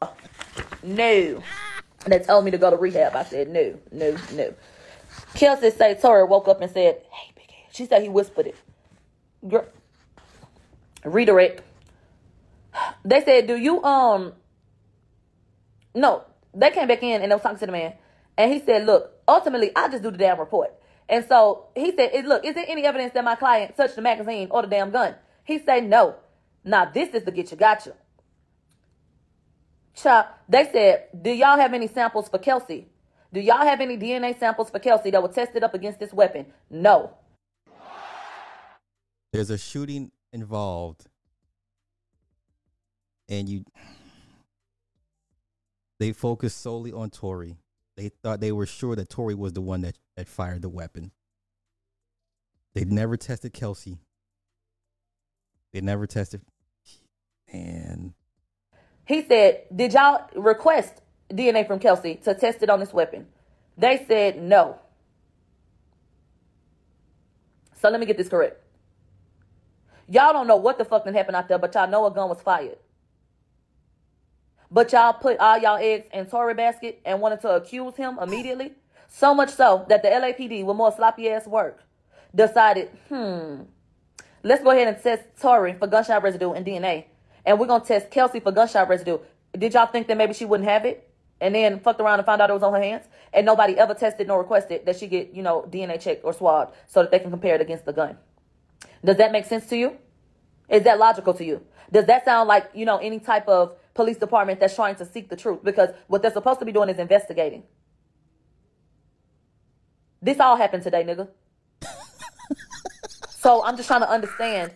No. 0.82 1.42
They 2.06 2.18
told 2.18 2.44
me 2.44 2.50
to 2.50 2.58
go 2.58 2.70
to 2.70 2.76
rehab. 2.76 3.14
I 3.14 3.24
said, 3.24 3.48
no, 3.48 3.78
no, 3.92 4.16
no. 4.32 4.54
Kelsey 5.34 5.70
say 5.70 5.94
Tory 5.94 6.24
woke 6.24 6.48
up 6.48 6.60
and 6.60 6.70
said, 6.70 7.02
hey, 7.10 7.32
big 7.34 7.50
head. 7.50 7.66
She 7.72 7.86
said 7.86 8.02
he 8.02 8.08
whispered 8.08 8.48
it. 8.48 8.56
Girl. 9.48 9.66
Redirect. 11.04 11.62
They 13.04 13.22
said, 13.24 13.46
do 13.46 13.56
you, 13.56 13.82
um, 13.84 14.32
no, 15.94 16.24
they 16.54 16.70
came 16.70 16.88
back 16.88 17.02
in 17.02 17.22
and 17.22 17.30
they 17.30 17.34
was 17.34 17.42
talking 17.42 17.58
to 17.58 17.66
the 17.66 17.72
man. 17.72 17.94
And 18.36 18.52
he 18.52 18.60
said, 18.60 18.86
look, 18.86 19.12
ultimately, 19.28 19.70
I 19.76 19.88
just 19.88 20.02
do 20.02 20.10
the 20.10 20.18
damn 20.18 20.38
report. 20.38 20.72
And 21.08 21.24
so 21.28 21.66
he 21.74 21.94
said, 21.94 22.24
look, 22.24 22.44
is 22.44 22.54
there 22.54 22.64
any 22.66 22.84
evidence 22.84 23.12
that 23.14 23.24
my 23.24 23.34
client 23.34 23.76
touched 23.76 23.96
the 23.96 24.02
magazine 24.02 24.48
or 24.50 24.62
the 24.62 24.68
damn 24.68 24.90
gun? 24.90 25.14
He 25.44 25.58
said, 25.58 25.84
no. 25.84 26.16
Now, 26.64 26.86
this 26.86 27.10
is 27.10 27.24
the 27.24 27.32
get 27.32 27.50
you 27.50 27.56
gotcha. 27.56 27.94
Child, 29.94 30.26
they 30.48 30.68
said, 30.72 31.08
do 31.20 31.30
y'all 31.30 31.58
have 31.58 31.74
any 31.74 31.88
samples 31.88 32.28
for 32.28 32.38
Kelsey? 32.38 32.88
Do 33.32 33.40
y'all 33.40 33.58
have 33.58 33.80
any 33.80 33.96
DNA 33.96 34.38
samples 34.38 34.70
for 34.70 34.78
Kelsey 34.78 35.10
that 35.10 35.22
were 35.22 35.28
tested 35.28 35.64
up 35.64 35.74
against 35.74 35.98
this 35.98 36.12
weapon? 36.12 36.46
No. 36.70 37.14
There's 39.32 39.50
a 39.50 39.58
shooting 39.58 40.12
involved, 40.32 41.06
and 43.28 43.48
you 43.48 43.64
they 46.02 46.12
focused 46.12 46.60
solely 46.60 46.92
on 46.92 47.10
Tory. 47.10 47.58
They 47.96 48.08
thought 48.08 48.40
they 48.40 48.50
were 48.50 48.66
sure 48.66 48.96
that 48.96 49.08
Tory 49.08 49.36
was 49.36 49.52
the 49.52 49.60
one 49.60 49.82
that, 49.82 49.96
that 50.16 50.26
fired 50.26 50.62
the 50.62 50.68
weapon. 50.68 51.12
They 52.74 52.84
never 52.84 53.16
tested 53.16 53.52
Kelsey. 53.52 53.98
They 55.72 55.80
never 55.80 56.08
tested. 56.08 56.40
And 57.52 58.14
He 59.04 59.22
said, 59.22 59.62
did 59.74 59.92
y'all 59.92 60.28
request 60.34 61.02
DNA 61.30 61.68
from 61.68 61.78
Kelsey 61.78 62.16
to 62.24 62.34
test 62.34 62.64
it 62.64 62.70
on 62.70 62.80
this 62.80 62.92
weapon? 62.92 63.28
They 63.78 64.04
said 64.08 64.42
no. 64.42 64.80
So 67.80 67.90
let 67.90 68.00
me 68.00 68.06
get 68.06 68.16
this 68.16 68.28
correct. 68.28 68.60
Y'all 70.08 70.32
don't 70.32 70.48
know 70.48 70.56
what 70.56 70.78
the 70.78 70.84
fuck 70.84 71.06
happened 71.06 71.36
out 71.36 71.46
there, 71.46 71.58
but 71.58 71.72
y'all 71.76 71.88
know 71.88 72.06
a 72.06 72.10
gun 72.10 72.28
was 72.28 72.42
fired. 72.42 72.78
But 74.72 74.90
y'all 74.92 75.12
put 75.12 75.38
all 75.38 75.58
y'all 75.58 75.76
eggs 75.76 76.06
in 76.14 76.24
Tory 76.26 76.54
basket 76.54 77.00
and 77.04 77.20
wanted 77.20 77.42
to 77.42 77.50
accuse 77.50 77.94
him 77.94 78.18
immediately. 78.20 78.72
So 79.08 79.34
much 79.34 79.50
so 79.50 79.84
that 79.90 80.02
the 80.02 80.08
LAPD, 80.08 80.64
with 80.64 80.76
more 80.76 80.90
sloppy 80.90 81.28
ass 81.28 81.46
work, 81.46 81.82
decided, 82.34 82.88
hmm, 83.10 83.64
let's 84.42 84.64
go 84.64 84.70
ahead 84.70 84.88
and 84.88 85.02
test 85.02 85.24
Tory 85.38 85.74
for 85.74 85.86
gunshot 85.86 86.22
residue 86.22 86.52
and 86.52 86.64
DNA. 86.64 87.04
And 87.44 87.60
we're 87.60 87.66
gonna 87.66 87.84
test 87.84 88.10
Kelsey 88.10 88.40
for 88.40 88.50
gunshot 88.50 88.88
residue. 88.88 89.18
Did 89.56 89.74
y'all 89.74 89.86
think 89.86 90.06
that 90.06 90.16
maybe 90.16 90.32
she 90.32 90.46
wouldn't 90.46 90.68
have 90.68 90.86
it? 90.86 91.06
And 91.38 91.54
then 91.54 91.80
fucked 91.80 92.00
around 92.00 92.20
and 92.20 92.24
found 92.24 92.40
out 92.40 92.48
it 92.48 92.54
was 92.54 92.62
on 92.62 92.72
her 92.72 92.80
hands? 92.80 93.04
And 93.34 93.44
nobody 93.44 93.76
ever 93.76 93.92
tested 93.92 94.26
nor 94.26 94.38
requested 94.38 94.86
that 94.86 94.96
she 94.96 95.06
get, 95.06 95.34
you 95.34 95.42
know, 95.42 95.66
DNA 95.68 96.00
checked 96.00 96.24
or 96.24 96.32
swabbed 96.32 96.74
so 96.86 97.02
that 97.02 97.10
they 97.10 97.18
can 97.18 97.30
compare 97.30 97.56
it 97.56 97.60
against 97.60 97.84
the 97.84 97.92
gun. 97.92 98.16
Does 99.04 99.18
that 99.18 99.32
make 99.32 99.44
sense 99.44 99.66
to 99.66 99.76
you? 99.76 99.98
Is 100.70 100.84
that 100.84 100.98
logical 100.98 101.34
to 101.34 101.44
you? 101.44 101.60
Does 101.90 102.06
that 102.06 102.24
sound 102.24 102.48
like, 102.48 102.70
you 102.72 102.86
know, 102.86 102.96
any 102.96 103.18
type 103.18 103.46
of 103.48 103.76
police 103.94 104.16
department 104.16 104.60
that's 104.60 104.74
trying 104.74 104.96
to 104.96 105.04
seek 105.04 105.28
the 105.28 105.36
truth? 105.36 105.62
Because 105.62 105.90
what 106.06 106.22
they're 106.22 106.32
supposed 106.32 106.60
to 106.60 106.64
be 106.64 106.72
doing 106.72 106.88
is 106.88 106.98
investigating. 106.98 107.62
This 110.20 110.38
all 110.38 110.56
happened 110.56 110.82
today, 110.82 111.04
nigga. 111.04 111.28
so 113.28 113.64
I'm 113.64 113.76
just 113.76 113.88
trying 113.88 114.02
to 114.02 114.10
understand 114.10 114.72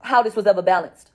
how 0.00 0.22
this 0.22 0.34
was 0.34 0.46
ever 0.46 0.62
balanced. 0.62 1.10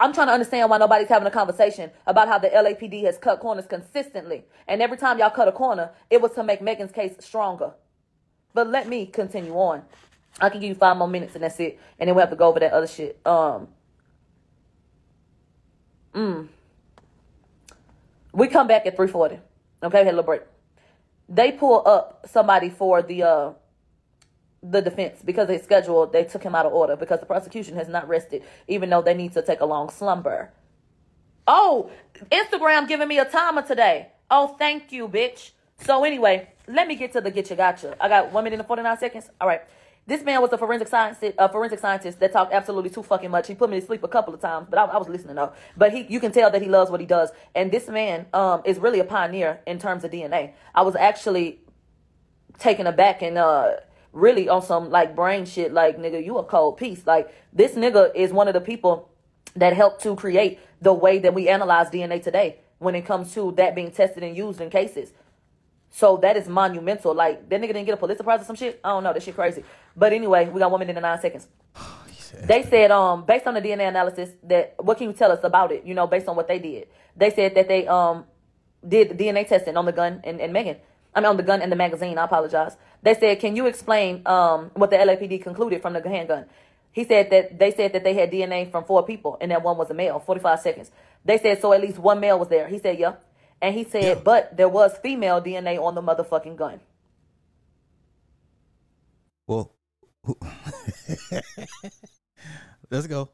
I'm 0.00 0.12
trying 0.12 0.26
to 0.26 0.32
understand 0.32 0.68
why 0.68 0.78
nobody's 0.78 1.08
having 1.08 1.28
a 1.28 1.30
conversation 1.30 1.92
about 2.08 2.26
how 2.26 2.38
the 2.38 2.48
LAPD 2.48 3.04
has 3.04 3.18
cut 3.18 3.38
corners 3.38 3.66
consistently. 3.66 4.42
And 4.66 4.82
every 4.82 4.96
time 4.96 5.20
y'all 5.20 5.30
cut 5.30 5.46
a 5.46 5.52
corner, 5.52 5.90
it 6.10 6.20
was 6.20 6.32
to 6.32 6.42
make 6.42 6.60
Megan's 6.60 6.90
case 6.90 7.14
stronger. 7.20 7.72
But 8.52 8.68
let 8.68 8.88
me 8.88 9.06
continue 9.06 9.54
on. 9.54 9.82
I 10.40 10.48
can 10.48 10.60
give 10.60 10.70
you 10.70 10.74
five 10.74 10.96
more 10.96 11.06
minutes 11.06 11.34
and 11.34 11.44
that's 11.44 11.60
it. 11.60 11.78
And 12.00 12.08
then 12.08 12.16
we 12.16 12.20
have 12.20 12.30
to 12.30 12.36
go 12.36 12.48
over 12.48 12.58
that 12.58 12.72
other 12.72 12.88
shit. 12.88 13.20
Um 13.24 13.68
mm. 16.14 16.48
We 18.32 18.48
come 18.48 18.66
back 18.66 18.86
at 18.86 18.96
340. 18.96 19.40
Okay, 19.82 19.98
had 19.98 20.06
a 20.06 20.10
little 20.10 20.22
break. 20.22 20.42
They 21.28 21.52
pull 21.52 21.82
up 21.86 22.26
somebody 22.28 22.70
for 22.70 23.02
the 23.02 23.22
uh 23.22 23.52
the 24.62 24.80
defense 24.80 25.20
because 25.24 25.48
they 25.48 25.58
scheduled 25.58 26.12
they 26.12 26.22
took 26.24 26.42
him 26.42 26.54
out 26.54 26.66
of 26.66 26.72
order 26.72 26.94
because 26.94 27.18
the 27.20 27.26
prosecution 27.26 27.74
has 27.76 27.88
not 27.88 28.06
rested, 28.08 28.42
even 28.68 28.90
though 28.90 29.02
they 29.02 29.14
need 29.14 29.32
to 29.32 29.42
take 29.42 29.60
a 29.60 29.66
long 29.66 29.88
slumber. 29.88 30.52
Oh, 31.46 31.90
Instagram 32.30 32.86
giving 32.86 33.08
me 33.08 33.18
a 33.18 33.24
timer 33.24 33.62
today. 33.62 34.08
Oh, 34.30 34.48
thank 34.58 34.92
you, 34.92 35.08
bitch. 35.08 35.50
So 35.80 36.04
anyway, 36.04 36.48
let 36.68 36.86
me 36.86 36.94
get 36.94 37.12
to 37.12 37.20
the 37.20 37.30
get 37.30 37.50
you 37.50 37.56
gotcha. 37.56 37.96
I 38.00 38.08
got 38.08 38.32
one 38.32 38.44
minute 38.44 38.60
and 38.60 38.68
forty 38.68 38.82
nine 38.82 38.98
seconds. 38.98 39.28
All 39.40 39.48
right. 39.48 39.62
This 40.06 40.24
man 40.24 40.42
was 40.42 40.52
a 40.52 40.58
forensic 40.58 40.88
scientist, 40.88 41.36
a 41.38 41.48
forensic 41.48 41.78
scientist 41.78 42.18
that 42.20 42.32
talked 42.32 42.52
absolutely 42.52 42.90
too 42.90 43.04
fucking 43.04 43.30
much. 43.30 43.46
He 43.46 43.54
put 43.54 43.70
me 43.70 43.78
to 43.78 43.86
sleep 43.86 44.02
a 44.02 44.08
couple 44.08 44.34
of 44.34 44.40
times, 44.40 44.66
but 44.68 44.78
I, 44.78 44.84
I 44.86 44.98
was 44.98 45.08
listening 45.08 45.36
though. 45.36 45.52
But 45.76 45.92
he, 45.92 46.06
you 46.08 46.18
can 46.18 46.32
tell 46.32 46.50
that 46.50 46.60
he 46.60 46.68
loves 46.68 46.90
what 46.90 47.00
he 47.00 47.06
does. 47.06 47.30
And 47.54 47.70
this 47.70 47.88
man, 47.88 48.26
um, 48.34 48.62
is 48.64 48.78
really 48.78 48.98
a 48.98 49.04
pioneer 49.04 49.60
in 49.66 49.78
terms 49.78 50.02
of 50.02 50.10
DNA. 50.10 50.54
I 50.74 50.82
was 50.82 50.96
actually 50.96 51.60
taken 52.58 52.86
aback 52.86 53.22
and 53.22 53.38
uh 53.38 53.72
really 54.12 54.48
on 54.48 54.62
some 54.62 54.90
like 54.90 55.16
brain 55.16 55.44
shit 55.46 55.72
like 55.72 55.98
nigga 55.98 56.24
you 56.24 56.36
a 56.38 56.44
cold 56.44 56.76
piece 56.76 57.06
like 57.06 57.34
this 57.52 57.72
nigga 57.72 58.14
is 58.14 58.30
one 58.32 58.46
of 58.46 58.54
the 58.54 58.60
people 58.60 59.10
that 59.56 59.72
helped 59.72 60.02
to 60.02 60.14
create 60.14 60.60
the 60.80 60.92
way 60.92 61.18
that 61.18 61.34
we 61.34 61.48
analyze 61.48 61.88
DNA 61.88 62.22
today 62.22 62.58
when 62.78 62.94
it 62.94 63.02
comes 63.06 63.32
to 63.32 63.52
that 63.52 63.74
being 63.74 63.90
tested 63.90 64.22
and 64.22 64.36
used 64.36 64.60
in 64.60 64.68
cases 64.70 65.12
so 65.92 66.16
that 66.16 66.36
is 66.36 66.48
monumental 66.48 67.14
like 67.14 67.48
that 67.48 67.60
nigga 67.60 67.68
didn't 67.68 67.84
get 67.84 67.94
a 67.94 67.96
Pulitzer 67.96 68.24
Prize 68.24 68.40
or 68.40 68.44
some 68.44 68.56
shit 68.56 68.80
I 68.82 68.88
don't 68.88 69.04
know 69.04 69.12
that 69.12 69.22
shit 69.22 69.36
crazy 69.36 69.62
but 69.96 70.12
anyway 70.12 70.48
we 70.48 70.58
got 70.58 70.70
one 70.70 70.80
minute 70.80 70.96
and 70.96 71.02
nine 71.02 71.20
seconds 71.20 71.46
they 72.44 72.64
said 72.64 72.90
um 72.90 73.24
based 73.24 73.46
on 73.46 73.54
the 73.54 73.60
DNA 73.60 73.88
analysis 73.88 74.30
that 74.42 74.74
what 74.78 74.98
can 74.98 75.06
you 75.08 75.12
tell 75.12 75.30
us 75.30 75.44
about 75.44 75.70
it 75.70 75.84
you 75.84 75.94
know 75.94 76.08
based 76.08 76.26
on 76.26 76.34
what 76.34 76.48
they 76.48 76.58
did 76.58 76.88
they 77.16 77.30
said 77.30 77.54
that 77.54 77.68
they 77.68 77.86
um 77.86 78.24
did 78.86 79.10
DNA 79.16 79.46
testing 79.46 79.76
on 79.76 79.84
the 79.84 79.92
gun 79.92 80.20
and, 80.24 80.40
and 80.40 80.52
Megan 80.52 80.76
I 81.14 81.20
mean, 81.20 81.26
on 81.26 81.36
the 81.36 81.42
gun 81.42 81.60
and 81.60 81.70
the 81.70 81.76
magazine. 81.76 82.18
I 82.18 82.24
apologize. 82.24 82.76
They 83.02 83.14
said, 83.14 83.40
"Can 83.40 83.56
you 83.56 83.66
explain 83.66 84.22
um, 84.26 84.70
what 84.74 84.90
the 84.90 84.96
LAPD 84.96 85.42
concluded 85.42 85.82
from 85.82 85.92
the 85.92 86.08
handgun?" 86.08 86.46
He 86.90 87.04
said 87.04 87.30
that 87.30 87.58
they 87.58 87.70
said 87.70 87.92
that 87.92 88.04
they 88.04 88.14
had 88.14 88.30
DNA 88.30 88.70
from 88.70 88.84
four 88.84 89.04
people, 89.04 89.36
and 89.40 89.50
that 89.50 89.62
one 89.62 89.76
was 89.76 89.90
a 89.90 89.94
male. 89.94 90.20
Forty-five 90.20 90.60
seconds. 90.60 90.90
They 91.24 91.38
said 91.38 91.60
so. 91.60 91.72
At 91.72 91.80
least 91.80 91.98
one 91.98 92.20
male 92.20 92.38
was 92.38 92.48
there. 92.48 92.68
He 92.68 92.78
said, 92.78 92.98
"Yeah," 92.98 93.14
and 93.62 93.74
he 93.74 93.84
said, 93.84 94.02
Yeah. 94.04 94.14
"But 94.22 94.56
there 94.56 94.68
was 94.68 94.98
female 94.98 95.40
DNA 95.40 95.78
on 95.82 95.94
the 95.94 96.02
motherfucking 96.02 96.56
gun." 96.56 96.80
Well, 99.46 99.72
let's 102.90 103.06
go. 103.06 103.30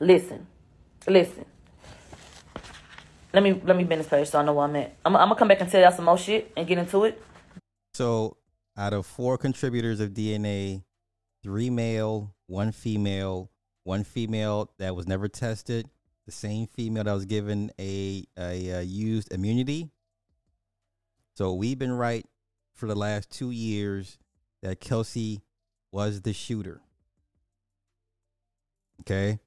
Listen, 0.00 0.46
listen. 1.06 1.44
Let 3.32 3.42
me 3.42 3.60
let 3.64 3.76
me 3.76 3.84
bend 3.84 4.00
this 4.00 4.08
page 4.08 4.28
so 4.28 4.40
I 4.40 4.44
know 4.44 4.52
where 4.52 4.64
I'm 4.66 4.76
at. 4.76 4.94
I'm, 5.04 5.16
I'm 5.16 5.28
gonna 5.28 5.38
come 5.38 5.48
back 5.48 5.60
and 5.60 5.70
tell 5.70 5.80
y'all 5.80 5.92
some 5.92 6.04
more 6.04 6.18
shit 6.18 6.52
and 6.56 6.66
get 6.66 6.78
into 6.78 7.04
it. 7.04 7.22
So, 7.94 8.36
out 8.76 8.92
of 8.92 9.06
four 9.06 9.38
contributors 9.38 10.00
of 10.00 10.10
DNA, 10.10 10.82
three 11.42 11.70
male, 11.70 12.34
one 12.46 12.72
female, 12.72 13.50
one 13.84 14.04
female 14.04 14.70
that 14.78 14.94
was 14.94 15.06
never 15.06 15.28
tested, 15.28 15.88
the 16.26 16.32
same 16.32 16.66
female 16.66 17.04
that 17.04 17.12
was 17.12 17.24
given 17.24 17.70
a, 17.78 18.24
a, 18.38 18.78
uh 18.78 18.80
used 18.80 19.32
immunity. 19.32 19.90
So, 21.34 21.54
we've 21.54 21.78
been 21.78 21.92
right 21.92 22.26
for 22.74 22.86
the 22.86 22.94
last 22.94 23.30
two 23.30 23.50
years 23.50 24.18
that 24.62 24.80
Kelsey 24.80 25.42
was 25.90 26.22
the 26.22 26.32
shooter. 26.32 26.80
Okay. 29.00 29.40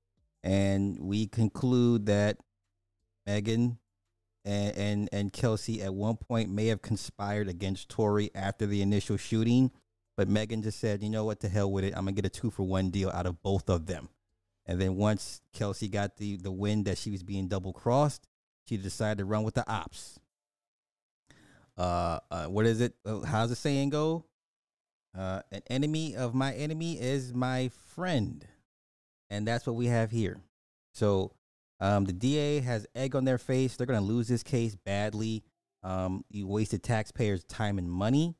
And 0.43 0.99
we 0.99 1.27
conclude 1.27 2.05
that 2.05 2.37
Megan 3.25 3.79
and, 4.43 4.77
and 4.77 5.09
and 5.11 5.33
Kelsey 5.33 5.81
at 5.81 5.93
one 5.93 6.17
point 6.17 6.49
may 6.51 6.67
have 6.67 6.81
conspired 6.81 7.47
against 7.47 7.89
Tory 7.89 8.29
after 8.35 8.67
the 8.67 8.81
initial 8.81 9.17
shooting, 9.17 9.71
but 10.15 10.29
Megan 10.29 10.61
just 10.61 10.79
said, 10.79 11.01
"You 11.01 11.09
know 11.09 11.25
what? 11.25 11.39
The 11.39 11.49
hell 11.49 11.71
with 11.71 11.83
it. 11.83 11.93
I'm 11.95 12.05
gonna 12.05 12.11
get 12.11 12.25
a 12.25 12.29
two 12.29 12.51
for 12.51 12.63
one 12.63 12.91
deal 12.91 13.09
out 13.09 13.25
of 13.25 13.41
both 13.41 13.69
of 13.69 13.87
them." 13.87 14.09
And 14.65 14.81
then 14.81 14.95
once 14.95 15.41
Kelsey 15.53 15.87
got 15.87 16.17
the 16.17 16.37
the 16.37 16.51
wind 16.51 16.85
that 16.85 16.97
she 16.97 17.11
was 17.11 17.23
being 17.23 17.47
double 17.47 17.73
crossed, 17.73 18.27
she 18.67 18.77
decided 18.77 19.19
to 19.19 19.25
run 19.25 19.43
with 19.43 19.55
the 19.55 19.69
ops. 19.69 20.19
Uh, 21.77 22.19
uh 22.31 22.45
what 22.45 22.65
is 22.65 22.81
it? 22.81 22.95
Uh, 23.05 23.21
How's 23.21 23.49
the 23.49 23.55
saying 23.55 23.89
go? 23.89 24.25
Uh, 25.17 25.41
an 25.51 25.61
enemy 25.69 26.15
of 26.15 26.33
my 26.33 26.53
enemy 26.53 26.99
is 26.99 27.33
my 27.33 27.69
friend, 27.87 28.45
and 29.29 29.47
that's 29.47 29.65
what 29.65 29.75
we 29.75 29.87
have 29.87 30.11
here. 30.11 30.41
So 30.93 31.31
um, 31.79 32.05
the 32.05 32.13
DA 32.13 32.59
has 32.59 32.87
egg 32.95 33.15
on 33.15 33.25
their 33.25 33.37
face. 33.37 33.75
They're 33.75 33.87
going 33.87 33.99
to 33.99 34.05
lose 34.05 34.27
this 34.27 34.43
case 34.43 34.75
badly. 34.75 35.43
Um, 35.83 36.25
you 36.29 36.47
wasted 36.47 36.83
taxpayers' 36.83 37.43
time 37.43 37.77
and 37.77 37.89
money. 37.89 38.35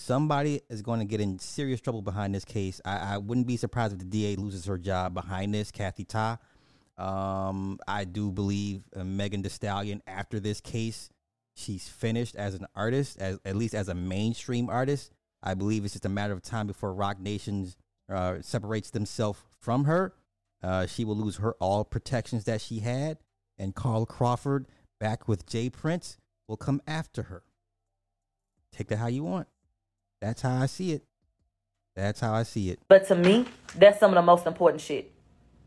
Somebody 0.00 0.62
is 0.70 0.80
going 0.80 1.00
to 1.00 1.04
get 1.04 1.20
in 1.20 1.38
serious 1.38 1.78
trouble 1.78 2.00
behind 2.00 2.34
this 2.34 2.46
case. 2.46 2.80
I, 2.86 3.14
I 3.14 3.18
wouldn't 3.18 3.46
be 3.46 3.58
surprised 3.58 3.92
if 3.92 3.98
the 3.98 4.06
DA 4.06 4.34
loses 4.34 4.64
her 4.64 4.78
job 4.78 5.12
behind 5.12 5.52
this, 5.52 5.70
Kathy 5.70 6.04
Ta. 6.04 6.38
Um, 6.96 7.78
I 7.86 8.04
do 8.04 8.32
believe 8.32 8.80
uh, 8.96 9.04
Megan 9.04 9.42
Thee 9.42 9.50
Stallion, 9.50 10.02
after 10.06 10.40
this 10.40 10.58
case, 10.62 11.10
she's 11.54 11.86
finished 11.86 12.34
as 12.34 12.54
an 12.54 12.66
artist, 12.74 13.20
as 13.20 13.40
at 13.44 13.56
least 13.56 13.74
as 13.74 13.90
a 13.90 13.94
mainstream 13.94 14.70
artist. 14.70 15.12
I 15.42 15.52
believe 15.52 15.84
it's 15.84 15.92
just 15.92 16.06
a 16.06 16.08
matter 16.08 16.32
of 16.32 16.40
time 16.40 16.66
before 16.66 16.94
Roc 16.94 17.20
Nations 17.20 17.76
uh, 18.10 18.36
separates 18.40 18.88
themselves 18.88 19.40
from 19.58 19.84
her. 19.84 20.14
Uh, 20.62 20.86
she 20.86 21.04
will 21.04 21.16
lose 21.16 21.36
her 21.36 21.52
all 21.60 21.84
protections 21.84 22.44
that 22.44 22.62
she 22.62 22.78
had, 22.78 23.18
and 23.58 23.74
Carl 23.74 24.06
Crawford, 24.06 24.66
back 24.98 25.28
with 25.28 25.44
J. 25.44 25.68
Prince, 25.68 26.16
will 26.48 26.56
come 26.56 26.80
after 26.86 27.24
her. 27.24 27.42
Take 28.72 28.88
that 28.88 28.96
how 28.96 29.08
you 29.08 29.24
want. 29.24 29.46
That's 30.20 30.42
how 30.42 30.56
I 30.56 30.66
see 30.66 30.92
it. 30.92 31.02
That's 31.96 32.20
how 32.20 32.34
I 32.34 32.44
see 32.44 32.70
it. 32.70 32.78
But 32.88 33.06
to 33.08 33.14
me, 33.14 33.46
that's 33.74 33.98
some 33.98 34.10
of 34.10 34.14
the 34.14 34.22
most 34.22 34.46
important 34.46 34.80
shit, 34.80 35.12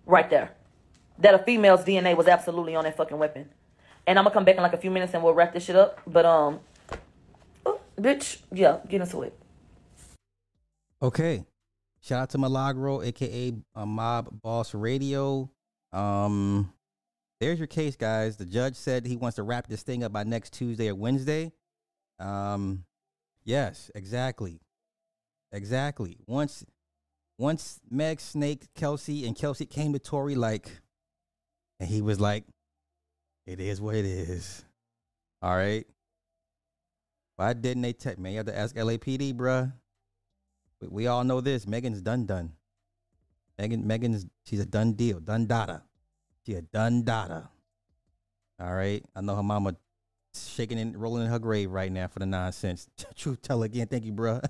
right 0.06 0.30
there. 0.30 0.51
That 1.20 1.34
a 1.34 1.39
female's 1.39 1.84
DNA 1.84 2.16
was 2.16 2.28
absolutely 2.28 2.76
on 2.76 2.86
that 2.86 2.97
fucking 2.97 3.18
weapon. 3.18 3.49
And 4.08 4.18
I'm 4.18 4.26
gonna 4.26 4.34
come 4.34 4.45
back 4.45 4.56
in 4.56 4.64
like 4.64 4.74
a 4.74 4.78
few 4.78 4.91
minutes 4.91 5.14
and 5.14 5.24
we'll 5.24 5.34
wrap 5.34 5.54
this 5.54 5.66
shit 5.66 5.76
up. 5.76 5.99
But 6.08 6.26
um, 6.26 6.60
oh, 7.66 7.80
bitch, 7.97 8.39
yeah, 8.51 8.80
get 8.88 9.01
into 9.01 9.22
it. 9.24 9.38
Okay. 11.01 11.45
Shout 12.01 12.22
out 12.22 12.30
to 12.32 12.38
Milagro, 12.38 13.01
aka 13.01 13.54
uh, 13.76 13.86
Mob 13.86 14.41
Boss 14.41 14.74
Radio. 14.74 15.49
Um, 15.93 16.74
there's 17.39 17.60
your 17.60 17.68
case, 17.68 17.95
guys. 17.95 18.38
The 18.38 18.45
judge 18.45 18.76
said 18.76 19.06
he 19.06 19.16
wants 19.16 19.36
to 19.36 19.43
wrap 19.43 19.68
this 19.68 19.84
thing 19.84 20.04
up 20.04 20.12
by 20.12 20.24
next 20.24 20.54
Tuesday 20.54 20.89
or 20.89 20.95
Wednesday. 20.95 21.51
Um, 22.20 22.84
yes, 23.44 23.91
exactly, 23.96 24.62
exactly. 25.52 26.18
Once, 26.28 26.66
once 27.38 27.80
Meg 27.89 28.20
Snake 28.20 28.74
Kelsey 28.76 29.26
and 29.26 29.36
Kelsey 29.36 29.66
came 29.66 29.94
to 29.94 30.00
Tory, 30.00 30.36
like, 30.36 30.70
and 31.80 31.89
he 31.89 32.02
was 32.02 32.20
like, 32.20 32.46
"It 33.46 33.60
is 33.60 33.82
what 33.82 33.96
it 33.96 34.06
is." 34.06 34.64
All 35.41 35.56
right. 35.56 35.86
Why 37.36 37.54
didn't 37.54 37.82
they 37.82 37.94
tell 37.94 38.16
man? 38.18 38.32
You 38.32 38.38
have 38.38 38.46
to 38.46 38.58
ask 38.58 38.76
LAPD, 38.76 39.34
bruh. 39.34 39.74
We, 40.80 40.88
we 40.88 41.08
all 41.08 41.24
know 41.24 41.41
this. 41.41 41.68
Megan's 41.68 42.02
done 42.02 42.26
done. 42.26 42.54
Megan 43.58 43.86
Megan's 43.86 44.26
she's 44.46 44.60
a 44.60 44.66
done 44.66 44.94
deal. 44.94 45.20
Done 45.20 45.46
data. 45.46 45.84
She 46.46 46.54
a 46.54 46.62
done 46.62 47.04
data. 47.04 47.50
All 48.60 48.74
right. 48.74 49.04
I 49.16 49.22
know 49.22 49.36
her 49.36 49.44
mama 49.44 49.76
shaking 50.36 50.79
and 50.79 50.95
rolling 50.99 51.23
in 51.25 51.29
her 51.29 51.39
grave 51.39 51.71
right 51.71 51.91
now 51.91 52.07
for 52.07 52.19
the 52.19 52.25
nonsense. 52.25 52.88
Truth 53.15 53.41
teller 53.41 53.65
again. 53.65 53.88
Thank 53.88 54.05
you, 54.05 54.13
bruh. 54.13 54.43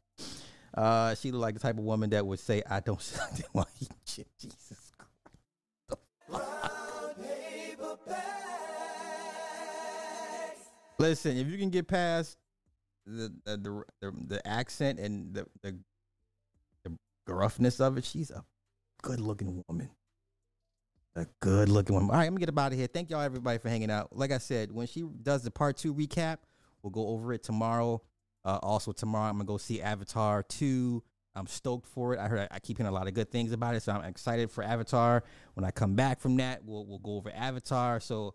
uh 0.74 1.14
she 1.14 1.32
look 1.32 1.40
like 1.40 1.54
the 1.54 1.60
type 1.60 1.78
of 1.78 1.84
woman 1.84 2.10
that 2.10 2.26
would 2.26 2.40
say, 2.40 2.62
I 2.68 2.80
don't 2.80 3.00
eat 3.80 3.90
shit. 4.04 4.28
Jesus 4.38 4.86
Listen, 10.98 11.36
if 11.36 11.48
you 11.48 11.58
can 11.58 11.70
get 11.70 11.88
past 11.88 12.38
the 13.06 13.32
the 13.44 13.56
the, 13.56 13.84
the, 14.00 14.12
the 14.28 14.48
accent 14.48 14.98
and 14.98 15.34
the, 15.34 15.46
the 15.62 15.78
the 16.84 16.96
gruffness 17.26 17.80
of 17.80 17.98
it, 17.98 18.04
she's 18.04 18.30
a 18.30 18.44
good 19.02 19.20
looking 19.20 19.62
woman. 19.68 19.90
A 21.16 21.26
good 21.40 21.70
looking 21.70 21.94
woman. 21.94 22.10
All 22.10 22.16
right, 22.16 22.26
I'm 22.26 22.32
gonna 22.34 22.40
get 22.40 22.50
up 22.50 22.58
out 22.58 22.72
of 22.72 22.78
here. 22.78 22.86
Thank 22.86 23.08
y'all 23.10 23.22
everybody 23.22 23.58
for 23.58 23.70
hanging 23.70 23.90
out. 23.90 24.14
Like 24.14 24.32
I 24.32 24.38
said, 24.38 24.70
when 24.70 24.86
she 24.86 25.02
does 25.22 25.42
the 25.42 25.50
part 25.50 25.78
two 25.78 25.94
recap, 25.94 26.38
we'll 26.82 26.90
go 26.90 27.08
over 27.08 27.32
it 27.32 27.42
tomorrow. 27.42 28.02
Uh, 28.44 28.58
also 28.62 28.92
tomorrow, 28.92 29.30
I'm 29.30 29.36
gonna 29.36 29.46
go 29.46 29.56
see 29.56 29.80
Avatar 29.80 30.42
two. 30.42 31.02
I'm 31.34 31.46
stoked 31.46 31.86
for 31.86 32.12
it. 32.14 32.20
I 32.20 32.28
heard 32.28 32.48
I 32.50 32.58
keep 32.58 32.76
hearing 32.76 32.90
a 32.90 32.94
lot 32.94 33.08
of 33.08 33.14
good 33.14 33.30
things 33.30 33.52
about 33.52 33.74
it, 33.74 33.82
so 33.82 33.92
I'm 33.92 34.04
excited 34.04 34.50
for 34.50 34.62
Avatar. 34.62 35.24
When 35.54 35.64
I 35.64 35.70
come 35.70 35.94
back 35.94 36.20
from 36.20 36.36
that, 36.36 36.62
we'll 36.64 36.84
we'll 36.86 36.98
go 36.98 37.16
over 37.16 37.30
Avatar. 37.34 37.98
So 37.98 38.34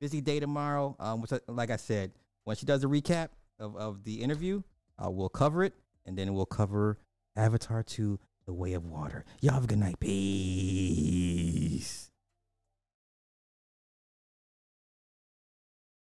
busy 0.00 0.22
day 0.22 0.40
tomorrow. 0.40 0.96
Um, 0.98 1.20
which, 1.20 1.32
I- 1.34 1.40
like 1.48 1.70
I 1.70 1.76
said, 1.76 2.12
when 2.44 2.56
she 2.56 2.64
does 2.64 2.82
a 2.82 2.86
recap 2.88 3.28
of, 3.58 3.76
of 3.76 4.04
the 4.04 4.22
interview, 4.22 4.62
uh, 4.98 5.10
we'll 5.10 5.28
cover 5.28 5.64
it, 5.64 5.74
and 6.06 6.16
then 6.16 6.32
we'll 6.34 6.46
cover 6.46 6.98
Avatar 7.36 7.82
2, 7.82 8.18
The 8.46 8.52
Way 8.52 8.72
of 8.72 8.84
Water. 8.86 9.24
Y'all 9.40 9.54
have 9.54 9.64
a 9.64 9.66
good 9.66 9.78
night. 9.78 10.00
Peace. 10.00 11.21